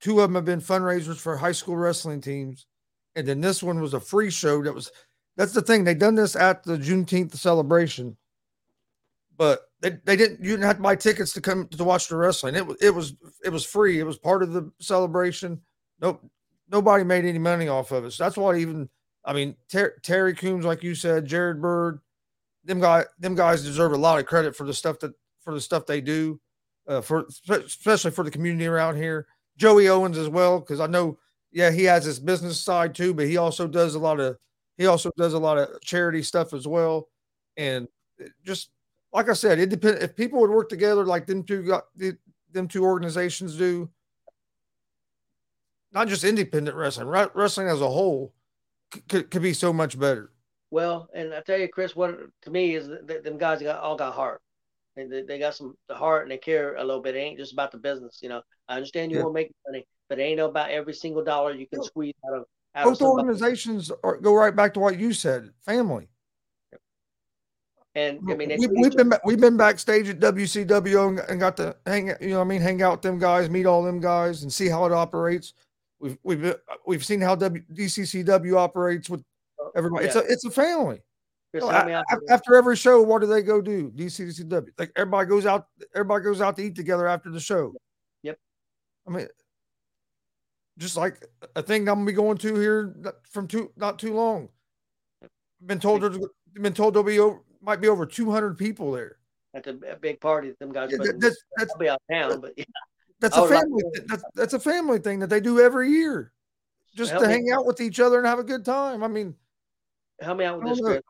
Two 0.00 0.20
of 0.20 0.28
them 0.28 0.34
have 0.34 0.44
been 0.44 0.60
fundraisers 0.60 1.16
for 1.16 1.36
high 1.36 1.52
school 1.52 1.76
wrestling 1.76 2.20
teams, 2.20 2.66
and 3.16 3.26
then 3.26 3.40
this 3.40 3.62
one 3.62 3.80
was 3.80 3.94
a 3.94 4.00
free 4.00 4.30
show. 4.30 4.62
That 4.62 4.74
was 4.74 4.90
that's 5.36 5.52
the 5.52 5.62
thing. 5.62 5.84
They 5.84 5.94
done 5.94 6.14
this 6.14 6.36
at 6.36 6.64
the 6.64 6.76
Juneteenth 6.76 7.34
celebration, 7.34 8.16
but 9.36 9.62
they, 9.80 9.90
they 10.04 10.16
didn't. 10.16 10.42
You 10.42 10.52
didn't 10.52 10.64
have 10.64 10.76
to 10.76 10.82
buy 10.82 10.96
tickets 10.96 11.32
to 11.34 11.40
come 11.40 11.68
to 11.68 11.84
watch 11.84 12.08
the 12.08 12.16
wrestling. 12.16 12.54
It 12.54 12.66
was 12.66 12.76
it 12.80 12.90
was 12.90 13.14
it 13.44 13.50
was 13.50 13.64
free. 13.64 14.00
It 14.00 14.04
was 14.04 14.18
part 14.18 14.42
of 14.42 14.52
the 14.52 14.70
celebration. 14.80 15.60
Nope, 16.00 16.24
nobody 16.70 17.04
made 17.04 17.24
any 17.24 17.38
money 17.38 17.68
off 17.68 17.92
of 17.92 18.04
it. 18.04 18.12
So 18.12 18.24
that's 18.24 18.36
why 18.36 18.56
even 18.56 18.88
I 19.24 19.32
mean 19.34 19.56
Ter- 19.70 19.98
Terry 20.02 20.34
Coombs, 20.34 20.64
like 20.64 20.82
you 20.82 20.94
said, 20.94 21.26
Jared 21.26 21.60
Bird, 21.60 22.00
them 22.64 22.80
guy 22.80 23.04
them 23.18 23.34
guys 23.34 23.62
deserve 23.62 23.92
a 23.92 23.98
lot 23.98 24.18
of 24.18 24.26
credit 24.26 24.56
for 24.56 24.64
the 24.64 24.74
stuff 24.74 24.98
that 25.00 25.12
for 25.44 25.54
the 25.54 25.60
stuff 25.60 25.86
they 25.86 26.00
do, 26.00 26.40
uh, 26.88 27.00
for 27.00 27.26
especially 27.48 28.10
for 28.10 28.24
the 28.24 28.30
community 28.30 28.66
around 28.66 28.96
here. 28.96 29.26
Joey 29.56 29.88
Owens 29.88 30.18
as 30.18 30.28
well, 30.28 30.58
because 30.58 30.80
I 30.80 30.86
know, 30.86 31.18
yeah, 31.52 31.70
he 31.70 31.84
has 31.84 32.04
his 32.04 32.18
business 32.18 32.60
side 32.60 32.94
too, 32.94 33.14
but 33.14 33.26
he 33.26 33.36
also 33.36 33.68
does 33.68 33.94
a 33.94 33.98
lot 33.98 34.18
of 34.18 34.36
he 34.76 34.86
also 34.86 35.10
does 35.16 35.34
a 35.34 35.38
lot 35.38 35.58
of 35.58 35.80
charity 35.82 36.22
stuff 36.22 36.52
as 36.52 36.66
well, 36.66 37.08
and 37.56 37.86
just 38.44 38.70
like 39.12 39.28
I 39.28 39.34
said, 39.34 39.60
it 39.60 39.68
depends 39.68 40.02
if 40.02 40.16
people 40.16 40.40
would 40.40 40.50
work 40.50 40.68
together 40.68 41.04
like 41.04 41.26
them 41.26 41.44
two 41.44 41.62
got 41.62 41.84
them 42.50 42.68
two 42.68 42.84
organizations 42.84 43.56
do. 43.56 43.88
Not 45.92 46.08
just 46.08 46.24
independent 46.24 46.76
wrestling, 46.76 47.06
re- 47.06 47.28
wrestling 47.34 47.68
as 47.68 47.80
a 47.80 47.88
whole 47.88 48.34
could, 49.08 49.30
could 49.30 49.42
be 49.42 49.52
so 49.52 49.72
much 49.72 49.98
better. 49.98 50.32
well, 50.70 51.08
and 51.14 51.32
I 51.32 51.40
tell 51.40 51.58
you, 51.58 51.68
Chris, 51.68 51.94
what 51.94 52.18
to 52.42 52.50
me 52.50 52.74
is 52.74 52.88
that 52.88 53.22
them 53.22 53.38
guys 53.38 53.62
got 53.62 53.80
all 53.80 53.96
got 53.96 54.12
heart. 54.14 54.42
They, 54.96 55.22
they, 55.22 55.38
got 55.38 55.56
some 55.56 55.76
the 55.88 55.94
heart 55.94 56.22
and 56.22 56.30
they 56.30 56.38
care 56.38 56.76
a 56.76 56.84
little 56.84 57.02
bit. 57.02 57.16
It 57.16 57.18
ain't 57.18 57.38
just 57.38 57.52
about 57.52 57.72
the 57.72 57.78
business, 57.78 58.20
you 58.22 58.28
know. 58.28 58.42
I 58.68 58.76
understand 58.76 59.10
you 59.10 59.18
Yeah. 59.18 59.24
want 59.24 59.34
to 59.34 59.40
make 59.42 59.52
money, 59.66 59.86
but 60.08 60.18
it 60.18 60.22
ain't 60.22 60.40
about 60.40 60.70
every 60.70 60.94
single 60.94 61.24
dollar 61.24 61.52
you 61.52 61.66
can 61.66 61.80
No. 61.80 61.84
squeeze 61.84 62.14
out 62.26 62.38
of 62.38 62.44
out 62.76 62.86
of 62.86 62.90
Both 62.90 62.98
somebody. 62.98 63.28
organizations 63.28 63.90
are, 64.02 64.16
go 64.18 64.34
right 64.34 64.54
back 64.54 64.74
to 64.74 64.80
what 64.80 64.98
you 64.98 65.12
said, 65.12 65.52
family. 65.60 66.08
And 67.96 68.18
I 68.28 68.34
mean, 68.34 68.48
we, 68.58 68.66
we've 68.66 68.96
been 68.96 69.12
we've 69.24 69.40
been 69.40 69.56
backstage 69.56 70.08
at 70.08 70.18
WCW 70.18 71.28
and, 71.28 71.38
got 71.38 71.56
to 71.58 71.76
hang, 71.86 72.08
you 72.20 72.30
know, 72.30 72.40
I 72.40 72.44
mean, 72.44 72.60
hang 72.60 72.82
out 72.82 72.92
with 72.92 73.02
them 73.02 73.20
guys, 73.20 73.48
meet 73.48 73.66
all 73.66 73.84
them 73.84 74.00
guys, 74.00 74.42
and 74.42 74.52
see 74.52 74.68
how 74.68 74.84
it 74.84 74.92
operates. 74.92 75.54
We've 76.00 76.18
we've 76.24 76.56
we've 76.86 77.04
seen 77.04 77.20
how 77.20 77.36
w, 77.36 77.62
DCCW 77.72 78.56
operates 78.56 79.08
with 79.08 79.22
oh, 79.60 79.70
everybody. 79.76 80.06
Yeah. 80.06 80.08
It's 80.08 80.16
a 80.16 80.32
it's 80.32 80.44
a 80.44 80.50
family. 80.50 81.02
So 81.60 81.70
after 82.30 82.54
every 82.54 82.76
show, 82.76 83.00
what 83.02 83.20
do 83.20 83.26
they 83.26 83.42
go 83.42 83.60
do? 83.60 83.90
DCCW. 83.90 84.68
Like 84.78 84.92
everybody 84.96 85.28
goes 85.28 85.46
out. 85.46 85.68
Everybody 85.94 86.24
goes 86.24 86.40
out 86.40 86.56
to 86.56 86.62
eat 86.62 86.74
together 86.74 87.06
after 87.06 87.30
the 87.30 87.40
show. 87.40 87.74
Yep. 88.22 88.38
I 89.06 89.10
mean, 89.10 89.28
just 90.78 90.96
like 90.96 91.24
a 91.54 91.62
thing 91.62 91.88
I'm 91.88 91.96
gonna 91.96 92.06
be 92.06 92.12
going 92.12 92.38
to 92.38 92.54
here 92.56 92.94
from 93.30 93.46
too 93.46 93.70
not 93.76 93.98
too 93.98 94.14
long. 94.14 94.48
Been 95.64 95.78
told 95.78 96.02
there's 96.02 96.18
been 96.54 96.74
told 96.74 96.94
there'll 96.94 97.04
be 97.04 97.20
over 97.20 97.40
might 97.62 97.80
be 97.80 97.88
over 97.88 98.04
200 98.04 98.58
people 98.58 98.92
there. 98.92 99.18
That's 99.52 99.68
a, 99.68 99.76
a 99.92 99.96
big 99.96 100.20
party. 100.20 100.52
Them 100.58 100.72
guys. 100.72 100.90
Yeah, 100.90 100.98
that, 100.98 101.20
that's, 101.20 101.36
that's, 101.56 101.72
I'll 101.72 101.78
be 101.78 101.88
out 101.88 102.00
of 102.10 102.14
town, 102.14 102.40
but 102.40 102.52
yeah. 102.56 102.64
That's 103.20 103.36
a 103.36 103.46
family. 103.46 103.82
Like 103.84 104.06
that's 104.06 104.24
that's 104.34 104.54
a 104.54 104.60
family 104.60 104.98
thing 104.98 105.20
that 105.20 105.30
they 105.30 105.40
do 105.40 105.60
every 105.60 105.90
year, 105.90 106.32
just 106.94 107.12
to 107.12 107.26
hang 107.26 107.50
out 107.52 107.64
with 107.64 107.80
each 107.80 108.00
other 108.00 108.18
and 108.18 108.26
have 108.26 108.40
a 108.40 108.44
good 108.44 108.64
time. 108.64 109.02
I 109.02 109.08
mean, 109.08 109.34
help 110.20 110.38
me 110.38 110.44
out 110.44 110.62
with 110.62 110.76
this. 110.76 111.00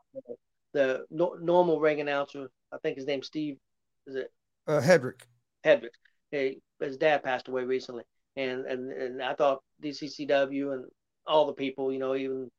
The 0.73 1.05
no, 1.11 1.37
normal 1.41 1.81
ring 1.81 2.01
announcer, 2.01 2.49
I 2.73 2.79
think 2.79 2.97
his 2.97 3.07
name's 3.07 3.27
Steve. 3.27 3.59
Is 4.07 4.17
it? 4.17 4.33
Uh, 4.67 4.81
Hedrick. 4.81 5.23
Hedrick. 5.65 5.95
Hey, 6.31 6.59
his 6.81 6.97
dad 6.97 7.23
passed 7.23 7.49
away 7.49 7.65
recently, 7.65 8.05
and 8.37 8.67
and 8.67 8.93
and 8.93 9.23
I 9.23 9.35
thought 9.35 9.63
DCCW 9.83 10.75
and 10.75 10.85
all 11.27 11.47
the 11.47 11.53
people, 11.53 11.93
you 11.93 11.99
know, 11.99 12.15
even 12.17 12.51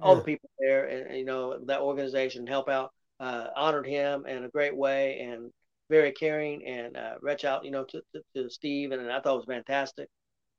all 0.00 0.14
yeah. 0.14 0.18
the 0.20 0.24
people 0.24 0.50
there, 0.58 0.86
and 0.86 1.16
you 1.16 1.24
know 1.24 1.58
that 1.66 1.80
organization 1.80 2.46
help 2.46 2.68
out, 2.68 2.90
uh, 3.20 3.48
honored 3.56 3.86
him 3.86 4.26
in 4.26 4.44
a 4.44 4.50
great 4.50 4.76
way, 4.76 5.20
and 5.20 5.50
very 5.88 6.12
caring 6.12 6.66
and 6.66 6.96
uh, 6.96 7.14
reach 7.20 7.44
out, 7.44 7.64
you 7.64 7.70
know, 7.70 7.84
to, 7.84 8.00
to, 8.14 8.22
to 8.34 8.50
Steve, 8.50 8.92
and, 8.92 9.02
and, 9.02 9.12
I 9.12 9.20
thought 9.20 9.34
it 9.34 9.46
was 9.46 9.46
fantastic. 9.46 10.08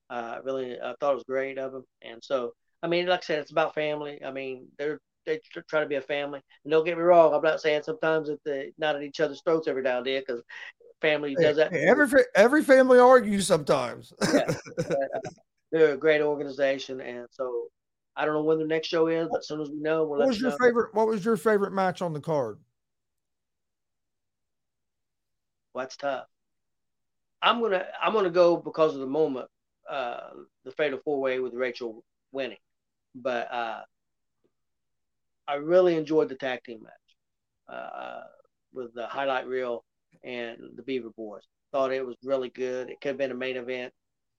Uh, 0.09 0.37
really, 0.43 0.79
I 0.79 0.93
thought 0.99 1.13
it 1.13 1.15
was 1.15 1.23
great 1.23 1.57
of 1.57 1.73
him, 1.73 1.83
and 2.01 2.23
so 2.23 2.53
I 2.83 2.87
mean, 2.87 3.07
like 3.07 3.21
I 3.21 3.23
said, 3.23 3.39
it's 3.39 3.51
about 3.51 3.73
family. 3.75 4.21
I 4.23 4.31
mean, 4.31 4.67
they're 4.77 4.99
they 5.25 5.39
try 5.69 5.81
to 5.81 5.87
be 5.87 5.95
a 5.95 6.01
family. 6.01 6.41
And 6.63 6.71
don't 6.71 6.85
get 6.85 6.97
me 6.97 7.03
wrong, 7.03 7.33
I'm 7.33 7.41
not 7.41 7.61
saying 7.61 7.83
sometimes 7.83 8.27
that 8.27 8.43
they 8.43 8.73
not 8.77 8.95
at 8.95 9.03
each 9.03 9.19
other's 9.19 9.41
throats 9.41 9.67
every 9.67 9.81
now 9.81 9.97
and 9.97 10.05
then 10.05 10.21
because 10.25 10.43
family 11.01 11.35
does 11.35 11.57
that. 11.57 11.73
Every 11.73 12.23
every 12.35 12.63
family 12.63 12.99
argues 12.99 13.47
sometimes. 13.47 14.13
yeah. 14.33 14.53
but, 14.77 14.91
uh, 14.91 15.29
they're 15.71 15.93
a 15.93 15.97
great 15.97 16.21
organization, 16.21 17.01
and 17.01 17.27
so 17.31 17.65
I 18.15 18.25
don't 18.25 18.35
know 18.35 18.43
when 18.43 18.59
the 18.59 18.65
next 18.65 18.87
show 18.87 19.07
is, 19.07 19.27
but 19.31 19.39
as 19.39 19.47
soon 19.47 19.59
as 19.59 19.69
we 19.69 19.79
know, 19.79 20.03
we'll 20.03 20.19
what 20.19 20.27
was 20.27 20.39
your 20.39 20.51
know. 20.51 20.57
favorite? 20.61 20.93
What 20.93 21.07
was 21.07 21.25
your 21.25 21.37
favorite 21.37 21.73
match 21.73 22.01
on 22.01 22.13
the 22.13 22.21
card? 22.21 22.59
well, 25.73 25.83
that's 25.83 25.97
tough. 25.97 26.25
I'm 27.41 27.61
gonna 27.61 27.85
I'm 28.01 28.13
gonna 28.13 28.29
go 28.29 28.55
because 28.55 28.93
of 28.93 29.01
the 29.01 29.07
moment, 29.07 29.47
uh, 29.89 30.29
the 30.63 30.71
fatal 30.71 30.99
four 31.03 31.19
way 31.19 31.39
with 31.39 31.53
Rachel 31.53 32.03
winning, 32.31 32.57
but 33.15 33.51
uh, 33.51 33.81
I 35.47 35.55
really 35.55 35.95
enjoyed 35.95 36.29
the 36.29 36.35
tag 36.35 36.63
team 36.63 36.83
match 36.83 37.77
uh, 37.77 38.21
with 38.73 38.93
the 38.93 39.07
highlight 39.07 39.47
reel 39.47 39.83
and 40.23 40.57
the 40.75 40.83
Beaver 40.83 41.09
Boys. 41.15 41.43
Thought 41.71 41.91
it 41.91 42.05
was 42.05 42.15
really 42.23 42.49
good. 42.49 42.89
It 42.89 43.01
could 43.01 43.09
have 43.09 43.17
been 43.17 43.31
a 43.31 43.35
main 43.35 43.57
event, 43.57 43.93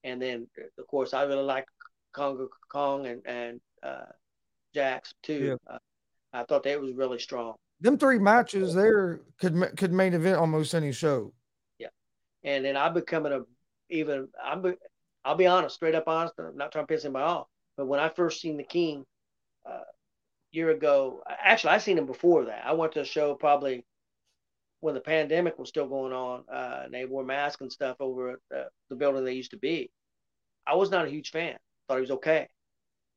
and 0.04 0.22
then 0.22 0.46
of 0.78 0.86
course 0.86 1.12
I 1.12 1.24
really 1.24 1.42
like 1.42 1.66
Kongo 2.12 2.48
Kong 2.70 3.06
and 3.06 3.22
and 3.26 3.60
uh, 3.82 4.06
Jax 4.72 5.12
too. 5.22 5.58
Yeah. 5.68 5.74
Uh, 5.74 5.78
I 6.32 6.44
thought 6.44 6.64
that 6.64 6.80
was 6.80 6.92
really 6.94 7.18
strong 7.18 7.54
them 7.80 7.98
three 7.98 8.18
matches 8.18 8.74
there 8.74 9.20
could 9.38 9.54
could 9.76 9.92
main 9.92 10.14
event 10.14 10.38
almost 10.38 10.74
any 10.74 10.90
show. 10.90 11.32
Yeah, 11.78 11.88
and 12.42 12.64
then 12.64 12.76
I'm 12.76 12.94
becoming 12.94 13.32
a 13.32 13.42
even 13.90 14.28
I'm 14.42 14.62
be, 14.62 14.72
I'll 15.24 15.34
be 15.34 15.46
honest, 15.46 15.76
straight 15.76 15.94
up 15.94 16.08
honest. 16.08 16.34
I'm 16.38 16.56
not 16.56 16.72
trying 16.72 16.86
to 16.86 16.92
piss 16.92 17.04
anybody 17.04 17.24
off, 17.24 17.46
but 17.76 17.86
when 17.86 18.00
I 18.00 18.08
first 18.08 18.40
seen 18.40 18.56
the 18.56 18.64
King 18.64 19.04
uh, 19.68 19.80
year 20.54 20.70
ago, 20.70 21.22
actually 21.26 21.74
I 21.74 21.78
seen 21.78 21.98
him 21.98 22.06
before 22.06 22.46
that. 22.46 22.64
I 22.64 22.72
went 22.72 22.92
to 22.92 23.00
a 23.00 23.04
show 23.04 23.34
probably 23.34 23.84
when 24.80 24.94
the 24.94 25.00
pandemic 25.00 25.58
was 25.58 25.68
still 25.68 25.88
going 25.88 26.12
on, 26.12 26.44
uh, 26.52 26.82
and 26.84 26.94
they 26.94 27.04
wore 27.06 27.24
masks 27.24 27.62
and 27.62 27.72
stuff 27.72 27.96
over 28.00 28.32
at 28.32 28.38
the, 28.50 28.66
the 28.90 28.96
building 28.96 29.24
they 29.24 29.32
used 29.32 29.52
to 29.52 29.56
be. 29.56 29.90
I 30.66 30.74
was 30.74 30.90
not 30.90 31.06
a 31.06 31.10
huge 31.10 31.30
fan. 31.30 31.56
Thought 31.88 31.96
he 31.96 32.00
was 32.02 32.10
okay, 32.12 32.48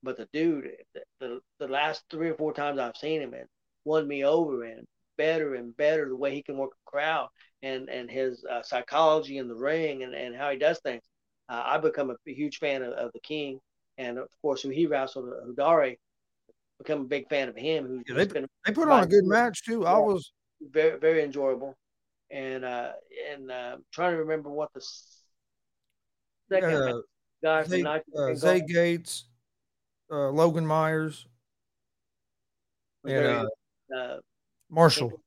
but 0.03 0.17
the 0.17 0.27
dude, 0.33 0.69
the, 0.93 1.01
the, 1.19 1.39
the 1.59 1.67
last 1.67 2.03
three 2.09 2.29
or 2.29 2.35
four 2.35 2.53
times 2.53 2.79
I've 2.79 2.97
seen 2.97 3.21
him, 3.21 3.33
and 3.33 3.47
won 3.85 4.07
me 4.07 4.23
over 4.25 4.63
and 4.63 4.85
better 5.17 5.55
and 5.55 5.75
better 5.75 6.07
the 6.07 6.15
way 6.15 6.33
he 6.33 6.43
can 6.43 6.57
work 6.57 6.71
a 6.71 6.89
crowd 6.89 7.27
and 7.63 7.89
and 7.89 8.09
his 8.09 8.45
uh, 8.49 8.61
psychology 8.61 9.37
in 9.37 9.47
the 9.47 9.55
ring 9.55 10.03
and, 10.03 10.13
and 10.13 10.35
how 10.35 10.51
he 10.51 10.57
does 10.57 10.79
things. 10.79 11.03
Uh, 11.49 11.63
I've 11.65 11.81
become 11.81 12.11
a, 12.11 12.15
huge 12.25 12.59
fan 12.59 12.81
of, 12.81 12.93
of, 12.93 13.11
the 13.13 13.21
King, 13.21 13.59
and 13.97 14.17
of 14.17 14.27
course, 14.41 14.61
who 14.61 14.69
he 14.69 14.85
wrestled, 14.85 15.29
Hudari, 15.47 15.97
become 16.77 17.01
a 17.01 17.05
big 17.05 17.27
fan 17.29 17.49
of 17.49 17.55
him. 17.55 17.87
Who's 17.87 18.03
yeah, 18.07 18.15
they, 18.15 18.25
been 18.25 18.47
they 18.65 18.73
put 18.73 18.89
on 18.89 19.03
a 19.03 19.07
good 19.07 19.25
match 19.25 19.63
too. 19.63 19.85
I 19.85 19.97
was 19.97 20.31
very 20.61 20.99
very 20.99 21.23
enjoyable, 21.23 21.75
and 22.31 22.63
uh 22.63 22.91
and 23.33 23.51
uh, 23.51 23.77
trying 23.91 24.13
to 24.13 24.17
remember 24.17 24.49
what 24.49 24.69
the 24.73 24.81
second 26.49 26.73
uh, 26.73 27.01
guy 27.43 27.63
Zay, 27.63 27.83
uh, 27.83 28.35
Zay 28.35 28.61
Gates, 28.67 29.25
uh, 30.11 30.29
Logan 30.29 30.65
Myers, 30.65 31.27
and 33.05 33.25
uh, 33.25 33.95
uh, 33.95 34.17
Marshall. 34.69 35.21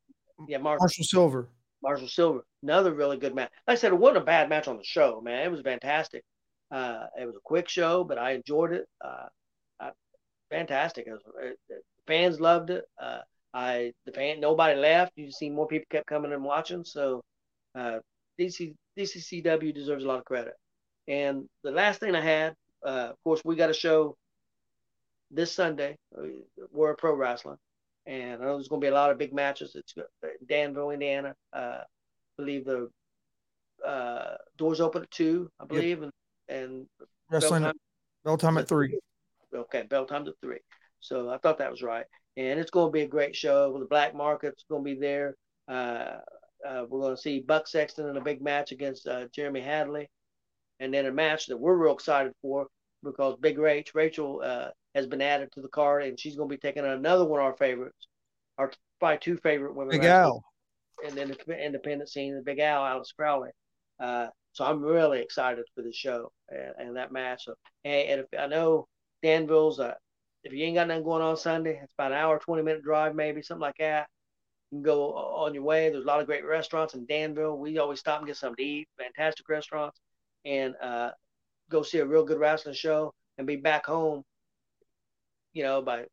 Yeah, 0.48 0.59
Marshall. 0.59 0.84
Marshall 0.84 1.05
Silver. 1.05 1.48
Marshall 1.82 2.09
Silver. 2.09 2.44
Another 2.62 2.92
really 2.92 3.16
good 3.16 3.34
match. 3.34 3.51
Like 3.66 3.78
I 3.78 3.80
said, 3.80 3.92
it 3.92 3.98
wasn't 3.98 4.18
a 4.18 4.24
bad 4.24 4.48
match 4.48 4.68
on 4.68 4.76
the 4.76 4.84
show, 4.84 5.20
man. 5.20 5.44
It 5.44 5.51
was 5.51 5.61
fantastic. 5.61 6.24
Uh, 6.70 7.07
it 7.18 7.26
was 7.26 7.36
a 7.36 7.40
quick 7.42 7.68
show, 7.68 8.05
but 8.05 8.18
I 8.18 8.32
enjoyed 8.32 8.72
it. 8.72 8.86
Uh, 9.03 9.26
fantastic. 10.51 11.07
It 11.07 11.12
was, 11.12 11.22
it, 11.40 11.59
it, 11.68 11.84
fans 12.07 12.40
loved 12.40 12.70
it. 12.70 12.84
Uh, 13.01 13.20
I 13.53 13.92
the 14.07 14.12
fan 14.12 14.40
nobody 14.40 14.78
left. 14.78 15.12
You 15.16 15.30
see 15.30 15.51
more 15.51 15.66
people 15.66 15.86
kept 15.90 16.07
coming 16.07 16.32
and 16.32 16.44
watching. 16.44 16.84
So 16.84 17.22
uh, 17.74 17.98
DC 18.38 18.74
DCCW 18.98 19.74
deserves 19.74 20.05
a 20.05 20.07
lot 20.07 20.18
of 20.18 20.24
credit. 20.24 20.55
And 21.09 21.48
the 21.64 21.72
last 21.72 22.01
thing 22.01 22.14
I 22.14 22.20
had, 22.20 22.55
uh, 22.84 23.09
of 23.11 23.16
course, 23.24 23.42
we 23.44 23.57
got 23.57 23.70
a 23.70 23.74
show 23.74 24.16
this 25.30 25.53
Sunday. 25.53 25.96
Uh, 26.16 26.26
Warrior 26.72 26.96
Pro 26.96 27.14
Wrestling 27.14 27.57
and 28.07 28.42
I 28.42 28.44
know 28.44 28.55
there's 28.55 28.68
going 28.68 28.80
to 28.80 28.84
be 28.84 28.90
a 28.90 28.94
lot 28.94 29.11
of 29.11 29.18
big 29.18 29.32
matches. 29.32 29.76
It's 29.76 29.94
Danville, 30.48 30.90
Indiana. 30.90 31.34
Uh, 31.53 31.78
I 31.82 31.84
believe 32.36 32.64
the 32.64 32.88
uh, 33.86 34.36
doors 34.57 34.80
open 34.80 35.03
at 35.03 35.11
two, 35.11 35.51
I 35.61 35.66
believe, 35.66 36.03
yep. 36.03 36.11
and 36.48 36.72
and 36.72 36.86
wrestling 37.30 37.62
bell 37.62 37.72
time, 37.72 37.80
bell 38.24 38.38
time 38.38 38.59
at 38.59 38.68
three. 38.68 38.98
Okay, 39.55 39.82
bell 39.82 40.07
time 40.07 40.26
at 40.26 40.34
three. 40.40 40.61
So 41.01 41.30
I 41.30 41.38
thought 41.38 41.59
that 41.59 41.70
was 41.70 41.82
right, 41.82 42.05
and 42.36 42.61
it's 42.61 42.70
going 42.70 42.88
to 42.88 42.92
be 42.92 43.03
a 43.03 43.09
great 43.09 43.34
show. 43.34 43.76
The 43.78 43.86
black 43.86 44.14
market's 44.14 44.64
going 44.70 44.84
to 44.84 44.94
be 44.94 45.01
there. 45.01 45.34
Uh, 45.68 46.18
uh, 46.66 46.84
we're 46.88 47.01
going 47.01 47.16
to 47.16 47.20
see 47.20 47.40
Buck 47.40 47.66
Sexton 47.66 48.09
in 48.09 48.16
a 48.16 48.22
big 48.22 48.42
match 48.42 48.72
against 48.72 49.07
uh, 49.07 49.26
Jeremy 49.34 49.61
Hadley, 49.61 50.11
and 50.78 50.92
then 50.92 51.07
a 51.07 51.12
match 51.12 51.46
that 51.46 51.59
we're 51.59 51.76
real 51.76 51.94
excited 51.94 52.32
for 52.42 52.66
because 53.03 53.36
Big 53.40 53.57
Rach, 53.57 53.94
Rachel 53.94 54.42
uh, 54.44 54.68
has 54.94 55.07
been 55.07 55.22
added 55.22 55.51
to 55.53 55.62
the 55.62 55.68
card, 55.68 56.05
and 56.05 56.18
she's 56.18 56.36
going 56.36 56.48
to 56.48 56.55
be 56.55 56.61
taking 56.61 56.84
another 56.84 57.24
one 57.24 57.40
of 57.40 57.46
our 57.46 57.57
favorites, 57.57 58.09
our 58.59 58.72
probably 58.98 59.18
two 59.18 59.36
favorite 59.38 59.74
women. 59.74 59.98
Big 59.98 60.05
Al. 60.05 60.44
And 61.07 61.16
then 61.16 61.34
the 61.46 61.64
independent 61.64 62.11
scene, 62.11 62.34
the 62.34 62.42
Big 62.42 62.59
Al, 62.59 62.84
Alice 62.84 63.12
Crowley. 63.12 63.51
Uh, 63.98 64.26
so 64.53 64.64
I'm 64.64 64.82
really 64.82 65.20
excited 65.20 65.64
for 65.74 65.82
the 65.82 65.92
show 65.92 66.32
and, 66.48 66.88
and 66.88 66.96
that 66.96 67.12
match. 67.12 67.44
So, 67.44 67.55
and, 67.84 68.09
and, 68.09 68.20
if 68.20 68.26
I 68.38 68.46
know 68.46 68.86
Danville's, 69.23 69.81
uh, 69.81 69.95
if 70.45 70.53
you 70.53 70.64
ain't 70.64 70.77
got 70.77 70.89
nothing 70.89 71.05
going 71.05 71.23
on 71.23 71.37
Sunday, 71.37 71.81
it's 71.83 71.93
about 71.93 72.12
an 72.12 72.18
hour, 72.18 72.39
20 72.39 72.62
minute 72.62 72.83
drive, 72.83 73.14
maybe 73.14 73.43
something 73.43 73.61
like 73.61 73.77
that. 73.79 74.09
You 74.71 74.77
can 74.77 74.83
go 74.83 75.14
on 75.14 75.55
your 75.55 75.64
way. 75.64 75.91
There's 75.91 76.05
a 76.05 76.07
lot 76.07 76.21
of 76.21 76.27
great 76.27 76.45
restaurants 76.45 76.95
in 76.95 77.07
Danville. 77.07 77.59
We 77.59 77.79
always 77.79 78.01
stop 78.01 78.18
and 78.18 78.27
get 78.27 78.37
something 78.37 78.64
to 78.64 78.71
eat. 78.71 78.89
Fantastic 78.99 79.49
restaurants, 79.49 79.99
and 80.45 80.75
uh, 80.83 81.11
go 81.68 81.83
see 81.83 81.99
a 81.99 82.07
real 82.07 82.25
good 82.25 82.39
wrestling 82.39 82.75
show 82.75 83.12
and 83.37 83.47
be 83.47 83.57
back 83.57 83.87
home 83.87 84.25
you 85.53 85.62
know, 85.62 85.83
by 85.83 86.05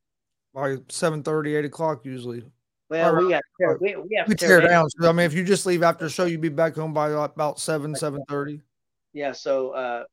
by 0.53 0.77
seven 0.89 1.23
thirty, 1.23 1.55
eight 1.55 1.65
o'clock 1.65 2.05
usually. 2.05 2.43
Well, 2.89 3.15
we 3.17 3.29
got 3.29 3.43
tear, 3.59 3.77
we, 3.81 3.95
we 3.97 4.15
have 4.17 4.27
we 4.27 4.35
tear, 4.35 4.61
tear 4.61 4.69
down. 4.69 4.89
So, 4.89 5.09
I 5.09 5.11
mean, 5.11 5.25
if 5.25 5.33
you 5.33 5.43
just 5.43 5.65
leave 5.65 5.83
after 5.83 6.05
the 6.05 6.09
show, 6.09 6.25
you'd 6.25 6.41
be 6.41 6.49
back 6.49 6.75
home 6.75 6.93
by 6.93 7.09
about 7.09 7.59
seven, 7.59 7.95
seven 7.95 8.23
thirty. 8.29 8.61
Yeah. 9.13 9.33
So, 9.33 9.71
uh, 9.71 10.03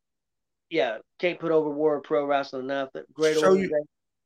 yeah, 0.74 0.98
can't 1.20 1.38
put 1.38 1.52
over 1.52 1.70
War 1.70 2.00
Pro 2.00 2.26
Wrestling 2.26 2.64
enough. 2.64 2.88
Great 3.12 3.38
show 3.38 3.52
you, 3.52 3.70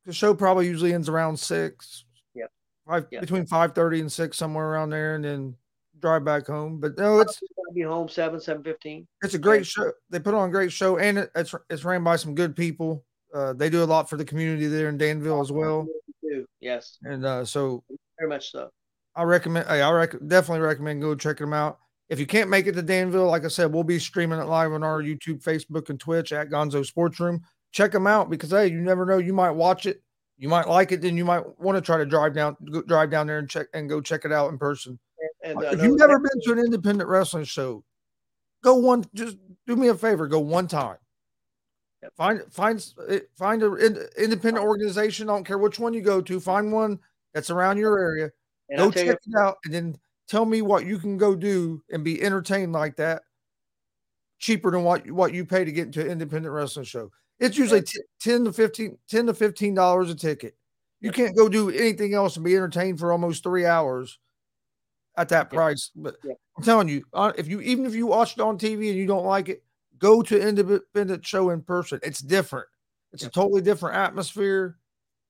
The 0.06 0.14
show 0.14 0.32
probably 0.32 0.66
usually 0.66 0.94
ends 0.94 1.06
around 1.06 1.38
six. 1.38 2.06
Yep. 2.34 2.50
Five 2.86 3.06
yep. 3.10 3.20
between 3.20 3.44
five 3.44 3.74
thirty 3.74 4.00
and 4.00 4.10
six, 4.10 4.38
somewhere 4.38 4.66
around 4.66 4.88
there, 4.88 5.14
and 5.14 5.22
then 5.22 5.54
drive 6.00 6.24
back 6.24 6.46
home. 6.46 6.80
But 6.80 6.96
no, 6.96 7.20
it's 7.20 7.38
gonna 7.38 7.74
be 7.74 7.82
home 7.82 8.08
seven, 8.08 8.40
seven 8.40 8.64
fifteen. 8.64 9.06
It's 9.20 9.34
a 9.34 9.38
great 9.38 9.66
show. 9.66 9.92
They 10.08 10.20
put 10.20 10.32
on 10.32 10.48
a 10.48 10.50
great 10.50 10.72
show, 10.72 10.96
and 10.96 11.18
it, 11.18 11.30
it's 11.34 11.54
it's 11.68 11.84
ran 11.84 12.02
by 12.02 12.16
some 12.16 12.34
good 12.34 12.56
people. 12.56 13.04
Uh, 13.34 13.52
they 13.52 13.68
do 13.68 13.82
a 13.82 13.84
lot 13.84 14.08
for 14.08 14.16
the 14.16 14.24
community 14.24 14.68
there 14.68 14.88
in 14.88 14.96
Danville 14.96 15.42
as 15.42 15.52
well. 15.52 15.86
Yes, 16.60 16.96
and 17.02 17.26
uh, 17.26 17.44
so 17.44 17.84
very 18.18 18.30
much 18.30 18.52
so. 18.52 18.70
I 19.14 19.24
recommend. 19.24 19.68
I 19.68 19.90
rec- 19.90 20.26
definitely 20.26 20.60
recommend 20.60 21.02
go 21.02 21.14
check 21.14 21.36
them 21.36 21.52
out. 21.52 21.78
If 22.08 22.18
you 22.18 22.26
can't 22.26 22.48
make 22.48 22.66
it 22.66 22.72
to 22.72 22.82
Danville, 22.82 23.26
like 23.26 23.44
I 23.44 23.48
said, 23.48 23.72
we'll 23.72 23.84
be 23.84 23.98
streaming 23.98 24.38
it 24.38 24.44
live 24.44 24.72
on 24.72 24.82
our 24.82 25.02
YouTube, 25.02 25.42
Facebook, 25.42 25.90
and 25.90 26.00
Twitch 26.00 26.32
at 26.32 26.48
Gonzo 26.48 26.84
Sports 26.84 27.20
Room. 27.20 27.42
check 27.70 27.92
them 27.92 28.06
out 28.06 28.30
because 28.30 28.50
hey, 28.50 28.68
you 28.68 28.80
never 28.80 29.04
know, 29.04 29.18
you 29.18 29.34
might 29.34 29.50
watch 29.50 29.84
it, 29.84 30.02
you 30.38 30.48
might 30.48 30.68
like 30.68 30.90
it, 30.92 31.02
then 31.02 31.16
you 31.16 31.24
might 31.24 31.42
want 31.60 31.76
to 31.76 31.82
try 31.82 31.98
to 31.98 32.06
drive 32.06 32.34
down, 32.34 32.56
go, 32.70 32.82
drive 32.82 33.10
down 33.10 33.26
there 33.26 33.38
and 33.38 33.50
check 33.50 33.66
and 33.74 33.88
go 33.88 34.00
check 34.00 34.24
it 34.24 34.32
out 34.32 34.50
in 34.50 34.58
person. 34.58 34.98
And, 35.42 35.62
and 35.62 35.66
uh, 35.66 35.70
if 35.70 35.82
you've 35.82 35.98
never 35.98 36.18
been 36.18 36.40
to 36.44 36.52
an 36.52 36.58
independent 36.58 37.10
wrestling 37.10 37.44
show, 37.44 37.84
go 38.62 38.74
one. 38.76 39.04
Just 39.14 39.36
do 39.66 39.76
me 39.76 39.88
a 39.88 39.94
favor, 39.94 40.26
go 40.26 40.40
one 40.40 40.66
time. 40.66 40.96
Find 42.16 42.40
find 42.50 42.84
eh, 43.08 43.20
find 43.36 43.62
an 43.62 44.06
independent 44.16 44.64
organization. 44.64 45.28
I 45.28 45.34
don't 45.34 45.44
care 45.44 45.58
which 45.58 45.78
one 45.78 45.92
you 45.92 46.00
go 46.00 46.20
to. 46.22 46.40
Find 46.40 46.72
one 46.72 47.00
that's 47.34 47.50
around 47.50 47.78
your 47.78 47.98
area. 47.98 48.30
And 48.68 48.78
go 48.78 48.90
check 48.90 49.06
you, 49.06 49.12
it 49.12 49.38
out, 49.38 49.56
and 49.64 49.74
then 49.74 49.96
tell 50.28 50.44
me 50.44 50.62
what 50.62 50.86
you 50.86 50.98
can 50.98 51.16
go 51.16 51.34
do 51.34 51.82
and 51.90 52.04
be 52.04 52.22
entertained 52.22 52.72
like 52.72 52.96
that. 52.96 53.22
Cheaper 54.38 54.70
than 54.70 54.84
what 54.84 55.10
what 55.10 55.34
you 55.34 55.44
pay 55.44 55.64
to 55.64 55.72
get 55.72 55.86
into 55.86 56.00
an 56.00 56.12
independent 56.12 56.54
wrestling 56.54 56.84
show. 56.84 57.10
It's 57.40 57.58
usually 57.58 57.82
t- 57.82 58.00
ten 58.20 58.44
to 58.44 58.52
15 58.52 58.98
10 59.08 59.26
to 59.26 59.34
fifteen 59.34 59.74
dollars 59.74 60.10
a 60.10 60.14
ticket. 60.14 60.54
You 61.00 61.12
can't 61.12 61.36
go 61.36 61.48
do 61.48 61.70
anything 61.70 62.14
else 62.14 62.36
and 62.36 62.44
be 62.44 62.56
entertained 62.56 62.98
for 62.98 63.12
almost 63.12 63.42
three 63.42 63.64
hours 63.64 64.18
at 65.16 65.28
that 65.28 65.50
price. 65.50 65.90
But 65.94 66.16
I'm 66.56 66.64
telling 66.64 66.88
you, 66.88 67.04
uh, 67.12 67.32
if 67.36 67.48
you 67.48 67.60
even 67.60 67.86
if 67.86 67.94
you 67.94 68.06
watch 68.06 68.32
it 68.32 68.40
on 68.40 68.58
TV 68.58 68.88
and 68.88 68.98
you 68.98 69.06
don't 69.06 69.24
like 69.24 69.48
it, 69.48 69.62
go 69.98 70.22
to 70.22 70.40
independent 70.40 71.24
show 71.26 71.50
in 71.50 71.62
person. 71.62 72.00
It's 72.02 72.20
different. 72.20 72.66
It's 73.12 73.24
a 73.24 73.30
totally 73.30 73.62
different 73.62 73.96
atmosphere. 73.96 74.76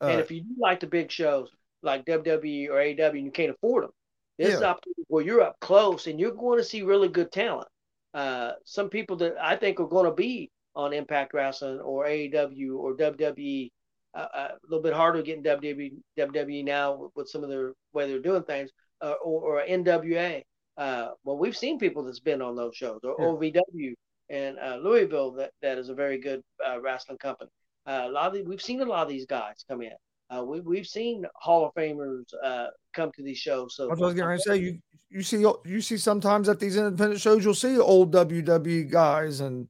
Uh, 0.01 0.07
and 0.07 0.21
if 0.21 0.31
you 0.31 0.43
do 0.43 0.55
like 0.59 0.81
the 0.81 0.87
big 0.87 1.11
shows 1.11 1.49
like 1.83 2.05
WWE 2.07 2.69
or 2.69 2.75
AEW, 2.75 3.11
and 3.11 3.25
you 3.25 3.31
can't 3.31 3.51
afford 3.51 3.85
them, 3.85 3.91
this 4.39 4.51
yeah. 4.51 4.57
is 4.57 4.63
opportunity 4.63 5.05
where 5.09 5.25
you're 5.25 5.43
up 5.43 5.57
close 5.61 6.07
and 6.07 6.19
you're 6.19 6.35
going 6.35 6.59
to 6.59 6.65
see 6.65 6.83
really 6.83 7.09
good 7.09 7.33
talent. 7.33 7.69
Uh, 8.15 8.53
some 8.65 8.89
people 8.89 9.17
that 9.17 9.35
I 9.41 9.57
think 9.57 9.81
are 9.81 9.89
going 9.89 10.07
to 10.07 10.15
be 10.15 10.51
on 10.75 10.93
Impact 10.93 11.35
Wrestling 11.35 11.81
or 11.81 12.07
AEW 12.07 12.77
or 12.77 12.97
WWE. 12.97 13.71
Uh, 14.15 14.27
uh, 14.35 14.49
a 14.53 14.67
little 14.67 14.83
bit 14.83 14.95
harder 14.95 15.21
getting 15.21 15.45
WWE 15.45 15.93
WWE 16.19 16.65
now 16.65 17.11
with 17.15 17.29
some 17.29 17.45
of 17.45 17.51
their 17.51 17.73
way 17.93 18.09
they're 18.09 18.19
doing 18.19 18.43
things, 18.43 18.71
uh, 19.03 19.15
or, 19.23 19.61
or 19.61 19.67
NWA. 19.69 20.43
Uh, 20.79 21.09
well, 21.25 21.37
we've 21.37 21.57
seen 21.57 21.79
people 21.79 22.05
that's 22.05 22.21
been 22.21 22.41
on 22.41 22.57
those 22.57 22.75
shows, 22.75 23.01
or 23.05 23.17
yeah. 23.19 23.61
OVW 23.61 23.95
and 24.31 24.59
uh, 24.59 24.77
Louisville 24.77 25.33
that, 25.33 25.53
that 25.63 25.79
is 25.79 25.89
a 25.89 25.95
very 25.95 26.21
good 26.21 26.43
uh, 26.67 26.81
wrestling 26.81 27.19
company. 27.19 27.51
Uh, 27.87 28.05
a 28.07 28.11
lot 28.11 28.29
of 28.29 28.35
the, 28.35 28.43
we've 28.43 28.63
seen 28.63 28.81
a 28.81 28.85
lot 28.85 29.03
of 29.03 29.09
these 29.09 29.27
guys 29.27 29.65
come 29.69 29.83
in. 29.83 29.93
Uh, 30.31 30.45
we 30.45 30.61
we've 30.61 30.87
seen 30.87 31.25
Hall 31.35 31.65
of 31.65 31.75
Famers 31.75 32.25
uh, 32.43 32.67
come 32.99 33.13
to 33.13 33.23
these 33.23 33.39
shows. 33.39 33.77
So 33.77 33.91
I 33.91 33.95
was 33.95 34.15
going 34.15 34.37
to 34.37 34.43
say 34.43 34.57
you 34.57 34.79
you 35.11 35.23
see 35.23 35.45
you 35.65 35.81
see 35.81 35.97
sometimes 35.97 36.49
at 36.49 36.61
these 36.61 36.77
independent 36.77 37.21
shows 37.21 37.45
you'll 37.45 37.55
see 37.55 37.79
old 37.79 38.13
WWE 38.13 38.91
guys 38.91 39.41
and 39.41 39.69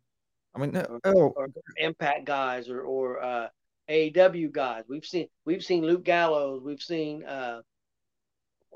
I 0.54 0.60
mean 0.60 0.76
or, 0.76 1.00
oh. 1.04 1.32
or 1.36 1.48
Impact 1.76 2.24
guys 2.24 2.68
or 2.68 2.82
or 2.82 3.22
uh, 3.22 3.48
AEW 3.88 4.50
guys. 4.50 4.84
We've 4.88 5.04
seen 5.04 5.28
we've 5.44 5.62
seen 5.62 5.84
Luke 5.84 6.04
Gallows. 6.04 6.62
We've 6.64 6.82
seen 6.82 7.24
uh, 7.24 7.60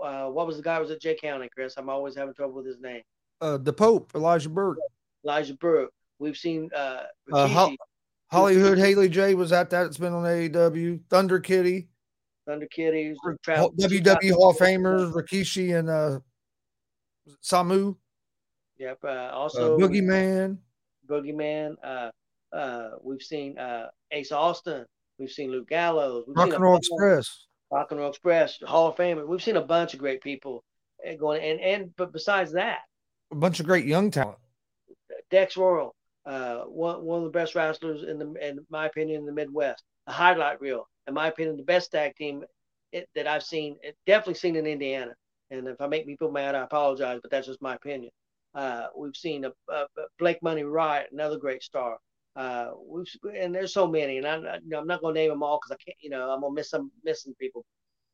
uh, 0.03 0.27
what 0.27 0.47
was 0.47 0.57
the 0.57 0.63
guy 0.63 0.77
who 0.77 0.83
was 0.83 0.91
at 0.91 1.01
J 1.01 1.17
County, 1.17 1.49
Chris? 1.55 1.75
I'm 1.77 1.89
always 1.89 2.15
having 2.15 2.35
trouble 2.35 2.55
with 2.55 2.67
his 2.67 2.81
name. 2.81 3.03
Uh, 3.41 3.57
the 3.57 3.73
Pope, 3.73 4.13
Elijah 4.15 4.49
Burke. 4.49 4.79
Elijah 5.25 5.55
Burke. 5.55 5.93
We've 6.19 6.37
seen 6.37 6.71
uh, 6.75 7.05
uh 7.33 7.49
Ho- 7.49 7.77
Hollywood 8.31 8.79
Haley 8.79 9.09
J 9.09 9.35
was 9.35 9.53
at 9.53 9.71
that. 9.71 9.87
It's 9.87 9.99
been 9.99 10.13
on 10.13 10.25
AEW. 10.25 11.01
Thunder 11.11 11.41
Kitty. 11.41 11.89
Thunder 12.47 12.67
Kitty. 12.67 13.15
WWE 13.25 14.33
Hall 14.33 14.51
of 14.51 14.57
Famers, 14.57 15.13
Rikishi 15.13 15.79
and 15.79 15.89
uh, 15.89 16.19
Samu. 17.43 17.97
Yep. 18.79 18.99
Uh, 19.05 19.31
also, 19.33 19.77
uh, 19.77 19.79
Boogeyman. 19.79 20.59
Boogeyman. 21.09 21.75
Uh, 21.83 22.11
uh, 22.55 22.91
we've 23.03 23.23
seen 23.23 23.59
uh, 23.59 23.89
Ace 24.11 24.33
Austin. 24.33 24.85
We've 25.19 25.31
seen 25.31 25.51
Luke 25.51 25.69
Gallows. 25.69 26.25
We've 26.27 26.37
Rock 26.37 26.53
and 26.53 26.63
Roll 26.63 26.77
Express. 26.77 27.47
Rock 27.71 27.91
and 27.91 28.01
Roll 28.01 28.11
Express, 28.11 28.59
Hall 28.63 28.89
of 28.89 28.97
Famer. 28.97 29.27
We've 29.27 29.43
seen 29.43 29.57
a 29.57 29.63
bunch 29.63 29.95
of 29.95 30.01
great 30.01 30.21
people 30.21 30.63
uh, 31.09 31.15
going, 31.15 31.43
and 31.43 31.61
and 31.61 31.97
but 31.97 32.13
besides 32.13 32.53
that, 32.53 32.81
a 33.31 33.35
bunch 33.35 33.61
of 33.61 33.67
great 33.67 33.87
young 33.87 34.11
talent. 34.11 34.39
Dex 35.31 35.57
Royal, 35.57 35.95
uh, 36.27 36.63
one 36.65 37.03
one 37.05 37.19
of 37.19 37.25
the 37.25 37.31
best 37.39 37.55
wrestlers 37.55 38.03
in 38.03 38.19
the, 38.19 38.35
in 38.47 38.59
my 38.69 38.87
opinion, 38.87 39.21
in 39.21 39.27
the 39.27 39.33
Midwest. 39.33 39.83
A 40.07 40.13
highlight 40.13 40.61
reel, 40.61 40.87
in 41.07 41.15
my 41.15 41.29
opinion, 41.29 41.57
the 41.57 41.63
best 41.63 41.93
tag 41.93 42.15
team 42.17 42.45
it, 42.93 43.09
that 43.15 43.27
I've 43.27 43.43
seen. 43.43 43.77
It, 43.83 43.97
definitely 44.07 44.35
seen 44.35 44.57
in 44.57 44.67
Indiana. 44.67 45.15
And 45.51 45.69
if 45.69 45.81
I 45.81 45.87
make 45.87 46.07
people 46.07 46.31
mad, 46.31 46.55
I 46.55 46.63
apologize, 46.63 47.19
but 47.21 47.31
that's 47.31 47.47
just 47.47 47.61
my 47.61 47.75
opinion. 47.75 48.11
Uh, 48.55 48.87
we've 48.97 49.17
seen 49.17 49.45
a, 49.45 49.53
a, 49.73 49.87
Blake 50.19 50.43
Money 50.43 50.65
Wright, 50.65 51.07
another 51.13 51.39
great 51.39 51.63
star. 51.63 51.99
Uh, 52.37 52.71
we've 52.87 53.07
and 53.37 53.55
there's 53.55 53.75
so 53.75 53.87
many, 53.87 54.19
and 54.19 54.27
I'm, 54.27 54.43
you 54.43 54.71
know, 54.71 54.81
I'm 54.81 54.87
not 54.87 55.03
going 55.03 55.15
to 55.15 55.21
name 55.21 55.31
them 55.31 55.43
all 55.43 55.59
because 55.59 55.77
I 55.79 55.83
can't. 55.85 55.97
You 56.01 56.11
know, 56.11 56.31
I'm 56.31 56.41
to 56.41 56.51
miss 56.51 56.71
some 56.71 56.91
missing 57.05 57.35
people. 57.39 57.65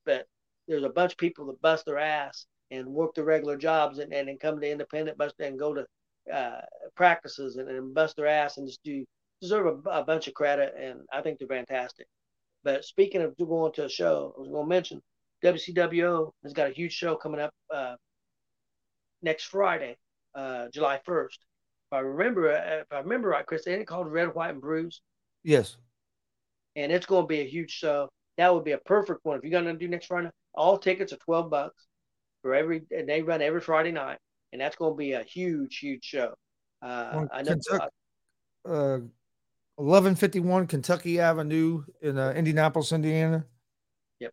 But 0.05 0.27
there's 0.67 0.85
a 0.85 0.89
bunch 0.89 1.13
of 1.13 1.19
people 1.19 1.47
that 1.47 1.61
bust 1.61 1.87
their 1.87 1.99
ass 1.99 2.47
and 2.71 2.87
work 2.87 3.15
their 3.15 3.25
regular 3.25 3.57
jobs 3.57 3.99
and, 3.99 4.13
and 4.13 4.29
then 4.29 4.39
come 4.39 4.61
to 4.61 4.71
independent 4.71 5.19
bust 5.19 5.35
and 5.39 5.59
go 5.59 5.75
to 5.75 5.87
uh, 6.33 6.61
practices 6.95 7.57
and, 7.57 7.69
and, 7.69 7.95
bust 7.95 8.17
their 8.17 8.27
ass 8.27 8.59
and 8.59 8.67
just 8.67 8.83
do 8.83 9.05
deserve 9.41 9.67
a, 9.87 9.91
a, 9.91 10.05
bunch 10.05 10.29
of 10.29 10.35
credit, 10.35 10.75
and 10.79 11.01
I 11.13 11.23
think 11.23 11.39
they're 11.39 11.49
fantastic. 11.49 12.07
But 12.65 12.85
speaking 12.85 13.23
of 13.23 13.37
going 13.37 13.73
to 13.75 13.87
a 13.87 13.89
show, 13.89 14.35
I 14.37 14.41
was 14.41 14.49
going 14.49 14.65
to 14.65 14.69
mention 14.69 15.03
WCWO 15.45 16.33
has 16.43 16.53
got 16.53 16.71
a 16.71 16.75
huge 16.75 16.93
show 16.93 17.17
coming 17.17 17.41
up 17.41 17.53
uh, 17.73 17.97
next 19.23 19.45
Friday, 19.45 19.97
uh, 20.35 20.67
July 20.73 21.01
1st. 21.07 21.27
If 21.27 21.93
I 21.93 22.01
remember, 22.01 22.53
uh, 22.53 22.81
if 22.81 22.93
I 22.93 22.99
remember 22.99 23.29
right, 23.29 23.47
Chris, 23.47 23.67
ain't 23.67 23.83
it 23.83 23.87
called 23.87 24.11
Red, 24.11 24.35
White, 24.35 24.51
and 24.51 24.61
Bruise? 24.61 25.01
Yes. 25.45 25.77
And 26.77 26.93
it's 26.93 27.07
going 27.07 27.25
to 27.25 27.29
be 27.29 27.41
a 27.41 27.49
huge 27.49 27.71
show. 27.71 28.09
That 28.37 28.55
would 28.55 28.65
be 28.65 28.73
a 28.73 28.79
perfect 28.79 29.21
one 29.25 29.39
if 29.39 29.45
you're 29.45 29.51
going 29.51 29.65
to 29.65 29.79
do 29.79 29.89
next 29.89 30.07
Friday. 30.07 30.31
All 30.55 30.79
tickets 30.79 31.13
are 31.13 31.19
12 31.19 31.51
bucks 31.51 31.87
for 32.43 32.55
every, 32.55 32.83
and 32.91 33.09
they 33.09 33.23
run 33.23 33.43
every 33.43 33.61
Friday 33.61 33.93
night 33.93 34.19
and 34.53 34.61
that's 34.61 34.77
going 34.77 34.93
to 34.93 34.97
be 34.97 35.13
a 35.13 35.23
huge, 35.23 35.79
huge 35.79 36.05
show. 36.05 36.35
Uh, 36.83 37.27
I 37.33 37.43
know. 37.43 37.53
Kentucky, 37.53 37.87
uh, 38.65 38.99
1151 39.79 40.67
Kentucky 40.67 41.21
Avenue 41.21 41.85
in 42.03 42.19
uh, 42.19 42.33
Indianapolis, 42.33 42.93
Indiana. 42.93 43.45
Yep. 44.21 44.33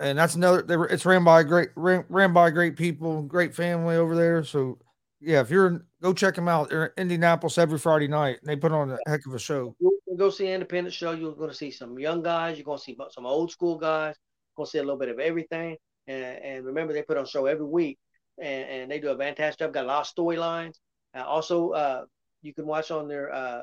And 0.00 0.18
that's 0.18 0.34
another. 0.34 0.86
It's 0.86 1.06
ran 1.06 1.24
by 1.24 1.42
great 1.42 1.70
ran, 1.76 2.04
ran 2.08 2.32
by 2.32 2.50
great 2.50 2.76
people, 2.76 3.22
great 3.22 3.54
family 3.54 3.96
over 3.96 4.16
there. 4.16 4.42
So 4.44 4.78
yeah, 5.20 5.40
if 5.40 5.50
you're 5.50 5.86
go 6.02 6.12
check 6.12 6.34
them 6.34 6.48
out. 6.48 6.70
They're 6.70 6.86
in 6.86 7.02
Indianapolis 7.02 7.58
every 7.58 7.78
Friday 7.78 8.08
night. 8.08 8.38
And 8.40 8.48
they 8.48 8.56
put 8.56 8.72
on 8.72 8.90
a 8.90 8.98
heck 9.06 9.26
of 9.26 9.34
a 9.34 9.38
show. 9.38 9.74
You'll 9.80 10.16
go 10.16 10.30
see 10.30 10.46
an 10.46 10.54
independent 10.54 10.94
show. 10.94 11.12
You're 11.12 11.34
going 11.34 11.50
to 11.50 11.56
see 11.56 11.70
some 11.70 11.98
young 11.98 12.22
guys. 12.22 12.56
You're 12.56 12.64
going 12.64 12.78
to 12.78 12.84
see 12.84 12.96
some 13.10 13.26
old 13.26 13.50
school 13.50 13.76
guys. 13.76 14.14
You're 14.16 14.64
going 14.64 14.66
to 14.66 14.70
see 14.70 14.78
a 14.78 14.82
little 14.82 14.98
bit 14.98 15.08
of 15.08 15.18
everything. 15.18 15.76
And, 16.06 16.24
and 16.24 16.64
remember, 16.64 16.92
they 16.92 17.02
put 17.02 17.16
on 17.16 17.24
a 17.24 17.28
show 17.28 17.46
every 17.46 17.66
week 17.66 17.98
and, 18.38 18.68
and 18.68 18.90
they 18.90 19.00
do 19.00 19.10
a 19.10 19.18
fantastic 19.18 19.58
job. 19.58 19.74
Got 19.74 19.84
a 19.84 19.88
lot 19.88 20.06
of 20.06 20.14
storylines. 20.14 20.76
Uh, 21.16 21.24
also, 21.24 21.70
uh, 21.70 22.04
you 22.42 22.54
can 22.54 22.66
watch 22.66 22.90
on 22.90 23.08
their 23.08 23.32
uh, 23.32 23.62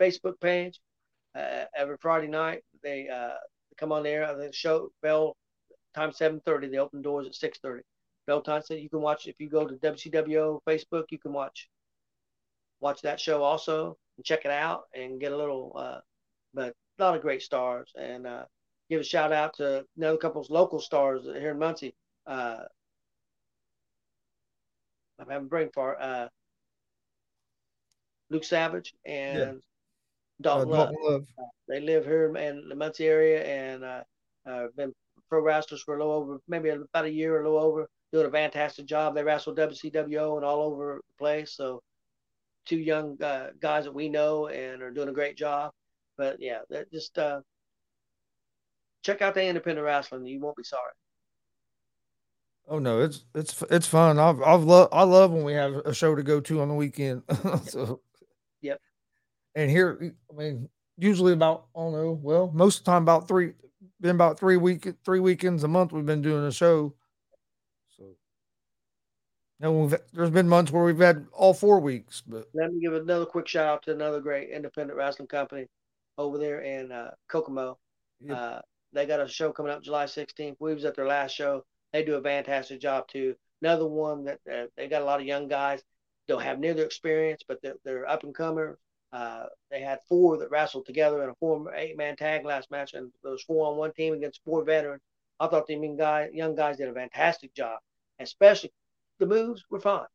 Facebook 0.00 0.40
page 0.40 0.80
uh, 1.34 1.64
every 1.76 1.96
Friday 2.00 2.28
night. 2.28 2.62
They 2.82 3.08
uh, 3.08 3.34
come 3.76 3.92
on 3.92 4.02
there. 4.02 4.26
The 4.36 4.52
show 4.52 4.90
bell 5.02 5.36
time 5.94 6.12
seven 6.12 6.40
thirty. 6.44 6.68
They 6.68 6.78
open 6.78 7.02
doors 7.02 7.26
at 7.26 7.34
six 7.34 7.58
thirty. 7.58 7.82
Bell 8.26 8.40
time 8.40 8.62
so 8.64 8.74
you 8.74 8.88
can 8.88 9.00
watch 9.00 9.26
if 9.26 9.38
you 9.38 9.48
go 9.48 9.66
to 9.66 9.74
WCWO 9.74 10.60
Facebook. 10.68 11.04
You 11.10 11.18
can 11.18 11.32
watch 11.32 11.68
watch 12.80 13.02
that 13.02 13.20
show 13.20 13.42
also 13.42 13.96
and 14.16 14.24
check 14.24 14.44
it 14.44 14.50
out 14.50 14.84
and 14.94 15.20
get 15.20 15.32
a 15.32 15.36
little. 15.36 15.72
Uh, 15.76 16.00
but 16.52 16.74
a 16.98 17.02
lot 17.02 17.16
of 17.16 17.22
great 17.22 17.42
stars 17.42 17.90
and 17.98 18.26
give 18.88 19.00
a 19.00 19.04
shout 19.04 19.32
out 19.32 19.54
to 19.54 19.84
another 19.96 20.16
couple 20.16 20.40
of 20.40 20.50
local 20.50 20.78
stars 20.78 21.24
here 21.24 21.50
in 21.50 21.58
Muncie. 21.58 21.94
Uh, 22.26 22.60
I'm 25.18 25.28
having 25.28 25.48
brain 25.48 25.70
fart. 25.74 26.00
Uh, 26.00 26.28
Luke 28.30 28.44
Savage 28.44 28.94
and. 29.04 29.60
Dalton, 30.40 30.72
uh, 30.72 30.76
Dalton 30.76 30.96
Love. 31.02 31.12
Love. 31.12 31.26
Uh, 31.38 31.44
they 31.68 31.80
live 31.80 32.04
here 32.04 32.34
in 32.36 32.68
the 32.68 32.74
Muncie 32.74 33.06
area 33.06 33.44
and 33.44 33.84
uh, 33.84 34.02
uh, 34.46 34.66
been 34.76 34.92
pro 35.28 35.40
wrestlers 35.40 35.82
for 35.82 35.96
a 35.96 35.98
little 35.98 36.12
over, 36.12 36.38
maybe 36.48 36.68
about 36.68 37.04
a 37.04 37.10
year 37.10 37.36
or 37.36 37.40
a 37.40 37.44
little 37.44 37.64
over, 37.64 37.88
doing 38.12 38.26
a 38.26 38.30
fantastic 38.30 38.86
job. 38.86 39.14
They 39.14 39.22
wrestle 39.22 39.54
WCWO 39.54 40.36
and 40.36 40.44
all 40.44 40.62
over 40.62 40.96
the 40.96 41.18
place. 41.18 41.52
So, 41.52 41.82
two 42.66 42.78
young 42.78 43.20
uh, 43.22 43.50
guys 43.60 43.84
that 43.84 43.94
we 43.94 44.08
know 44.08 44.48
and 44.48 44.82
are 44.82 44.90
doing 44.90 45.08
a 45.08 45.12
great 45.12 45.36
job. 45.36 45.72
But 46.16 46.36
yeah, 46.40 46.60
just 46.92 47.18
uh, 47.18 47.40
check 49.02 49.22
out 49.22 49.34
the 49.34 49.44
independent 49.44 49.84
wrestling. 49.84 50.26
You 50.26 50.40
won't 50.40 50.56
be 50.56 50.62
sorry. 50.64 50.92
Oh 52.66 52.78
no, 52.78 53.00
it's 53.02 53.24
it's 53.34 53.62
it's 53.70 53.86
fun. 53.86 54.18
I've 54.18 54.40
I've 54.42 54.62
love 54.62 54.88
I 54.90 55.02
love 55.02 55.32
when 55.32 55.44
we 55.44 55.52
have 55.52 55.74
a 55.74 55.92
show 55.92 56.14
to 56.14 56.22
go 56.22 56.40
to 56.40 56.62
on 56.62 56.68
the 56.68 56.74
weekend. 56.74 57.22
so, 57.66 58.00
yep. 58.62 58.80
And 59.54 59.70
here, 59.70 60.14
I 60.30 60.36
mean, 60.36 60.68
usually 60.98 61.32
about 61.32 61.66
I 61.76 61.80
don't 61.80 61.92
know. 61.92 62.18
Well, 62.22 62.50
most 62.52 62.78
of 62.78 62.84
the 62.84 62.90
time 62.90 63.02
about 63.02 63.28
three, 63.28 63.52
been 64.00 64.16
about 64.16 64.38
three 64.38 64.56
week 64.56 64.86
three 65.04 65.20
weekends 65.20 65.64
a 65.64 65.68
month. 65.68 65.92
We've 65.92 66.06
been 66.06 66.22
doing 66.22 66.44
a 66.44 66.52
show. 66.52 66.94
So, 67.96 68.04
and 69.60 69.80
we've 69.80 69.98
there's 70.12 70.30
been 70.30 70.48
months 70.48 70.72
where 70.72 70.84
we've 70.84 70.98
had 70.98 71.26
all 71.32 71.54
four 71.54 71.80
weeks. 71.80 72.22
But 72.26 72.48
let 72.54 72.72
me 72.72 72.80
give 72.80 72.94
another 72.94 73.26
quick 73.26 73.48
shout 73.48 73.66
out 73.66 73.82
to 73.84 73.92
another 73.92 74.20
great 74.20 74.50
independent 74.50 74.96
wrestling 74.98 75.28
company, 75.28 75.66
over 76.18 76.38
there 76.38 76.60
in 76.60 76.92
uh, 76.92 77.12
Kokomo. 77.28 77.78
Uh, 78.30 78.60
they 78.92 79.06
got 79.06 79.20
a 79.20 79.28
show 79.28 79.52
coming 79.52 79.72
up 79.72 79.82
July 79.82 80.04
16th. 80.04 80.56
We 80.60 80.74
was 80.74 80.84
at 80.84 80.94
their 80.94 81.06
last 81.06 81.34
show. 81.34 81.64
They 81.92 82.04
do 82.04 82.14
a 82.14 82.22
fantastic 82.22 82.80
job 82.80 83.08
too. 83.08 83.34
Another 83.62 83.86
one 83.86 84.24
that 84.24 84.40
uh, 84.50 84.66
they 84.76 84.88
got 84.88 85.02
a 85.02 85.04
lot 85.04 85.20
of 85.20 85.26
young 85.26 85.48
guys. 85.48 85.82
Don't 86.26 86.42
have 86.42 86.58
near 86.58 86.74
their 86.74 86.86
experience, 86.86 87.42
but 87.46 87.60
they're, 87.62 87.74
they're 87.84 88.08
up 88.08 88.24
and 88.24 88.34
comers. 88.34 88.78
Uh, 89.14 89.46
they 89.70 89.80
had 89.80 90.00
four 90.08 90.36
that 90.36 90.50
wrestled 90.50 90.84
together 90.84 91.22
in 91.22 91.30
a 91.30 91.34
four 91.36 91.72
eight 91.76 91.96
man 91.96 92.16
tag 92.16 92.44
last 92.44 92.68
match, 92.72 92.94
and 92.94 93.12
was 93.22 93.44
four 93.44 93.70
on 93.70 93.76
one 93.76 93.92
team 93.92 94.12
against 94.12 94.40
four 94.44 94.64
veterans. 94.64 95.02
I 95.38 95.46
thought 95.46 95.68
the 95.68 95.74
young 95.74 95.96
guys, 95.96 96.30
young 96.32 96.56
guys 96.56 96.78
did 96.78 96.88
a 96.88 96.92
fantastic 96.92 97.54
job, 97.54 97.78
especially 98.18 98.72
the 99.20 99.26
moves 99.26 99.64
were 99.70 99.78
fine, 99.78 100.06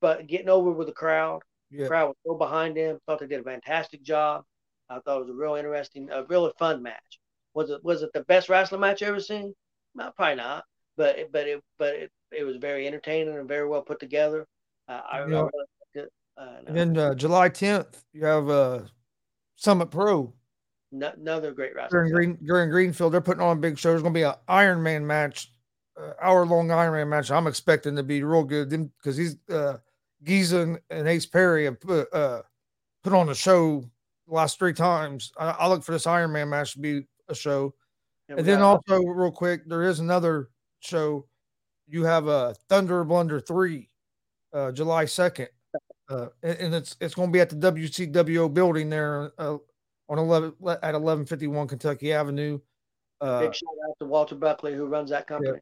but 0.00 0.26
getting 0.26 0.48
over 0.48 0.72
with 0.72 0.88
the 0.88 0.92
crowd, 0.92 1.42
yeah. 1.70 1.84
the 1.84 1.88
crowd 1.88 2.08
was 2.08 2.16
so 2.26 2.34
behind 2.34 2.76
them. 2.76 2.98
Thought 3.06 3.20
they 3.20 3.28
did 3.28 3.38
a 3.38 3.44
fantastic 3.44 4.02
job. 4.02 4.42
I 4.88 4.98
thought 4.98 5.18
it 5.18 5.26
was 5.26 5.30
a 5.30 5.34
real 5.34 5.54
interesting, 5.54 6.10
a 6.10 6.24
really 6.24 6.50
fun 6.58 6.82
match. 6.82 7.20
Was 7.54 7.70
it 7.70 7.84
was 7.84 8.02
it 8.02 8.10
the 8.12 8.24
best 8.24 8.48
wrestling 8.48 8.80
match 8.80 9.00
I 9.00 9.06
ever 9.06 9.20
seen? 9.20 9.54
Probably 9.96 10.34
not, 10.34 10.64
but 10.96 11.20
it, 11.20 11.30
but 11.30 11.46
it 11.46 11.62
but 11.78 11.94
it, 11.94 12.10
it 12.32 12.42
was 12.42 12.56
very 12.56 12.88
entertaining 12.88 13.38
and 13.38 13.46
very 13.46 13.68
well 13.68 13.82
put 13.82 14.00
together. 14.00 14.44
Uh, 14.88 15.02
I, 15.08 15.18
yeah. 15.18 15.22
I 15.22 15.26
really 15.26 15.50
and 16.66 16.76
then 16.76 16.96
uh, 16.96 17.14
July 17.14 17.48
10th, 17.48 18.02
you 18.12 18.24
have 18.24 18.48
uh, 18.48 18.80
Summit 19.56 19.90
Pro. 19.90 20.32
No, 20.92 21.12
another 21.16 21.52
great 21.52 21.74
wrestler. 21.74 22.08
During 22.08 22.12
Green 22.12 22.38
during 22.44 22.70
Greenfield, 22.70 23.12
they're 23.12 23.20
putting 23.20 23.42
on 23.42 23.56
a 23.56 23.60
big 23.60 23.78
show. 23.78 23.90
There's 23.90 24.02
going 24.02 24.14
to 24.14 24.18
be 24.18 24.24
an 24.24 24.34
Iron 24.48 24.82
Man 24.82 25.06
match, 25.06 25.52
uh, 26.00 26.12
hour 26.20 26.44
long 26.44 26.70
Iron 26.70 26.92
Man 26.92 27.08
match. 27.08 27.30
I'm 27.30 27.46
expecting 27.46 27.94
to 27.96 28.02
be 28.02 28.22
real 28.24 28.42
good 28.42 28.70
because 28.70 29.16
he's 29.16 29.36
uh, 29.48 29.76
Giza 30.24 30.60
and, 30.60 30.80
and, 30.90 31.06
Ace 31.06 31.26
Perry 31.26 31.64
have 31.64 31.80
put 31.80 32.12
uh, 32.12 32.42
put 33.04 33.12
on 33.12 33.28
a 33.28 33.34
show 33.34 33.84
the 34.26 34.34
last 34.34 34.58
three 34.58 34.72
times. 34.72 35.32
I, 35.38 35.50
I 35.50 35.68
look 35.68 35.84
for 35.84 35.92
this 35.92 36.08
Iron 36.08 36.32
Man 36.32 36.48
match 36.48 36.72
to 36.72 36.80
be 36.80 37.02
a 37.28 37.34
show. 37.34 37.74
Yeah, 38.28 38.36
and 38.38 38.46
then 38.46 38.60
also, 38.60 39.00
real 39.00 39.30
quick, 39.30 39.68
there 39.68 39.82
is 39.82 40.00
another 40.00 40.50
show. 40.80 41.26
You 41.86 42.04
have 42.04 42.26
a 42.26 42.54
Thunder 42.68 43.04
Blunder 43.04 43.40
three, 43.40 43.90
uh, 44.52 44.72
July 44.72 45.04
second. 45.04 45.48
Uh, 46.10 46.26
and 46.42 46.74
it's 46.74 46.96
it's 47.00 47.14
going 47.14 47.28
to 47.28 47.32
be 47.32 47.40
at 47.40 47.50
the 47.50 47.72
WCWO 47.72 48.52
building 48.52 48.90
there 48.90 49.30
uh, 49.38 49.56
on 50.08 50.18
eleven 50.18 50.52
at 50.82 50.94
eleven 50.94 51.24
fifty 51.24 51.46
one 51.46 51.68
Kentucky 51.68 52.12
Avenue. 52.12 52.58
Uh, 53.20 53.40
Big 53.40 53.54
shout 53.54 53.68
out 53.88 53.94
to 54.00 54.06
Walter 54.06 54.34
Buckley 54.34 54.74
who 54.74 54.86
runs 54.86 55.10
that 55.10 55.28
company. 55.28 55.58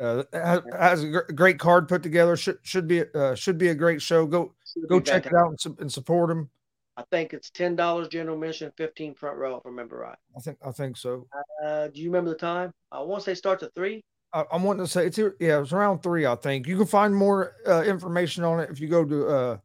Yeah. 0.00 0.06
Uh, 0.06 0.24
has, 0.32 0.60
has, 0.78 1.04
a 1.04 1.08
great 1.32 1.58
card 1.58 1.88
put 1.88 2.02
together. 2.02 2.36
Should 2.36 2.58
should 2.62 2.88
be 2.88 3.04
uh, 3.14 3.36
should 3.36 3.58
be 3.58 3.68
a 3.68 3.74
great 3.74 4.02
show. 4.02 4.26
Go 4.26 4.52
should 4.66 4.88
go 4.88 5.00
check 5.00 5.24
it 5.24 5.32
out 5.32 5.54
and, 5.64 5.78
and, 5.78 5.90
support 5.90 6.30
him. 6.30 6.50
I 6.96 7.04
think 7.10 7.32
it's 7.32 7.48
ten 7.50 7.76
dollars 7.76 8.08
general 8.08 8.36
admission, 8.36 8.72
fifteen 8.76 9.14
front 9.14 9.38
row. 9.38 9.56
If 9.56 9.62
I 9.64 9.68
remember 9.68 9.98
right. 9.98 10.18
I 10.36 10.40
think 10.40 10.58
I 10.66 10.72
think 10.72 10.96
so. 10.96 11.28
Uh, 11.64 11.88
do 11.88 12.00
you 12.00 12.10
remember 12.10 12.30
the 12.30 12.36
time? 12.36 12.72
I 12.90 13.00
want 13.00 13.22
to 13.22 13.30
say 13.30 13.34
starts 13.34 13.62
at 13.62 13.74
three. 13.74 14.02
I, 14.32 14.44
am 14.52 14.64
wanting 14.64 14.84
to 14.84 14.90
say 14.90 15.06
it's 15.06 15.18
yeah, 15.18 15.60
it's 15.60 15.72
around 15.72 16.02
three. 16.02 16.26
I 16.26 16.34
think 16.34 16.66
you 16.66 16.76
can 16.76 16.86
find 16.86 17.14
more 17.14 17.54
uh, 17.66 17.82
information 17.84 18.44
on 18.44 18.60
it 18.60 18.68
if 18.68 18.80
you 18.80 18.88
go 18.88 19.04
to 19.04 19.28
uh, 19.28 19.58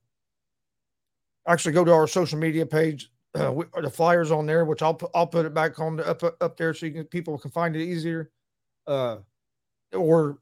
actually 1.47 1.73
go 1.73 1.83
to 1.83 1.93
our 1.93 2.07
social 2.07 2.39
media 2.39 2.65
page. 2.65 3.11
Uh, 3.33 3.51
we, 3.51 3.65
the 3.81 3.89
flyers 3.89 4.31
on 4.31 4.45
there, 4.45 4.65
which 4.65 4.81
I'll 4.81 4.93
put, 4.93 5.09
I'll 5.15 5.27
put 5.27 5.45
it 5.45 5.53
back 5.53 5.79
on 5.79 5.95
the, 5.95 6.07
up 6.07 6.21
up 6.41 6.57
there 6.57 6.73
so 6.73 6.85
you 6.85 6.91
can 6.91 7.05
people 7.05 7.37
can 7.37 7.51
find 7.51 7.75
it 7.75 7.83
easier. 7.83 8.31
Uh, 8.87 9.17
or 9.93 10.39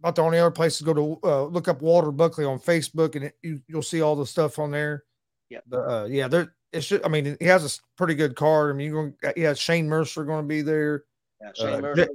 about 0.00 0.16
the 0.16 0.22
only 0.22 0.38
other 0.38 0.50
place 0.50 0.78
to 0.78 0.84
go 0.84 0.92
to 0.92 1.18
uh, 1.24 1.44
look 1.44 1.68
up 1.68 1.80
Walter 1.80 2.10
Buckley 2.10 2.44
on 2.44 2.58
Facebook, 2.58 3.14
and 3.14 3.26
it, 3.26 3.36
you 3.42 3.60
you'll 3.68 3.82
see 3.82 4.02
all 4.02 4.16
the 4.16 4.26
stuff 4.26 4.58
on 4.58 4.70
there. 4.70 5.04
Yeah, 5.48 5.60
uh, 5.72 6.06
yeah, 6.10 6.28
there. 6.28 6.54
It 6.72 6.82
should. 6.82 7.04
I 7.04 7.08
mean, 7.08 7.36
he 7.38 7.46
has 7.46 7.78
a 7.78 7.80
pretty 7.96 8.14
good 8.14 8.34
card. 8.34 8.74
I 8.74 8.76
mean, 8.76 8.90
you're 8.90 9.10
going. 9.10 9.34
Yeah, 9.36 9.54
Shane 9.54 9.88
Mercer 9.88 10.24
going 10.24 10.42
to 10.42 10.48
be 10.48 10.60
there. 10.60 11.04
Yeah, 11.40 11.52
Shane 11.54 11.74
uh, 11.74 11.80
Mercer, 11.80 12.08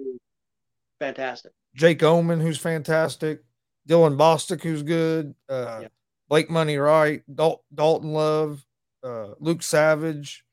fantastic. 0.99 1.51
Jake 1.75 2.03
Oman, 2.03 2.41
who's 2.41 2.57
fantastic. 2.57 3.41
Dylan 3.87 4.17
Bostic, 4.17 4.61
who's 4.61 4.83
good. 4.83 5.33
Uh, 5.47 5.79
yeah. 5.83 5.87
Blake 6.29 6.49
Money 6.49 6.77
Wright, 6.77 7.23
Dal- 7.33 7.63
Dalton 7.73 8.13
Love, 8.13 8.65
uh, 9.03 9.29
Luke 9.39 9.63
Savage, 9.63 10.45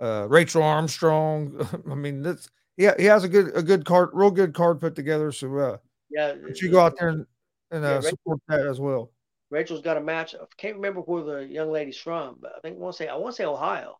uh, 0.00 0.26
Rachel 0.28 0.62
Armstrong. 0.62 1.66
I 1.90 1.94
mean, 1.94 2.22
that's 2.22 2.48
yeah, 2.76 2.94
he 2.98 3.04
has 3.06 3.24
a 3.24 3.28
good 3.28 3.56
a 3.56 3.62
good 3.62 3.84
card, 3.84 4.10
real 4.12 4.30
good 4.30 4.54
card 4.54 4.80
put 4.80 4.94
together. 4.94 5.32
So 5.32 5.56
uh, 5.56 5.76
yeah, 6.10 6.34
you 6.54 6.70
go 6.70 6.80
out 6.80 6.96
there 6.98 7.08
and, 7.08 7.26
and 7.70 7.84
uh, 7.84 8.00
yeah, 8.02 8.10
support 8.10 8.40
that 8.48 8.66
as 8.66 8.80
well. 8.80 9.10
Rachel's 9.50 9.82
got 9.82 9.96
a 9.96 10.00
match. 10.00 10.34
I 10.34 10.44
can't 10.56 10.76
remember 10.76 11.00
where 11.00 11.22
the 11.22 11.46
young 11.46 11.70
lady's 11.70 11.98
from, 11.98 12.38
but 12.40 12.52
I 12.56 12.60
think 12.60 12.76
I 12.76 12.80
want 12.80 12.96
to 12.96 13.02
say 13.02 13.08
I 13.08 13.16
want 13.16 13.34
to 13.34 13.36
say 13.36 13.44
Ohio, 13.44 13.98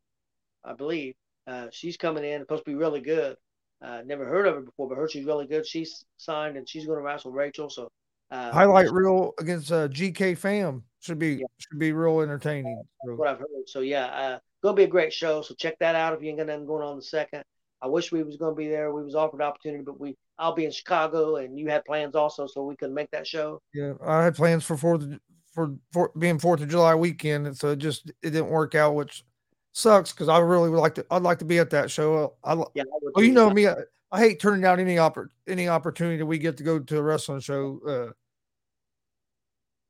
I 0.64 0.74
believe. 0.74 1.14
Uh, 1.46 1.66
she's 1.72 1.96
coming 1.96 2.24
in, 2.24 2.40
supposed 2.40 2.64
to 2.64 2.70
be 2.70 2.76
really 2.76 3.00
good. 3.00 3.36
Uh, 3.82 4.00
never 4.06 4.24
heard 4.24 4.46
of 4.46 4.54
her 4.54 4.60
before, 4.60 4.88
but 4.88 4.96
heard 4.96 5.10
she's 5.10 5.24
really 5.24 5.46
good. 5.46 5.66
She's 5.66 6.04
signed 6.16 6.56
and 6.56 6.68
she's 6.68 6.86
going 6.86 6.98
to 6.98 7.02
wrestle 7.02 7.32
Rachel. 7.32 7.68
So 7.68 7.90
uh, 8.32 8.50
Highlight 8.50 8.90
reel 8.90 9.34
against 9.38 9.70
uh, 9.70 9.88
GK 9.88 10.36
Fam 10.36 10.82
should 11.00 11.18
be 11.18 11.34
yeah. 11.34 11.46
should 11.58 11.78
be 11.78 11.92
real 11.92 12.20
entertaining. 12.20 12.82
That's 13.04 13.18
what 13.18 13.28
I've 13.28 13.38
heard. 13.38 13.48
So 13.66 13.80
yeah, 13.80 14.06
uh, 14.06 14.38
gonna 14.62 14.74
be 14.74 14.84
a 14.84 14.88
great 14.88 15.12
show. 15.12 15.42
So 15.42 15.54
check 15.54 15.78
that 15.80 15.94
out 15.94 16.14
if 16.14 16.22
you 16.22 16.30
ain't 16.30 16.38
got 16.38 16.46
nothing 16.46 16.66
going 16.66 16.82
on 16.82 16.96
the 16.96 17.02
second. 17.02 17.44
I 17.82 17.88
wish 17.88 18.10
we 18.10 18.22
was 18.22 18.36
gonna 18.36 18.54
be 18.54 18.68
there. 18.68 18.92
We 18.92 19.04
was 19.04 19.14
offered 19.14 19.42
opportunity, 19.42 19.84
but 19.84 20.00
we 20.00 20.16
I'll 20.38 20.54
be 20.54 20.64
in 20.64 20.70
Chicago, 20.70 21.36
and 21.36 21.58
you 21.58 21.68
had 21.68 21.84
plans 21.84 22.16
also, 22.16 22.46
so 22.46 22.64
we 22.64 22.74
couldn't 22.76 22.94
make 22.94 23.10
that 23.10 23.26
show. 23.26 23.60
Yeah, 23.74 23.92
I 24.04 24.24
had 24.24 24.34
plans 24.34 24.64
for 24.64 24.76
fourth 24.76 25.04
for, 25.52 25.74
for 25.92 26.10
being 26.18 26.38
Fourth 26.38 26.62
of 26.62 26.68
July 26.68 26.94
weekend, 26.94 27.46
and 27.46 27.56
so 27.56 27.68
it 27.68 27.76
just 27.76 28.10
it 28.22 28.30
didn't 28.30 28.48
work 28.48 28.74
out, 28.74 28.94
which 28.94 29.24
sucks 29.72 30.12
because 30.12 30.28
I 30.28 30.38
really 30.38 30.70
would 30.70 30.80
like 30.80 30.94
to. 30.96 31.06
I'd 31.10 31.22
like 31.22 31.38
to 31.40 31.44
be 31.44 31.58
at 31.58 31.70
that 31.70 31.90
show. 31.90 32.34
I, 32.42 32.54
yeah, 32.74 32.82
I 32.82 33.10
well, 33.14 33.24
you 33.24 33.32
know 33.32 33.50
me. 33.50 33.68
I, 33.68 33.74
I, 34.10 34.20
hate 34.20 34.40
turning 34.40 34.62
down 34.62 34.80
any 34.80 34.96
oppor- 34.96 35.28
any 35.46 35.68
opportunity 35.68 36.22
we 36.22 36.38
get 36.38 36.56
to 36.56 36.62
go 36.62 36.78
to 36.78 36.98
a 36.98 37.02
wrestling 37.02 37.40
show. 37.40 37.80
Uh, 37.86 38.12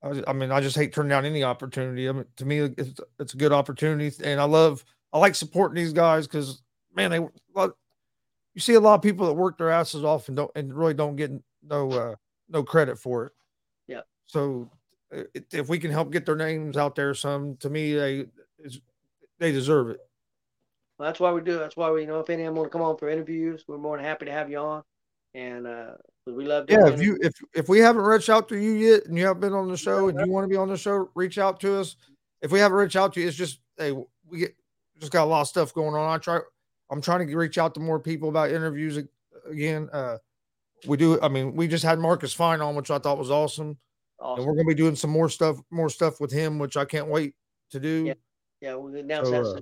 I, 0.02 0.22
I 0.26 0.32
mean, 0.32 0.50
I 0.50 0.60
just 0.60 0.76
hate 0.76 0.92
turning 0.92 1.10
down 1.10 1.24
any 1.24 1.44
opportunity. 1.44 2.08
I 2.08 2.12
mean, 2.12 2.24
to 2.36 2.44
me, 2.44 2.58
it's 2.60 3.00
it's 3.18 3.34
a 3.34 3.36
good 3.36 3.52
opportunity, 3.52 4.12
and 4.24 4.40
I 4.40 4.44
love 4.44 4.84
I 5.12 5.18
like 5.18 5.34
supporting 5.34 5.76
these 5.76 5.92
guys 5.92 6.26
because 6.26 6.62
man, 6.94 7.10
they 7.10 7.20
you 8.54 8.60
see 8.60 8.74
a 8.74 8.80
lot 8.80 8.94
of 8.94 9.02
people 9.02 9.26
that 9.26 9.34
work 9.34 9.58
their 9.58 9.70
asses 9.70 10.04
off 10.04 10.28
and 10.28 10.36
don't 10.36 10.50
and 10.54 10.74
really 10.74 10.94
don't 10.94 11.16
get 11.16 11.30
no 11.62 11.90
uh, 11.90 12.14
no 12.48 12.62
credit 12.62 12.98
for 12.98 13.26
it. 13.26 13.32
Yeah. 13.86 14.02
So 14.26 14.70
if 15.52 15.68
we 15.68 15.78
can 15.78 15.90
help 15.90 16.10
get 16.10 16.26
their 16.26 16.36
names 16.36 16.76
out 16.76 16.94
there, 16.94 17.14
some 17.14 17.56
to 17.58 17.70
me 17.70 17.94
they 17.94 18.26
they 19.38 19.52
deserve 19.52 19.90
it. 19.90 20.00
Well, 20.98 21.08
that's 21.08 21.20
why 21.20 21.32
we 21.32 21.40
do. 21.40 21.58
That's 21.58 21.76
why 21.76 21.90
we 21.90 22.02
you 22.02 22.06
know 22.06 22.20
if 22.20 22.30
anyone 22.30 22.54
want 22.54 22.66
to 22.66 22.70
come 22.70 22.82
on 22.82 22.96
for 22.96 23.08
interviews, 23.08 23.64
we're 23.66 23.78
more 23.78 23.96
than 23.96 24.04
happy 24.04 24.26
to 24.26 24.32
have 24.32 24.50
you 24.50 24.58
on. 24.58 24.82
And 25.34 25.66
uh, 25.66 25.92
we 26.26 26.44
love. 26.44 26.66
Yeah, 26.68 26.88
if 26.88 27.02
you 27.02 27.18
if 27.20 27.32
if 27.54 27.68
we 27.68 27.78
haven't 27.78 28.02
reached 28.02 28.28
out 28.28 28.48
to 28.50 28.56
you 28.56 28.72
yet, 28.72 29.06
and 29.06 29.16
you 29.16 29.24
haven't 29.24 29.40
been 29.40 29.54
on 29.54 29.68
the 29.68 29.76
show, 29.76 30.08
and 30.08 30.18
you 30.20 30.30
want 30.30 30.44
to 30.44 30.48
be 30.48 30.56
on 30.56 30.68
the 30.68 30.76
show, 30.76 31.08
reach 31.14 31.38
out 31.38 31.58
to 31.60 31.80
us. 31.80 31.96
If 32.42 32.52
we 32.52 32.58
haven't 32.58 32.76
reached 32.76 32.96
out 32.96 33.14
to 33.14 33.20
you, 33.20 33.28
it's 33.28 33.36
just 33.36 33.60
hey, 33.78 33.92
we 34.28 34.38
get 34.38 34.54
just 35.00 35.12
got 35.12 35.24
a 35.24 35.26
lot 35.26 35.40
of 35.40 35.48
stuff 35.48 35.72
going 35.72 35.94
on. 35.94 36.14
I 36.14 36.18
try. 36.18 36.40
I'm 36.90 37.00
trying 37.00 37.26
to 37.26 37.36
reach 37.36 37.56
out 37.58 37.74
to 37.74 37.80
more 37.80 37.98
people 37.98 38.28
about 38.28 38.50
interviews 38.50 39.02
again. 39.48 39.88
Uh, 39.92 40.18
we 40.86 40.96
do. 40.96 41.20
I 41.20 41.28
mean, 41.28 41.56
we 41.56 41.66
just 41.66 41.84
had 41.84 41.98
Marcus 41.98 42.32
Fine 42.32 42.60
on, 42.60 42.74
which 42.74 42.90
I 42.90 42.98
thought 42.98 43.18
was 43.18 43.30
awesome. 43.30 43.78
awesome. 44.20 44.40
And 44.40 44.46
we're 44.46 44.54
gonna 44.54 44.68
be 44.68 44.74
doing 44.74 44.96
some 44.96 45.10
more 45.10 45.28
stuff, 45.28 45.58
more 45.70 45.88
stuff 45.88 46.20
with 46.20 46.30
him, 46.30 46.58
which 46.58 46.76
I 46.76 46.84
can't 46.84 47.08
wait 47.08 47.34
to 47.70 47.80
do. 47.80 48.04
Yeah, 48.06 48.14
yeah. 48.60 48.76
We 48.76 49.00
announced 49.00 49.30
so, 49.30 49.42
that. 49.42 49.58
Uh, 49.58 49.60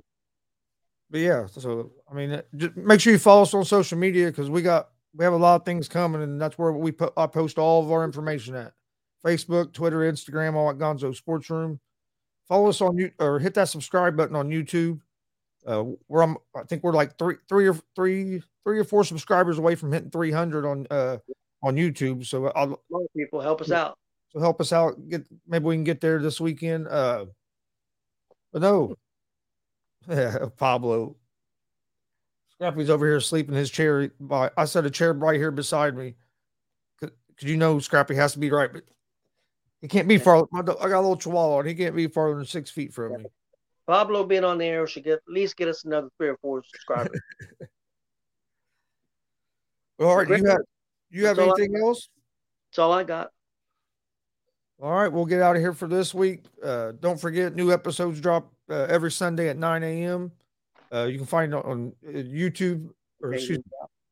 but 1.09 1.19
yeah, 1.19 1.45
so 1.47 1.91
I 2.09 2.13
mean, 2.13 2.41
just 2.55 2.75
make 2.75 2.99
sure 2.99 3.13
you 3.13 3.19
follow 3.19 3.43
us 3.43 3.53
on 3.53 3.65
social 3.65 3.97
media 3.97 4.27
because 4.27 4.49
we 4.49 4.61
got 4.61 4.89
we 5.13 5.23
have 5.23 5.33
a 5.33 5.37
lot 5.37 5.55
of 5.55 5.65
things 5.65 5.87
coming, 5.87 6.21
and 6.21 6.39
that's 6.39 6.57
where 6.57 6.71
we 6.71 6.91
put 6.91 7.13
I 7.17 7.27
post 7.27 7.57
all 7.57 7.83
of 7.83 7.91
our 7.91 8.03
information 8.03 8.55
at 8.55 8.73
Facebook, 9.25 9.73
Twitter, 9.73 9.99
Instagram, 9.99 10.55
all 10.55 10.69
at 10.69 10.77
Gonzo 10.77 11.15
Sports 11.15 11.49
Room. 11.49 11.79
Follow 12.47 12.69
us 12.69 12.81
on 12.81 12.97
you 12.97 13.11
or 13.19 13.39
hit 13.39 13.53
that 13.53 13.69
subscribe 13.69 14.17
button 14.17 14.35
on 14.35 14.49
YouTube. 14.49 14.99
Uh, 15.65 15.83
we're 16.07 16.23
on, 16.23 16.37
I 16.55 16.63
think 16.63 16.83
we're 16.83 16.93
like 16.93 17.17
three, 17.17 17.35
three 17.47 17.67
or 17.67 17.75
three, 17.95 18.41
three 18.63 18.79
or 18.79 18.83
four 18.83 19.03
subscribers 19.03 19.57
away 19.57 19.75
from 19.75 19.91
hitting 19.91 20.09
300 20.09 20.65
on 20.65 20.87
uh 20.89 21.17
on 21.63 21.75
YouTube. 21.75 22.25
So 22.25 22.47
I'll 22.47 22.81
people 23.15 23.41
help 23.41 23.61
us 23.61 23.71
out. 23.71 23.97
So 24.29 24.39
help 24.39 24.59
us 24.59 24.73
out. 24.73 24.95
Get 25.09 25.27
maybe 25.47 25.65
we 25.65 25.75
can 25.75 25.83
get 25.83 26.01
there 26.01 26.19
this 26.19 26.41
weekend. 26.41 26.87
Uh, 26.87 27.25
but 28.51 28.61
no, 28.61 28.95
Pablo. 30.57 31.15
Scrappy's 32.53 32.89
over 32.89 33.05
here 33.05 33.19
sleeping 33.19 33.53
in 33.53 33.59
his 33.59 33.71
chair. 33.71 34.11
By 34.19 34.51
I 34.57 34.65
said 34.65 34.85
a 34.85 34.89
chair 34.89 35.13
right 35.13 35.37
here 35.37 35.51
beside 35.51 35.95
me. 35.95 36.15
Cause, 36.99 37.11
you 37.39 37.57
know 37.57 37.79
Scrappy 37.79 38.15
has 38.15 38.33
to 38.33 38.39
be 38.39 38.51
right, 38.51 38.71
but 38.71 38.83
he 39.81 39.87
can't 39.87 40.07
be 40.07 40.17
far. 40.17 40.45
I 40.53 40.61
got 40.61 40.79
a 40.79 40.85
little 40.85 41.17
chihuahua, 41.17 41.59
and 41.59 41.67
he 41.67 41.75
can't 41.75 41.95
be 41.95 42.07
farther 42.07 42.35
than 42.35 42.45
six 42.45 42.69
feet 42.69 42.93
from 42.93 43.17
me. 43.17 43.25
Pablo 43.87 44.23
being 44.23 44.43
on 44.43 44.57
the 44.57 44.65
air 44.65 44.85
should 44.85 45.03
get 45.03 45.13
at 45.13 45.21
least 45.27 45.57
get 45.57 45.67
us 45.67 45.83
another 45.85 46.09
three 46.17 46.29
or 46.29 46.37
four 46.37 46.63
subscribers. 46.63 47.19
well, 49.97 50.09
all 50.09 50.17
right, 50.17 50.29
you 50.29 50.45
have 50.45 50.61
you 51.09 51.25
have 51.25 51.39
anything 51.39 51.75
else? 51.75 52.09
That's 52.69 52.79
all 52.79 52.93
I 52.93 53.03
got. 53.03 53.31
All 54.81 54.93
right, 54.93 55.11
we'll 55.11 55.25
get 55.25 55.41
out 55.41 55.55
of 55.55 55.61
here 55.61 55.73
for 55.73 55.87
this 55.87 56.13
week. 56.13 56.45
Uh, 56.63 56.93
don't 56.99 57.19
forget, 57.19 57.55
new 57.55 57.71
episodes 57.71 58.19
drop 58.19 58.51
uh, 58.69 58.87
every 58.89 59.11
Sunday 59.11 59.49
at 59.49 59.57
9 59.57 59.83
a.m. 59.83 60.31
Uh, 60.93 61.05
you 61.05 61.17
can 61.17 61.27
find 61.27 61.53
it 61.53 61.65
on 61.65 61.93
uh, 62.07 62.11
YouTube 62.11 62.89
or 63.21 63.33
excuse 63.33 63.59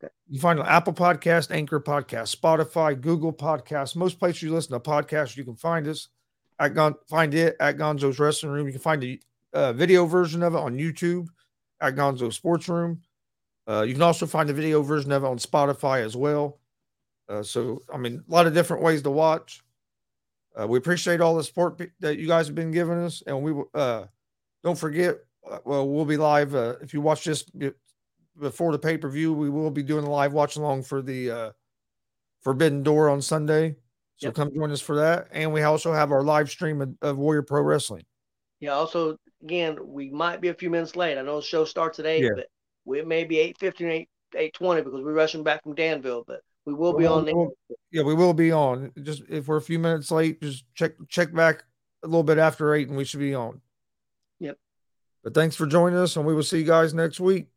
okay. 0.02 0.14
you 0.28 0.40
can 0.40 0.42
find 0.42 0.60
it 0.60 0.62
on 0.62 0.68
Apple 0.68 0.94
Podcast, 0.94 1.52
Anchor 1.52 1.80
Podcast, 1.80 2.36
Spotify, 2.36 3.00
Google 3.00 3.34
Podcast, 3.34 3.96
most 3.96 4.20
places 4.20 4.44
you 4.44 4.54
listen 4.54 4.72
to 4.72 4.80
podcasts, 4.80 5.36
you 5.36 5.44
can 5.44 5.56
find 5.56 5.88
us. 5.88 6.08
At 6.62 6.74
Gon- 6.74 6.96
find 7.08 7.34
it 7.34 7.56
at 7.62 7.78
Gonzo's 7.78 8.20
Wrestling 8.20 8.52
Room. 8.52 8.68
You 8.68 8.74
can 8.74 8.82
find 8.82 9.02
the 9.02 9.22
uh, 9.54 9.72
video 9.72 10.06
version 10.06 10.44
of 10.44 10.56
it 10.56 10.60
on 10.60 10.78
YouTube 10.78 11.28
at 11.80 11.96
Gonzo 11.96 12.34
Sports 12.34 12.68
Room. 12.68 13.02
Uh, 13.68 13.84
you 13.84 13.94
can 13.94 14.02
also 14.02 14.26
find 14.26 14.50
the 14.50 14.54
video 14.54 14.82
version 14.82 15.12
of 15.12 15.24
it 15.24 15.28
on 15.28 15.38
Spotify 15.38 16.04
as 16.04 16.18
well. 16.18 16.60
Uh, 17.30 17.44
so, 17.44 17.84
I 17.94 17.98
mean, 17.98 18.24
a 18.28 18.32
lot 18.32 18.48
of 18.48 18.54
different 18.54 18.84
ways 18.84 19.02
to 19.04 19.12
watch. 19.12 19.62
Uh, 20.60 20.68
we 20.68 20.78
appreciate 20.78 21.22
all 21.22 21.36
the 21.36 21.44
support 21.44 21.82
that 22.00 22.18
you 22.18 22.28
guys 22.28 22.48
have 22.48 22.56
been 22.56 22.72
giving 22.72 22.98
us, 22.98 23.24
and 23.26 23.42
we 23.42 23.54
will. 23.54 23.70
Uh, 23.74 24.06
don't 24.64 24.78
forget, 24.78 25.18
well, 25.66 25.88
we'll 25.88 26.06
be 26.06 26.18
live. 26.18 26.56
Uh, 26.56 26.76
if 26.82 26.94
you 26.94 27.02
watch 27.02 27.24
this 27.24 27.44
before 28.40 28.72
the 28.72 28.80
pay 28.80 28.98
per 28.98 29.10
view, 29.10 29.34
we 29.34 29.50
will 29.50 29.72
be 29.72 29.84
doing 29.84 30.06
a 30.06 30.10
live 30.10 30.34
watch 30.34 30.56
along 30.56 30.84
for 30.84 31.02
the 31.02 31.32
uh, 31.32 31.52
Forbidden 32.44 32.84
Door 32.84 33.10
on 33.10 33.22
Sunday. 33.22 33.76
So 34.18 34.28
Yep. 34.28 34.36
come 34.36 34.54
join 34.54 34.72
us 34.72 34.82
for 34.82 34.98
that, 34.98 35.28
and 35.32 35.54
we 35.54 35.62
also 35.62 35.94
have 35.94 36.12
our 36.12 36.24
live 36.24 36.50
stream 36.50 36.82
of, 36.82 36.94
of 37.02 37.18
Warrior 37.18 37.42
Pro 37.44 37.62
Wrestling. 37.62 38.04
Yeah. 38.60 38.72
Also, 38.72 39.16
again, 39.42 39.78
we 39.82 40.10
might 40.10 40.42
be 40.42 40.50
a 40.50 40.54
few 40.54 40.70
minutes 40.70 40.98
late. 40.98 41.18
I 41.18 41.22
know 41.22 41.38
the 41.38 41.46
show 41.46 41.64
starts 41.64 42.00
at 42.00 42.06
eight, 42.06 42.24
Yeah. 42.24 42.32
but 42.36 42.48
we, 42.84 43.02
may 43.02 43.24
be 43.24 43.40
eight 43.40 43.58
fifteen, 43.58 43.90
eight 43.90 44.10
eight 44.36 44.54
twenty 44.54 44.82
because 44.82 45.02
we're 45.02 45.14
rushing 45.14 45.42
back 45.44 45.64
from 45.64 45.74
Danville. 45.74 46.26
But 46.28 46.42
we 46.66 46.74
will 46.74 46.92
be 46.92 47.06
Well, 47.06 47.20
on. 47.20 47.26
we'll- 47.34 47.54
Yeah, 47.92 48.04
we 48.04 48.14
will 48.14 48.34
be 48.34 48.52
on. 48.52 48.92
Just 49.02 49.24
if 49.30 49.48
we're 49.48 49.56
a 49.56 49.62
few 49.62 49.80
minutes 49.80 50.12
late, 50.12 50.42
just 50.42 50.66
check 50.76 50.92
check 51.08 51.34
back 51.34 51.64
a 52.04 52.08
little 52.08 52.24
bit 52.24 52.38
after 52.38 52.74
eight, 52.74 52.90
and 52.90 52.98
we 52.98 53.06
should 53.06 53.22
be 53.22 53.34
on. 53.34 53.62
But 55.24 55.34
thanks 55.34 55.56
for 55.56 55.66
joining 55.66 56.00
us, 56.00 56.16
and 56.16 56.26
we 56.26 56.34
will 56.34 56.44
see 56.44 56.60
you 56.60 56.66
guys 56.66 56.94
next 56.94 57.20
week. 57.20 57.48